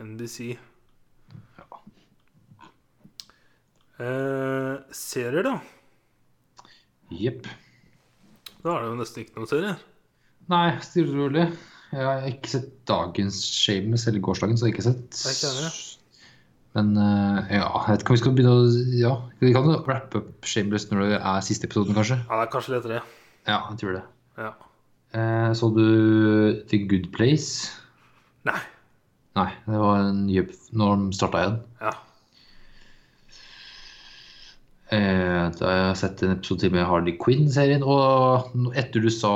NBC. 0.00 0.56
Eh, 4.00 4.74
serier, 4.96 5.44
da? 5.44 5.58
Jepp. 7.10 7.46
Da 8.60 8.74
er 8.74 8.82
det 8.84 8.90
jo 8.90 8.96
nesten 8.98 9.24
ikke 9.24 9.38
noen 9.38 9.50
serier. 9.50 9.78
Nei, 10.50 10.66
stille 10.84 11.14
og 11.14 11.22
rolig. 11.24 11.46
Jeg 11.90 12.06
har 12.06 12.26
ikke 12.28 12.52
sett 12.52 12.68
dagens 12.86 13.38
Shames 13.50 14.06
eller 14.06 14.22
gårsdagens, 14.22 14.62
har 14.62 14.70
jeg 14.70 14.76
ikke 14.76 14.86
sett. 14.86 15.16
Det 15.18 15.50
jeg, 15.50 15.70
Men 16.78 16.92
uh, 16.94 17.40
ja, 17.50 17.66
jeg 17.66 17.86
vet 17.88 18.04
ikke 18.04 18.12
om 18.12 18.18
vi 18.18 18.22
skal 18.22 18.34
begynne 18.38 18.52
å 18.54 18.66
Ja, 18.94 19.14
vi 19.42 19.52
kan 19.56 19.66
jo 19.66 19.78
rappe 19.88 20.20
opp 20.22 20.46
Shameless 20.46 20.86
når 20.92 21.02
det 21.02 21.18
er 21.18 21.46
siste 21.46 21.66
episoden, 21.66 21.96
kanskje. 21.98 22.20
Ja, 22.22 22.36
det 22.38 22.44
er 22.46 22.52
kanskje 22.54 22.76
lettere. 22.76 23.00
Ja, 23.48 23.62
jeg 23.72 23.80
tror 23.82 23.96
det. 23.98 24.04
Ja. 24.38 24.52
Uh, 25.10 25.50
så 25.58 25.72
du 25.74 25.86
The 26.70 26.84
Good 26.86 27.10
Place? 27.16 27.72
Nei. 28.46 28.60
Nei, 29.38 29.50
det 29.66 29.82
var 29.82 30.04
en 30.04 30.24
ny 30.28 30.44
når 30.78 31.02
de 31.02 31.18
starta 31.18 31.42
igjen. 31.42 31.58
Ja. 31.82 31.96
Eh, 34.90 35.42
da 35.58 35.66
har 35.68 35.76
jeg 35.80 35.98
sett 36.00 36.22
en 36.26 36.34
episode 36.34 36.64
til 36.64 36.72
med 36.74 36.86
Harley 36.88 37.14
Quinn-serien. 37.20 37.84
Og 37.86 38.72
etter 38.78 39.04
du 39.04 39.10
sa 39.14 39.32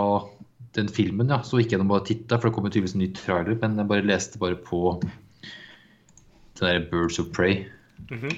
den 0.74 0.90
filmen, 0.90 1.31
ja, 1.31 1.39
så 1.47 1.60
gikk 1.60 1.76
jeg 1.76 1.86
bare 1.86 2.06
titta, 2.09 2.39
for 2.40 2.51
det 2.51 2.56
kom 2.56 2.66
tydeligvis 2.66 2.97
en 2.97 3.05
ny 3.05 3.10
trailer. 3.14 3.55
Men 3.60 3.78
jeg 3.78 3.90
bare 3.90 4.06
leste 4.06 4.40
bare 4.43 4.59
på 4.59 4.97
den 4.98 5.12
der 6.60 6.85
Birds 6.90 7.20
of 7.22 7.31
Prey. 7.35 7.64
Mhm. 8.10 8.35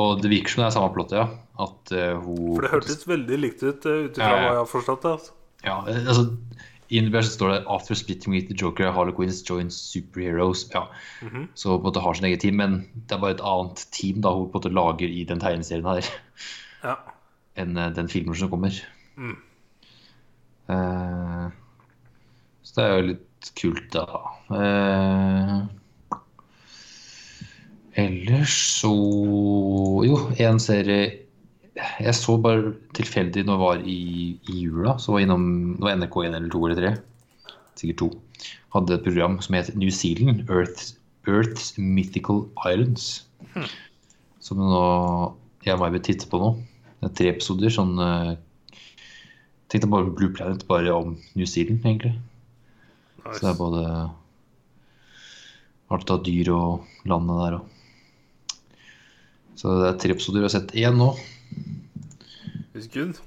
Og 0.00 0.22
det 0.22 0.30
virker 0.32 0.48
som 0.54 0.62
det 0.62 0.66
er 0.70 0.74
samme 0.74 0.94
plottet, 0.94 1.18
ja. 1.20 1.28
At 1.62 1.92
uh, 1.92 2.18
hun 2.24 2.54
For 2.56 2.64
det 2.64 2.72
hørtes 2.72 3.02
veldig 3.06 3.38
likt 3.38 3.62
ut 3.62 3.84
uh, 3.84 4.06
ut 4.08 4.16
ifra 4.16 4.24
Ja, 4.24 4.36
ja. 4.38 4.42
hva 4.42 4.52
jeg 4.54 4.60
har 4.62 4.70
forstått. 4.70 5.02
det, 5.04 5.10
Altså. 5.12 5.34
Ja, 5.62 5.74
altså 5.86 6.24
I 6.92 7.00
så 7.10 7.22
står 7.32 7.48
det 7.48 7.64
'After 7.66 7.94
splitting 7.94 8.34
with 8.34 8.46
the 8.48 8.54
Joker, 8.54 8.90
Harley 8.92 9.12
Quinn 9.16 9.30
joins 9.48 9.74
superheroes'. 9.96 10.68
Ja, 10.74 10.82
Mhm. 11.22 11.48
Så 11.54 11.68
på 11.68 11.76
en 11.76 11.82
måte 11.84 12.00
har 12.00 12.14
sin 12.14 12.24
eget 12.24 12.40
team, 12.40 12.54
men 12.56 12.88
det 13.08 13.12
er 13.16 13.20
bare 13.20 13.30
et 13.34 13.40
annet 13.40 13.86
team 13.92 14.20
da 14.20 14.28
hun 14.34 14.50
på 14.50 14.58
en 14.58 14.60
måte 14.60 14.74
lager 14.74 15.08
i 15.08 15.24
den 15.24 15.40
tegneserien 15.40 15.84
her, 15.84 16.02
Ja. 16.84 16.94
enn 17.56 17.76
eh, 17.78 17.90
den 17.94 18.08
filmen 18.08 18.34
som 18.34 18.50
kommer. 18.50 18.70
Mm. 19.16 19.36
Uh, 20.68 21.50
så 22.62 22.74
det 22.76 22.84
er 22.84 22.96
jo 22.96 23.06
litt 23.06 23.52
kult, 23.60 23.92
da. 23.92 24.04
Uh, 24.50 25.66
ellers 27.96 28.80
så 28.80 28.92
Jo, 30.06 30.16
en 30.38 30.58
serie 30.60 31.18
Jeg 31.76 32.12
så 32.18 32.36
bare 32.36 32.74
tilfeldig 32.96 33.46
når 33.46 33.54
jeg 33.54 33.62
var 33.62 33.84
i, 33.88 34.00
i 34.52 34.56
jula. 34.66 34.96
Så 35.00 35.12
var 35.12 35.22
jeg 35.22 35.28
innom 35.28 35.46
det 35.78 35.86
var 35.86 35.96
NRK1 35.96 36.36
eller 36.36 36.50
2 36.52 36.64
eller 36.68 36.82
3. 36.82 36.90
Sikkert 37.80 38.02
2. 38.02 38.10
Hadde 38.76 38.96
et 38.96 39.06
program 39.06 39.38
som 39.44 39.56
het 39.56 39.72
New 39.76 39.92
Zealand. 39.92 40.44
Earth's, 40.50 40.94
Earth's 41.28 41.72
Mythical 41.78 42.44
Islands. 42.66 43.24
Som 44.42 44.60
nå 44.60 44.82
jeg 45.62 45.76
og 45.76 45.82
meg 45.84 45.94
vil 45.94 46.04
titte 46.04 46.28
på 46.28 46.40
nå. 46.42 46.54
Det 47.00 47.08
er 47.08 47.16
tre 47.18 47.30
episoder. 47.32 47.72
sånn 47.72 47.94
eh, 48.02 48.32
Tenkte 49.72 49.88
bare 49.88 50.12
Blue 50.12 50.32
Planet 50.34 50.66
bare 50.68 50.92
om 50.92 51.14
New 51.38 51.48
Zealand, 51.48 51.80
egentlig. 51.86 52.16
Så 53.22 53.38
det 53.38 53.52
er 53.52 53.60
både 53.60 53.84
alt 55.92 56.10
av 56.12 56.24
dyr 56.26 56.50
og 56.52 57.06
landet 57.08 57.38
der 57.44 57.56
og 57.60 57.68
Så 59.56 59.72
det 59.78 59.88
er 59.88 60.00
tre 60.02 60.16
episoder. 60.16 60.42
Jeg 60.42 60.48
har 60.48 60.54
sett 60.56 60.76
én 60.80 60.98
nå. 60.98 61.12
It's 62.74 62.88
good. 62.88 63.20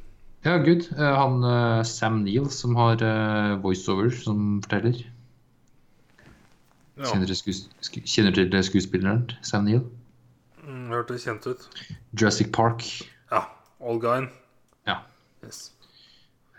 Ja, 0.45 0.57
good. 0.57 0.87
Eh, 0.97 1.15
Han 1.17 1.43
eh, 1.43 1.83
Sam 1.83 2.23
Neill 2.23 2.49
som 2.49 2.75
har 2.75 3.01
eh, 3.01 3.55
voiceover, 3.61 4.09
som 4.09 4.61
forteller. 4.63 5.03
Ja. 6.95 7.11
Kjenner, 7.11 8.31
til 8.31 8.63
skuespilleren 8.63 9.29
Sam 9.43 9.65
Neill? 9.67 9.83
Mm, 10.63 10.87
hørtes 10.93 11.25
kjent 11.27 11.45
ut. 11.45 11.67
Jurassic 12.13 12.51
Park. 12.53 12.85
Ja. 13.31 13.45
Old 13.79 14.01
guyen. 14.01 14.29
Ja. 14.87 15.01
Yes. 15.43 15.71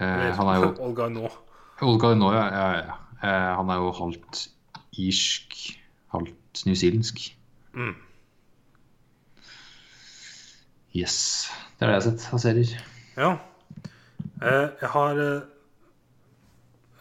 Eh, 0.01 0.31
han 0.37 0.53
er 0.53 0.63
jo 0.63 0.71
Old 0.85 0.97
Guy 0.97 1.09
nå. 1.15 1.31
Olga 1.83 2.15
nå, 2.17 2.33
ja. 2.33 2.45
ja, 2.53 2.69
ja. 2.81 2.97
Eh, 3.21 3.51
han 3.59 3.71
er 3.71 3.81
jo 3.83 3.93
halvt 3.97 4.47
irsk, 4.97 5.57
halvt 6.13 6.63
newzealandsk. 6.69 7.21
Mm. 7.77 7.95
Yes. 10.97 11.49
Det 11.77 11.85
er 11.85 11.91
det 11.91 11.95
jeg 11.95 12.01
har 12.01 12.05
sett 12.07 12.27
av 12.33 12.41
serier. 12.41 12.75
Ja. 13.17 13.31
Eh, 14.41 14.69
jeg 14.81 14.91
har 14.93 15.21
eh, 15.21 15.47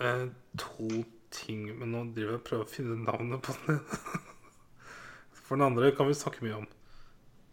eh, 0.03 0.25
to 0.59 1.03
ting 1.35 1.65
Men 1.75 1.91
nå 1.91 2.01
driver 2.15 2.31
jeg 2.31 2.39
og 2.39 2.45
prøver 2.47 2.63
å 2.63 2.71
finne 2.71 2.95
navnet 3.03 3.43
på 3.43 3.55
den. 3.65 3.81
For 5.45 5.57
den 5.57 5.65
andre 5.67 5.91
kan 5.95 6.07
vi 6.09 6.15
snakke 6.17 6.43
mye 6.45 6.61
om. 6.61 6.69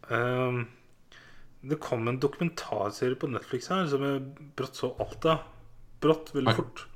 Eh, 0.09 0.61
det 1.73 1.79
kom 1.83 2.07
en 2.11 2.21
dokumentarserie 2.23 3.19
på 3.19 3.31
Netflix 3.31 3.71
her 3.71 3.87
som 3.91 4.03
jeg 4.07 4.23
brått 4.59 4.79
så 4.79 4.93
alt 5.03 5.27
av. 5.31 5.45
Brått, 6.03 6.33
veldig 6.35 6.55
fort. 6.59 6.87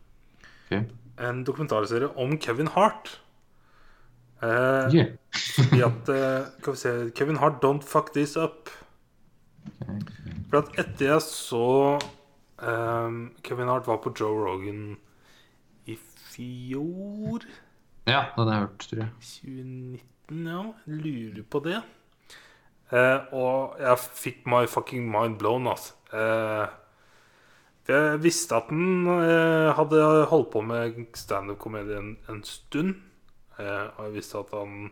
Okay. 0.66 0.86
En 1.22 1.44
dokumentarserie 1.46 2.08
om 2.18 2.34
Kevin 2.42 2.70
Hart. 2.74 3.20
Eh, 4.42 4.94
Yeah. 4.94 5.14
fordi 5.32 5.82
at 5.86 6.10
Skal 6.60 6.72
vi 6.72 6.76
se 6.80 6.96
Kevin 7.16 7.38
Hart, 7.42 7.62
don't 7.62 7.82
fuck 7.82 8.12
this 8.14 8.36
up. 8.36 8.70
For 10.50 10.60
at 10.60 10.78
etter 10.80 11.10
jeg 11.12 11.24
så 11.24 11.66
um, 12.62 13.18
Kevin 13.46 13.70
Hart 13.72 13.88
var 13.88 14.00
på 14.04 14.12
Joe 14.18 14.46
Rogan 14.46 14.96
i 15.86 15.96
fjor 15.96 17.46
Ja, 18.06 18.28
den 18.36 18.48
har 18.48 18.52
jeg 18.52 18.64
hørt, 18.66 18.86
tror 18.86 19.02
jeg. 19.02 19.10
2019, 19.20 20.46
ja. 20.46 20.62
Lurer 20.86 21.46
på 21.50 21.62
det. 21.66 21.80
Uh, 22.92 23.34
og 23.34 23.80
jeg 23.82 24.02
fikk 24.22 24.44
my 24.46 24.62
fucking 24.70 25.08
mind 25.10 25.40
blown, 25.42 25.66
altså. 25.66 25.96
Uh, 26.12 26.68
jeg 27.88 28.22
visste 28.22 28.54
at 28.58 28.70
han 28.70 29.10
uh, 29.10 29.74
hadde 29.78 30.04
holdt 30.30 30.52
på 30.54 30.62
med 30.62 31.02
standup-komedie 31.18 31.98
en, 31.98 32.14
en 32.30 32.44
stund. 32.46 32.94
Eh, 33.56 33.86
og 33.96 34.00
jeg 34.04 34.16
visste 34.18 34.40
at 34.42 34.50
han 34.52 34.90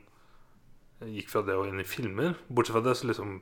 gikk 1.12 1.28
fra 1.32 1.42
det 1.44 1.56
og 1.58 1.68
inn 1.68 1.82
i 1.82 1.88
filmer. 1.88 2.38
Bortsett 2.48 2.78
fra 2.78 2.84
det, 2.86 2.96
så 2.96 3.10
liksom 3.10 3.36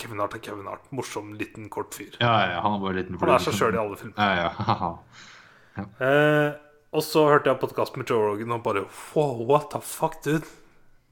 Kevin 0.00 0.22
Hart 0.22 0.34
er 0.38 0.42
Kevin 0.44 0.68
Hart. 0.70 0.88
Morsom, 0.96 1.34
liten, 1.38 1.68
kort 1.72 1.94
fyr. 1.96 2.14
Ja, 2.22 2.32
ja, 2.48 2.60
han 2.64 2.78
er 2.78 2.82
bare 2.84 2.98
liten 2.98 3.20
Han 3.20 3.34
er 3.34 3.44
seg 3.44 3.56
sjøl 3.58 3.76
i 3.76 3.80
alle 3.82 3.98
filmer. 4.00 4.16
Ja, 4.16 4.92
ja. 5.76 5.86
Eh, 6.06 6.50
og 6.90 7.04
så 7.06 7.26
hørte 7.28 7.52
jeg 7.52 7.60
podkast 7.62 7.98
med 8.00 8.10
Joe 8.10 8.32
Rogan 8.32 8.56
og 8.56 8.64
bare 8.64 8.86
Wow, 9.14 9.44
what 9.46 9.68
the 9.74 9.80
fuck, 9.84 10.18
dude? 10.24 10.48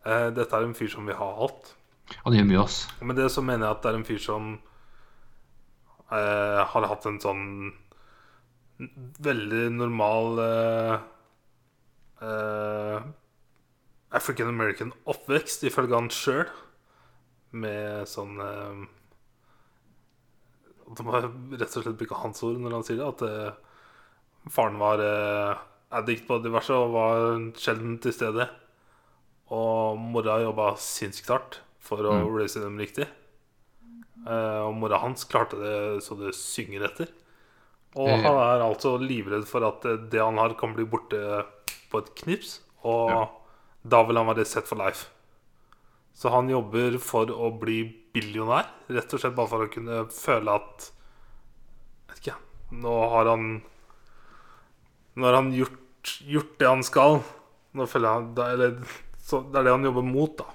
Eh, 0.06 0.30
dette 0.34 0.56
er 0.56 0.66
en 0.66 0.74
fyr 0.78 0.90
som 0.90 1.06
vil 1.06 1.18
ha 1.18 1.28
alt. 1.46 1.74
Han 2.24 2.34
gjør 2.34 2.48
mye, 2.48 2.64
ass. 2.64 2.80
Og 3.00 3.10
med 3.10 3.20
det 3.20 3.28
så 3.34 3.44
mener 3.44 3.68
jeg 3.68 3.76
at 3.76 3.84
det 3.84 3.92
er 3.92 3.98
en 4.00 4.08
fyr 4.08 4.22
som 4.24 4.48
eh, 6.10 6.62
har 6.72 6.88
hatt 6.90 7.06
en 7.08 7.20
sånn 7.22 7.46
veldig 9.26 9.64
normal 9.74 10.38
eh, 10.44 10.94
eh, 12.22 13.08
African 14.18 14.48
American 14.54 14.94
oppvekst, 15.10 15.66
ifølge 15.68 15.98
han 15.98 16.10
sjøl. 16.14 16.46
Med 17.52 18.04
sånn 18.10 18.34
eh, 18.44 18.86
Det 20.96 21.04
må 21.06 21.12
rett 21.60 21.76
og 21.76 21.84
slett 21.84 21.98
bruke 22.00 22.18
hans 22.22 22.42
ord 22.46 22.58
når 22.60 22.76
han 22.78 22.86
sier 22.86 23.00
det. 23.00 23.08
At 23.08 23.22
eh, 23.28 23.52
faren 24.52 24.78
var 24.80 25.02
eh, 25.04 25.54
addict 25.98 26.26
på 26.28 26.40
diverse 26.44 26.74
og 26.76 26.92
var 26.96 27.36
sjelden 27.60 27.98
til 28.04 28.12
stede. 28.16 28.48
Og 29.54 29.96
mora 30.00 30.40
jobba 30.42 30.74
sinnssykt 30.80 31.32
hardt 31.32 31.60
for 31.80 32.04
å 32.04 32.18
Mm. 32.18 32.34
raise 32.36 32.60
dem 32.60 32.76
riktig. 32.80 33.06
Eh, 34.28 34.60
og 34.66 34.74
mora 34.76 34.98
hans 35.00 35.24
klarte 35.24 35.56
det 35.60 36.02
så 36.04 36.16
det 36.20 36.34
synger 36.36 36.84
etter. 36.90 37.08
Og 37.96 38.10
han 38.10 38.36
er 38.36 38.60
altså 38.66 38.98
livredd 39.00 39.46
for 39.48 39.64
at 39.64 39.84
eh, 39.88 39.96
det 40.12 40.20
han 40.20 40.36
har, 40.36 40.52
kan 40.60 40.74
bli 40.76 40.84
borte 40.84 41.16
på 41.88 42.02
et 42.02 42.10
knips. 42.20 42.58
Og 42.84 43.08
Ja. 43.10 43.22
da 43.88 44.02
vil 44.04 44.16
han 44.20 44.26
være 44.28 44.44
set 44.44 44.68
for 44.68 44.76
life. 44.76 45.08
Så 46.18 46.32
han 46.34 46.50
jobber 46.50 46.96
for 46.98 47.30
å 47.30 47.52
bli 47.60 47.82
billionær, 48.14 48.66
rett 48.90 49.12
og 49.14 49.20
slett 49.22 49.36
bare 49.36 49.50
for 49.52 49.66
å 49.66 49.70
kunne 49.70 50.04
føle 50.10 50.54
at 50.58 50.88
Vet 52.08 52.22
ikke, 52.22 52.38
nå 52.82 52.94
har 53.12 53.28
han 53.30 53.44
Nå 55.18 55.26
har 55.26 55.36
han 55.36 55.52
gjort, 55.54 56.16
gjort 56.26 56.56
det 56.58 56.66
han 56.66 56.82
skal. 56.86 57.20
Nå 57.74 57.86
føler 57.90 58.16
han 58.16 58.32
det, 58.34 58.46
eller, 58.54 58.98
så 59.18 59.42
det 59.46 59.60
er 59.60 59.66
det 59.66 59.74
han 59.74 59.86
jobber 59.88 60.06
mot, 60.06 60.38
da. 60.38 60.46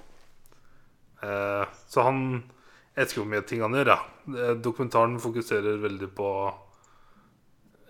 Eh, 1.24 1.74
så 1.88 2.04
han 2.06 2.20
Jeg 2.94 3.00
vet 3.00 3.12
ikke 3.12 3.20
hvor 3.22 3.30
mye 3.32 3.46
ting 3.48 3.64
han 3.64 3.76
gjør, 3.76 3.92
ja. 3.92 3.98
Eh, 4.40 4.54
Dokumentaren 4.64 5.16
fokuserer 5.20 5.80
veldig 5.82 6.10
på 6.16 6.30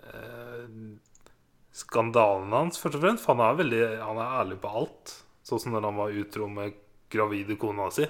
eh, 0.02 0.70
skandalene 1.74 2.62
hans, 2.64 2.78
først 2.82 2.98
og 2.98 3.06
fremst. 3.06 3.26
For 3.26 3.34
han 3.34 3.46
er 3.48 3.60
veldig 3.62 3.82
Han 4.02 4.22
er 4.22 4.38
ærlig 4.42 4.60
på 4.62 4.74
alt. 4.82 5.18
Sånn 5.44 5.62
som 5.62 5.74
når 5.74 5.90
han 5.90 6.00
var 6.00 6.22
utro 6.22 6.50
med 6.50 6.83
gravide 7.12 7.56
kona 7.60 7.90
si. 7.94 8.06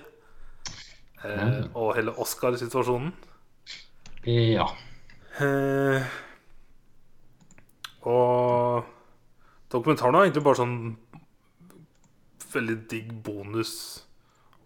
Eh, 1.25 1.61
og 1.73 1.95
hele 1.97 2.15
Oscar-situasjonen. 2.21 3.12
Ja. 4.29 4.66
Eh, 5.41 6.05
og 8.05 8.85
dokumentaren 9.73 10.16
er 10.19 10.27
egentlig 10.29 10.45
bare 10.45 10.61
sånn 10.61 10.79
veldig 12.55 12.77
digg 12.91 13.12
bonus. 13.27 13.73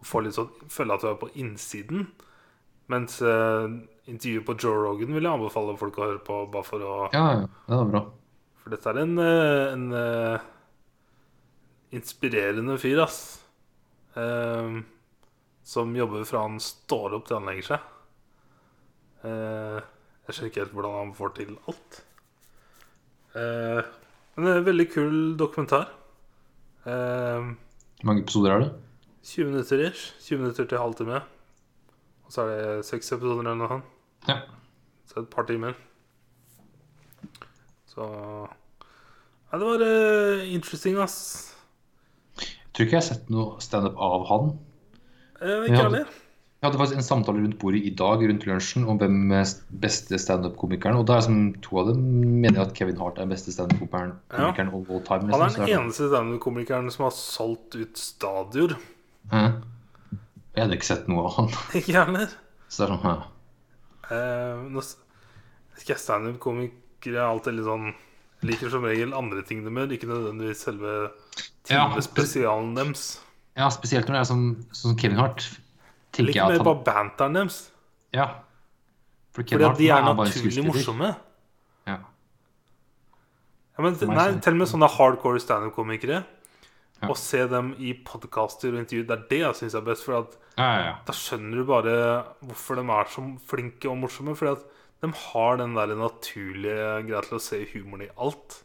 Får 0.04 0.26
litt 0.26 0.36
sånn, 0.36 0.50
føle 0.70 0.94
at 0.94 1.04
du 1.04 1.10
er 1.10 1.20
på 1.20 1.30
innsiden. 1.40 2.08
Mens 2.92 3.18
eh, 3.22 3.66
intervjuet 4.08 4.46
på 4.46 4.56
Joe 4.58 4.84
Rogan 4.84 5.14
vil 5.14 5.26
jeg 5.26 5.32
anbefale 5.32 5.76
folk 5.80 5.98
å 5.98 6.06
høre 6.06 6.22
på, 6.24 6.38
bare 6.52 6.66
for 6.66 6.84
å 6.84 6.94
Ja, 7.12 7.26
ja. 7.42 7.50
Det 7.68 7.80
er 7.80 7.90
bra. 7.92 8.04
For 8.62 8.74
dette 8.74 8.92
er 8.92 9.02
en, 9.02 9.18
en, 9.22 9.84
en 9.92 9.98
eh, 9.98 10.46
inspirerende 11.98 12.78
fyr, 12.80 13.02
ass. 13.04 13.20
Eh, 14.18 14.80
som 15.68 15.94
jobber 15.96 16.24
fra 16.24 16.42
han 16.46 16.58
står 16.62 17.16
opp 17.18 17.28
til 17.28 17.38
han 17.38 17.48
legger 17.50 17.66
seg. 17.74 17.94
Eh, 19.28 19.78
jeg 20.28 20.34
skjønner 20.34 20.52
ikke 20.52 20.62
helt 20.64 20.76
hvordan 20.76 20.98
han 20.98 21.14
får 21.16 21.34
til 21.38 21.54
alt. 21.70 22.02
Eh, 23.38 23.80
men 24.34 24.46
det 24.46 24.52
er 24.52 24.60
en 24.62 24.68
veldig 24.68 24.86
kul 24.92 25.16
dokumentar. 25.40 25.90
Eh, 26.88 27.48
Hvor 27.98 28.08
mange 28.08 28.22
episoder 28.24 28.54
er 28.54 28.64
det? 28.64 28.70
20 29.28 29.50
minutter 29.50 29.82
ish. 29.88 30.14
20 30.24 30.38
minutter 30.44 30.64
til 30.68 30.80
halvtime. 30.80 31.20
Og 32.24 32.32
så 32.32 32.44
er 32.44 32.54
det 32.54 32.86
seks 32.88 33.12
episoder 33.12 33.42
eller 33.44 33.58
noe 33.60 33.68
sånt. 33.72 33.92
Ja. 34.28 34.38
Så 35.08 35.22
et 35.22 35.30
par 35.32 35.46
timer. 35.48 35.76
Så 37.88 38.08
Nei, 39.48 39.56
det 39.56 39.64
var 39.64 39.80
uh, 39.80 40.48
interesting, 40.52 40.98
ass. 41.00 41.14
Jeg 42.78 42.86
tror 42.86 42.86
ikke 42.86 42.94
jeg 42.94 43.02
har 43.02 43.06
sett 43.10 43.30
noe 43.34 43.58
standup 43.58 43.96
av 43.98 44.24
han. 44.28 44.50
Eh, 45.42 45.64
ikke 45.66 45.80
heller. 45.80 46.10
Jeg 46.58 46.66
hadde 46.68 46.78
faktisk 46.78 46.98
en 47.00 47.06
samtale 47.06 47.40
rundt 47.42 47.56
bordet 47.58 47.80
i 47.86 47.90
dag 47.98 48.22
rundt 48.22 48.44
lunsjen 48.46 48.84
om 48.86 49.00
hvem 49.00 49.32
er 49.34 49.50
beste 49.82 50.14
standup-komikeren. 50.18 50.94
Og 51.00 51.08
da 51.10 51.16
er 51.18 51.24
som 51.26 51.40
to 51.62 51.80
av 51.82 51.90
dem 51.90 52.04
mener 52.38 52.60
jeg 52.60 52.66
at 52.68 52.76
Kevin 52.78 53.00
Hart 53.02 53.18
er 53.18 53.26
den 53.26 53.34
beste 53.34 53.54
standup-komikeren 53.54 54.12
Ja. 54.30 54.52
of 54.78 54.90
all 54.90 55.02
time. 55.02 55.26
Han 55.34 55.42
er 55.42 55.56
den 55.56 55.74
eneste 55.74 56.06
standup-komikeren 56.06 56.90
som 56.94 57.08
har 57.08 57.14
solgt 57.18 57.74
ut 57.74 57.98
stadioner. 57.98 58.78
Hæ? 59.34 59.42
Jeg 60.54 60.62
hadde 60.62 60.78
ikke 60.78 60.90
sett 60.92 61.08
noe 61.10 61.26
av 61.26 61.34
han. 61.34 61.48
Ikke 61.78 61.92
jeg 61.92 62.04
heller. 62.06 62.30
Så 62.68 62.86
det 62.86 62.90
er 62.90 62.94
sånn, 62.94 63.10
ja. 63.10 64.14
Eh, 64.14 64.62
nå 64.70 64.82
skal 64.86 65.94
jeg 65.96 66.04
standup-komikere 66.06 67.18
er 67.18 67.26
alltid 67.26 67.58
litt 67.58 67.66
sånn 67.66 67.94
Liker 68.46 68.70
som 68.70 68.84
regel 68.86 69.10
andre 69.18 69.42
ting 69.42 69.64
de 69.64 69.70
gjør, 69.74 69.90
ikke 69.96 70.06
nødvendigvis 70.06 70.60
selve 70.62 71.10
Ja, 71.68 71.88
timespesialen 71.90 72.74
deres. 72.76 73.06
Ja, 73.58 73.68
spesielt 73.74 74.08
når 74.08 74.18
det 74.18 74.20
er 74.20 74.28
sånn, 74.30 74.46
sånn 74.76 74.98
Kevin 75.00 75.18
Hart. 75.20 75.46
Litt 76.18 76.36
mer 76.38 76.62
han 76.62 76.84
banteren 76.86 77.36
deres. 77.36 77.58
Ja. 78.14 78.28
For 79.34 79.44
Fordi 79.44 79.66
at 79.66 79.78
de 79.78 79.90
er, 79.90 80.00
er 80.00 80.14
bare 80.16 80.30
naturlig 80.30 80.64
morsomme. 80.66 81.12
Ja. 81.86 81.98
Ja, 83.78 83.84
men, 83.84 83.94
nei, 84.10 84.28
til 84.42 84.56
og 84.56 84.62
med 84.62 84.70
sånne 84.70 84.88
hardcore 84.90 85.42
standup-komikere. 85.42 86.22
Ja. 86.98 87.10
Å 87.12 87.14
se 87.14 87.44
dem 87.46 87.70
i 87.78 87.92
podkaster 88.06 88.72
og 88.72 88.80
intervjuer, 88.80 89.06
det 89.06 89.14
er 89.14 89.26
det 89.30 89.38
jeg 89.44 89.58
syns 89.60 89.76
er 89.78 89.84
best. 89.86 90.06
For 90.06 90.16
Ja, 90.18 90.24
ja, 90.58 90.80
ja. 90.88 90.94
da 91.06 91.14
skjønner 91.14 91.60
du 91.60 91.66
bare 91.68 91.92
hvorfor 92.42 92.80
de 92.80 92.86
er 92.90 93.12
så 93.12 93.22
flinke 93.50 93.90
og 93.90 94.00
morsomme. 94.00 94.34
Fordi 94.38 94.56
at 94.56 94.64
de 95.04 95.12
har 95.14 95.60
den 95.60 95.76
der 95.78 95.94
naturlige 95.94 96.88
greia 97.06 97.22
til 97.28 97.38
å 97.38 97.44
se 97.44 97.62
humoren 97.70 98.08
i 98.08 98.10
alt. 98.18 98.62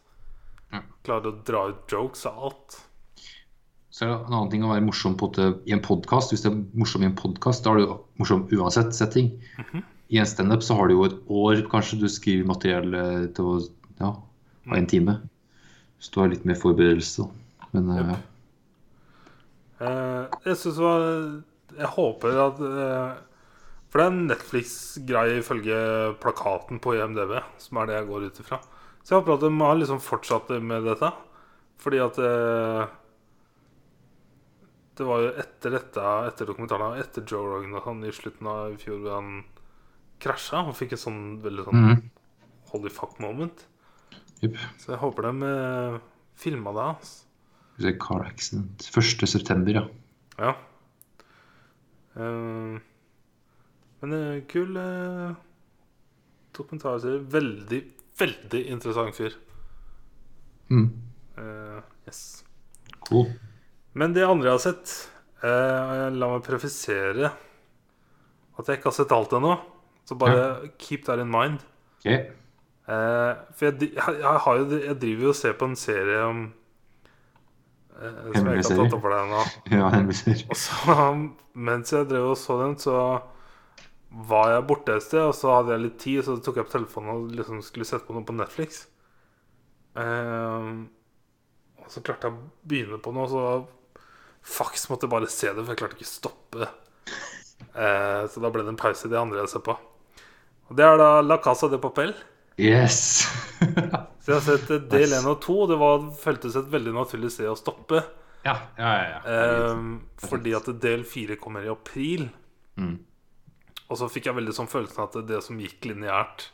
Ja. 0.74 0.82
Klarer 1.06 1.30
å 1.30 1.38
dra 1.46 1.68
ut 1.70 1.94
jokes 1.94 2.26
av 2.26 2.42
alt. 2.48 2.80
Så 3.94 4.02
er 4.02 4.10
det 4.10 4.14
en 4.26 4.32
annen 4.34 4.50
ting 4.50 4.64
å 4.66 4.72
være 4.72 4.82
morsom 4.82 5.12
på 5.14 5.28
det, 5.36 5.52
i 5.70 5.74
en 5.76 5.82
podkast. 5.82 6.32
Hvis 6.32 6.42
du 6.42 6.48
er 6.50 6.56
morsom 6.74 7.04
i 7.04 7.06
en 7.06 7.14
podkast, 7.14 7.62
da 7.62 7.76
er 7.76 7.84
du 7.84 7.92
morsom 8.18 8.48
uansett 8.50 8.90
setting. 8.96 9.28
Mhm. 9.60 9.84
I 10.10 10.18
en 10.20 10.26
standup 10.26 10.64
så 10.66 10.74
har 10.76 10.90
du 10.90 10.96
jo 10.96 11.04
et 11.06 11.14
år 11.32 11.62
kanskje 11.70 12.00
du 12.02 12.08
skriver 12.10 12.48
materiell 12.50 12.90
til 13.34 13.46
å 13.48 13.54
ja, 14.02 14.10
ha 14.68 14.76
en 14.76 14.88
time. 14.90 15.14
Så 16.02 16.10
du 16.12 16.18
har 16.20 16.32
litt 16.32 16.44
mer 16.44 16.58
forberedelse. 16.58 17.24
Men 17.72 17.92
yep. 17.94 18.10
ja. 18.10 18.18
Uh, 19.78 20.26
jeg 20.46 20.58
syns 20.60 20.76
det 20.78 20.84
var 20.84 21.04
Jeg 21.74 21.88
håper 21.96 22.36
at 22.38 22.60
uh, 22.62 23.16
For 23.90 23.98
det 23.98 24.04
er 24.04 24.12
en 24.12 24.28
Netflix-greie 24.28 25.40
ifølge 25.40 25.78
plakaten 26.22 26.78
på 26.82 26.94
IMDb, 26.98 27.38
som 27.62 27.80
er 27.80 27.90
det 27.90 27.96
jeg 28.00 28.10
går 28.10 28.26
ut 28.26 28.42
ifra. 28.42 28.60
Så 29.02 29.14
jeg 29.14 29.22
håper 29.22 29.36
at 29.38 29.46
de 29.46 29.54
har 29.62 29.80
liksom 29.80 30.02
fortsatt 30.02 30.52
med 30.62 30.86
dette. 30.90 31.10
Fordi 31.84 31.98
at 32.00 32.18
eh, 32.22 32.92
Det 34.94 35.06
var 35.08 35.24
jo 35.24 35.30
etter 35.42 35.74
dette, 35.74 36.02
etter 36.28 36.46
dokumentaren, 36.46 37.00
etter 37.02 37.24
Joe 37.26 37.48
Rogan 37.50 37.74
og 37.74 37.86
sånn, 37.86 38.04
i 38.06 38.14
slutten 38.14 38.50
av 38.50 38.74
i 38.74 38.78
fjor, 38.78 39.00
hvor 39.02 39.16
han 39.16 39.30
krasja 40.22 40.62
og 40.68 40.76
fikk 40.78 40.94
en 40.94 41.02
sånn 41.02 41.22
veldig 41.42 41.64
sånn 41.66 41.80
mm. 41.82 42.02
holy 42.70 42.92
fuck 42.94 43.18
moment. 43.22 43.64
Yep. 44.44 44.58
Så 44.78 44.92
jeg 44.94 45.00
håper 45.02 45.28
de 45.28 45.50
uh, 45.50 45.96
filma 46.38 46.74
det. 46.76 46.86
Altså. 46.94 47.96
Car 48.04 48.26
accident. 48.28 48.86
1. 48.86 49.26
september, 49.26 49.80
ja. 49.80 49.84
Ja. 50.38 50.54
Uh, 52.14 52.78
men 54.04 54.14
uh, 54.14 54.36
kul 54.50 54.78
uh, 54.78 55.34
dokumentarserie. 56.54 57.24
Veldig, 57.34 57.80
veldig 58.20 58.62
interessant 58.70 59.18
fyr. 59.18 59.34
Mm. 60.70 60.86
Uh, 61.38 61.82
yes. 62.06 62.44
Cool. 63.08 63.32
Men 63.94 64.14
det 64.14 64.26
andre 64.26 64.50
jeg 64.50 64.56
har 64.58 64.62
sett 64.64 64.94
eh, 65.46 66.06
La 66.14 66.30
meg 66.32 66.44
prefisere 66.46 67.30
at 68.54 68.68
jeg 68.68 68.78
ikke 68.78 68.90
har 68.90 68.96
sett 68.96 69.12
alt 69.14 69.32
ennå. 69.34 69.54
Så 70.06 70.16
bare 70.18 70.68
keep 70.78 71.06
that 71.08 71.18
in 71.18 71.30
mind. 71.32 71.62
Okay. 71.98 72.28
Eh, 72.84 73.32
for 73.56 73.70
jeg, 73.70 73.88
jeg, 73.96 74.18
jeg, 74.20 74.40
har 74.44 74.58
jo, 74.60 74.66
jeg 74.76 74.96
driver 75.00 75.26
jo 75.26 75.32
og 75.32 75.38
ser 75.38 75.54
på 75.58 75.68
en 75.70 75.78
serie 75.80 76.18
om 76.20 76.42
eh, 77.96 78.18
Som 78.34 78.50
jeg 78.50 78.60
ikke 78.60 78.74
har 78.74 78.82
tatt 78.82 78.96
opp 78.98 79.06
for 79.06 79.14
deg 79.14 79.22
ennå. 79.24 79.44
Ja. 79.78 79.88
Og 80.52 80.58
så, 80.60 81.06
mens 81.70 81.94
jeg 81.96 82.10
drev 82.10 82.32
og 82.34 82.38
så 82.38 82.58
den, 82.60 82.76
så 82.78 82.98
var 84.14 84.52
jeg 84.52 84.66
borte 84.68 84.94
et 84.94 85.02
sted, 85.02 85.24
og 85.24 85.34
så 85.34 85.56
hadde 85.56 85.74
jeg 85.74 85.82
litt 85.88 85.96
tid, 85.98 86.20
så 86.22 86.36
tok 86.38 86.60
jeg 86.60 86.66
opp 86.66 86.74
telefonen 86.74 87.14
og 87.16 87.32
liksom 87.34 87.64
skulle 87.66 87.88
sette 87.88 88.06
på 88.06 88.14
noe 88.14 88.26
på 88.26 88.36
Netflix. 88.36 88.84
Eh, 89.98 90.68
og 91.84 91.88
så 91.90 92.04
klarte 92.04 92.28
jeg 92.28 92.36
å 92.36 92.68
begynne 92.68 93.00
på 93.02 93.14
noe, 93.16 93.26
og 93.26 93.32
så 93.32 93.46
Fax 94.44 94.88
måtte 94.90 95.08
bare 95.10 95.28
se 95.32 95.48
det, 95.50 95.62
for 95.64 95.72
jeg 95.72 95.80
klarte 95.80 95.96
ikke 95.98 96.08
å 96.08 96.12
stoppe. 96.12 96.68
Eh, 97.74 98.22
så 98.30 98.42
da 98.42 98.50
ble 98.52 98.62
det 98.62 98.74
en 98.74 98.78
pause 98.80 99.08
i 99.08 99.10
det 99.12 99.18
andre 99.18 99.40
jeg 99.42 99.54
ser 99.54 99.64
på. 99.66 99.74
Og 100.68 100.76
det 100.78 100.84
er 100.86 100.98
da 101.00 101.08
La 101.24 101.38
Casa 101.42 101.68
de 101.72 101.78
Papel. 101.80 102.12
Yes! 102.60 103.24
Så 104.24 104.30
jeg 104.30 104.36
har 104.38 104.44
sett 104.46 104.70
eh, 104.72 104.84
del 104.88 105.12
1 105.16 105.26
og 105.28 105.40
2, 105.44 105.54
og 105.64 105.70
det 105.72 105.76
var, 105.80 106.04
føltes 106.16 106.54
et 106.56 106.68
veldig 106.72 106.92
naturlig 106.96 107.32
sted 107.34 107.50
å 107.50 107.56
stoppe. 107.58 107.98
ja, 108.46 108.54
ja, 108.78 108.92
ja. 108.94 109.08
ja. 109.10 109.18
Eh, 109.34 109.82
fordi 110.28 110.54
at 110.56 110.70
del 110.80 111.02
4 111.08 111.36
kommer 111.42 111.66
i 111.66 111.72
april. 111.72 112.28
Mm. 112.80 112.94
Og 113.84 113.98
så 114.00 114.08
fikk 114.08 114.30
jeg 114.30 114.38
veldig 114.38 114.54
sånn 114.56 114.70
følelsen 114.70 115.02
at 115.04 115.18
det 115.28 115.42
som 115.44 115.58
gikk 115.60 115.84
lineært 115.90 116.46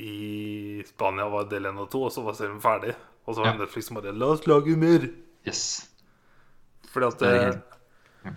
i 0.00 0.82
Spania, 0.86 1.26
var 1.28 1.48
del 1.50 1.66
1 1.72 1.80
og 1.82 1.90
2, 1.92 2.04
og 2.06 2.14
så 2.14 2.22
var 2.24 2.38
serien 2.38 2.60
ferdig. 2.62 2.94
Og 3.26 3.34
så 3.34 3.42
var 3.42 3.52
Ja. 3.54 3.58
Netflix 3.64 3.90
bare 3.96 4.14
La 4.16 4.30
oss 4.36 4.46
lage 4.46 4.76
mer! 4.78 5.10
Yes. 5.46 5.89
Fordi 6.90 7.06
at 7.06 7.18
Det 7.22 7.32
eh, 7.46 8.32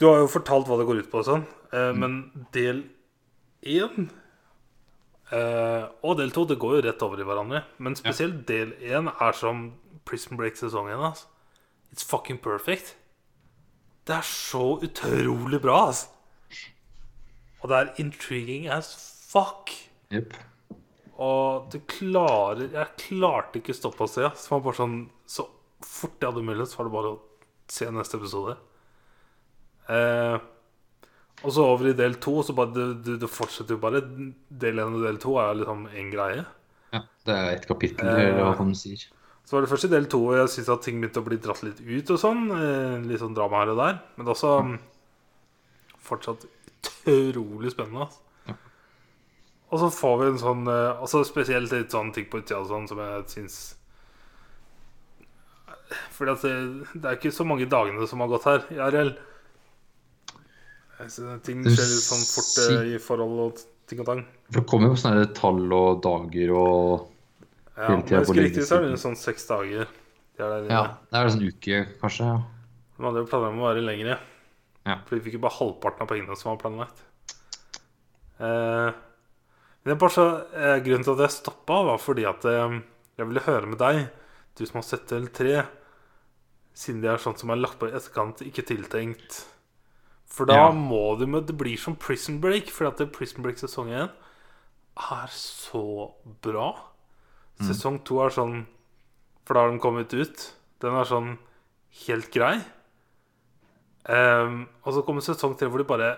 Du 0.00 0.08
har 0.08 0.22
jo 0.22 0.30
fortalt 0.32 0.68
hva 0.68 0.78
det 0.80 0.86
går 0.88 1.04
ut 1.04 1.10
på 1.12 1.22
sånn, 1.26 1.44
eh, 1.72 1.92
men 1.94 2.18
del 2.56 2.82
1 3.62 4.08
eh, 5.32 5.84
og 6.02 6.18
del 6.18 6.32
2 6.34 6.44
det 6.50 6.58
går 6.60 6.76
jo 6.76 6.82
rett 6.88 7.04
over 7.06 7.20
i 7.20 7.26
hverandre. 7.28 7.62
Men 7.78 7.96
spesielt 7.96 8.42
del 8.48 8.74
1 8.82 9.12
er 9.14 9.38
som 9.38 9.68
Prison 10.04 10.36
Break-sesongen. 10.40 10.98
1. 10.98 11.06
Altså. 11.12 11.30
It's 11.92 12.04
fucking 12.04 12.40
perfect. 12.42 12.96
Det 14.04 14.18
er 14.18 14.26
så 14.26 14.80
utrolig 14.84 15.62
bra, 15.62 15.86
altså. 15.86 16.10
Og 17.62 17.70
det 17.70 17.76
er 17.78 18.02
intriguing 18.02 18.66
as 18.68 18.90
fuck. 19.30 19.70
Yep. 20.12 20.34
Og 21.14 21.70
du 21.72 21.78
klarer 21.88 22.66
Jeg 22.66 22.96
klarte 22.98 23.60
ikke 23.60 23.72
å 23.72 23.78
stoppe 23.78 24.04
å 24.04 24.10
se. 24.10 24.26
Så, 24.36 24.50
var 24.50 24.64
bare 24.66 24.78
sånn 24.78 24.96
Så 25.30 25.46
fort 25.84 26.18
jeg 26.18 26.32
hadde 26.32 26.42
mulighet, 26.44 26.72
så 26.72 26.80
var 26.80 26.88
det 26.88 26.94
bare 26.96 27.12
å 27.14 27.20
se 27.70 27.88
neste 27.92 28.18
episode. 28.18 28.56
Eh, 29.88 30.36
og 31.44 31.52
så 31.52 31.64
over 31.66 31.90
i 31.90 31.96
del 31.98 32.14
to, 32.22 32.38
så 32.46 32.54
bare 32.56 32.72
det, 32.72 32.86
du, 33.04 33.12
du 33.20 33.26
fortsetter 33.28 33.76
jo 33.76 33.82
bare. 33.82 34.00
Del 34.48 34.80
én 34.80 34.96
og 34.98 35.04
del 35.04 35.18
to 35.20 35.36
er 35.42 35.58
liksom 35.60 35.86
én 35.92 36.12
greie. 36.12 36.44
Ja, 36.94 37.02
det 37.26 37.34
er 37.36 37.50
et 37.56 37.66
kapittel, 37.68 38.06
Eh. 38.08 38.30
eller 38.30 38.54
hva 38.56 38.68
sier. 38.78 39.06
Så 39.44 39.56
var 39.58 39.64
det 39.66 39.68
først 39.74 39.84
i 39.84 39.92
del 39.92 40.06
to, 40.08 40.22
og 40.30 40.38
jeg 40.38 40.48
syntes 40.54 40.72
at 40.72 40.84
ting 40.86 41.00
begynte 41.02 41.20
å 41.20 41.26
bli 41.26 41.36
dratt 41.36 41.62
litt 41.66 41.82
ut 41.84 42.10
og 42.14 42.20
sånn. 42.22 42.46
Eh, 42.54 42.98
litt 43.04 43.20
sånn 43.20 43.34
drama 43.36 43.60
her 43.60 43.74
og 43.74 43.80
der. 43.82 43.98
Men 44.16 44.24
det 44.24 44.30
er 44.32 44.36
også 44.38 44.52
mm, 44.64 44.76
fortsatt 46.06 46.46
utrolig 47.10 47.72
spennende. 47.74 48.06
Altså. 48.06 48.20
Og 49.74 49.80
så 49.82 49.88
får 49.90 50.18
vi 50.20 50.26
en 50.28 50.38
sånn 50.38 50.68
Altså 50.70 51.24
spesielt 51.26 51.72
litt 51.72 51.90
sånn 51.90 52.12
ting 52.14 52.28
på 52.30 52.38
utsida 52.38 52.60
sånn 52.68 52.84
som 52.86 53.00
jeg 53.00 53.24
syns 53.32 53.56
At 56.30 56.42
det, 56.46 56.54
det 56.94 57.08
er 57.08 57.18
ikke 57.18 57.32
så 57.34 57.46
mange 57.48 57.68
dagene 57.70 58.06
som 58.10 58.22
har 58.24 58.30
gått 58.32 58.48
her 58.48 58.66
i 58.74 58.80
RL. 58.80 59.12
Ting 61.44 61.64
skjer 61.66 61.88
litt 61.90 62.04
sånn 62.06 62.24
fort 62.28 62.52
eh, 62.64 62.94
i 62.94 63.00
forhold 63.02 63.40
og 63.44 63.64
ting 63.90 64.00
og 64.04 64.08
tang. 64.08 64.22
For 64.48 64.60
det 64.60 64.68
kommer 64.70 64.92
jo 64.92 65.00
sånne 65.00 65.26
tall 65.36 65.64
og 65.74 66.02
dager 66.04 66.54
og 66.56 67.10
Ja, 67.74 67.88
Hele 67.88 67.98
men 67.98 68.22
Hvis 68.22 68.36
riktig, 68.38 68.66
så 68.68 68.78
er 68.78 68.86
det 68.86 69.00
sånn 69.02 69.16
seks 69.18 69.48
dager. 69.50 69.88
De 70.38 70.44
er 70.44 70.52
der. 70.52 70.68
Ja, 70.70 70.84
det 71.10 71.18
er 71.18 71.26
en 71.26 71.34
sånn 71.34 71.48
uke, 71.48 71.80
kanskje. 72.00 72.28
ja. 72.28 72.36
De 72.94 73.02
hadde 73.02 73.24
jo 73.24 73.26
planer 73.26 73.50
om 73.50 73.64
å 73.64 73.66
være 73.66 73.82
lengre. 73.82 74.20
Ja. 74.84 75.00
For 75.08 75.16
de 75.16 75.24
fikk 75.24 75.38
jo 75.38 75.42
bare 75.42 75.58
halvparten 75.58 76.04
av 76.04 76.10
pengene 76.12 76.36
som 76.38 76.52
var 76.52 76.60
planlagt. 76.62 77.02
Eh, 78.38 79.00
men 79.84 79.96
er 79.98 80.12
så, 80.14 80.26
eh, 80.54 80.78
grunnen 80.84 81.04
til 81.04 81.16
at 81.16 81.24
jeg 81.26 81.34
stoppa, 81.34 81.80
var 81.90 81.98
fordi 82.00 82.24
at 82.28 82.44
eh, 82.48 82.78
jeg 83.18 83.28
ville 83.28 83.44
høre 83.44 83.66
med 83.66 83.78
deg, 83.78 84.06
du 84.56 84.64
som 84.64 84.78
har 84.80 84.86
sett 84.86 85.12
L3, 85.12 85.66
siden 86.74 87.02
de 87.02 87.08
er 87.12 87.22
sånt 87.22 87.38
som 87.40 87.52
er 87.54 87.60
lagt 87.60 87.78
på 87.78 87.88
i 87.88 87.94
etterkant, 87.94 88.42
ikke 88.42 88.66
tiltenkt. 88.66 89.44
For 90.26 90.46
da 90.46 90.54
Ja. 90.54 90.70
må 90.72 91.16
du 91.18 91.26
med 91.26 91.46
Det 91.46 91.56
blir 91.56 91.78
som 91.78 91.96
Prison 91.96 92.40
Break, 92.40 92.70
for 92.70 92.86
at 92.86 92.98
Prison 93.12 93.42
Break 93.42 93.56
sesong 93.58 93.90
1 93.90 94.10
er 94.96 95.28
så 95.30 96.12
bra. 96.42 96.74
Sesong 97.60 98.02
2 98.04 98.20
er 98.26 98.30
sånn 98.30 98.66
For 99.46 99.54
da 99.54 99.60
har 99.60 99.70
den 99.70 99.80
kommet 99.80 100.12
ut. 100.14 100.54
Den 100.80 100.94
er 100.94 101.04
sånn 101.04 101.38
helt 102.06 102.32
grei. 102.32 102.64
Um, 104.08 104.68
og 104.84 104.94
så 104.94 105.04
kommer 105.04 105.20
sesong 105.20 105.54
3 105.56 105.68
hvor 105.68 105.78
de 105.78 105.84
bare 105.84 106.16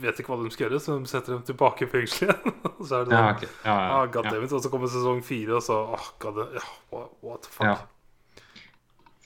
vet 0.00 0.18
ikke 0.20 0.32
hva 0.32 0.42
de 0.42 0.50
skal 0.50 0.68
gjøre, 0.68 0.80
så 0.80 0.96
de 0.98 1.10
setter 1.10 1.34
dem 1.34 1.42
tilbake 1.42 1.84
i 1.84 1.90
fengselet. 1.90 2.44
Og 2.78 2.86
så 2.86 3.00
er 3.00 3.08
det 3.08 3.12
Ja, 3.12 3.22
sånn 3.34 3.42
ja, 3.42 3.48
ja, 3.64 4.04
ja, 4.14 4.32
ah. 4.32 4.54
Og 4.56 4.62
så 4.62 4.70
kommer 4.70 4.88
sesong 4.88 5.22
4, 5.26 5.56
og 5.56 5.62
så 5.62 5.78
oh, 5.96 6.08
God, 6.22 6.38
ja, 6.54 6.64
what, 6.92 7.10
what 7.22 7.42
the 7.42 7.50
fuck. 7.50 7.88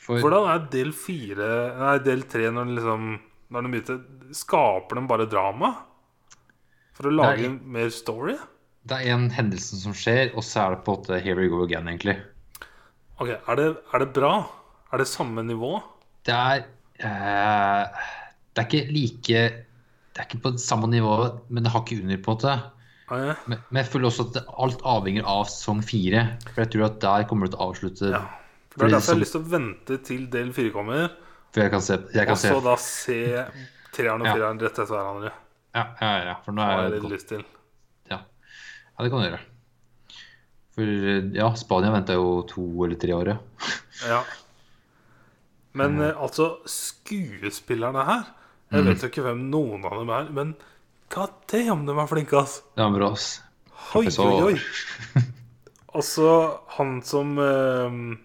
Ja. 0.02 0.06
For, 0.06 0.18
Hvordan 0.18 0.48
er 0.50 0.64
del 0.72 0.88
4 0.98 1.48
Nei, 1.78 1.92
del 2.02 2.24
3 2.26 2.48
når 2.50 2.64
den 2.66 2.74
liksom 2.74 3.02
Når 3.54 3.62
den 3.62 3.74
begynte 3.76 4.34
Skaper 4.34 4.98
den 4.98 5.06
bare 5.06 5.28
drama? 5.30 5.68
For 6.96 7.06
å 7.06 7.12
lage 7.14 7.44
en, 7.46 7.60
mer 7.72 7.92
story? 7.94 8.34
det 8.82 8.96
er 8.98 9.12
en 9.14 9.28
hendelse 9.30 9.76
som 9.78 9.94
skjer, 9.94 10.32
og 10.34 10.42
så 10.42 10.64
er 10.64 10.74
det 10.74 10.80
på 10.82 10.90
en 10.96 10.98
måte 11.04 11.18
here 11.22 11.38
we 11.38 11.46
go 11.46 11.60
again, 11.62 11.86
egentlig. 11.86 12.16
Ok, 13.22 13.28
er 13.30 13.60
det, 13.60 13.66
er 13.94 14.02
det 14.02 14.08
bra? 14.16 14.32
Er 14.90 14.98
det 14.98 15.06
samme 15.06 15.44
nivå? 15.46 15.76
Det 16.26 16.34
er 16.34 16.64
eh, 16.98 18.02
Det 18.50 18.64
er 18.64 18.66
ikke 18.66 18.82
like 18.90 19.44
Det 19.54 20.18
er 20.18 20.26
ikke 20.26 20.42
på 20.48 20.52
samme 20.58 20.90
nivå, 20.90 21.14
men 21.48 21.62
det 21.62 21.70
har 21.70 21.84
ikke 21.86 22.00
under, 22.02 22.18
på 22.26 22.34
en 22.34 22.40
måte. 22.40 22.56
Eh, 23.12 23.46
Men, 23.46 23.62
men 23.70 23.80
jeg 23.84 23.90
føler 23.92 24.10
også 24.10 24.26
at 24.32 24.42
alt 24.66 24.82
avhenger 24.96 25.30
av 25.30 25.46
sesong 25.46 25.80
fire. 25.86 26.26
For 26.50 26.64
jeg 26.64 26.72
tror 26.74 26.88
at 26.90 26.98
der 27.06 27.28
kommer 27.30 27.46
du 27.46 27.54
til 27.54 27.62
å 27.62 27.70
avslutte 27.70 28.10
Ja. 28.16 28.24
For 28.72 28.86
Det 28.86 28.88
er 28.88 28.94
derfor 28.96 29.12
jeg 29.12 29.16
har 29.18 29.20
lyst 29.20 29.34
til 29.36 29.42
å 29.42 29.50
vente 29.52 29.96
til 30.08 30.26
del 30.32 30.52
4 30.56 30.70
kommer. 30.72 31.10
For 31.52 31.60
jeg 31.66 31.70
kan 31.74 31.82
se, 31.84 31.98
jeg 32.14 32.24
kan 32.26 32.32
Og 32.32 32.40
se 32.40 32.48
så 32.54 32.60
da 32.64 32.76
se 32.80 33.18
treeren 33.92 34.22
og 34.22 34.26
Ja. 34.26 34.34
fireren 34.34 34.60
rett 34.62 34.72
etter 34.78 34.86
hverandre. 34.88 35.32
ja, 35.74 35.84
ja, 36.00 36.12
ja, 36.24 36.34
for 36.44 36.52
nå 36.56 36.62
Det 36.62 36.70
har 36.72 36.84
er 36.86 36.90
jeg 36.90 37.02
litt 37.02 37.12
lyst 37.12 37.28
til. 37.28 37.42
Ja. 38.10 38.18
ja, 38.18 39.04
det 39.04 39.10
kan 39.12 39.20
du 39.20 39.28
gjøre. 39.28 39.40
For 40.72 41.36
ja, 41.36 41.50
Spania 41.60 41.90
venta 41.92 42.14
jo 42.16 42.42
to 42.48 42.64
eller 42.86 42.96
tre 42.96 43.12
år, 43.12 43.26
ja. 43.34 43.38
Ja. 44.08 44.22
Men 45.74 45.96
Mm. 45.98 46.02
eh, 46.08 46.16
altså, 46.20 46.58
skuespillerne 46.68 48.04
her 48.04 48.24
Jeg 48.72 48.84
vet 48.86 49.02
jo 49.02 49.08
ikke 49.08 49.22
hvem 49.24 49.50
noen 49.52 49.84
av 49.84 49.98
dem 50.00 50.10
er, 50.10 50.30
men 50.32 50.54
god 51.12 51.28
damn, 51.52 51.84
de 51.84 51.92
er 51.92 52.06
flinke, 52.08 52.32
ass. 52.40 52.62
Det 52.74 52.80
var 52.82 52.90
bra, 52.96 53.10
ass. 53.12 53.42
Oi, 53.94 54.04
Professor. 54.06 54.46
oi, 54.48 54.54
oi. 54.54 55.22
Altså, 55.94 56.58
han 56.78 57.02
som 57.04 57.34
eh, 57.38 58.16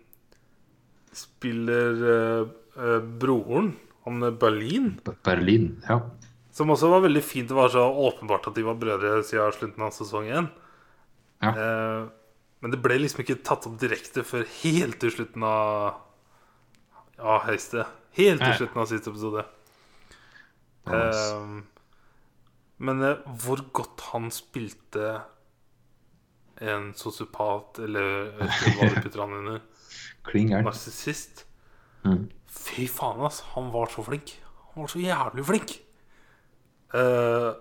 spiller 1.37 2.01
uh, 2.77 3.01
broren, 3.21 3.75
han 4.07 4.23
er 4.23 4.37
Berlin 4.39 4.95
Berlin, 5.25 5.75
ja. 5.87 6.01
Som 6.55 6.71
også 6.73 6.89
var 6.89 7.03
veldig 7.03 7.21
fint. 7.21 7.49
Det 7.49 7.57
var 7.57 7.69
så 7.69 7.83
åpenbart 7.85 8.47
at 8.49 8.55
de 8.57 8.63
var 8.65 8.79
brødre 8.81 9.19
siden 9.25 9.53
slutten 9.53 9.83
av 9.85 9.93
sesong 9.93 10.29
én. 10.31 10.47
Ja. 11.43 11.51
Uh, 11.53 12.07
men 12.65 12.73
det 12.73 12.79
ble 12.81 12.97
liksom 12.97 13.21
ikke 13.21 13.43
tatt 13.45 13.67
opp 13.69 13.75
direkte 13.77 14.23
før 14.25 14.47
helt 14.63 14.97
til 15.03 15.13
slutten 15.13 15.45
av 15.45 16.03
Ja, 17.17 17.37
høyeste. 17.45 17.85
Helt 18.17 18.41
til 18.41 18.55
slutten 18.63 18.81
av 18.81 18.89
siste 18.89 19.13
episode. 19.13 19.43
Men 22.77 23.05
hvor 23.41 23.61
godt 23.77 24.07
han 24.09 24.31
spilte 24.33 25.19
en 26.61 26.91
sosiopat, 26.97 27.79
eller 27.85 28.31
hva 28.39 28.89
du 28.89 28.99
putter 29.01 29.21
han 29.23 29.35
under, 29.39 29.61
Kling 30.27 30.51
gæren. 30.51 30.67
narsissist 30.67 31.47
Mm. 32.07 32.29
Fy 32.47 32.87
faen, 32.87 33.25
ass. 33.27 33.41
Han 33.55 33.71
var 33.73 33.91
så 33.91 34.03
flink. 34.05 34.37
Han 34.73 34.85
var 34.85 34.91
så 34.91 35.01
jævlig 35.01 35.45
flink. 35.47 35.75
Uh, 36.95 37.51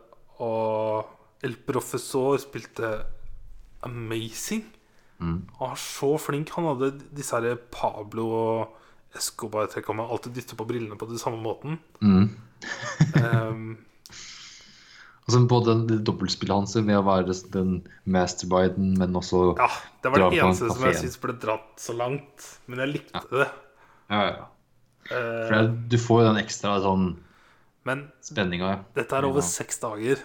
og 0.45 1.09
El 1.45 1.57
Professor 1.67 2.37
spilte 2.41 2.93
amazing. 3.87 4.65
Mm. 5.19 5.49
Han 5.59 5.73
var 5.73 5.81
så 5.81 6.13
flink. 6.21 6.53
Han 6.57 6.69
hadde 6.71 6.93
disse 7.17 7.41
her 7.41 7.59
Pablo 7.73 8.29
og 8.37 8.77
Escobar-trekka 9.17 9.97
med 9.97 10.11
alltid 10.13 10.37
dytte 10.37 10.59
på 10.59 10.69
brillene 10.69 10.99
på 10.99 11.09
den 11.09 11.19
samme 11.19 11.41
måten. 11.43 11.81
Mm. 12.01 12.31
Um, 13.17 13.79
Altså 15.27 15.41
både 15.51 15.73
det 15.89 16.05
dobbeltspillet 16.07 16.55
hans 16.55 16.77
med 16.87 16.95
å 17.01 17.03
være 17.03 17.35
den 17.51 17.81
mastermiden, 18.07 18.93
men 18.99 19.17
også 19.19 19.57
ja, 19.59 19.67
det 20.05 20.13
var 20.13 20.23
det 20.31 20.39
eneste 20.39 20.69
som 20.71 20.85
jeg 20.87 21.01
syns 21.01 21.17
ble 21.19 21.33
dratt 21.43 21.73
så 21.83 21.97
langt. 21.99 22.45
Men 22.71 22.79
jeg 22.85 22.93
likte 22.95 23.23
det. 23.33 23.49
Ja, 24.11 24.21
ja. 24.29 24.45
Eh, 25.11 25.49
For 25.49 25.55
det- 25.67 25.89
du 25.91 25.97
får 25.99 26.23
jo 26.23 26.29
den 26.33 26.45
ekstra 26.45 26.77
sånn 26.83 27.17
men 27.85 28.13
spenninga. 28.23 28.69
ja. 28.71 28.79
Dette 28.95 29.13
er 29.19 29.25
over 29.27 29.41
Ja. 29.43 29.47
seks 29.47 29.79
dager. 29.83 30.17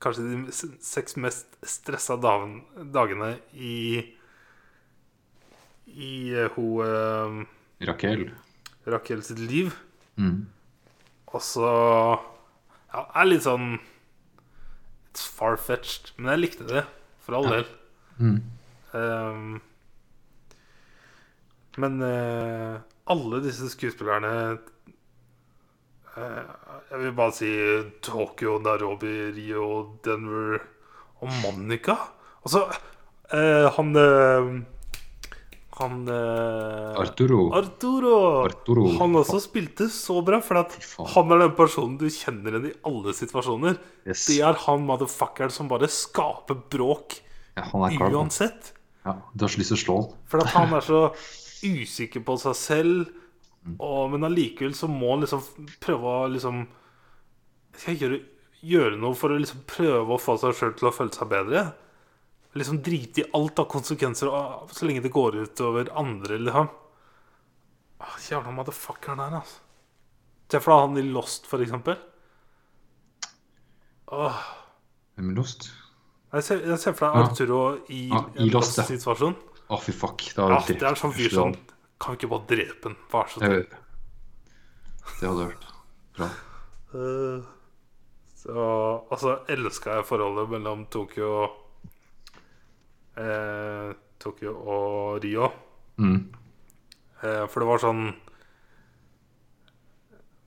Kanskje 0.00 0.46
de 0.46 0.52
seks 0.82 1.16
mest 1.16 1.46
stressa 1.62 2.16
dagene 2.20 3.38
i 3.54 4.14
I 5.86 6.32
eh, 6.34 6.48
hun 6.56 6.80
uh, 6.80 7.44
Raquel. 7.86 8.30
Raquel 8.86 9.22
sitt 9.22 9.38
liv. 9.38 9.74
Mm. 10.18 10.46
Og 11.32 11.40
så 11.40 12.20
Ja, 12.94 13.06
er 13.16 13.24
litt 13.26 13.42
sånn 13.42 13.78
It's 15.14 15.28
far-fetched. 15.30 16.10
Men 16.18 16.34
jeg 16.34 16.42
likte 16.42 16.66
det, 16.66 16.82
for 17.22 17.38
all 17.38 17.46
del. 17.46 17.68
Mm. 18.18 18.40
Um, 18.94 19.62
men 21.78 22.02
uh, 22.02 22.82
alle 23.10 23.40
disse 23.42 23.66
skuespillerne 23.72 24.58
uh, 26.14 26.44
Jeg 26.90 27.00
vil 27.00 27.14
bare 27.18 27.34
si 27.34 27.50
Tokyo, 28.06 28.58
Nairobi, 28.62 29.14
Rio, 29.34 29.98
Denver 30.04 30.58
og 31.22 31.32
Monica. 31.42 31.96
Altså 32.42 32.66
uh, 33.34 33.66
Han 33.78 33.96
Han 35.80 36.06
eh, 36.08 37.00
Arturo. 37.00 37.48
Arturo. 37.52 38.14
Arturo. 38.44 38.84
Han 39.00 39.16
også 39.18 39.40
spilte 39.42 39.88
så 39.90 40.20
bra, 40.22 40.38
for 40.44 40.60
han 41.16 41.34
er 41.34 41.42
den 41.42 41.56
personen 41.58 41.96
du 41.98 42.06
kjenner 42.06 42.54
igjen 42.54 42.68
i 42.70 42.76
alle 42.86 43.14
situasjoner. 43.16 43.80
Yes. 44.06 44.28
Det 44.30 44.38
er 44.46 44.60
han 44.66 44.86
motherfuckeren 44.86 45.50
som 45.54 45.70
bare 45.70 45.90
skaper 45.90 46.60
bråk 46.70 47.18
Ja, 47.58 47.66
han 47.72 48.14
uansett. 48.14 48.70
Ja, 49.04 49.18
du 49.34 49.44
har 49.44 49.52
så 49.52 49.60
lyst 49.60 49.74
til 49.74 49.80
å 49.80 49.82
slå 49.82 49.98
han. 49.98 50.14
For 50.30 50.54
han 50.54 50.78
er 50.78 50.86
så 50.86 51.02
usikker 51.82 52.22
på 52.24 52.38
seg 52.44 52.58
selv, 52.60 53.12
og, 53.78 54.12
men 54.12 54.28
allikevel 54.28 54.76
så 54.78 54.86
må 54.90 55.14
han 55.16 55.24
liksom 55.24 55.42
prøve 55.80 56.04
å 56.04 56.26
liksom 56.28 56.66
Skal 57.78 57.94
jeg 57.94 58.02
gjøre, 58.02 58.18
gjøre 58.60 58.98
noe 59.00 59.16
for 59.16 59.32
å 59.32 59.38
liksom 59.40 59.62
prøve 59.66 60.14
å 60.14 60.20
få 60.20 60.36
seg 60.42 60.52
sjøl 60.58 60.74
til 60.78 60.90
å 60.90 60.94
føle 60.94 61.16
seg 61.16 61.30
bedre? 61.32 61.62
Liksom 62.54 62.80
drite 62.86 63.20
i 63.20 63.30
alt 63.34 63.58
av 63.58 63.66
konsekvenser 63.68 64.28
og- 64.30 64.70
så 64.70 64.86
lenge 64.86 65.02
det 65.02 65.10
går 65.12 65.36
ut 65.42 65.60
over 65.60 65.88
andre, 65.98 66.38
liksom. 66.38 66.68
Ah, 68.00 68.16
Jævla 68.20 68.52
motherfuckeren 68.54 69.18
her, 69.18 69.40
altså. 69.40 69.60
Se 70.50 70.60
for 70.60 70.70
deg 70.74 70.80
han 70.88 70.98
i 70.98 71.12
Lost, 71.12 71.46
for 71.50 71.58
eksempel. 71.64 71.96
Åh. 74.12 74.36
Hvem 75.16 75.30
er 75.30 75.34
lost? 75.38 75.70
Jeg 76.34 76.42
ser, 76.44 76.60
jeg 76.66 76.78
ser 76.82 76.92
for 76.98 77.06
deg 77.08 77.16
Ja. 77.16 77.28
Arturo 77.30 77.60
i 77.88 78.10
ah, 78.12 78.24
i 78.36 78.42
en 78.44 78.50
Lost, 78.52 78.76
ja. 78.78 78.84
Lost-situasjon. 78.84 79.34
Å, 79.70 79.78
fy 79.80 79.92
fuck. 79.96 80.22
Ja, 80.36 80.48
hadde 80.58 80.76
det 80.78 80.82
er 80.82 80.94
sånn 80.98 81.14
fyr 81.16 81.30
som. 81.32 81.54
Kan 81.98 82.14
vi 82.14 82.18
ikke 82.20 82.30
bare 82.34 82.46
drepe 82.50 82.82
den? 82.90 82.96
Vær 83.10 83.30
så 83.32 83.40
snill. 83.40 83.66
Det 85.20 85.28
hadde 85.28 85.46
vært 85.48 85.66
bra. 86.18 86.30
Uh, 86.94 87.42
Så 88.44 88.52
altså 89.10 89.38
elska 89.48 89.94
jeg 89.96 90.04
forholdet 90.04 90.50
mellom 90.52 90.82
Tokyo 90.92 91.48
eh, 93.20 93.94
Tokyo 94.22 94.54
og 94.54 95.24
Rio. 95.24 95.50
Mm. 95.98 96.20
Eh, 97.22 97.44
for 97.50 97.62
det 97.62 97.68
var 97.68 97.82
sånn 97.82 98.00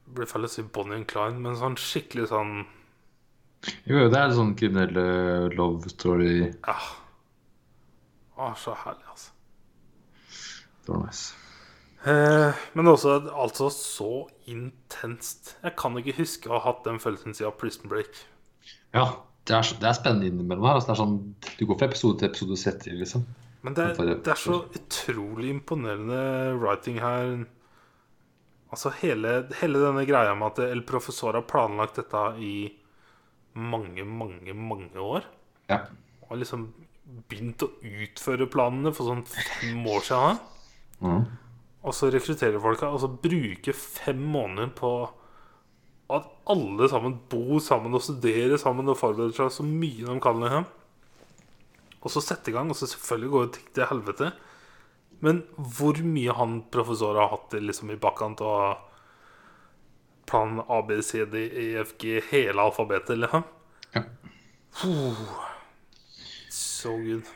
Det 0.07 0.15
blir 0.18 0.27
feil 0.27 0.48
å 0.48 0.49
si 0.52 0.64
Bonnie 0.64 0.99
and 0.99 1.07
Clyde, 1.07 1.39
men 1.39 1.56
sånn 1.60 1.77
skikkelig 1.80 2.27
sånn 2.34 2.53
Jo, 3.88 3.95
jo, 4.02 4.06
det 4.11 4.19
er 4.19 4.35
sånn 4.35 4.53
kriminelle 4.60 5.07
love 5.56 5.89
story. 5.91 6.52
Ja. 6.52 6.77
Å, 8.38 8.52
så 8.60 8.76
herlig, 8.84 9.07
altså. 9.10 9.34
Det 10.85 10.94
var 10.94 11.06
nice. 11.07 11.34
Eh, 12.07 12.60
men 12.77 12.88
også 12.88 13.18
altså 13.34 13.69
så 13.73 14.11
intenst. 14.48 15.56
Jeg 15.64 15.73
kan 15.80 15.98
ikke 15.99 16.19
huske 16.22 16.52
å 16.52 16.60
ha 16.60 16.69
hatt 16.69 16.85
den 16.85 17.02
følelsen 17.03 17.35
siden 17.35 17.56
Prison 17.60 17.89
Break. 17.91 18.22
Ja, 18.95 19.10
det 19.48 19.56
er, 19.56 19.64
så- 19.64 19.78
det 19.80 19.88
er 19.90 19.95
spennende 19.98 20.28
innimellom 20.30 20.65
her. 20.68 20.78
Altså, 20.80 20.91
det 20.91 20.98
sånn, 20.99 21.18
du 21.57 21.65
går 21.69 21.78
fra 21.80 21.88
episode 21.88 22.19
til 22.19 22.30
episode 22.30 22.52
og 22.57 22.61
setter 22.61 22.98
liksom. 22.99 23.24
Men 23.64 23.74
det, 23.78 23.86
er, 23.98 24.15
det 24.24 24.32
er 24.32 24.40
så 24.40 24.57
utrolig 24.78 25.49
imponerende 25.56 26.19
writing 26.61 26.99
her. 27.02 27.45
Altså 28.72 28.91
hele, 29.02 29.48
hele 29.61 29.80
denne 29.80 30.03
greia 30.07 30.36
med 30.36 30.52
at 30.53 30.60
El 30.68 30.84
Professor 30.88 31.34
har 31.40 31.45
planlagt 31.48 31.95
dette 32.02 32.24
i 32.44 32.53
mange, 33.57 34.03
mange, 34.06 34.53
mange 34.53 34.99
år. 35.02 35.24
Ja. 35.72 35.82
Og 36.30 36.38
liksom 36.41 36.68
begynt 37.32 37.64
å 37.64 37.69
utføre 37.88 38.49
planene 38.52 38.91
for 38.95 39.07
sånn 39.07 39.24
fem 39.32 39.86
år 39.88 40.03
siden. 40.06 40.41
Mm. 41.02 41.24
Og 41.88 41.95
så 41.95 42.10
rekrutterer 42.11 42.60
folka, 42.60 42.90
og 42.91 42.99
så 42.99 43.07
bruker 43.07 43.74
fem 43.78 44.19
måneder 44.34 44.74
på 44.76 44.91
at 46.08 46.28
alle 46.48 46.88
sammen 46.88 47.18
bor 47.30 47.60
sammen 47.64 47.96
og 47.98 48.04
studerer 48.04 48.56
sammen 48.62 48.88
og 48.88 49.00
forbereder 49.00 49.36
seg 49.36 49.54
så 49.58 49.66
mye 49.68 50.06
de 50.08 50.20
kan. 50.24 50.40
Liksom. 50.44 50.68
Og 52.00 52.14
så 52.14 52.24
sette 52.24 52.52
i 52.52 52.56
gang, 52.56 52.70
og 52.72 52.80
så 52.80 52.88
selvfølgelig 52.88 53.32
går 53.34 53.50
ting 53.58 53.72
til 53.76 53.90
helvete. 53.90 54.32
Men 55.26 55.42
hvor 55.58 55.98
mye 56.06 56.36
han 56.38 56.62
professor 56.72 57.18
har 57.20 57.34
hatt 57.34 57.58
liksom 57.60 57.92
i 57.92 58.00
bakkant 58.00 58.44
og 58.46 58.86
plan 60.28 60.62
A, 60.68 60.82
B, 60.86 61.02
C, 61.04 61.26
D, 61.26 61.48
E, 61.48 61.68
F, 61.82 61.96
G, 62.00 62.22
hele 62.32 62.62
alfabetet, 62.62 63.18
liksom. 63.20 63.44
Ja. 63.96 64.04
Så 66.54 66.96
good. 67.04 67.28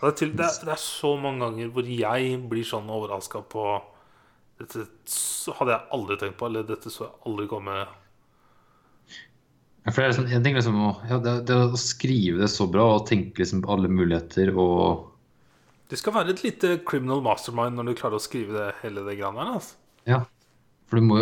Det 0.00 0.08
er, 0.08 0.16
til, 0.16 0.30
det, 0.32 0.46
er, 0.46 0.64
det 0.64 0.72
er 0.72 0.80
så 0.80 1.16
mange 1.20 1.44
ganger 1.44 1.72
hvor 1.74 1.84
jeg 1.84 2.36
blir 2.48 2.64
sånn 2.64 2.88
overraska 2.88 3.42
på 3.52 3.64
Dette 4.60 4.84
hadde 5.56 5.72
jeg 5.72 5.88
aldri 5.96 6.16
tenkt 6.20 6.36
på, 6.40 6.46
eller 6.50 6.66
dette 6.68 6.90
så 6.92 7.06
jeg 7.06 7.14
aldri 7.30 7.46
komme 7.48 7.76
Ja, 9.80 9.92
For 9.94 10.02
det 10.02 10.04
er 10.04 10.10
liksom, 10.12 10.26
en 10.36 10.44
ting 10.44 10.58
liksom 10.58 10.80
ja, 11.08 11.18
det, 11.24 11.34
det 11.48 11.56
å 11.56 11.78
skrive 11.80 12.42
det 12.42 12.50
så 12.52 12.66
bra 12.70 12.84
og 12.98 13.06
tenke 13.08 13.40
liksom 13.40 13.62
på 13.64 13.72
alle 13.72 13.88
muligheter 13.88 14.52
og 14.52 15.06
Det 15.88 15.98
skal 16.00 16.14
være 16.18 16.34
et 16.34 16.42
lite 16.44 16.74
criminal 16.86 17.22
mastermind 17.24 17.80
når 17.80 17.88
du 17.88 17.94
klarer 18.02 18.20
å 18.20 18.22
skrive 18.22 18.52
det 18.54 18.66
hele 18.82 19.02
det 19.08 19.16
greiene 19.18 19.40
der. 19.40 19.54
Altså. 19.56 19.78
Ja. 20.06 20.20
For, 20.90 21.00
du 21.00 21.06
må, 21.08 21.16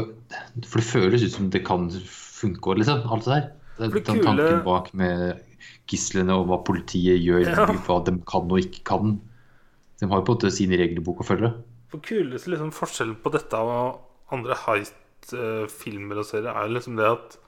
for 0.66 0.82
det 0.82 0.88
føles 0.88 1.24
ut 1.24 1.36
som 1.38 1.46
det 1.54 1.62
kan 1.64 1.86
funke 2.10 2.74
liksom. 2.80 3.06
Alt 3.08 3.24
det 3.28 3.32
der. 3.36 3.46
Det, 3.78 3.88
det 3.94 4.02
den 4.10 4.20
kule- 4.20 4.26
tanken 4.26 4.66
bak 4.66 4.90
med 4.98 5.44
gislene 5.88 6.34
og 6.36 6.50
hva 6.50 6.58
politiet 6.66 7.16
gjør, 7.22 7.46
Ja. 7.48 7.64
hva 7.86 7.96
de 8.04 8.18
kan 8.28 8.50
og 8.50 8.60
ikke 8.60 8.82
kan. 8.90 9.16
De 10.02 10.10
har 10.10 10.20
jo 10.20 10.26
på 10.26 10.34
en 10.34 10.36
måte 10.42 10.52
sin 10.52 10.74
regelbok 10.76 11.22
å 11.24 11.28
følge. 11.30 11.54
For 11.88 12.04
kuleste 12.04 12.52
liksom, 12.52 12.72
forskjellen 12.76 13.16
på 13.22 13.32
dette 13.32 13.60
og 13.64 14.34
andre 14.34 14.56
heist-filmer 14.66 16.20
og 16.20 16.26
serier 16.28 16.52
er 16.52 16.72
liksom 16.72 16.98
det 16.98 17.06
at 17.08 17.38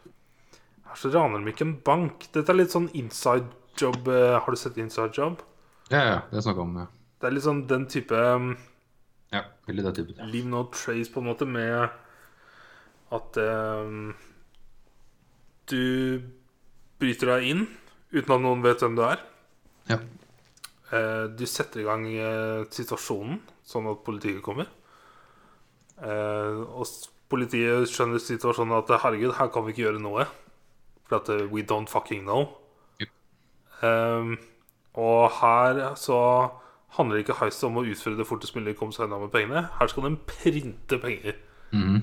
her 0.90 0.98
så 0.98 1.10
raner 1.14 1.44
de 1.44 1.52
ikke 1.52 1.66
en 1.68 1.76
bank. 1.86 2.24
Dette 2.34 2.50
er 2.50 2.58
litt 2.58 2.72
sånn 2.74 2.88
inside 2.98 3.46
job. 3.78 4.08
eh, 4.08 4.38
Har 4.40 4.50
du 4.50 4.58
sett 4.58 4.78
inside 4.80 5.14
job? 5.14 5.42
Ja, 5.90 6.00
ja. 6.02 6.18
Det 6.30 6.42
snakka 6.42 6.64
om. 6.64 6.76
Ja. 6.80 6.86
Det 7.20 7.28
er 7.28 7.36
litt 7.36 7.44
sånn 7.44 7.66
den 7.70 7.84
type 7.92 8.16
um, 8.16 8.54
ja 9.30 9.44
veldig 9.68 9.84
den 9.86 9.96
typen. 10.00 10.30
Leave 10.32 10.48
no 10.50 10.64
trace, 10.74 11.10
på 11.12 11.20
en 11.22 11.28
måte, 11.30 11.46
med 11.46 11.90
at 13.14 13.38
um, 13.38 14.14
du 15.70 16.22
bryter 17.00 17.34
deg 17.34 17.46
inn 17.52 17.66
uten 18.10 18.34
at 18.34 18.42
noen 18.42 18.64
vet 18.64 18.82
hvem 18.82 18.96
du 18.98 19.04
er. 19.06 19.22
Ja. 19.90 20.00
Uh, 20.90 21.26
du 21.30 21.44
setter 21.46 21.84
i 21.84 21.86
gang 21.86 22.06
uh, 22.08 22.66
situasjonen 22.72 23.38
sånn 23.70 23.88
at 23.90 24.02
politiet 24.06 24.42
kommer. 24.44 24.68
Eh, 26.00 26.60
og 26.74 26.86
politiet 27.30 27.88
skjønner 27.90 28.22
situasjonen 28.22 28.78
at 28.80 28.92
herregud, 29.04 29.34
her 29.38 29.50
kan 29.52 29.66
vi 29.66 29.74
ikke 29.74 29.84
gjøre 29.88 30.02
noe. 30.02 30.26
For 31.08 31.20
at 31.20 31.28
eh, 31.34 31.46
we 31.52 31.62
don't 31.66 31.90
fucking 31.92 32.24
know. 32.26 32.48
Yep. 33.02 33.12
Eh, 33.86 34.32
og 35.00 35.30
her 35.40 35.82
så 36.00 36.20
handler 36.96 37.20
ikke 37.22 37.36
heist 37.38 37.62
om 37.68 37.76
å 37.78 37.84
utføre 37.86 38.18
det 38.18 38.26
fortest 38.26 38.56
mulig, 38.56 38.74
komme 38.78 38.94
seg 38.96 39.06
unna 39.06 39.20
med 39.22 39.30
pengene. 39.34 39.68
Her 39.78 39.90
skal 39.92 40.08
de 40.08 40.16
printe 40.26 40.98
penger. 41.02 41.36
Mm. 41.70 42.00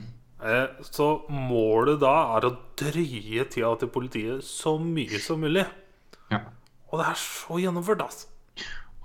Eh, 0.48 0.68
Så 0.88 1.08
målet 1.34 2.00
da 2.00 2.14
er 2.38 2.46
å 2.48 2.54
drøye 2.80 3.44
tida 3.52 3.74
til 3.82 3.90
politiet 3.92 4.46
så 4.48 4.78
mye 4.80 5.20
som 5.20 5.42
mulig. 5.44 5.66
ja. 6.32 6.44
Og 6.88 7.02
det 7.02 7.08
er 7.10 7.18
så 7.20 7.58
gjennomført, 7.60 8.00
altså. 8.00 8.30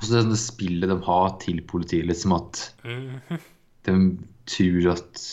Og 0.03 0.09
så 0.09 0.19
det, 0.19 0.33
det 0.33 0.41
spillet 0.43 0.91
de 0.91 0.99
har 1.07 1.31
til 1.43 1.62
politiet, 1.62 2.09
liksom 2.11 2.35
at 2.35 2.62
mm. 2.83 3.39
de 3.87 3.97
tror 4.51 4.93
at 4.97 5.24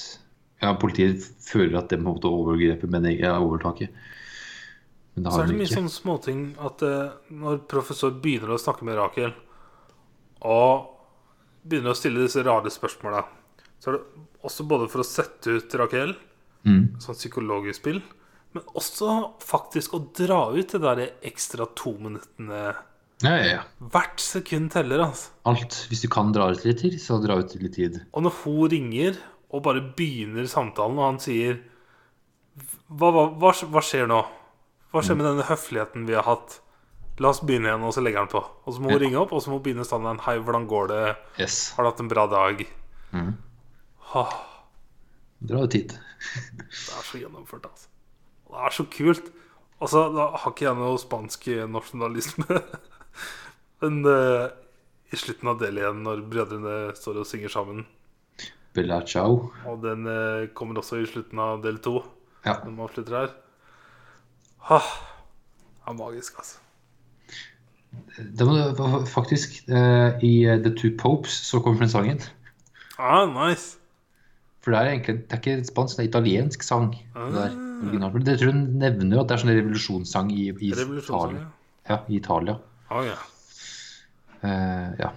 Ja, 0.60 0.74
politiet 0.76 1.24
føler 1.40 1.80
at 1.80 1.90
de 1.90 1.98
måte 2.04 2.28
overgrepet, 2.28 2.90
men 2.92 3.08
ikke 3.08 3.30
er 3.32 3.40
overtaket. 3.40 3.94
Men 5.16 5.24
det 5.24 5.32
Så 5.32 5.42
er 5.42 5.48
det 5.48 5.54
de 5.56 5.60
mye 5.62 5.72
sånne 5.72 5.92
småting 5.94 6.42
at 6.60 6.84
uh, 6.84 7.14
når 7.32 7.62
professor 7.72 8.12
begynner 8.12 8.52
å 8.52 8.60
snakke 8.60 8.84
med 8.84 9.00
Rakel, 9.00 9.32
og 10.44 10.90
begynner 11.64 11.96
å 11.96 11.98
stille 11.98 12.26
disse 12.26 12.44
rare 12.44 12.72
spørsmåla, 12.72 13.24
så 13.80 13.90
er 13.90 13.98
det 13.98 14.26
også 14.44 14.68
både 14.68 14.90
for 14.92 15.04
å 15.04 15.08
sette 15.08 15.56
ut 15.60 15.80
Rakel, 15.80 16.14
Mm. 16.68 17.00
sånn 17.00 17.16
psykologisk 17.16 17.80
spill, 17.80 18.02
men 18.52 18.66
også 18.76 19.14
faktisk 19.40 19.94
å 19.96 20.02
dra 20.12 20.50
ut 20.52 20.74
det 20.74 20.82
der 20.84 21.02
ekstra 21.24 21.70
to 21.78 21.94
minuttene 22.02 22.74
Ja, 23.24 23.34
ja, 23.36 23.48
ja. 23.52 23.64
Hvert 23.92 24.22
sekund 24.24 24.72
teller, 24.72 25.02
altså. 25.10 25.34
Alt. 25.50 25.76
Hvis 25.92 26.06
du 26.06 26.08
kan 26.12 26.32
dra 26.36 26.48
ut 26.54 26.64
litt 26.64 26.80
tid, 26.80 26.96
så 27.04 27.18
dra 27.24 27.36
ut 27.42 27.56
litt 27.60 27.76
tid. 27.76 28.00
Og 28.16 28.24
når 28.24 28.38
hun 28.46 28.70
ringer 28.72 29.20
og 29.50 29.64
bare 29.66 29.82
begynner 29.98 30.48
samtalen, 30.48 31.00
og 31.02 31.08
han 31.10 31.20
sier 31.24 31.58
hva, 32.88 33.10
hva, 33.12 33.26
hva, 33.42 33.52
hva 33.74 33.84
skjer 33.84 34.08
nå? 34.10 34.22
Hva 34.94 35.04
skjer 35.06 35.20
med 35.20 35.28
denne 35.28 35.46
høfligheten 35.50 36.08
vi 36.08 36.16
har 36.18 36.26
hatt? 36.28 36.60
La 37.20 37.34
oss 37.34 37.42
begynne 37.44 37.68
igjen, 37.68 37.84
og 37.84 37.92
så 37.92 38.04
legger 38.06 38.24
han 38.24 38.32
på. 38.32 38.40
Og 38.40 38.74
så 38.76 38.80
må 38.80 38.88
hun 38.94 38.96
Ja. 38.96 39.02
ringe 39.04 39.20
opp, 39.20 39.34
og 39.36 39.44
så 39.44 39.52
må 39.52 39.58
hun 39.60 39.66
begynne 39.66 39.86
standarden. 39.88 40.22
Hei, 40.24 40.38
hvordan 40.40 40.68
går 40.72 40.88
det? 40.88 41.02
Yes. 41.44 41.58
Har 41.76 41.84
du 41.84 41.90
hatt 41.92 42.00
en 42.00 42.12
bra 42.12 42.24
dag? 42.32 42.64
Mm. 43.12 43.34
Dra 45.50 45.64
ut 45.64 45.72
tid. 45.76 45.92
det 46.58 46.70
er 46.72 47.04
så 47.04 47.20
gjennomført, 47.20 47.68
altså. 47.68 47.92
Det 48.50 48.64
er 48.66 48.76
så 48.80 48.86
kult. 48.96 49.28
Altså, 49.80 50.06
da 50.16 50.30
har 50.40 50.52
ikke 50.56 50.66
jeg 50.70 50.80
noe 50.80 50.98
spansk 51.00 51.50
nasjonalisme. 51.76 52.62
Men 53.82 54.02
uh, 54.06 54.50
i 55.12 55.20
slutten 55.20 55.50
av 55.52 55.60
del 55.62 55.80
igjen, 55.80 56.02
når 56.06 56.24
brødrene 56.32 56.78
står 56.98 57.22
og 57.22 57.28
synger 57.30 57.52
sammen 57.54 57.86
Bella 58.76 59.00
ciao. 59.08 59.50
Og 59.66 59.80
den 59.82 60.06
uh, 60.06 60.48
kommer 60.54 60.78
også 60.82 61.00
i 61.02 61.08
slutten 61.10 61.40
av 61.42 61.64
del 61.64 61.80
to. 61.84 62.04
Ja. 62.46 62.60
Når 62.64 62.72
man 62.76 62.86
avslutter 62.86 63.16
her. 63.18 63.32
Ah, 64.70 64.92
det 65.80 65.90
er 65.90 65.98
magisk, 65.98 66.38
altså. 66.38 66.60
Det 68.20 68.46
var 68.46 69.06
faktisk 69.10 69.64
uh, 69.72 70.14
I 70.22 70.46
The 70.62 70.76
Two 70.78 70.92
Popes 71.00 71.34
så 71.50 71.60
kommer 71.66 71.82
den 71.82 71.90
sangen. 71.90 72.22
Ah, 73.00 73.26
nice. 73.26 73.80
For 74.62 74.76
det 74.76 74.80
er 74.80 74.92
egentlig 74.92 75.16
det 75.24 75.34
er 75.34 75.42
ikke 75.42 75.66
spansk, 75.72 75.98
det 75.98 76.06
er 76.06 76.10
italiensk 76.12 76.64
sang. 76.64 76.94
Det, 77.16 77.34
der, 77.34 77.58
Ah. 77.80 78.12
Det 78.12 78.34
tror 78.40 78.52
hun 78.52 78.66
nevner 78.76 79.22
at 79.22 79.30
det 79.30 79.36
er 79.38 79.42
sånn 79.42 79.54
revolusjonssang 79.56 80.34
i, 80.36 80.50
i 80.52 80.72
Italia. 80.74 81.40
ja. 81.40 81.46
Ja, 81.90 81.98
i 82.12 82.18
Italia. 82.20 82.58
Ah, 82.90 83.04
ja. 83.06 83.18
Uh, 84.44 84.88
ja. 85.00 85.12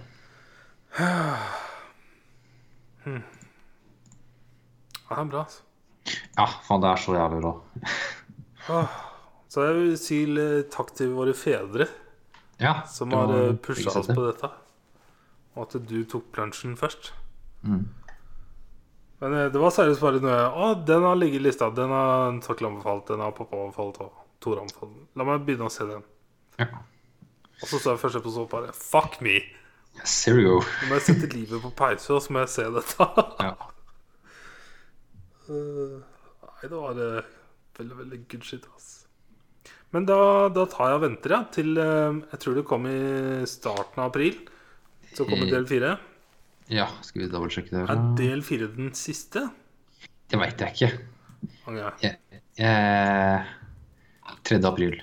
Det 5.13 5.15
er 5.19 5.25
bra, 5.29 5.41
altså. 5.43 5.63
ja, 6.37 6.45
faen, 6.67 6.83
det 6.83 6.89
er 6.91 7.01
så 7.01 7.15
jævlig 7.17 7.41
bra. 7.41 7.53
Så 9.53 9.65
jeg 9.67 9.75
vil 9.77 9.97
si 10.01 10.19
eh, 10.41 10.61
takk 10.73 10.93
til 10.97 11.11
våre 11.13 11.33
fedre 11.37 11.85
Ja, 12.61 12.79
som 12.89 13.11
har 13.13 13.29
uh, 13.29 13.55
pusha 13.61 13.91
oss 13.91 14.07
på 14.09 14.23
dette. 14.23 14.49
Og 15.53 15.67
at 15.67 15.75
du 15.89 15.99
tok 16.09 16.31
plunchen 16.33 16.77
først. 16.79 17.11
Mm. 17.61 17.83
Men 19.21 19.35
eh, 19.37 19.49
det 19.53 19.61
var 19.61 19.73
seriøst 19.75 20.01
bare 20.03 20.21
noe 20.23 20.39
Å, 20.49 20.71
den 20.87 21.05
har 21.05 21.19
ligget 21.19 21.41
i 21.41 21.45
lista. 21.49 21.69
Den 21.75 21.93
har 21.93 22.39
Torkel 22.45 22.71
anbefalt. 22.71 23.05
Den 23.11 23.21
har 23.23 23.35
pappa 23.37 23.61
anbefalt. 23.61 24.01
Og 24.05 24.41
Tore 24.43 24.63
anbefalt. 24.63 24.97
La 25.19 25.27
meg 25.27 25.45
begynne 25.45 25.69
å 25.69 25.73
se 25.73 25.85
den. 25.89 26.01
Ja. 26.61 26.69
Og 27.63 27.69
så 27.71 27.79
så 27.79 27.93
jeg 27.93 28.01
første 28.01 28.19
episode 28.19 28.43
og 28.45 28.51
bare 28.51 28.73
Fuck 28.75 29.21
me! 29.23 29.37
Yes, 29.95 30.15
here 30.25 30.35
we 30.35 30.43
go. 30.43 30.57
Nå 30.81 30.89
må 30.89 30.97
jeg 30.97 31.05
sette 31.05 31.29
livet 31.31 31.61
på 31.63 31.69
pause, 31.77 32.17
så 32.25 32.33
må 32.33 32.41
jeg 32.43 32.51
se 32.57 32.65
dette. 32.79 33.07
Ja. 33.43 33.53
Eh, 35.43 35.95
Nei, 36.39 36.67
det 36.71 36.77
var 36.79 36.99
eh, 37.03 37.25
veldig, 37.75 37.95
veldig 37.97 38.19
good 38.31 38.45
shit, 38.47 38.63
ass. 38.77 38.85
Men 39.91 40.05
da, 40.07 40.15
da 40.55 40.63
tar 40.71 40.93
jeg 40.93 40.99
og 41.01 41.03
venter, 41.03 41.33
ja, 41.35 41.39
til 41.51 41.73
eh, 41.83 42.21
Jeg 42.31 42.39
tror 42.39 42.55
det 42.55 42.63
kom 42.69 42.87
i 42.87 42.93
starten 43.51 43.99
av 43.99 44.13
april. 44.13 44.37
Så 45.11 45.27
kommer 45.27 45.51
del 45.51 45.67
fire. 45.67 45.97
ja, 46.71 46.87
skal 47.03 47.25
vi 47.25 47.27
dobbeltsjekke 47.33 47.75
det? 47.75 47.83
Er 47.91 48.05
del 48.21 48.39
fire 48.47 48.69
den 48.71 48.93
siste? 48.95 49.43
Det 50.31 50.39
veit 50.39 50.63
jeg 50.63 50.77
ikke. 50.77 50.91
Ok. 51.67 51.81
Jeg, 52.05 52.15
jeg, 52.63 53.43
3. 54.47 54.61
april. 54.71 54.95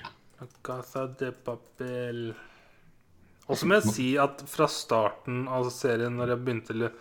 Casa 0.65 1.05
de 1.21 1.29
Papel 1.45 2.31
Og 3.51 3.59
så 3.59 3.67
må 3.67 3.77
jeg 3.77 3.91
si 3.91 4.07
at 4.21 4.43
fra 4.47 4.67
starten 4.71 5.43
av 5.51 5.67
serien, 5.73 6.15
når 6.15 6.35
jeg 6.35 6.43
begynte 6.45 6.91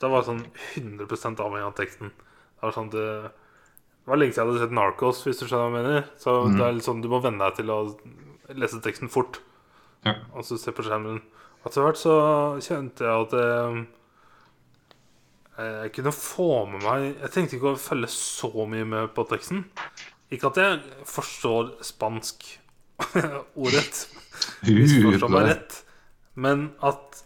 Da 0.00 0.08
var 0.08 0.22
jeg 0.22 0.30
sånn 0.30 0.42
100% 0.80 1.42
avhengig 1.44 1.68
av 1.68 1.76
teksten. 1.78 2.10
Det 2.10 2.66
var 2.66 2.74
sånn 2.74 2.90
det, 2.92 3.04
det 3.30 4.10
var 4.10 4.18
lenge 4.18 4.34
siden 4.34 4.48
jeg 4.48 4.52
hadde 4.54 4.64
sett 4.64 4.74
Narcos, 4.76 5.22
hvis 5.26 5.38
du 5.40 5.46
skjønner 5.46 5.68
hva 5.68 5.70
jeg 5.70 5.76
mener. 5.76 6.08
Så 6.20 6.34
det 6.56 6.64
er 6.66 6.74
litt 6.76 6.88
sånn, 6.88 7.02
du 7.04 7.08
må 7.12 7.20
venne 7.22 7.46
deg 7.46 7.60
til 7.60 7.72
å 7.72 7.78
lese 8.58 8.80
teksten 8.82 9.12
fort. 9.12 9.38
Ja. 10.08 10.16
Og 10.34 10.46
så 10.48 10.58
se 10.58 10.72
på 10.74 10.84
skjermen. 10.86 11.20
Etter 11.60 11.84
hvert 11.84 12.00
så 12.00 12.14
kjente 12.64 13.04
jeg 13.04 13.26
at 13.26 13.34
jeg, 13.36 13.82
jeg 15.60 15.90
kunne 15.92 16.12
få 16.16 16.46
med 16.70 16.80
meg 16.86 17.02
Jeg 17.10 17.32
tenkte 17.34 17.58
ikke 17.58 17.74
å 17.74 17.80
følge 17.80 18.08
så 18.14 18.48
mye 18.64 18.86
med 18.88 19.12
på 19.16 19.26
teksten. 19.28 19.66
Ikke 20.32 20.48
at 20.48 20.60
jeg 20.62 21.04
forstår 21.10 21.74
spansk 21.84 22.48
ordrett. 23.60 24.04
forstår 24.64 25.32
meg 25.36 25.48
rett. 25.50 25.80
Men 26.34 26.70
at 26.86 27.24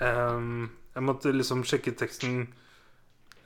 um, 0.00 0.68
jeg 0.94 1.02
måtte 1.06 1.32
liksom 1.34 1.64
sjekke 1.66 1.92
teksten 1.98 2.48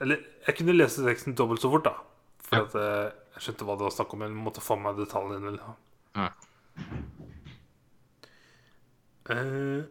Eller 0.01 0.21
jeg 0.47 0.57
kunne 0.57 0.75
lese 0.75 1.03
teksten 1.05 1.35
dobbelt 1.37 1.61
så 1.63 1.71
fort, 1.71 1.85
da. 1.87 1.95
For 2.43 2.57
Ja. 2.59 2.63
at 2.67 2.75
eh, 2.75 3.11
jeg 3.33 3.43
skjønte 3.47 3.65
hva 3.65 3.75
det 3.79 3.85
var 3.87 3.93
snakk 3.95 4.13
om. 4.13 4.21
Jeg 4.25 4.35
måtte 4.35 4.61
få 4.61 4.75
med 4.77 4.89
meg 4.91 4.99
detaljene. 5.05 5.53
Ja. 6.17 6.29
Uh, 9.29 9.85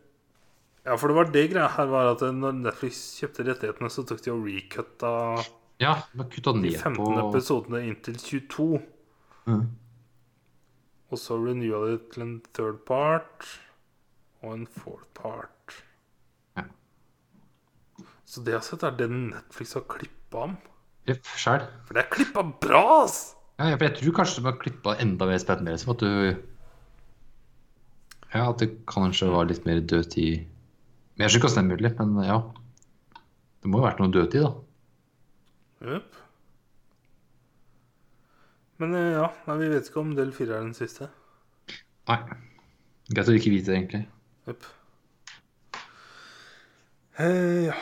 ja, 0.85 0.97
for 0.99 1.09
det 1.09 1.17
var 1.17 1.31
det 1.33 1.45
greia 1.53 1.71
her 1.73 1.89
var 1.89 2.11
at 2.13 2.23
når 2.37 2.57
Netflix 2.59 3.01
kjøpte 3.21 3.47
rettighetene, 3.49 3.91
så 3.93 4.05
tok 4.07 4.21
de 4.25 4.33
og 4.35 4.45
recutta 4.49 5.13
Ja, 5.81 5.95
de 6.13 6.21
har 6.21 6.29
kutta 6.31 6.53
de 6.57 6.65
ned 6.67 6.77
15 6.77 6.99
på 6.99 7.29
episodene 7.31 7.81
inn 7.89 7.97
til 8.05 8.19
22. 8.21 8.67
Mm. 9.49 9.65
Og 11.13 11.21
så 11.21 11.39
renewa 11.41 11.87
de 11.89 11.97
til 12.13 12.27
en 12.27 12.35
third 12.53 12.83
part 12.89 13.49
og 14.43 14.55
en 14.57 14.67
fourth 14.67 15.09
part. 15.17 15.77
Ja. 16.59 16.67
Så 18.27 18.43
det 18.45 18.55
jeg 18.55 18.61
har 18.61 18.67
sett, 18.67 18.85
er 18.87 18.97
det 18.99 19.09
Netflix 19.13 19.75
har 19.79 19.87
klippa 19.91 20.47
om. 20.49 20.57
Jepp, 21.09 21.27
sjæl. 21.39 21.67
For 21.87 21.97
det 21.97 22.05
er 22.05 22.11
klippa 22.15 22.45
bra, 22.63 22.83
ass! 23.03 23.21
Ja, 23.59 23.77
for 23.77 23.87
jeg 23.87 23.97
tror 23.99 24.17
kanskje 24.17 24.41
de 24.41 24.49
har 24.49 24.59
klippa 24.59 24.97
enda 25.03 25.29
mer 25.29 25.39
spennende. 25.43 25.75
Liksom. 25.75 25.93
Som 25.93 25.95
at 25.95 26.03
du 26.03 26.49
Ja, 28.33 28.49
at 28.49 28.63
det 28.63 28.71
kanskje 28.89 29.29
var 29.29 29.45
litt 29.45 29.67
mer 29.69 29.83
dødtid 29.85 30.47
Men 31.13 31.27
jeg 31.27 31.35
skjønner 31.35 31.39
ikke 31.39 31.49
hvordan 31.51 31.69
det 31.69 31.75
er 31.77 31.83
mulig, 31.83 31.93
men 32.01 32.25
ja. 32.25 32.39
Det 33.63 33.71
må 33.71 33.79
jo 33.79 33.85
ha 33.85 33.91
vært 33.91 34.01
noe 34.03 34.15
dødtid, 34.15 34.47
da. 34.47 34.53
Jep. 35.93 36.17
Men 38.83 38.97
eh, 38.99 39.13
ja, 39.19 39.29
nei, 39.47 39.59
vi 39.61 39.69
vet 39.71 39.91
ikke 39.91 40.01
om 40.03 40.15
del 40.19 40.33
fire 40.35 40.57
er 40.57 40.65
den 40.65 40.75
siste. 40.75 41.07
Nei. 42.11 42.19
Greit 43.13 43.29
å 43.31 43.37
ikke 43.37 43.53
vite 43.53 43.75
egentlig. 43.77 44.07
Jep. 44.49 44.65
Eh, 47.23 47.69
ja. 47.69 47.77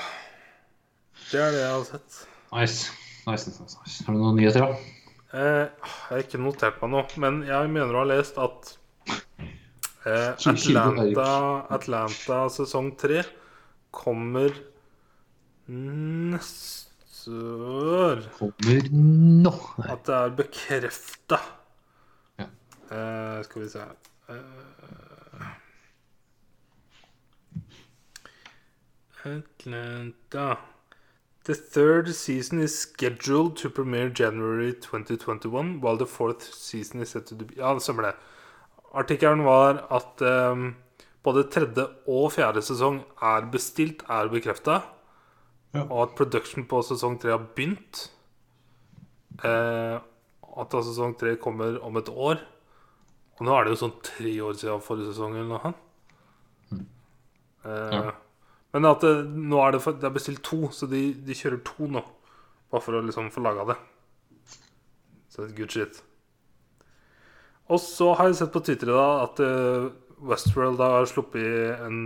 Det 1.31 1.39
er 1.41 1.55
det 1.55 1.61
jeg 1.63 1.71
har 1.73 1.85
sett. 1.89 2.17
Nice. 2.53 2.91
Nice, 3.25 3.49
nice, 3.49 3.79
nice. 3.79 4.05
Har 4.05 4.17
du 4.17 4.21
noen 4.21 4.37
nyheter, 4.37 4.67
da? 4.67 4.97
Eh, 5.31 5.63
jeg 5.71 5.95
har 6.11 6.25
ikke 6.25 6.41
notert 6.43 6.81
meg 6.83 6.93
noe, 6.93 7.07
men 7.23 7.39
jeg 7.49 7.71
mener 7.73 7.95
å 7.97 8.03
ha 8.03 8.09
lest 8.11 8.41
at 8.43 8.73
eh, 10.05 10.35
Atlanta, 10.35 11.29
Atlanta 11.79 12.41
sesong 12.53 12.93
tre 13.01 13.23
kommer 13.95 14.53
neste 15.71 17.31
år. 17.31 18.27
Kommer 18.37 18.91
nå. 18.93 19.55
Nei. 19.81 19.89
At 19.95 20.05
det 20.11 20.19
er 20.19 20.37
bekrefta. 20.43 21.41
Ja. 22.43 22.51
Eh, 22.91 23.39
skal 23.47 23.65
vi 23.65 23.71
se 23.71 23.87
eh, 24.35 25.10
Atlanta 29.25 30.59
The 31.45 31.55
third 31.55 32.15
season 32.15 32.61
is 32.61 32.79
scheduled 32.79 33.57
to 33.57 33.71
premiere 33.71 34.11
January 34.11 34.75
2021, 34.75 35.81
while 35.81 35.97
the 35.97 36.07
fourth 36.07 36.43
season 36.55 37.01
is 37.01 37.11
set 37.11 37.27
to 37.27 37.35
be 37.35 37.47
Ja, 37.57 37.73
det 37.75 37.83
stemmer 37.83 38.03
det. 38.03 38.15
Artikkelen 38.93 39.45
var 39.45 39.87
at 39.91 40.21
um, 40.21 40.75
både 41.25 41.47
tredje 41.49 41.87
og 42.07 42.33
fjerde 42.35 42.61
sesong 42.63 43.01
er 43.23 43.49
bestilt, 43.51 44.05
er 44.09 44.29
bekrefta. 44.29 44.83
Ja. 45.73 45.87
Og 45.87 46.03
at 46.03 46.17
production 46.19 46.67
på 46.69 46.83
sesong 46.85 47.17
tre 47.23 47.33
har 47.33 47.45
begynt. 47.57 48.11
Eh, 49.41 49.97
at 50.61 50.73
da 50.73 50.81
sesong 50.85 51.15
tre 51.17 51.37
kommer 51.41 51.79
om 51.87 51.97
et 51.97 52.09
år. 52.11 52.41
Og 53.39 53.47
nå 53.47 53.55
er 53.57 53.65
det 53.65 53.77
jo 53.77 53.85
sånn 53.87 54.01
tre 54.05 54.33
år 54.45 54.59
siden 54.61 54.83
forrige 54.85 55.15
sesong 55.15 55.39
eller 55.39 55.55
noe. 55.55 55.73
Eh, 57.65 57.95
Ja. 57.97 58.11
Men 58.75 58.87
at 58.87 59.03
det, 59.03 59.15
nå 59.27 59.59
er 59.65 59.75
det, 59.75 59.83
for, 59.83 59.99
det 59.99 60.07
er 60.07 60.15
bestilt 60.15 60.43
to, 60.47 60.69
så 60.75 60.87
de, 60.91 61.11
de 61.27 61.37
kjører 61.37 61.63
to 61.67 61.89
nå. 61.91 62.03
Bare 62.71 62.85
for 62.85 62.99
å 62.99 63.03
liksom 63.03 63.33
få 63.35 63.43
laga 63.43 63.67
det. 63.73 63.79
Så 65.31 65.43
det 65.43 65.51
er 65.51 65.59
good 65.59 65.75
shit. 65.75 65.99
Og 67.71 67.83
så 67.83 68.13
har 68.19 68.31
jeg 68.31 68.41
sett 68.41 68.55
på 68.55 68.63
Twitter 68.67 68.91
da 68.91 69.09
at 69.25 69.43
eh, 69.43 69.91
Westworld 70.27 70.83
har 70.83 71.07
sluppet 71.09 71.83
en 71.87 72.01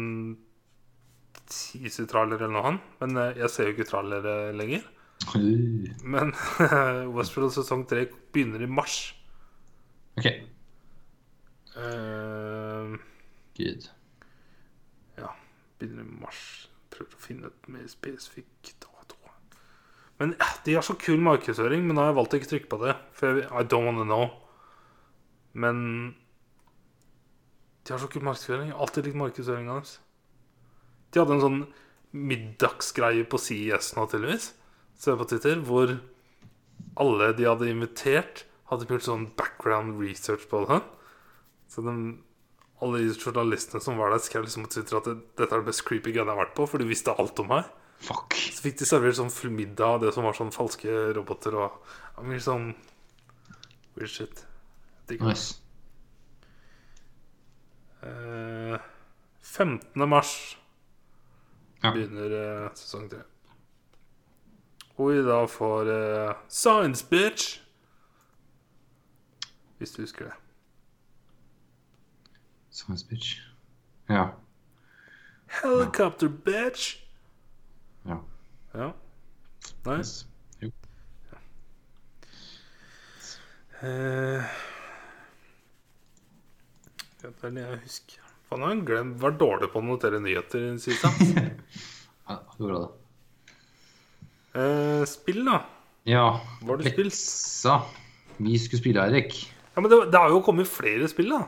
teaser-trailer 1.51 2.41
eller 2.41 2.53
noe 2.53 2.67
annet. 2.71 2.91
Men 3.01 3.21
eh, 3.21 3.41
jeg 3.43 3.53
ser 3.53 3.69
jo 3.69 3.77
ikke 3.77 3.89
trailere 3.89 4.37
lenger. 4.57 4.85
Men 6.05 6.35
Westworld 7.17 7.55
sesong 7.57 7.87
tre 7.89 8.07
begynner 8.33 8.65
i 8.65 8.71
mars. 8.71 8.99
OK. 10.21 10.29
Uh, 11.75 12.95
Good. 13.57 13.89
Begynner 15.89 16.09
i 16.09 16.23
mars. 16.25 16.43
Prøver 16.95 17.17
å 17.17 17.23
finne 17.23 17.51
et 17.51 17.71
mer 17.73 17.87
spesifikk 17.91 18.75
dato. 18.79 18.95
Men 20.19 20.35
ja, 20.39 20.49
de 20.65 20.75
har 20.77 20.85
så 20.87 20.95
kul 20.95 21.23
markedsføring, 21.27 21.83
men 21.87 21.97
da 21.97 22.05
har 22.05 22.13
jeg 22.13 22.19
valgt 22.21 22.35
å 22.35 22.39
ikke 22.39 22.51
trykke 22.53 22.71
på 22.71 22.81
det. 22.85 22.95
For 23.19 23.41
jeg, 23.41 23.49
I 23.51 23.65
don't 23.67 23.89
wanna 23.89 24.07
know. 24.07 24.29
Men 25.59 25.79
de 27.85 27.93
har 27.93 28.03
så 28.03 28.09
kul 28.11 28.25
markedsføring. 28.27 28.71
Jeg 28.71 28.77
har 28.77 28.85
alltid 28.87 29.09
likt 29.09 29.21
markedsføringa 29.21 29.75
deres. 29.75 29.97
De 31.11 31.21
hadde 31.21 31.37
en 31.37 31.45
sånn 31.45 31.61
middagsgreie 32.15 33.27
på 33.27 33.41
CIS 33.43 33.93
nå, 33.99 34.07
tydeligvis. 34.11 34.53
Ser 34.99 35.19
på 35.19 35.27
Twitter, 35.31 35.59
hvor 35.67 35.97
alle 37.03 37.33
de 37.35 37.49
hadde 37.49 37.71
invitert, 37.73 38.45
hadde 38.71 38.87
gjort 38.89 39.07
sånn 39.07 39.27
background 39.39 39.99
research 39.99 40.47
på 40.51 40.63
det. 40.71 40.81
Så 41.71 41.83
de, 41.83 41.95
alle 42.83 43.01
de 43.05 43.15
journalistene 43.15 43.81
som 43.83 43.99
var 44.01 44.11
der, 44.11 44.23
skrev 44.25 44.45
liksom 44.45 44.67
på 44.67 44.73
Twitter 44.75 44.99
at 44.99 45.07
dette 45.39 45.47
er 45.51 45.63
det 45.63 45.69
best 45.69 45.85
creepy 45.87 46.13
greia 46.13 46.25
jeg 46.25 46.33
har 46.33 46.41
vært 46.43 46.57
på, 46.59 46.67
for 46.69 46.83
de 46.83 46.89
visste 46.89 47.15
alt 47.15 47.39
om 47.41 47.49
meg. 47.53 47.69
Fuck. 48.05 48.35
Så 48.35 48.65
fikk 48.67 48.81
de 48.81 48.89
servert 48.89 49.17
sånn 49.17 49.31
full 49.33 49.53
middag 49.55 49.97
av 49.97 50.01
det 50.03 50.11
som 50.17 50.27
var 50.27 50.37
sånn 50.37 50.53
falske 50.53 50.91
roboter 51.17 51.55
og 51.57 51.79
mye 52.27 52.43
sånn 52.43 52.73
weird 53.95 54.11
shit. 54.11 54.43
Digger. 55.09 55.31
Nice. 55.31 55.61
Uh, 58.05 58.77
15. 59.41 60.09
mars 60.09 60.59
Ja. 61.83 61.93
begynner 61.93 62.33
uh, 62.67 62.71
sesong 62.77 63.09
3. 63.13 63.23
Hvor 64.97 65.11
vi 65.13 65.23
da 65.27 65.41
får 65.49 65.91
uh, 65.91 66.35
Science 66.49 67.07
Bitch. 67.09 67.61
Hvis 69.79 69.93
du 69.97 70.03
husker 70.05 70.29
det. 70.31 70.37
Science 72.75 73.07
bitch. 73.07 73.39
Ja. 74.09 74.35
Helicopter 75.63 76.29
Bitch. 76.29 76.97
Ja. 78.03 78.19
Ja. 78.75 78.93
Nice. 79.87 80.27
Jo. 80.61 80.71
Uh, 83.83 84.43
ja, 87.23 87.31
det 87.31 87.45
er 87.45 87.55
det 87.55 87.63
jeg 87.63 87.81
husker. 87.85 88.27
Faen, 88.49 88.67
jeg 88.67 88.73
har 88.73 88.85
glemt 88.91 89.23
vært 89.23 89.39
dårlig 89.39 89.71
på 89.71 89.79
å 89.79 89.87
notere 89.87 90.19
nyheter 90.25 90.67
i 90.67 90.75
det 90.75 90.83
siste. 90.89 91.15
Ja, 92.25 92.39
det 92.41 92.57
var 92.57 92.71
bra, 92.71 92.79
det. 92.81 93.57
Uh, 94.55 95.03
spill, 95.05 95.43
da. 95.45 95.59
Ja. 96.09 96.23
Hva 96.63 96.73
har 96.73 96.79
du 96.81 96.87
spilt? 96.89 97.19
Vi 98.39 98.55
skulle 98.63 98.81
spille, 98.81 99.03
Eirik. 99.05 99.37
Ja, 99.75 99.83
men 99.85 99.93
det, 99.93 99.99
det 100.09 100.23
har 100.23 100.33
jo 100.33 100.41
kommet 100.47 100.71
flere 100.71 101.05
spill, 101.13 101.35
da. 101.37 101.43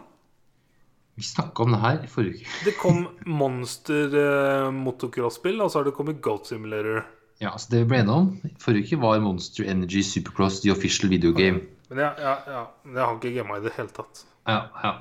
Vi 1.17 1.23
snakka 1.25 1.63
om 1.65 1.73
det 1.73 1.81
her 1.81 2.03
i 2.05 2.09
forrige 2.13 2.43
uke. 2.43 2.51
Det 2.67 2.75
kom 2.77 3.07
Monster 3.27 4.13
eh, 4.21 4.67
motocross-spill, 4.77 5.61
og 5.65 5.71
så 5.73 5.81
har 5.81 5.89
det 5.89 5.95
kommet 5.97 6.19
Goat 6.25 6.47
Simulator. 6.51 7.07
Ja, 7.41 7.55
så 7.61 7.71
Det 7.73 7.81
vi 7.85 7.89
ble 7.91 8.03
enige 8.03 8.17
om 8.21 8.29
forrige 8.61 8.85
uke, 8.91 8.99
var 9.01 9.21
Monster 9.25 9.65
Energy 9.69 10.03
Supercross, 10.05 10.61
the 10.65 10.71
official 10.75 11.09
video 11.13 11.33
game. 11.37 11.63
Men 11.89 11.99
jeg, 12.05 12.15
ja, 12.21 12.35
ja, 12.53 12.63
men 12.85 12.97
jeg 13.01 13.05
har 13.07 13.17
ikke 13.17 13.35
gama 13.39 13.57
i 13.61 13.65
det 13.65 13.73
hele 13.79 13.93
tatt. 13.97 14.25
Ja, 14.49 14.59
ja. 14.85 14.93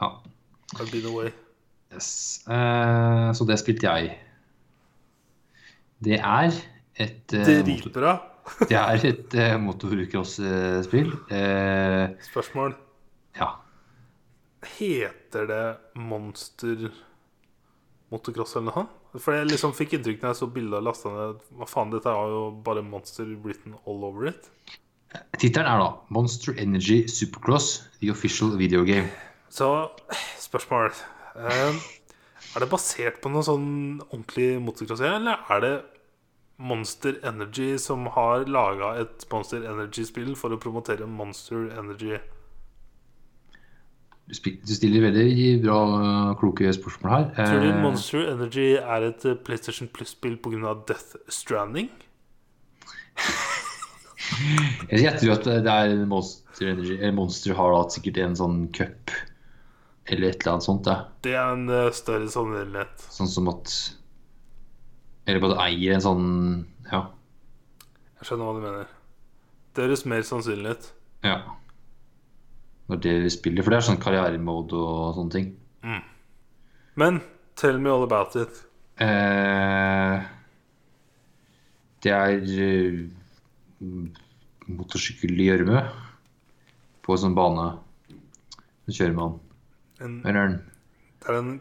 ja. 0.00 0.10
I'll 0.78 0.88
be 0.92 1.00
the 1.04 1.12
way. 1.12 1.30
Yes. 1.92 2.10
Eh, 2.48 3.28
så 3.36 3.44
det 3.48 3.58
spilte 3.60 3.88
jeg. 3.92 4.14
Det 6.02 6.16
er 6.18 6.52
et 6.96 7.34
eh, 7.36 7.66
motor- 7.68 8.28
Det 8.68 8.74
er 8.78 9.04
et 9.06 9.34
eh, 9.38 9.56
motocross-spill. 9.60 11.12
Eh, 11.30 12.08
Spørsmål. 12.30 12.74
ja. 13.38 13.50
Heter 14.78 15.12
det 15.48 15.64
Monster 15.96 16.90
motocross 18.12 18.56
eller 18.56 18.68
noe? 18.70 18.84
For 19.20 19.36
jeg 19.36 19.50
liksom 19.50 19.74
fikk 19.76 19.96
inntrykk 19.96 20.22
når 20.22 20.32
jeg 20.32 20.40
så 20.40 20.48
bildet 20.52 20.78
og 20.78 20.86
lasta 20.86 21.12
ned 21.12 21.40
Hva 21.58 21.68
faen, 21.68 21.92
dette 21.92 22.12
er 22.12 22.32
jo 22.32 22.44
bare 22.64 22.84
monster 22.84 23.28
written 23.44 23.76
all 23.84 24.06
over 24.08 24.30
it. 24.30 24.48
Tittelen 25.36 25.68
er 25.68 25.82
da 25.82 25.90
Monster 26.14 26.56
Energy 26.56 27.02
Supercross, 27.12 27.82
the 28.00 28.08
official 28.12 28.54
video 28.56 28.84
game. 28.88 29.10
Så 29.52 29.68
spørsmål 30.40 30.88
eh, 31.36 31.80
Er 32.54 32.64
det 32.64 32.70
basert 32.72 33.20
på 33.20 33.32
noe 33.32 33.44
sånn 33.44 33.66
ordentlig 34.08 34.54
motocross, 34.64 35.04
eller 35.04 35.44
er 35.52 35.64
det 35.64 35.74
Monster 36.62 37.18
Energy 37.26 37.74
som 37.80 38.06
har 38.14 38.46
laga 38.48 38.94
et 39.02 39.24
Monster 39.32 39.64
Energy-spill 39.66 40.36
for 40.38 40.54
å 40.54 40.60
promotere 40.60 41.08
Monster 41.08 41.68
Energy? 41.74 42.20
Du, 44.32 44.72
stiller 44.72 45.04
veldig 45.04 45.60
bra, 45.60 45.78
kloke 46.40 46.70
spørsmål 46.72 47.10
her. 47.12 47.26
Tror 47.36 47.58
du 47.60 47.68
Eh, 47.68 47.80
Monster 47.82 48.30
Energy 48.32 48.68
er 48.80 49.08
et 49.10 49.26
eh, 49.28 49.36
PlayStation 49.36 49.90
Plus-spill 49.92 50.38
pga. 50.40 50.72
Death 50.88 51.18
Stranding? 51.28 51.90
Jeg 54.92 55.02
gjetter 55.02 55.34
at 55.34 55.44
det 55.66 55.74
er 55.74 56.06
Monster 56.08 56.70
Energy 56.72 56.96
Monster 57.12 57.54
har 57.58 57.74
da 57.74 57.82
sikkert 57.92 58.22
en 58.22 58.38
sånn 58.38 58.58
cup 58.72 59.12
eller 60.08 60.32
et 60.32 60.40
eller 60.40 60.56
annet 60.56 60.66
sånt. 60.66 60.84
Da. 60.88 60.96
Det 61.22 61.34
er 61.36 61.52
en 61.52 61.68
eh, 61.70 61.90
større 61.94 62.30
sannsynlighet. 62.32 63.04
Sånn 63.12 63.30
som 63.30 63.50
at 63.52 63.74
Eller 65.28 65.42
bare 65.44 65.60
eier 65.68 65.98
en 65.98 66.02
sånn 66.08 66.26
Ja. 66.88 67.04
Jeg 68.18 68.30
skjønner 68.30 68.48
hva 68.48 68.56
du 68.56 68.64
mener. 68.64 68.90
Det 69.74 69.84
høres 69.86 70.06
mer 70.06 70.24
sannsynlig 70.26 70.78
ut. 70.78 70.94
ja. 71.26 71.40
Når 72.90 73.02
det 73.04 73.14
vi 73.22 73.30
spiller. 73.32 73.64
For 73.64 73.72
det 73.72 73.78
er 73.78 73.86
sånn 73.86 74.02
karrieremode 74.02 74.78
og 74.78 75.14
sånne 75.16 75.34
ting. 75.34 75.52
Men 76.94 77.20
tell 77.56 77.78
me 77.78 77.90
all 77.90 78.02
about 78.04 78.36
it. 78.36 78.64
Eh, 79.00 80.22
det 82.02 82.12
er 82.12 82.42
uh, 82.42 82.98
motorsykkel 84.68 85.40
i 85.40 85.48
gjørme 85.48 85.84
på 87.02 87.14
en 87.14 87.22
sånn 87.24 87.36
bane. 87.38 87.68
Så 88.86 88.98
kjører 88.98 89.16
man. 89.16 89.38
En, 90.02 90.18
det 90.22 90.34
er 91.30 91.38
en 91.38 91.54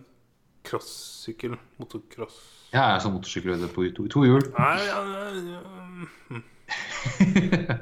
crossykkel. 0.67 1.55
Motocross. 1.81 2.41
Ja, 2.71 2.93
jeg 2.93 3.03
sånn 3.05 3.15
motorsykkel 3.15 3.67
på 3.75 3.87
to, 3.95 4.07
to 4.11 4.25
hjul. 4.27 4.43
Nei, 4.57 4.75
ja, 4.87 4.99
ja, 5.13 5.23
ja. 5.53 5.61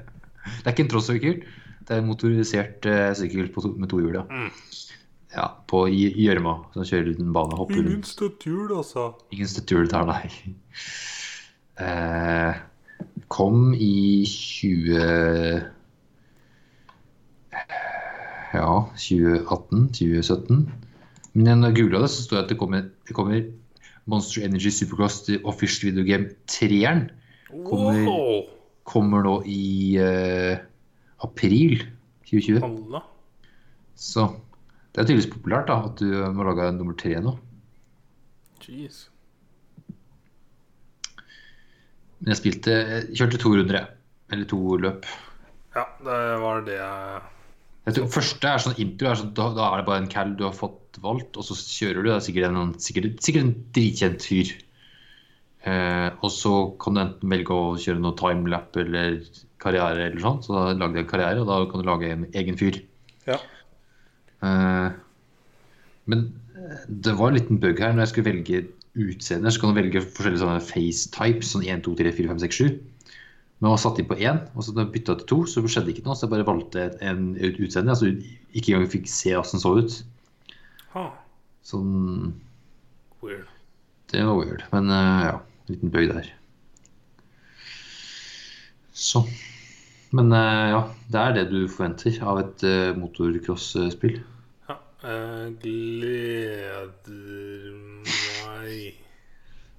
Det 0.59 0.65
er 0.65 0.71
ikke 0.73 0.85
en 0.87 0.91
trossykkel. 0.91 1.41
Det 1.89 1.95
er 1.97 2.03
en 2.03 2.07
motorisert 2.11 2.85
eh, 2.85 3.09
sykkel 3.17 3.47
på 3.53 3.63
to, 3.65 3.71
med 3.81 3.89
to 3.89 3.97
hjul. 4.03 4.13
Ja. 4.19 4.23
Mm. 4.29 4.51
ja, 5.33 5.47
på 5.69 5.83
gjørma. 5.89 6.53
Som 6.75 6.85
kjører 6.85 7.07
du 7.17 7.23
en 7.23 7.33
bane, 7.33 7.57
hopper 7.57 7.79
Ingen 7.79 7.95
rundt. 7.95 8.07
støttehjul, 8.11 8.75
altså. 8.77 9.07
Ingen 9.33 9.49
støttehjul 9.49 9.89
der, 9.89 10.05
nei. 10.05 10.29
Uh, 11.79 12.53
kom 13.35 13.71
i 13.73 14.21
20 14.29 14.99
Ja, 18.53 18.69
2018? 18.97 19.89
2017? 19.93 20.61
Men 21.33 21.59
når 21.61 21.69
jeg 21.73 21.77
googla 21.83 22.01
det, 22.03 22.09
så 22.13 22.23
står 22.25 22.37
det 22.39 22.43
at 22.43 22.49
det 22.53 22.57
kommer, 22.61 22.85
det 23.07 23.15
kommer 23.17 23.43
Monster 24.09 24.45
Energy 24.45 24.71
Supercross 24.73 25.21
til 25.27 25.41
Official 25.45 25.91
Video 25.91 26.05
Game 26.07 26.29
3-eren. 26.49 27.09
Kommer- 27.65 28.05
Wow! 28.05 28.47
Kommer 28.89 29.21
nå 29.21 29.35
i 29.45 29.97
eh, 30.01 30.57
april 31.25 31.83
2020. 32.29 32.63
Alle. 32.65 33.03
Så 33.99 34.27
det 34.93 35.01
er 35.01 35.07
tydeligvis 35.07 35.31
populært 35.33 35.69
da, 35.69 35.79
at 35.89 36.01
du 36.01 36.11
må 36.35 36.45
lage 36.47 36.67
en 36.69 36.79
nummer 36.79 36.97
tre 36.99 37.15
nå. 37.23 37.35
Jeez. 38.63 39.07
Men 42.19 42.33
jeg 42.33 42.39
spilte 42.41 42.75
jeg 42.75 43.17
kjørte 43.17 43.41
to 43.41 43.51
runder, 43.55 43.79
jeg. 43.79 43.91
Eller 44.33 44.47
to 44.49 44.77
løp. 44.81 45.07
Ja, 45.75 45.85
det 46.05 46.21
var 46.41 46.63
det 46.65 46.75
jeg 46.75 47.19
Jeg 47.85 47.95
tror 47.95 48.09
Første 48.13 48.49
er 48.49 48.63
sånn 48.63 48.81
intro. 48.83 49.09
Er 49.09 49.19
sånn, 49.19 49.35
da, 49.37 49.49
da 49.55 49.69
er 49.69 49.81
det 49.81 49.87
bare 49.87 50.03
en 50.03 50.11
cal 50.11 50.33
du 50.37 50.43
har 50.45 50.55
fått 50.57 50.99
valgt, 51.01 51.37
og 51.39 51.45
så 51.47 51.57
kjører 51.57 52.01
du. 52.01 52.09
Det 52.09 52.17
er 52.17 52.25
sikkert 52.27 52.49
en, 52.49 52.73
sikkert, 52.81 53.21
sikkert 53.25 53.45
en 53.47 53.55
dritkjent 53.77 54.25
fyr. 54.25 54.51
Eh, 55.69 56.09
og 56.19 56.31
så 56.31 56.53
kan 56.79 56.95
du 56.95 57.03
enten 57.03 57.33
velge 57.33 57.55
å 57.55 57.77
kjøre 57.79 58.03
noe 58.03 58.17
timelap 58.19 58.77
eller 58.79 59.17
karriere, 59.61 60.09
eller 60.09 60.23
sånn. 60.23 60.41
Så 60.45 60.55
da 60.55 60.65
lagde 60.73 60.99
jeg 61.01 61.05
en 61.05 61.11
karriere, 61.11 61.41
og 61.43 61.49
da 61.49 61.59
kan 61.71 61.81
du 61.83 61.87
lage 61.89 62.11
en 62.15 62.25
egen 62.33 62.57
fyr. 62.59 62.81
Ja. 63.27 63.37
Uh, 64.39 64.89
men 66.09 66.21
eh, 66.55 66.85
det 66.87 67.13
var 67.19 67.29
en 67.33 67.37
liten 67.39 67.59
bug 67.61 67.79
her. 67.83 67.91
Når 67.93 68.05
jeg 68.07 68.11
skulle 68.13 68.29
velge 68.31 68.61
utseende, 68.99 69.51
så 69.53 69.61
kan 69.61 69.73
du 69.75 69.81
velge 69.81 70.01
forskjellige 70.05 70.41
sånne 70.41 70.63
face 70.65 71.11
types. 71.13 71.51
Sånn 71.53 71.67
1, 71.67 71.83
2, 71.85 71.97
3, 71.99 72.13
4, 72.17 72.31
5, 72.33 72.39
6, 72.47 72.61
7. 72.63 73.19
Men 73.59 73.73
jeg 73.73 73.81
satt 73.83 73.99
inn 73.99 74.07
på 74.07 74.15
én, 74.23 74.37
og 74.55 74.63
så 74.63 74.71
bytta 74.79 75.17
til 75.19 75.27
to, 75.27 75.37
så 75.51 75.61
skjedde 75.67 75.91
ikke 75.91 76.05
noe. 76.07 76.15
Så 76.15 76.25
jeg 76.25 76.31
bare 76.37 76.47
valgte 76.47 76.85
en 77.03 77.33
ut- 77.35 77.59
utseende. 77.59 77.91
Altså 77.91 78.13
ikke 78.55 78.71
engang 78.77 78.87
fikk 78.95 79.09
se 79.11 79.35
åssen 79.35 79.59
den 79.59 79.65
så 79.65 79.73
ut. 79.83 79.97
Ah, 80.95 81.09
Sånn 81.67 82.31
weird. 83.21 83.49
Det 84.09 84.23
var 84.25 84.39
weird. 84.39 84.63
Men 84.71 84.87
uh, 84.89 85.19
ja, 85.27 85.33
en 85.67 85.73
liten 85.75 85.91
bøy 85.93 86.07
der. 86.09 86.31
Så. 88.95 89.21
Men 90.15 90.31
eh, 90.33 90.69
ja, 90.73 90.81
det 91.11 91.19
er 91.21 91.35
det 91.37 91.45
du 91.51 91.59
forventer 91.69 92.15
av 92.25 92.39
et 92.41 92.63
uh, 92.65 92.97
motorcross-spill. 92.97 94.17
Ja, 94.69 94.77
jeg 95.03 95.51
gleder 95.61 96.87
meg 98.47 98.97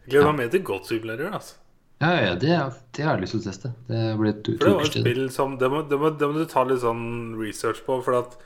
gleder 0.06 0.30
meg 0.30 0.38
mer 0.44 0.52
til 0.54 0.86
Simulator, 0.86 1.34
altså. 1.34 1.58
Ja, 2.00 2.14
ja, 2.16 2.34
det, 2.34 2.54
det 2.96 3.04
har 3.04 3.18
jeg 3.18 3.26
lyst 3.26 3.34
til 3.34 3.42
å 3.42 3.44
teste. 3.44 3.72
Det 3.90 4.04
blir 4.16 4.30
et 4.32 4.46
For 4.54 4.70
det 4.70 4.76
var 4.78 4.86
et 4.86 4.94
spill 5.02 5.26
som 5.34 5.58
Det 5.60 5.68
må, 5.68 5.82
det 5.84 5.98
må, 6.00 6.08
det 6.16 6.30
må 6.30 6.38
du 6.40 6.46
ta 6.48 6.62
litt 6.64 6.80
sånn 6.80 7.36
research 7.36 7.82
på, 7.84 7.98
for 8.06 8.22
at 8.22 8.38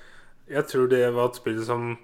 jeg 0.51 0.67
tror 0.73 0.91
det 0.91 1.05
var 1.15 1.31
et 1.31 1.39
spill 1.39 1.61
som 1.65 1.95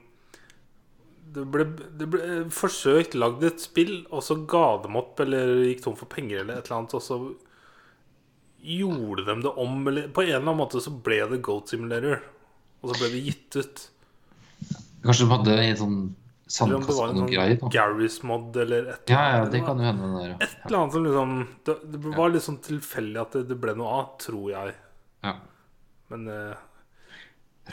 Det 1.35 1.43
ble, 1.51 1.66
det 1.98 2.07
ble 2.12 2.28
forsøkt 2.55 3.16
lagd 3.19 3.43
et 3.48 3.65
spill, 3.65 4.05
og 4.15 4.23
så 4.27 4.39
ga 4.51 4.78
dem 4.85 5.01
opp, 5.01 5.19
eller 5.24 5.65
gikk 5.66 5.82
tom 5.85 5.98
for 5.98 6.11
penger, 6.11 6.44
eller 6.44 6.61
et 6.61 6.70
eller 6.70 6.78
annet, 6.78 6.94
og 7.01 7.05
så 7.05 7.19
gjorde 8.62 9.24
de 9.27 9.35
det 9.45 9.53
om, 9.57 9.77
eller 9.89 10.09
På 10.12 10.23
en 10.23 10.28
eller 10.28 10.43
annen 10.43 10.59
måte 10.61 10.81
så 10.85 10.91
ble 10.93 11.20
det 11.31 11.41
Goat 11.47 11.69
Simulator, 11.73 12.20
og 12.82 12.91
så 12.93 12.99
ble 13.01 13.11
det 13.15 13.20
gitt 13.27 13.57
ut. 13.61 13.85
Kanskje 15.05 15.24
de 15.27 15.31
hadde 15.32 15.55
en 15.65 15.78
sånn 15.81 15.99
Eller 16.05 16.57
sandkasse 16.57 16.97
var 16.99 17.12
noen 17.16 17.31
greier? 17.31 17.59
sånn. 17.61 17.70
Garys 17.73 18.19
mod, 18.27 18.57
eller 18.61 18.91
et 18.97 19.12
Ja, 19.12 19.20
ja, 19.39 19.45
det 19.53 19.62
kan 19.65 19.78
jo 19.81 19.87
hende. 19.87 20.11
Der, 20.19 20.32
ja. 20.32 20.37
Et 20.45 20.66
eller 20.66 20.78
annet 20.81 20.93
som 20.97 21.05
liksom 21.07 21.37
Det, 21.69 21.77
det 21.95 22.01
var 22.19 22.35
litt 22.35 22.45
sånn 22.45 22.59
tilfeldig 22.66 23.20
at 23.23 23.37
det, 23.39 23.45
det 23.53 23.57
ble 23.62 23.74
noe 23.78 23.95
av, 24.01 24.11
tror 24.20 24.51
jeg. 24.53 24.74
Ja. 25.24 25.35
Men 26.11 26.27
uh, 26.28 26.59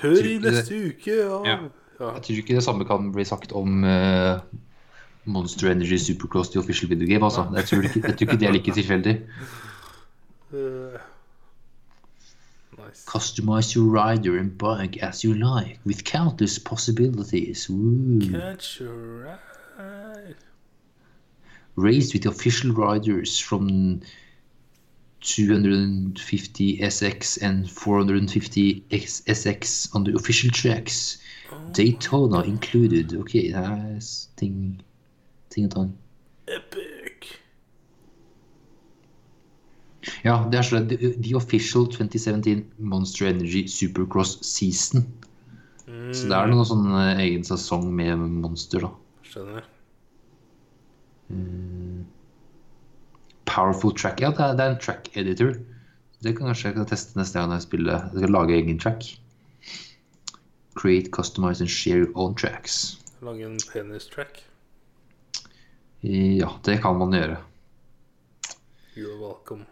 hør 0.04 0.30
i 0.30 0.38
neste 0.44 0.70
det- 0.78 0.94
uke! 0.94 1.18
Ja. 1.20 1.42
Ja. 1.50 1.58
Ja. 1.98 2.12
Jeg 2.20 2.24
tror 2.28 2.40
ikke 2.44 2.56
det 2.60 2.64
samme 2.64 2.86
kan 2.86 3.08
bli 3.12 3.24
sagt 3.26 3.52
om 3.58 3.80
uh, 3.84 4.38
Monster 5.26 5.72
Energy 5.72 5.98
Supercross 5.98 6.52
til 6.54 6.62
Official 6.62 6.92
Video 6.92 7.08
Game. 7.10 7.26
Altså. 7.26 7.48
Jeg, 7.58 7.66
tror 7.66 7.88
ikke, 7.90 8.02
jeg 8.06 8.14
tror 8.20 8.28
ikke 8.28 8.38
det 8.44 8.48
er 8.48 8.54
like 8.54 8.76
tilfeldig. 8.78 9.16
Eh, 10.54 10.98
nice. 12.78 13.06
Customize 13.06 13.76
your 13.76 13.86
rider 13.86 14.38
and 14.38 14.58
bike 14.58 14.98
as 14.98 15.24
you 15.24 15.34
like, 15.34 15.80
with 15.86 16.04
countless 16.04 16.58
possibilities. 16.60 17.70
Woo. 17.70 18.20
Catch 18.32 18.80
your 18.80 19.40
eye. 19.80 20.34
Race 21.76 22.14
with 22.14 22.26
official 22.26 22.72
riders 22.74 23.40
from 23.40 24.02
250 25.22 26.78
SX 26.80 27.38
and 27.42 27.70
450 27.70 28.84
SX 28.90 29.94
on 29.96 30.04
the 30.04 30.14
official 30.16 30.50
tracks. 30.50 31.18
Daytona 31.74 32.42
included. 32.44 33.14
Ok, 33.20 33.34
det 33.34 33.56
er 33.56 33.98
s- 34.00 34.30
ting, 34.38 34.82
ting 35.50 35.66
og 35.66 35.72
tang. 35.72 35.98
Epic. 36.48 36.97
Ja, 40.24 40.40
det 40.52 40.60
er 40.60 40.68
sånn 40.68 40.90
the, 40.90 41.14
the 41.20 41.36
official 41.38 41.88
2017 41.92 42.64
Monster 42.78 43.30
Energy 43.30 43.66
Supercross 43.72 44.38
season. 44.46 45.06
Så 45.88 46.28
det 46.28 46.36
er 46.36 46.50
noen 46.52 46.68
sånn 46.68 46.88
eh, 46.92 47.24
egen 47.24 47.46
sesong 47.48 47.88
med 47.96 48.20
monster, 48.20 48.84
da. 48.84 48.92
Skjønner. 49.28 49.66
Powerful 53.48 53.96
track. 53.96 54.22
Ja, 54.24 54.34
det 54.36 54.44
er, 54.44 54.58
det 54.60 54.66
er 54.66 54.76
en 54.76 54.82
track 54.84 55.10
editor. 55.16 55.56
Det 56.24 56.34
kan 56.36 56.50
kanskje 56.50 56.72
jeg 56.72 56.78
kan 56.80 56.90
teste 56.90 57.20
neste 57.20 57.40
gang 57.40 57.56
jeg 57.56 57.66
spiller. 57.68 58.08
Jeg 58.12 58.24
skal 58.24 58.36
lage 58.36 58.58
egen 58.58 58.82
track. 58.84 59.08
Create, 60.78 61.12
customize 61.16 61.64
and 61.64 61.72
share 61.72 62.04
your 62.04 62.12
own 62.16 62.36
tracks. 62.36 62.98
Lage 63.22 63.48
en 63.48 63.58
penis-track. 63.72 64.44
Ja, 66.04 66.52
det 66.66 66.82
kan 66.84 67.00
man 67.00 67.16
gjøre. 67.16 67.40
You're 68.98 69.18
welcome. 69.22 69.66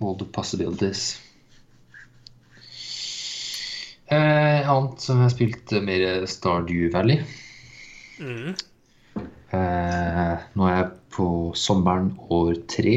All 0.00 0.16
the 0.16 0.24
possibilities. 0.32 1.18
Eh, 4.10 4.66
annet 4.66 5.00
som 5.04 5.20
jeg 5.20 5.26
har 5.28 5.34
spilt, 5.34 5.72
eh, 5.76 5.82
mer 5.86 6.26
Stardew 6.26 6.88
Valley. 6.94 7.20
Mm. 8.18 8.54
Eh, 9.52 10.36
nå 10.56 10.66
er 10.66 10.74
jeg 10.76 10.88
på 11.14 11.26
sommeren 11.58 12.10
år 12.30 12.54
tre. 12.70 12.96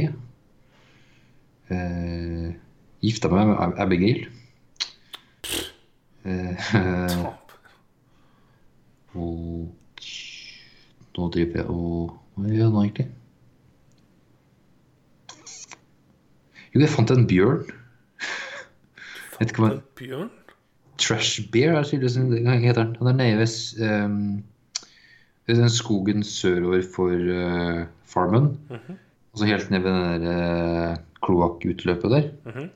Eh, 1.69 2.47
gifta 3.03 3.29
meg 3.29 3.47
med 3.51 3.57
Ab- 3.61 3.79
Abigail. 3.85 4.25
Eh, 6.25 6.55
og 9.19 9.69
nå 11.13 11.29
driver 11.35 11.59
jeg 11.59 11.67
og 11.69 12.13
Hva 12.33 12.49
gjør 12.49 12.63
jeg 12.63 12.71
nå, 12.73 12.81
egentlig? 12.87 13.09
Jo, 16.73 16.81
jeg 16.81 16.89
fant 16.89 17.11
en 17.13 17.27
bjørn. 17.29 17.67
Vet 19.37 19.51
ikke 19.51 19.61
hva 19.61 19.75
En 19.75 19.83
bjørn? 19.99 20.31
Trash 21.01 21.43
Bear 21.53 21.77
er 21.77 21.85
tydeligvis 21.85 22.17
den 22.17 22.47
heter 22.63 22.83
den. 22.83 22.95
Er 23.01 23.17
nede 23.17 23.39
ved 23.41 23.53
ehm, 23.85 24.43
den 25.49 25.69
skogen 25.69 26.23
sørover 26.25 26.85
for 26.95 27.13
uh, 27.13 27.83
Farmen. 28.09 28.53
Mhm. 28.69 29.01
Og 29.33 29.41
så 29.41 29.49
helt 29.49 29.69
ned 29.73 29.85
ved 29.85 29.91
den 29.91 30.25
der 30.25 30.91
uh, 30.93 30.97
kloakkutløpet 31.25 32.11
der. 32.11 32.31
Mhm. 32.45 32.69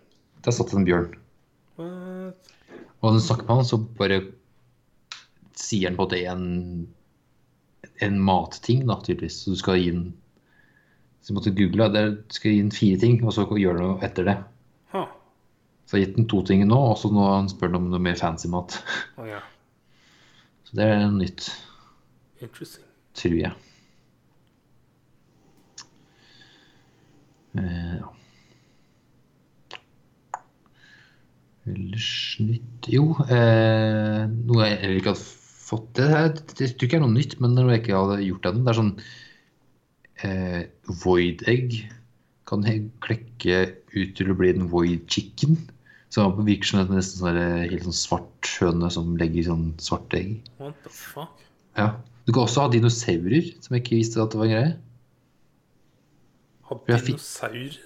Der 0.45 0.51
satt 0.51 0.71
det 0.71 0.79
en 0.79 0.85
bjørn. 0.85 1.13
What? 1.77 2.53
Og 3.01 3.11
når 3.11 3.19
du 3.19 3.25
snakker 3.25 3.45
med 3.45 3.55
han, 3.55 3.65
så 3.65 3.77
bare 3.97 4.21
sier 5.57 5.89
han 5.89 5.97
på 5.97 6.07
at 6.07 6.13
det 6.13 6.21
er 6.25 6.33
en, 6.33 6.87
en 8.05 8.17
matting, 8.21 8.85
da, 8.89 8.97
tydeligvis. 9.03 9.43
Så 9.43 9.53
du 9.53 9.59
skal 9.61 9.81
gi 9.81 9.91
den 9.93 10.07
Så 11.27 11.33
jeg 11.33 11.35
måtte 11.41 11.51
google. 11.51 11.85
Du 11.91 12.35
skal 12.37 12.53
gi 12.53 12.59
den 12.61 12.71
fire 12.71 12.97
ting, 13.01 13.17
og 13.27 13.33
så 13.35 13.43
gjør 13.59 13.75
du 13.75 13.81
noe 13.83 14.05
etter 14.07 14.23
det. 14.29 14.35
Huh. 14.93 15.09
Så 15.83 15.97
jeg 15.97 16.05
har 16.05 16.05
gitt 16.05 16.19
den 16.21 16.27
to 16.31 16.39
ting 16.47 16.63
nå, 16.63 16.77
og 16.93 16.95
så 17.01 17.11
nå 17.11 17.25
han 17.27 17.49
spør 17.51 17.73
han 17.73 17.81
om 17.81 17.89
noe 17.91 17.99
mer 18.05 18.15
fancy 18.15 18.47
mat. 18.47 18.77
Oh, 19.19 19.27
ja. 19.27 19.41
Så 20.69 20.79
det 20.79 20.87
er 20.87 21.03
nytt, 21.11 21.49
Interesting. 22.39 22.87
tror 23.19 23.35
jeg. 23.41 23.51
Eh, 27.59 27.93
ja. 27.99 28.13
Ellers 31.67 32.09
nytt 32.39 32.87
Jo, 32.87 33.09
eh, 33.27 34.23
noe 34.31 34.67
jeg 34.71 34.99
ikke 35.01 35.11
hadde 35.11 35.23
fått 35.67 35.87
Det, 35.97 36.07
det, 36.07 36.19
det 36.37 36.59
det, 36.61 36.73
det 36.79 36.87
er 36.93 36.99
er 37.01 37.03
noe 37.03 37.15
nytt, 37.17 37.41
men 37.43 37.55
det 37.55 37.59
er 37.59 37.67
noe 37.67 37.75
jeg 37.75 37.83
ikke 37.83 37.99
hadde 37.99 38.27
gjort 38.29 38.53
ennå. 38.53 38.63
Det 38.63 38.71
er 38.71 38.79
sånn 38.85 38.93
eh, 40.23 40.63
Void-egg 41.03 41.75
kan 42.47 42.63
he- 42.63 42.89
klekke 43.03 43.57
ut 43.93 44.13
til 44.15 44.31
å 44.31 44.37
bli 44.37 44.49
en 44.53 44.69
void 44.71 45.05
chicken. 45.11 45.57
Så 46.09 46.23
det 46.37 46.45
virker 46.47 46.69
som 46.71 46.79
en 46.79 46.95
nesten 46.95 47.19
sånn 47.19 47.39
helt 47.67 47.83
sånn 47.83 47.97
svart 47.97 48.51
høne 48.61 48.89
som 48.93 49.17
legger 49.19 49.49
sånn 49.49 49.73
svarte 49.83 50.15
egg. 50.21 50.37
What 50.61 50.77
the 50.85 50.89
fuck? 50.93 51.41
Ja. 51.75 51.89
Du 52.25 52.31
kan 52.33 52.45
også 52.45 52.63
ha 52.65 52.71
dinosaurer, 52.71 53.51
som 53.63 53.75
jeg 53.75 53.83
ikke 53.83 53.99
visste 53.99 54.21
at 54.23 54.31
det 54.31 54.39
var 54.39 54.47
en 54.47 54.55
greie. 54.55 54.71
Ha 56.69 56.77
dinosaurer? 56.87 57.77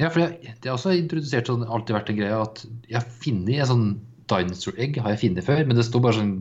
Ja, 0.00 0.08
for 0.08 0.22
jeg, 0.24 0.54
det 0.62 0.70
har 0.70 0.78
også 0.78 0.94
introdusert 0.96 1.50
sånn, 1.50 1.64
alltid 1.68 1.96
vært 1.96 2.10
en 2.12 2.18
greie 2.20 2.36
at 2.40 2.62
jeg 2.88 2.96
har 2.96 3.08
funnet 3.20 3.58
en 3.60 3.70
sånn 3.70 3.88
dinosaur-egg, 4.30 4.96
har 5.02 5.12
jeg 5.14 5.22
funnet 5.24 5.44
før, 5.46 5.62
men 5.66 5.76
det 5.76 5.84
står 5.88 6.02
bare 6.04 6.16
sånn 6.20 6.34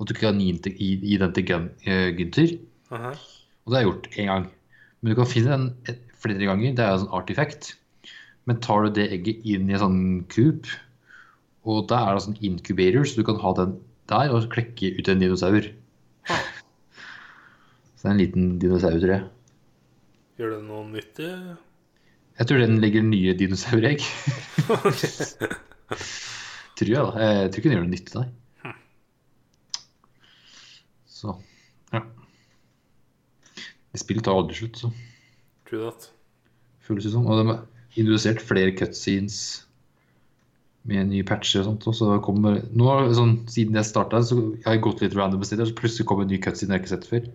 at 0.00 0.08
du 0.08 0.14
ikke 0.14 0.24
kan 0.26 0.40
gi 0.40 1.18
den 1.20 1.34
til, 1.36 1.68
eh, 1.86 2.08
Gunther. 2.16 2.56
Og 2.90 3.72
det 3.72 3.76
har 3.76 3.84
jeg 3.84 3.88
gjort 3.90 4.08
én 4.16 4.30
gang. 4.32 4.46
Men 5.04 5.12
du 5.12 5.18
kan 5.18 5.28
finne 5.28 5.52
den 5.52 5.98
flere 6.16 6.46
ganger. 6.48 6.72
Det 6.72 6.80
er 6.80 6.94
en 6.94 7.02
sånn 7.02 7.16
artifact. 7.18 7.74
Men 8.48 8.60
tar 8.64 8.86
du 8.86 8.94
det 8.96 9.10
egget 9.12 9.44
inn 9.44 9.68
i 9.68 9.76
en 9.76 9.82
sånn 9.82 10.00
coop, 10.32 10.68
og 11.68 11.86
da 11.92 11.98
er 12.06 12.16
det 12.16 12.24
sånn 12.24 12.40
incubator, 12.44 13.04
så 13.08 13.20
du 13.20 13.26
kan 13.28 13.40
ha 13.40 13.52
den 13.56 13.74
der 14.12 14.32
og 14.32 14.48
klekke 14.52 14.94
ut 14.96 15.08
en 15.08 15.20
dinosaur. 15.20 15.68
Så 16.28 18.00
det 18.00 18.08
er 18.08 18.12
en 18.14 18.20
liten 18.20 18.50
dinosaur, 18.60 18.96
tror 19.00 19.14
jeg. 19.14 19.28
Gjør 20.40 20.56
det 20.56 20.62
noe 20.66 20.84
nyttig? 20.88 21.30
Jeg 22.40 22.48
tror 22.50 22.64
den 22.64 22.80
legger 22.82 23.04
nye 23.06 23.36
dinosauregg. 23.38 24.04
tror 26.80 26.90
jeg, 26.90 27.04
da. 27.04 27.28
Jeg 27.28 27.52
tror 27.52 27.60
ikke 27.60 27.68
den 27.68 27.76
gjør 27.76 27.86
noe 27.86 27.94
nyttig, 27.94 28.16
nei. 28.18 28.28
Så 31.14 31.36
ja. 31.92 32.00
Spillet 33.94 34.24
tar 34.26 34.34
aldri 34.34 34.56
slutt, 34.58 34.80
så 34.80 34.90
True 35.68 35.86
that. 35.86 36.08
føles 36.84 37.06
det 37.06 37.12
som. 37.14 37.26
Og 37.30 37.38
de 37.40 37.46
har 37.52 37.62
introdusert 37.94 38.42
flere 38.42 38.74
cutscenes 38.76 39.38
med 40.88 41.08
nye 41.12 41.24
patcher 41.26 41.62
og 41.62 41.68
sånt. 41.70 41.86
Og 41.88 41.96
så 41.96 42.18
kommer 42.24 42.60
nå, 42.76 42.88
sånn, 43.16 43.36
Siden 43.50 43.78
jeg 43.78 43.88
starta, 43.88 44.20
så 44.26 44.40
har 44.66 44.76
jeg 44.76 44.84
gått 44.84 45.04
litt 45.04 45.16
random 45.16 45.44
steder, 45.46 45.70
så 45.70 45.78
plutselig 45.78 46.08
kommer 46.10 46.26
en 46.26 46.32
ny 46.34 46.40
cutscene 46.42 46.76
jeg 46.76 46.84
ikke 46.84 46.90
har 46.90 46.96
sett 46.96 47.10
før. 47.10 47.28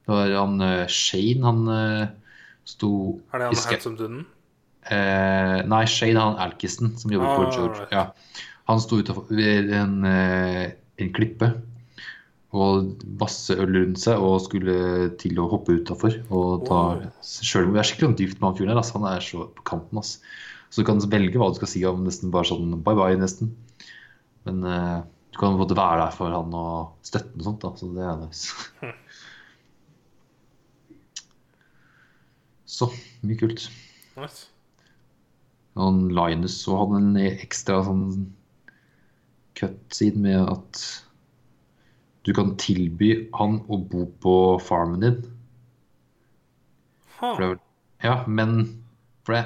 Det 0.00 0.14
var 0.14 0.36
han 0.38 0.62
uh, 0.64 0.84
Shane, 0.90 1.42
han 1.44 1.64
uh, 1.68 2.36
sto 2.68 2.92
Er 3.34 3.42
det 3.42 3.50
han 3.50 3.58
handsome 3.60 3.98
duden? 3.98 4.22
Uh, 4.88 5.58
nei, 5.68 5.82
Shane 5.90 6.22
han 6.22 6.38
Alkison, 6.40 6.94
som 6.98 7.12
jobber 7.12 7.34
for 7.34 7.50
på 7.50 7.58
George. 7.58 7.82
right. 7.82 7.92
Ja. 7.98 8.46
Han 8.70 8.80
sto 8.80 9.00
utafor 9.02 9.26
en, 9.34 10.04
en 10.06 11.08
klippe 11.12 11.50
og 12.50 13.04
masse 13.20 13.54
øl 13.54 13.76
rundt 13.76 14.00
seg 14.02 14.18
og 14.26 14.40
skulle 14.42 14.74
til 15.22 15.38
å 15.38 15.46
hoppe 15.52 15.76
utafor. 15.78 16.16
Wow. 16.32 16.66
sjølmord. 17.22 17.76
Det 17.76 17.82
er 17.82 17.88
skikkelig 17.92 18.18
dypt 18.18 18.40
med 18.40 18.48
han 18.48 18.56
fyren 18.58 18.72
her. 18.72 18.80
Altså. 18.80 18.96
Han 18.98 19.06
er 19.12 19.22
så 19.22 19.44
på 19.54 19.66
kanten. 19.70 20.00
Altså. 20.02 20.18
Så 20.70 20.82
du 20.82 20.86
kan 20.88 21.02
velge 21.12 21.38
hva 21.38 21.50
du 21.50 21.58
skal 21.60 21.70
si 21.70 21.84
om 21.86 22.02
nesten 22.06 22.34
bare 22.34 22.50
sånn 22.50 22.82
bye 22.82 22.98
bye, 22.98 23.18
nesten. 23.20 23.52
Men 24.48 24.56
eh, 24.66 24.98
du 25.30 25.38
kan 25.38 25.58
både 25.60 25.78
være 25.78 26.02
der 26.02 26.16
for 26.16 26.34
han 26.34 26.54
og 26.58 27.06
støtte 27.06 27.30
han 27.30 27.42
og 27.42 27.46
sånt, 27.46 27.62
da. 27.62 27.70
Så 27.78 27.84
det 27.94 28.04
er 28.06 28.16
nice. 28.24 28.46
Så 32.70 32.86
mye 33.26 33.38
kult. 33.38 33.66
Nice. 34.18 34.46
Og 35.78 36.10
Linus 36.10 36.54
så 36.64 36.74
hadde 36.80 36.98
en 36.98 37.16
ekstra 37.22 37.80
sånn 37.86 38.04
cutscene 39.58 40.22
med 40.24 40.40
at 40.42 40.82
du 42.26 42.32
kan 42.36 42.54
tilby 42.60 43.12
han 43.36 43.60
å 43.68 43.78
bo 43.90 44.04
på 44.22 44.34
farmen 44.62 45.04
din. 45.04 45.18
For 47.20 47.40
det, 47.40 47.56
ja, 48.04 48.22
men 48.28 48.62
for 49.26 49.36
det 49.36 49.44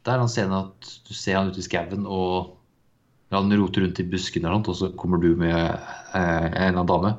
Det 0.00 0.10
er 0.10 0.22
en 0.22 0.30
scenen 0.32 0.56
at 0.56 0.90
du 1.06 1.12
ser 1.14 1.36
han 1.36 1.50
ute 1.52 1.60
i 1.60 1.66
skauen, 1.66 2.06
og 2.08 2.56
han 3.30 3.52
roter 3.52 3.84
rundt 3.84 4.00
i 4.00 4.06
buskene, 4.08 4.48
eller 4.48 4.62
noe, 4.62 4.72
og 4.72 4.78
så 4.78 4.88
kommer 4.98 5.20
du 5.20 5.34
med 5.38 5.54
eh, 5.54 6.46
en 6.48 6.54
eller 6.54 6.80
annen 6.80 6.88
dame. 6.88 7.12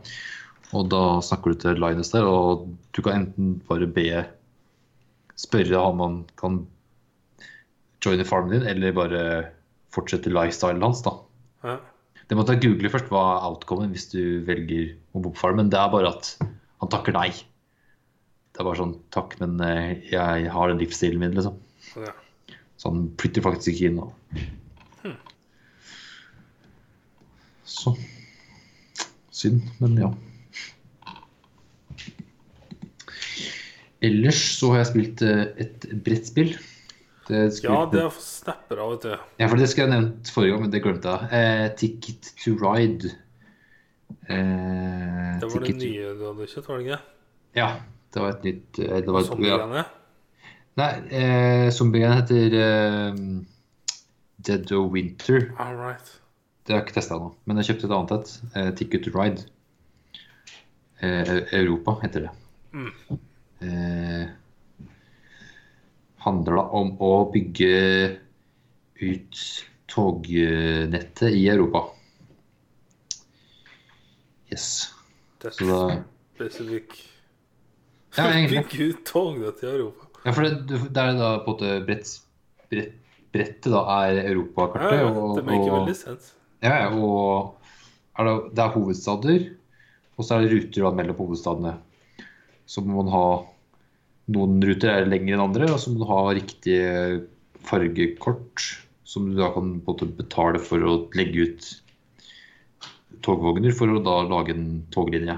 Og 0.76 0.88
da 0.92 1.04
snakker 1.24 1.54
du 1.54 1.62
til 1.62 1.80
Linus 1.80 2.12
der, 2.12 2.26
og 2.26 2.66
du 2.96 3.04
kan 3.04 3.22
enten 3.22 3.58
bare 3.68 3.90
be 3.90 4.08
Spørre 5.42 5.80
om 5.80 6.02
han 6.04 6.16
kan 6.38 6.58
joine 8.04 8.26
farmen 8.28 8.52
din, 8.54 8.66
eller 8.68 8.94
bare 8.94 9.22
fortsette 9.96 10.30
lifestylen 10.30 10.84
hans, 10.86 11.02
da. 11.06 11.16
Ja. 11.66 11.78
Det 12.32 12.38
måtte 12.40 12.53
jeg 12.56 12.62
google 12.64 12.88
først, 12.88 13.10
hva 13.12 13.22
er 13.34 13.45
outcomen 13.49 13.90
hvis 13.91 14.06
du 14.08 14.22
velger 14.48 14.94
å 15.12 15.20
bo 15.20 15.34
på 15.34 15.41
farmen. 15.41 15.68
Det 15.68 15.76
er 15.76 15.90
bare 15.91 16.14
at 16.14 16.30
han 16.40 16.91
takker 16.94 17.12
nei. 17.18 17.28
Det 17.36 18.62
er 18.62 18.68
bare 18.70 18.80
sånn 18.80 18.94
Takk, 19.12 19.36
men 19.41 19.60
eh, 19.66 19.98
jeg 20.14 20.48
har 20.53 20.72
den 20.72 20.80
livsstilen 20.80 21.20
min, 21.20 21.36
liksom. 21.36 21.58
Ja. 21.99 22.14
Så 22.80 22.94
han 22.94 23.10
flytter 23.20 23.44
faktisk 23.44 23.74
ikke 23.74 23.90
inn 23.90 23.99
nå. 23.99 24.08
Så 27.68 27.98
Synd, 29.36 29.68
men 29.84 29.99
ja. 29.99 30.14
Ellers 34.08 34.40
så 34.56 34.72
har 34.72 34.86
jeg 34.86 34.94
spilt 34.94 35.28
eh, 35.28 35.49
et 35.68 35.91
brettspill. 36.08 36.56
Ja, 37.30 37.85
det 37.91 38.02
er 38.02 38.10
snapper 38.18 38.80
av, 38.81 38.91
og 38.95 39.02
til. 39.03 39.18
ja, 39.39 39.48
for 39.48 39.56
det 39.61 39.68
skulle 39.69 39.85
jeg 39.88 39.93
nevnt 39.93 40.31
forrige 40.34 40.52
gang, 40.56 40.61
men 40.65 40.72
det 40.73 40.81
glemte 40.84 41.11
jeg. 41.14 41.30
Eh, 41.38 41.68
Ticket 41.77 42.31
to 42.43 42.56
Ride. 42.60 43.11
Eh, 44.27 45.39
Det 45.39 45.48
var 45.53 45.65
det 45.65 45.76
nye 45.77 46.14
du 46.18 46.23
hadde 46.31 46.48
kjøpt, 46.49 46.68
var 46.68 46.77
det 46.81 46.85
ikke? 46.88 46.99
Ja, 47.56 47.68
det 48.14 48.22
var 48.23 48.30
et 48.35 48.43
nytt 48.48 48.80
eh, 48.80 48.98
det 49.06 49.14
var, 49.15 49.23
Sånn 49.27 49.45
ja. 49.45 49.85
Nei, 50.81 50.89
eh, 51.11 51.69
zombiegreiene 51.76 52.19
heter 52.22 52.57
eh, 52.57 53.22
Dead 54.41 54.72
of 54.76 54.91
Winter. 54.93 55.52
All 55.60 55.76
right. 55.77 56.14
Det 56.65 56.73
har 56.73 56.81
jeg 56.81 56.88
ikke 56.89 56.98
testa 56.99 57.15
ennå, 57.18 57.31
men 57.45 57.57
jeg 57.61 57.72
kjøpte 57.72 57.88
et 57.89 57.95
annet 57.98 58.14
et. 58.18 58.35
Eh, 58.56 58.69
Ticket 58.80 59.03
to 59.06 59.14
Ride. 59.15 59.45
Eh, 61.02 61.34
Europa 61.57 61.98
heter 62.03 62.27
det. 62.27 62.31
Mm. 62.73 62.91
Handler 66.22 66.60
da 66.60 66.64
om 66.77 66.93
å 67.02 67.11
bygge 67.34 67.72
ut 69.02 69.41
tognettet 69.91 71.34
i 71.34 71.48
Europa. 71.49 71.88
Yes. 74.52 74.91
Det 75.41 75.53
Så 75.56 75.65
da 75.65 75.80
er 75.95 76.03
spesifikk 76.35 76.98
Ja. 78.18 78.27
Bygge 78.52 78.89
ut 78.91 79.06
tognett 79.07 79.64
i 79.64 79.69
Europa. 79.72 80.10
Ja, 80.26 80.34
for 80.35 80.45
det, 80.45 80.52
det 80.68 81.02
er 81.02 81.15
da 81.18 81.30
på 81.41 81.56
en 81.56 81.56
måte 81.56 81.77
brett, 81.88 82.10
brett, 82.69 82.98
brettet 83.34 83.72
da 83.72 83.85
er 84.03 84.19
europakartet. 84.27 84.99
ja, 84.99 85.07
ja, 85.07 85.30
det 85.38 85.45
maker 85.48 85.72
veldig 85.80 85.95
sens. 85.98 86.34
ja, 86.61 86.76
ja, 86.84 86.89
og 86.91 87.56
er 88.19 88.27
det, 88.27 88.35
det 88.57 88.65
er 88.65 88.76
hovedstader, 88.76 89.48
og 90.18 90.27
så 90.27 90.35
er 90.35 90.43
det 90.43 90.52
ruter 90.52 90.85
da 90.85 90.91
mellom 90.99 91.18
hovedstadene. 91.23 91.73
så 92.69 92.84
må 92.85 93.02
man 93.02 93.10
ha 93.15 93.26
Noen 94.31 94.61
ruter 94.64 94.91
er 94.93 95.10
lengre 95.10 95.35
enn 95.35 95.43
andre, 95.43 95.69
og 95.73 95.80
så 95.81 95.91
må 95.91 96.03
du 96.03 96.10
ha 96.11 96.22
riktige 96.35 97.22
fargekort 97.68 98.68
som 99.11 99.27
du 99.27 99.35
da 99.39 99.49
kan 99.52 99.80
betale 100.18 100.61
for 100.64 100.84
å 100.88 100.93
legge 101.18 101.48
ut 101.49 101.72
togvogner 103.26 103.73
for 103.76 103.91
å 103.91 104.03
da 104.03 104.22
lage 104.30 104.56
en 104.56 104.85
toglinje. 104.93 105.35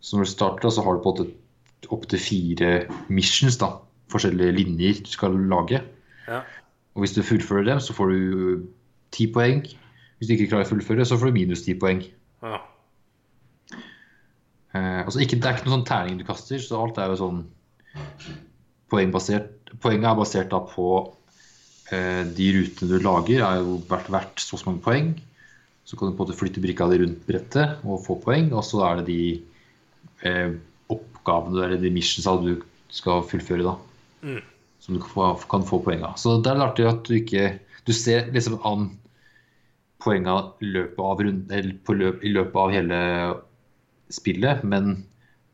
Så 0.00 0.16
når 0.16 0.24
du 0.24 0.30
starter, 0.30 0.72
så 0.72 0.84
har 0.86 0.96
du 0.96 1.04
på 1.04 1.12
en 1.12 1.28
måte 1.28 1.92
opptil 1.94 2.22
fire 2.22 2.72
missions, 3.12 3.58
da. 3.60 3.74
Forskjellige 4.08 4.56
linjer 4.56 5.02
du 5.04 5.10
skal 5.12 5.36
lage. 5.50 5.82
Ja. 6.30 6.40
Og 6.96 7.04
hvis 7.04 7.14
du 7.14 7.20
fullfører 7.22 7.68
dem, 7.68 7.82
så 7.84 7.94
får 7.94 8.14
du 8.14 8.64
ti 9.14 9.28
poeng. 9.30 9.66
Hvis 10.18 10.30
du 10.30 10.34
ikke 10.34 10.48
klarer 10.54 10.66
å 10.66 10.72
fullføre, 10.72 11.04
så 11.06 11.18
får 11.20 11.30
du 11.30 11.38
minus 11.42 11.66
ti 11.66 11.76
poeng. 11.78 12.02
ja. 12.42 12.62
Eh, 14.78 15.04
altså 15.04 15.22
ikke, 15.22 15.38
det 15.38 15.48
er 15.48 15.56
ikke 15.56 15.68
noen 15.68 15.80
sånn 15.80 15.88
terning 15.88 16.18
du 16.20 16.26
kaster, 16.28 16.60
så 16.62 16.82
alt 16.82 16.98
er 17.00 17.12
jo 17.12 17.20
sånn 17.22 17.44
poengbasert. 18.92 19.72
Poenget 19.82 20.10
er 20.10 20.18
basert 20.18 20.52
da 20.52 20.60
på 20.64 20.88
eh, 21.94 22.24
de 22.36 22.50
rutene 22.56 22.90
du 22.90 23.04
lager, 23.04 23.44
er 23.44 23.62
jo 23.62 23.78
verdt, 23.90 24.12
verdt 24.12 24.44
så 24.44 24.60
mange 24.64 24.84
poeng. 24.84 25.10
Så 25.88 25.96
kan 25.96 26.10
du 26.10 26.16
på 26.16 26.22
en 26.22 26.26
måte 26.26 26.36
flytte 26.36 26.60
brikka 26.60 26.88
di 26.90 27.00
rundt 27.00 27.24
brettet 27.28 27.84
og 27.88 28.02
få 28.04 28.18
poeng. 28.20 28.50
Og 28.52 28.64
så 28.66 28.82
er 28.84 29.00
det 29.00 29.06
de 29.08 29.22
eh, 30.28 30.52
oppgavene 30.92 31.64
eller 31.64 31.80
de 31.80 31.92
missionsa 31.92 32.36
du 32.44 32.58
skal 32.92 33.24
fullføre, 33.28 33.64
da. 33.64 33.76
Mm. 34.24 34.42
Som 34.84 34.96
du 34.96 35.02
kan 35.04 35.14
få, 35.14 35.28
kan 35.48 35.64
få 35.68 35.80
poeng 35.84 36.04
av. 36.04 36.18
Så 36.20 36.36
det 36.44 36.52
er 36.52 36.64
artig 36.64 36.88
at 36.88 37.08
du 37.08 37.18
ikke 37.18 37.56
Du 37.88 37.94
ser 37.96 38.26
liksom 38.34 38.58
an 38.68 38.90
poenga 40.04 40.34
løpet 40.60 40.98
av 41.00 41.20
rundt, 41.24 41.52
eller 41.56 41.78
på 41.84 41.94
løp, 41.96 42.20
i 42.20 42.34
løpet 42.34 42.58
av 42.60 42.72
hele 42.74 42.98
spillet, 44.14 44.62
men 44.64 45.04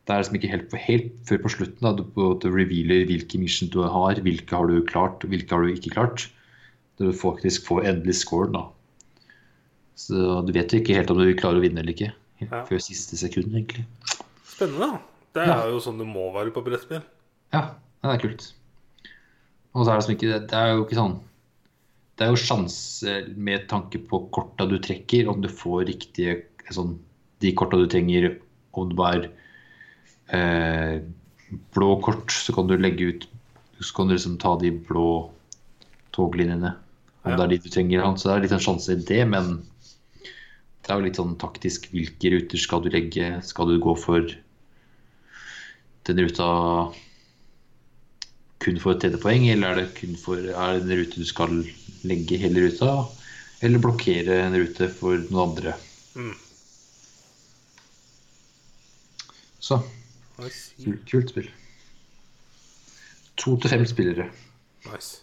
det 0.05 0.13
er 0.13 0.21
liksom 0.21 0.37
ikke 0.37 0.51
helt, 0.51 0.73
helt 0.85 1.11
før 1.25 1.41
på 1.43 1.51
slutten 1.55 1.81
da, 1.81 1.91
du, 1.97 2.03
du 2.13 2.47
revealer 2.53 3.07
hvilke 3.09 3.39
mission 3.41 3.69
du 3.73 3.81
har, 3.83 4.19
hvilke 4.21 4.53
har 4.55 4.69
du 4.69 4.79
klart, 4.85 5.25
hvilke 5.25 5.49
har 5.55 5.65
du 5.65 5.73
ikke 5.73 5.93
klart. 5.95 6.27
Du 7.01 7.09
faktisk 7.11 7.65
får 7.67 7.87
endelig 7.89 8.19
scoren, 8.21 8.53
da. 8.55 8.67
Så 9.95 10.41
du 10.45 10.51
vet 10.55 10.71
jo 10.71 10.79
ikke 10.81 10.95
helt 10.97 11.11
om 11.11 11.19
du 11.19 11.31
klarer 11.39 11.59
å 11.59 11.63
vinne 11.63 11.81
eller 11.81 11.95
ikke. 11.95 12.11
Ja. 12.43 12.61
Før 12.67 12.81
siste 12.83 13.17
sekund, 13.19 13.51
egentlig. 13.55 13.85
Spennende, 14.47 14.91
da. 14.93 15.01
Det 15.35 15.43
er 15.43 15.49
Ja. 15.51 15.67
jo 15.73 15.79
sånn 15.83 15.97
det 15.99 16.07
må 16.07 16.29
være 16.31 16.53
på 16.55 16.63
brettspill. 16.63 17.01
Ja, 17.51 17.75
det 18.03 18.11
er 18.13 18.21
kult. 18.23 18.53
Og 19.75 19.85
så 19.85 19.91
er 19.91 19.99
det 19.99 20.15
ikke 20.15 20.47
Det 20.47 20.55
er 20.55 20.69
jo 20.75 20.85
ikke 20.85 20.95
sånn 20.95 21.19
Det 22.15 22.23
er 22.23 22.29
jo 22.31 22.39
sjanse 22.39 23.15
med 23.35 23.67
tanke 23.67 23.99
på 24.07 24.21
korta 24.31 24.63
du 24.69 24.77
trekker, 24.79 25.27
om 25.27 25.41
du 25.41 25.49
får 25.49 25.87
riktige 25.89 26.43
sånn, 26.71 26.97
De 27.41 27.51
korta 27.51 27.75
du 27.75 27.87
trenger, 27.91 28.39
om 28.83 28.91
det 28.95 29.07
er 29.11 29.27
eh, 30.35 30.99
blå 31.75 32.01
kort, 32.03 32.31
så 32.33 32.55
kan 32.55 32.67
du 32.67 32.77
legge 32.77 33.11
ut 33.13 33.27
Så 33.81 33.91
kan 33.95 34.07
du 34.07 34.13
liksom 34.15 34.37
ta 34.39 34.53
de 34.55 34.69
blå 34.71 35.29
toglinjene. 36.15 36.69
Om 37.25 37.31
Ja. 37.31 37.35
det 37.35 37.43
er 37.43 37.49
de 37.51 37.57
du 37.65 37.69
trenger. 37.69 38.05
Så 38.15 38.29
det 38.29 38.35
er 38.35 38.43
litt 38.45 38.53
en 38.55 38.63
sjanse 38.63 38.93
i 38.93 39.03
det, 39.03 39.25
men 39.27 39.49
det 40.85 40.89
er 40.93 40.95
jo 40.95 41.05
litt 41.05 41.17
sånn 41.19 41.35
taktisk. 41.41 41.89
Hvilke 41.91 42.31
ruter 42.31 42.57
skal 42.57 42.81
du 42.85 42.89
legge? 42.93 43.41
Skal 43.43 43.67
du 43.67 43.79
gå 43.83 43.97
for 43.99 44.23
den 46.05 46.21
ruta 46.23 46.93
kun 48.63 48.79
for 48.79 48.95
et 48.95 49.01
tredje 49.03 49.19
poeng, 49.21 49.49
eller 49.51 49.73
er 49.73 49.75
det 49.81 49.95
kun 49.99 50.15
for 50.15 50.37
er 50.39 50.79
det 50.79 50.85
en 50.85 50.97
rute 51.01 51.19
du 51.19 51.25
skal 51.27 51.51
legge 52.07 52.39
hele 52.39 52.63
ruta, 52.69 53.09
eller 53.61 53.83
blokkere 53.83 54.39
en 54.45 54.55
rute 54.55 54.87
for 54.93 55.19
noen 55.29 55.49
andre? 55.49 55.75
Mm. 56.15 56.33
Så 59.65 59.79
Nice. 60.37 60.75
kult 61.09 61.31
spill. 61.31 61.47
To 63.41 63.55
til 63.57 63.71
fem 63.71 63.85
spillere. 63.87 64.29
nice. 64.85 65.21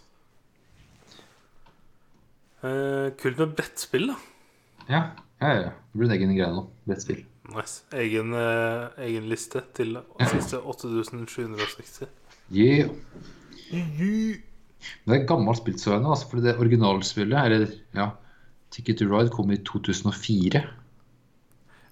Eh, 2.62 3.10
kult 3.18 3.38
med 3.38 3.54
brettspill, 3.58 4.08
da. 4.12 4.16
Ja, 4.88 5.02
ja, 5.40 5.52
ja. 5.60 5.70
Det 5.92 5.98
blir 5.98 6.08
en 6.08 6.16
egen 6.16 6.34
greie 6.36 6.54
nå. 6.54 6.64
Brettspill. 6.86 7.24
Nice. 7.52 7.82
Egen, 7.92 8.32
eh, 8.34 8.88
egen 9.06 9.28
liste 9.28 9.62
til 9.74 9.98
siste 10.30 10.60
8760. 10.62 12.08
Yeah. 12.52 12.90
Men 13.72 14.42
det 15.06 15.22
er 15.22 15.26
gammelt 15.26 15.66
jeg 15.66 16.02
nå, 16.02 16.10
altså, 16.14 16.28
for 16.30 16.40
det 16.40 16.56
originalspillet, 16.58 17.44
eller 17.44 17.66
ja, 17.94 18.10
Ticket 18.70 18.98
to 18.98 19.06
Ride 19.10 19.30
kom 19.30 19.50
i 19.50 19.58
2004. 19.58 20.62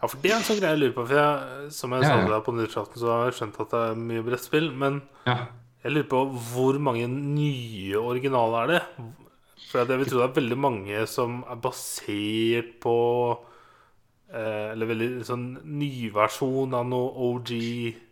Ja, 0.00 0.08
for 0.08 0.16
det 0.22 0.30
er 0.32 0.36
en 0.38 0.46
sånn 0.48 0.60
greie 0.60 0.72
jeg 0.72 0.80
lurer 0.80 0.94
på. 0.96 1.06
For 1.10 1.18
jeg, 1.20 1.70
som 1.76 1.92
jeg 1.92 2.02
Ja, 2.06 2.08
sa 2.08 2.20
ja. 2.22 2.28
deg 2.32 2.44
på 2.46 2.54
nyttårsaften, 2.56 3.00
så 3.02 3.10
har 3.12 3.26
jeg 3.30 3.36
skjønt 3.40 3.60
at 3.60 3.70
det 3.74 3.80
er 3.90 3.98
mye 4.00 4.22
brettspill. 4.24 4.70
Men 4.72 5.02
Ja. 5.26 5.36
jeg 5.84 5.92
lurer 5.92 6.08
på 6.08 6.22
hvor 6.54 6.78
mange 6.80 7.06
nye 7.08 7.94
originale 8.00 8.62
er 8.64 8.66
det? 8.74 8.82
For 9.70 9.84
jeg 9.84 9.98
vil 10.00 10.06
tro 10.08 10.18
det 10.18 10.30
er 10.30 10.40
veldig 10.40 10.56
mange 10.58 11.06
som 11.06 11.44
er 11.48 11.56
basert 11.56 12.80
på 12.80 12.94
eh, 14.32 14.72
Eller 14.72 14.86
veldig 14.86 15.24
sånn 15.26 15.58
nyversjon 15.64 16.72
av 16.74 16.86
noe 16.88 17.10
OG 17.28 17.50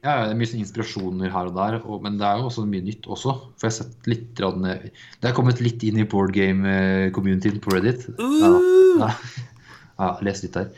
Ja, 0.04 0.26
det 0.26 0.32
er 0.32 0.38
mye 0.38 0.50
sånn 0.50 0.62
inspirasjoner 0.64 1.30
her 1.30 1.46
og 1.50 1.54
der, 1.56 1.78
og, 1.86 2.02
men 2.02 2.18
det 2.18 2.26
er 2.26 2.38
jo 2.42 2.48
også 2.50 2.66
mye 2.68 2.82
nytt 2.84 3.06
også. 3.06 3.34
For 3.56 3.66
jeg 3.66 3.72
har 3.72 3.76
sett 3.78 4.06
litt 4.10 4.28
grann, 4.38 4.62
Det 4.62 5.24
har 5.24 5.32
kommet 5.34 5.60
litt 5.64 5.82
inn 5.88 5.98
i 5.98 6.04
board 6.04 6.32
game-communityen 6.34 7.60
på 7.64 7.70
Reddit. 7.74 8.06
Ja, 8.18 8.52
ja. 8.98 9.10
ja 9.98 10.10
les 10.26 10.42
litt 10.44 10.54
der. 10.58 10.70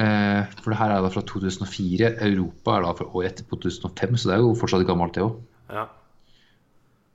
Eh, 0.00 0.42
for 0.62 0.72
det 0.72 0.78
her 0.80 0.94
er 0.94 1.04
da 1.04 1.10
fra 1.12 1.22
2004. 1.26 2.12
Europa 2.28 2.76
er 2.76 2.86
da 2.86 2.92
fra 2.96 3.08
året 3.10 3.32
etter 3.32 3.48
på 3.50 3.58
2005, 3.60 4.16
så 4.16 4.30
det 4.30 4.36
er 4.36 4.44
jo 4.44 4.56
fortsatt 4.58 4.86
gammelt, 4.88 5.16
det 5.16 5.26
òg. 5.26 5.40
Ja. 5.74 5.86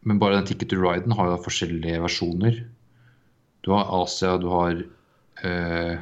Men 0.05 0.19
bare 0.21 0.37
den 0.37 0.49
Ticket 0.49 0.69
to 0.69 0.77
Riden 0.81 1.15
har 1.17 1.29
jo 1.29 1.33
da 1.33 1.41
forskjellige 1.41 2.01
versjoner. 2.03 2.59
Du 3.65 3.71
har 3.73 3.89
Asia, 4.03 4.35
du 4.37 4.49
har 4.51 4.77
eh, 5.41 5.95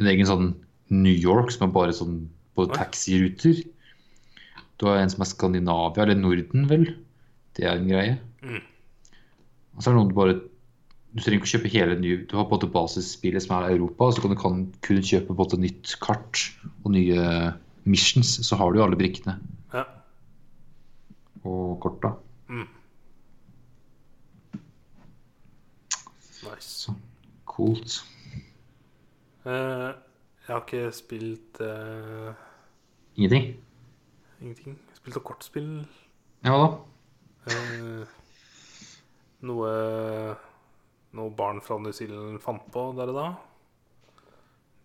en 0.00 0.08
egen 0.14 0.28
sånn 0.28 0.48
New 0.92 1.12
York 1.12 1.52
som 1.52 1.66
er 1.66 1.74
bare 1.74 1.96
sånn 1.96 2.22
på 2.56 2.68
taxiruter. 2.72 3.60
Du 4.80 4.88
har 4.88 5.02
en 5.02 5.12
som 5.12 5.24
er 5.24 5.28
Skandinavia, 5.28 6.06
eller 6.06 6.20
Norden, 6.20 6.64
vel. 6.70 6.86
Det 7.56 7.68
er 7.68 7.76
en 7.76 7.90
greie. 7.90 8.16
Mm. 8.40 8.62
Og 9.76 9.84
så 9.84 9.90
er 9.90 9.92
det 9.92 9.98
noen 10.00 10.12
du 10.12 10.16
bare 10.16 10.40
Du 11.12 11.20
trenger 11.20 11.42
ikke 11.42 11.48
å 11.48 11.52
kjøpe 11.52 11.72
hele 11.72 11.96
nye 12.00 12.20
Du 12.24 12.38
har 12.38 12.46
på 12.48 12.54
en 12.54 12.58
måte 12.58 12.70
basisspillet 12.72 13.44
som 13.44 13.58
er 13.58 13.74
Europa, 13.74 14.08
så 14.12 14.22
kan 14.24 14.32
du 14.32 14.38
kan 14.40 14.62
kun 14.84 15.02
kjøpe 15.04 15.36
måte 15.36 15.58
nytt 15.60 15.96
kart 16.00 16.40
og 16.84 16.94
nye 16.94 17.52
missions. 17.84 18.38
Så 18.46 18.56
har 18.56 18.72
du 18.72 18.80
jo 18.80 18.86
alle 18.86 18.96
brikkene 18.96 19.36
ja. 19.74 19.84
og 21.44 21.76
korta. 21.84 22.14
Mm. 22.48 22.68
Nice. 26.42 26.70
Så 26.86 26.94
coolt. 27.44 27.98
Uh, 29.44 29.92
jeg 30.46 30.48
har 30.54 30.64
ikke 30.64 30.86
spilt 30.96 31.60
uh... 31.60 32.32
Ingenting? 33.16 33.52
ingenting. 34.40 34.78
Jeg 34.90 35.02
spilte 35.02 35.20
kortspill. 35.20 35.68
Ja 36.42 36.54
hva 36.56 36.64
da? 36.64 36.70
Uh, 37.52 38.16
noe 39.46 39.74
Noe 41.12 41.30
barn 41.36 41.60
fra 41.64 41.76
New 41.82 41.92
Zealand 41.92 42.40
fant 42.40 42.64
på 42.72 42.86
der 42.96 43.10
og 43.12 43.16
da. 43.18 43.26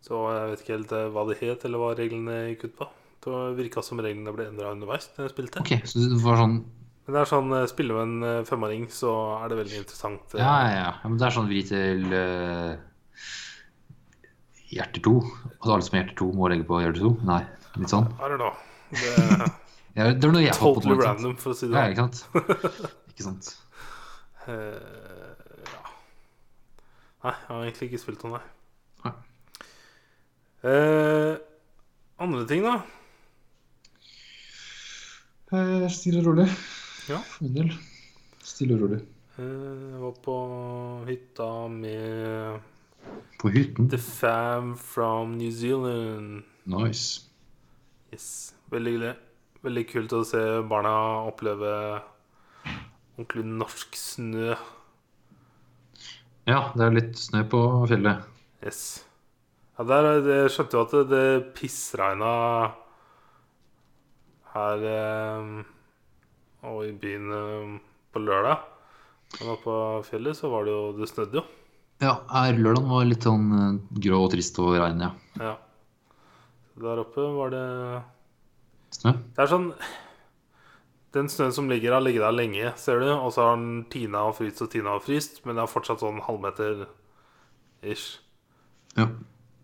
Så 0.03 0.19
jeg 0.31 0.49
vet 0.51 0.63
ikke 0.63 0.75
helt 0.77 0.91
eh, 0.97 1.05
hva 1.15 1.23
det 1.29 1.37
het, 1.41 1.63
eller 1.67 1.81
hva 1.81 1.91
reglene 1.97 2.35
gikk 2.51 2.65
ut 2.69 2.75
på. 2.81 2.87
Det 3.27 3.37
virka 3.57 3.81
som 3.83 3.99
reglene 3.99 4.31
ble 4.35 4.45
endra 4.51 4.69
underveis 4.75 5.09
da 5.15 5.25
jeg 5.25 5.33
spilte. 5.33 5.63
Ok, 5.63 5.73
så 5.89 5.99
det 6.03 6.19
var 6.23 6.37
sånn 6.39 6.57
Men 7.07 7.15
det 7.15 7.21
er 7.23 7.29
sånn 7.31 7.55
Spiller 7.71 7.97
du 7.97 8.01
en 8.03 8.45
femåring, 8.47 8.85
så 8.93 9.11
er 9.41 9.49
det 9.51 9.57
veldig 9.61 9.79
interessant. 9.81 10.35
eh, 10.35 10.39
Ja, 10.43 10.53
ja, 10.67 10.69
ja. 10.77 10.89
ja 11.01 11.09
men 11.09 11.17
det 11.19 11.27
er 11.27 11.35
sånn 11.35 11.49
vri 11.49 11.63
til 11.67 12.05
uh, 12.13 12.75
hjerte 14.71 15.01
2. 15.03 15.13
Altså 15.57 15.73
alle 15.75 15.87
som 15.87 15.95
har 15.97 16.03
hjerte 16.03 16.17
2, 16.21 16.27
må 16.37 16.49
legge 16.51 16.67
på 16.67 16.81
hjerte 16.83 17.03
2? 17.03 17.13
Nei, 17.27 17.41
litt 17.79 17.93
sånn. 17.93 18.09
Know. 18.19 18.51
Det 18.91 19.13
er 19.17 19.47
Ja, 19.97 20.11
det 20.13 20.27
var 20.27 20.35
noe 20.35 20.43
jeg 20.45 20.53
fant 20.55 20.67
på. 20.77 20.83
totally 20.83 20.99
random, 21.01 21.35
for 21.41 21.55
å 21.55 21.57
si 21.57 21.67
det 21.71 21.73
Ja, 21.73 21.87
sånn. 21.87 21.95
ikke 21.95 22.03
sant? 22.05 22.17
Ikke 23.17 23.25
sant. 23.25 23.47
Nei, 27.27 27.33
jeg 27.35 27.49
har 27.51 27.63
egentlig 27.67 27.89
ikke 27.91 27.99
spilt 27.99 28.21
noe, 28.23 28.37
nei. 28.39 28.45
Nei. 29.03 29.13
Eh, 30.71 31.33
andre 32.23 32.45
ting, 32.49 32.63
da? 32.63 32.77
Eh, 35.53 35.85
Stille 35.93 36.21
og 36.23 36.29
rolig. 36.31 36.47
Ja. 37.07 37.19
For 37.23 37.45
min 37.47 37.53
del. 37.55 37.69
Stille 38.43 38.75
og 38.77 38.83
rolig. 38.85 39.01
Eh, 39.37 39.43
Jeg 39.43 40.01
var 40.01 40.15
på 40.25 40.35
hytta 41.07 41.49
med 41.71 42.59
På 43.39 43.51
hytten. 43.53 43.89
The 43.91 43.97
Fam 44.01 44.75
from 44.77 45.35
New 45.37 45.51
Zealand. 45.51 46.43
Nice. 46.65 47.21
Yes. 48.11 48.53
Veldig 48.71 48.93
hyggelig. 48.95 49.13
Veldig 49.63 49.85
kult 49.91 50.13
å 50.13 50.23
se 50.27 50.41
barna 50.69 50.95
oppleve 51.27 51.71
ordentlig 53.17 53.45
norsk 53.45 53.95
snø. 53.97 54.55
Ja, 56.47 56.61
det 56.77 56.85
er 56.85 56.95
litt 56.95 57.17
snø 57.19 57.41
på 57.51 57.59
fjellet. 57.89 58.23
Yes. 58.63 58.81
Ja, 59.77 59.83
der, 59.89 60.07
er- 60.13 60.29
jeg 60.31 60.53
skjønte 60.55 60.77
jo 60.77 60.83
at 60.85 60.93
det, 60.95 61.03
det 61.11 61.53
pissregna 61.57 62.31
her 64.53 64.85
eh, 64.89 65.51
og 66.67 66.79
i 66.87 66.93
byen 66.97 67.27
eh, 67.35 67.75
på 68.15 68.23
lørdag. 68.23 68.63
Men 69.43 69.59
på 69.61 69.75
fjellet 70.07 70.37
så 70.39 70.47
var 70.49 70.63
det 70.63 70.71
jo 70.71 70.83
Det 70.97 71.09
snødde 71.11 71.41
jo. 71.41 71.43
Ja, 71.99 72.13
her 72.31 72.55
lørdagen 72.57 72.89
var 72.93 73.07
litt 73.09 73.25
sånn 73.27 73.47
eh, 73.59 73.77
grå 74.07 74.23
og 74.25 74.31
trist 74.33 74.57
og 74.63 74.77
regn, 74.79 75.03
ja. 75.03 75.11
Ja. 75.41 75.55
Der 76.77 76.99
oppe 77.01 77.23
var 77.33 77.51
det 77.53 77.65
Snø? 78.93 79.11
Det 79.35 79.41
er 79.43 79.49
sånn 79.51 79.71
Den 81.17 81.29
snøen 81.31 81.55
som 81.55 81.69
ligger 81.71 81.95
der, 81.95 82.03
ligger 82.05 82.27
der 82.27 82.35
lenge, 82.35 82.71
ser 82.77 83.01
du. 83.01 83.09
Og 83.15 83.31
så 83.33 83.49
har 83.49 83.57
den 83.57 83.87
tina 83.93 84.27
og 84.29 84.37
fryst 84.37 84.61
og 84.61 84.69
tina 84.73 84.93
og 84.97 85.03
fryst, 85.07 85.41
men 85.45 85.57
det 85.57 85.63
er 85.63 85.71
fortsatt 85.71 86.03
sånn 86.03 86.21
halvmeter 86.27 86.85
ish. 87.81 88.19
Ja. 88.97 89.09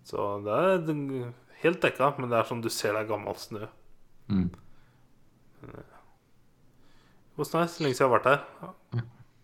Så 0.07 0.27
det 0.45 0.57
er 0.57 1.33
helt 1.63 1.81
dekka, 1.83 2.13
men 2.17 2.31
det 2.31 2.39
er 2.39 2.49
sånn 2.49 2.63
du 2.63 2.69
ser 2.73 2.97
det 2.97 3.05
er 3.05 3.11
gammel 3.11 3.37
snø. 3.39 3.67
Mm. 4.33 4.49
Det? 5.63 5.83
Så 7.33 7.57
lenge 7.57 7.69
siden 7.73 7.93
jeg 7.93 8.01
har 8.01 8.13
vært 8.13 8.29
her. 8.29 8.41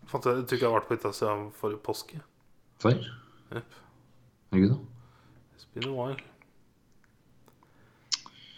Fant 0.09 0.25
jeg, 0.25 0.41
jeg 0.41 0.49
tror 0.49 0.57
ikke 0.57 0.65
jeg 0.65 0.69
har 0.69 0.75
vært 0.77 0.89
på 0.89 0.97
hytta 0.97 1.13
siden 1.15 1.45
forrige 1.57 1.81
påske. 1.85 2.19
Serr? 2.81 3.05
Yep. 3.53 3.77
Herregud, 4.51 4.73
da. 4.73 4.77
It's 5.55 5.69
been 5.73 5.89
a 5.89 5.93
while. 5.93 6.17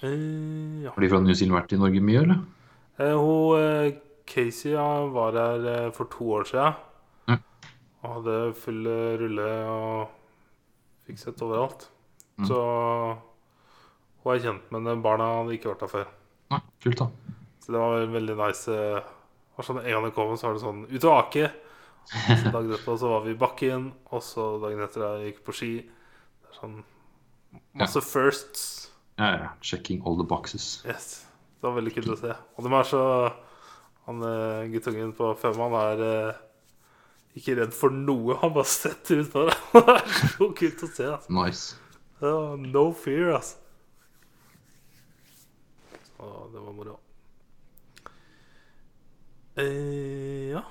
Eh, 0.02 0.84
ja. 0.84 0.92
Har 0.96 1.04
de 1.04 1.12
fra 1.12 1.22
New 1.24 1.36
Zealand 1.38 1.60
vært 1.60 1.76
i 1.76 1.80
Norge 1.80 2.04
mye, 2.04 2.24
eller? 2.26 2.42
Eh, 3.02 3.18
hun 3.18 3.60
eh, 3.60 3.94
Casey 4.26 4.72
ja, 4.76 5.06
var 5.06 5.38
her 5.38 5.68
eh, 5.74 5.92
for 5.96 6.10
to 6.12 6.28
år 6.38 6.48
siden. 6.50 6.74
Mm. 7.28 7.40
Og 8.02 8.14
hadde 8.18 8.38
full 8.62 8.88
rulle 9.22 9.50
og 9.72 10.14
fikk 11.08 11.22
sett 11.22 11.42
overalt. 11.46 11.88
Mm. 12.38 12.48
Så 12.50 12.60
hun 14.22 14.36
er 14.36 14.44
kjent, 14.44 14.70
men 14.74 14.88
eh, 14.88 15.02
barna 15.02 15.32
hadde 15.40 15.58
ikke 15.58 15.74
vært 15.74 15.88
her 15.88 15.94
før. 15.96 16.14
Nei, 16.52 16.62
kult, 16.84 17.02
da. 17.02 17.40
Så 17.62 17.74
det 17.74 17.82
var 17.82 18.14
veldig 18.14 18.38
nice. 18.40 18.78
var 19.58 19.68
sånn, 19.68 19.82
En 19.84 19.96
gang 19.96 20.08
jeg 20.10 20.16
kom, 20.18 20.36
så 20.38 20.50
var 20.50 20.58
det 20.58 20.66
sånn 20.66 20.86
ut 20.90 21.08
og 21.08 21.18
ake. 21.18 21.50
Så 22.12 22.50
dagen 22.50 22.72
etterpå 22.74 22.98
så 22.98 23.12
var 23.14 23.26
vi 23.26 23.36
i 23.36 23.42
bakken, 23.42 23.92
og 24.12 24.24
så 24.26 24.54
dagen 24.62 24.82
etter 24.86 25.06
jeg 25.06 25.32
gikk 25.32 25.44
på 25.48 25.58
ski. 25.58 25.74
Det 26.42 26.54
er 26.54 26.62
sånn 26.62 26.80
masse 27.78 28.02
firsts. 28.06 28.70
Ja, 29.20 29.34
ja. 29.38 29.52
Checking 29.62 30.02
all 30.06 30.18
the 30.18 30.26
boxes. 30.28 30.80
Yes. 30.88 31.31
Det 31.62 31.68
var 31.70 31.76
veldig 31.78 31.92
kult 31.94 32.14
å 32.16 32.18
se. 32.18 32.34
Og 32.58 32.66
de 32.66 32.72
er 32.74 32.88
så 32.90 33.02
Han 34.08 34.24
eh, 34.26 34.64
guttungen 34.74 35.12
på 35.14 35.28
fem, 35.38 35.60
han 35.62 35.76
er 35.78 36.00
eh, 36.08 36.40
ikke 37.38 37.54
redd 37.60 37.76
for 37.78 37.94
noe. 37.94 38.34
Han 38.42 38.54
bare 38.56 38.66
setter 38.68 39.22
ut 39.22 39.30
på 39.32 39.44
det. 39.46 39.54
Det 39.78 39.94
er 39.94 40.16
så 40.34 40.48
kult 40.58 40.82
å 40.84 40.90
se. 40.90 41.06
Altså. 41.14 41.36
Nice. 41.38 41.78
Uh, 42.22 42.58
no 42.58 42.88
fear, 42.98 43.36
altså. 43.38 43.58
Så 46.18 46.32
det 46.54 46.60
var 46.66 46.74
moro. 46.78 46.98
Eh, 49.60 50.52
ja 50.54 50.62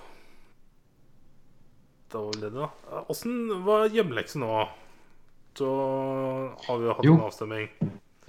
Da 2.10 2.20
var 2.22 2.30
vel 2.32 2.40
det, 2.44 2.50
da. 2.54 2.68
Åssen 3.12 3.64
var 3.66 3.90
hjemmelekse 3.92 4.40
nå? 4.42 4.52
Så 5.58 5.70
har 6.66 6.78
vi 6.80 6.86
jo 6.88 6.94
hatt 6.96 7.04
Jo. 7.06 7.14
en 7.18 7.26
avstemning. 7.26 7.66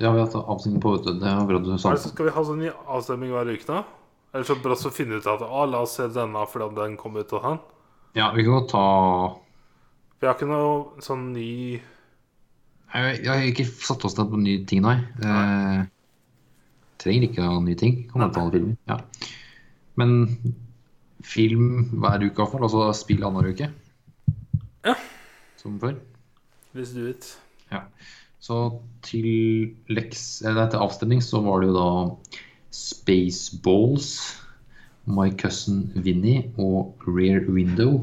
Ja, 0.02 0.10
vi 0.10 0.18
har 0.18 0.26
hatt 0.26 0.36
avstemning 0.40 0.82
på, 0.82 0.96
vet 0.96 1.06
du. 1.06 1.20
Det 1.22 1.30
er 1.30 1.44
bra 1.46 1.60
du 1.62 1.68
det, 1.70 1.78
så 1.78 1.94
skal 2.02 2.26
vi 2.26 2.34
ha 2.34 2.44
sånn 2.46 2.64
ny 2.64 2.72
avstemning 2.90 3.34
hver 3.36 3.52
uke, 3.54 3.68
da? 3.68 3.84
Eller 4.34 4.48
så 4.48 4.56
bra 4.64 4.78
så 4.80 4.90
finne 4.94 5.20
ut 5.20 5.28
at 5.30 5.44
ah, 5.46 5.66
la 5.70 5.84
oss 5.86 5.98
se 6.00 6.08
denne 6.10 6.46
fordi 6.50 6.72
den 6.80 6.96
kom 6.98 7.20
ut 7.20 7.34
og 7.38 7.46
han. 7.46 7.60
Ja, 8.18 8.32
vi 8.34 8.46
kan 8.48 8.58
godt 8.58 8.72
ta 8.74 8.86
Vi 10.20 10.28
har 10.28 10.36
ikke 10.36 10.48
noe 10.50 11.04
sånn 11.04 11.30
ny 11.32 11.52
Jeg, 11.80 13.20
jeg 13.22 13.30
har 13.30 13.46
ikke 13.48 13.68
satt 13.70 14.04
oss 14.08 14.18
ned 14.18 14.32
på 14.32 14.40
nye 14.42 14.64
ting, 14.68 14.82
nei. 14.84 14.98
Eh, 15.24 15.84
trenger 17.00 17.28
ikke 17.30 17.46
noen 17.46 17.70
nye 17.70 17.80
ting. 17.80 18.02
Kan 18.10 18.26
bare 18.26 18.34
ta 18.36 18.44
alle 18.44 18.56
filmer. 18.58 18.76
Ja. 18.90 18.98
Men 20.02 20.18
film 21.24 21.70
hver 22.02 22.26
uke, 22.26 22.36
iallfall. 22.36 22.66
Altså 22.68 22.90
spill 22.98 23.24
annenhver 23.24 23.54
uke. 23.54 23.70
Ja. 24.88 24.98
Som 25.62 25.78
før. 25.80 25.96
Let's 26.76 26.92
do 26.96 27.08
it. 27.08 27.30
Ja. 27.72 27.86
Så 28.42 28.58
til 29.06 29.28
leks, 29.94 30.42
nei, 30.46 30.66
til 30.72 30.82
avstemning 30.82 31.22
så 31.22 31.44
var 31.46 31.62
det 31.62 31.70
jo 31.70 31.76
da 31.78 31.90
Spaceballs, 32.74 34.10
My 35.06 35.30
Cousin 35.38 35.92
Vinny 35.98 36.40
og 36.62 37.06
Rear 37.10 37.46
Window 37.50 38.00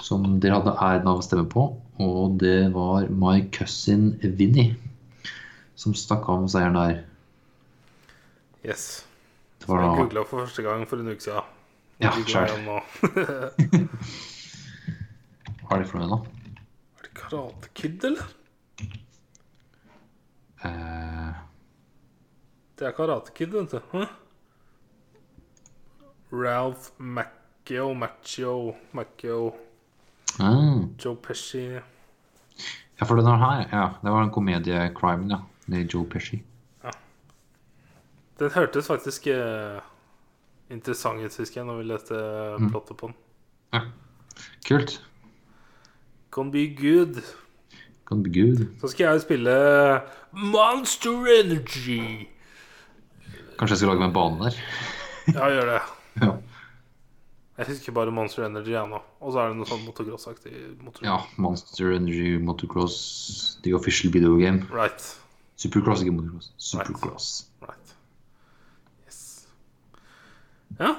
som 0.00 0.40
dere 0.40 0.60
hadde 0.60 0.72
æren 0.80 1.08
av 1.10 1.18
å 1.20 1.24
stemme 1.24 1.48
på. 1.50 1.66
Og 2.02 2.36
det 2.40 2.72
var 2.74 3.08
My 3.12 3.42
Cousin 3.54 4.12
Vinny 4.22 4.72
som 5.78 5.94
stakk 5.96 6.28
av 6.30 6.40
med 6.44 6.50
seieren 6.52 6.78
der. 6.78 7.02
Yes. 8.64 9.04
Det 9.60 9.68
var 9.70 9.78
da 9.82 9.88
googla 9.98 10.22
for 10.26 10.44
første 10.44 10.62
gang 10.64 10.86
for 10.88 10.96
en 11.02 11.12
uke 11.12 11.22
siden. 11.22 11.44
Ja, 12.02 12.10
nå. 12.64 12.78
Hva 15.62 15.76
er 15.76 15.80
det 15.82 15.90
for 15.90 15.98
noe, 16.00 16.08
da? 16.10 16.18
Er 16.98 17.02
det 17.06 17.12
Karate 17.18 17.66
Kid, 17.78 17.98
eller? 18.08 18.24
Eh, 20.64 21.32
Det 22.78 22.86
er 22.86 22.92
Karate 22.96 23.32
Kid, 23.34 23.46
vet 23.52 23.70
du. 23.70 23.80
Hæ? 23.92 24.04
Ralph 26.32 26.90
Macchio, 26.98 27.92
Macchio, 27.94 28.74
Macchio, 28.92 29.52
ah. 30.40 30.80
Joe 31.04 31.16
Pesci 31.16 31.66
Ja, 33.00 33.04
for 33.06 33.16
den 33.16 33.26
her, 33.26 33.66
ja. 33.72 33.88
Det 34.02 34.10
var 34.12 34.22
en 34.22 34.30
komedie-crime, 34.30 35.28
ja. 35.30 35.38
Med 35.66 35.88
Joe 35.94 36.04
Pesci. 36.06 36.42
Den 38.38 38.50
hørtes 38.50 38.86
faktisk 38.86 39.26
eh, 39.26 39.80
interessant 40.70 41.20
ut, 41.20 41.36
husker 41.38 41.60
jeg, 41.60 41.66
når 41.66 41.76
vi 41.76 41.82
leste 41.84 42.14
Mm. 42.58 42.70
plottet 42.70 42.96
på 42.96 43.06
den. 43.06 43.14
Ja. 43.72 43.80
Kult. 44.68 45.02
Can 46.32 46.50
be 46.50 46.66
good. 46.76 47.20
Kan 48.08 48.22
bli 48.24 48.32
gud. 48.34 48.62
Så 48.80 48.90
skal 48.92 49.12
jeg 49.12 49.22
spille 49.24 49.52
Monster 50.32 51.28
Energy. 51.38 52.26
Kanskje 53.58 53.76
jeg 53.76 53.82
skal 53.82 53.92
lage 53.92 54.02
meg 54.02 54.10
en 54.10 54.16
bane 54.16 54.48
der. 54.48 54.58
Ja, 55.36 55.46
gjør 55.54 55.68
det. 55.70 55.80
Ja. 56.18 56.32
Jeg 57.60 57.68
husker 57.68 57.94
bare 57.94 58.10
Monster 58.10 58.42
Energy 58.48 58.72
ennå. 58.74 58.98
Og 59.22 59.32
så 59.34 59.38
er 59.44 59.52
det 59.52 59.58
noe 59.60 59.68
sånn 59.70 59.84
motocross-aktig. 59.86 60.50
Ja. 61.06 61.20
Monster 61.38 61.92
Energy 61.94 62.38
Motocross, 62.42 62.96
the 63.62 63.74
official 63.78 64.10
video 64.10 64.34
game. 64.40 64.64
Right. 64.74 65.04
Supercross, 65.62 66.02
ikke 66.02 66.16
motocross. 66.16 66.50
Supercross. 66.58 67.28
right. 67.62 67.94
Yes. 69.06 69.20
Ja, 70.80 70.96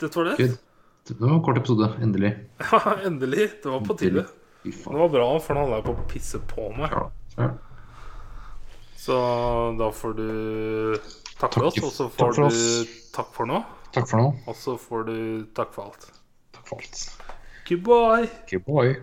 dette 0.00 0.16
var 0.22 0.30
det. 0.30 0.36
Good. 0.40 0.56
Det 1.10 1.16
var 1.20 1.34
en 1.34 1.42
kort 1.44 1.58
episode, 1.60 1.90
endelig. 2.00 2.32
Ja, 2.70 2.80
endelig. 3.10 3.50
Det 3.62 3.68
var 3.74 3.84
på 3.84 3.98
tide. 4.00 4.24
Det 4.64 4.98
var 5.00 5.08
bra, 5.08 5.26
for 5.40 5.56
nå 5.56 5.60
holder 5.64 5.80
jeg 5.80 5.86
på 5.88 5.94
å 5.96 6.06
pisse 6.10 6.40
på 6.50 6.66
meg. 6.76 6.92
Ja, 6.92 7.10
ja. 7.38 7.50
Så 9.00 9.16
da 9.80 9.86
får 9.96 10.16
du 10.18 10.26
takke 11.40 11.54
Takk- 11.56 11.66
oss, 11.70 11.78
og 11.82 11.92
så 11.96 12.08
får 12.12 12.34
takk 12.36 12.52
du 12.52 12.90
takk 13.16 13.30
for 13.32 13.48
nå. 13.48 13.62
Takk 13.94 14.08
for 14.10 14.20
nå. 14.20 14.26
Og 14.46 14.54
så 14.60 14.76
får 14.78 15.06
du 15.08 15.16
takk 15.56 15.72
for 15.72 15.88
alt. 15.88 16.10
Takk 16.52 16.68
for 16.68 16.76
alt. 16.84 17.06
Goodbye. 17.70 18.28
Goodbye. 18.50 18.96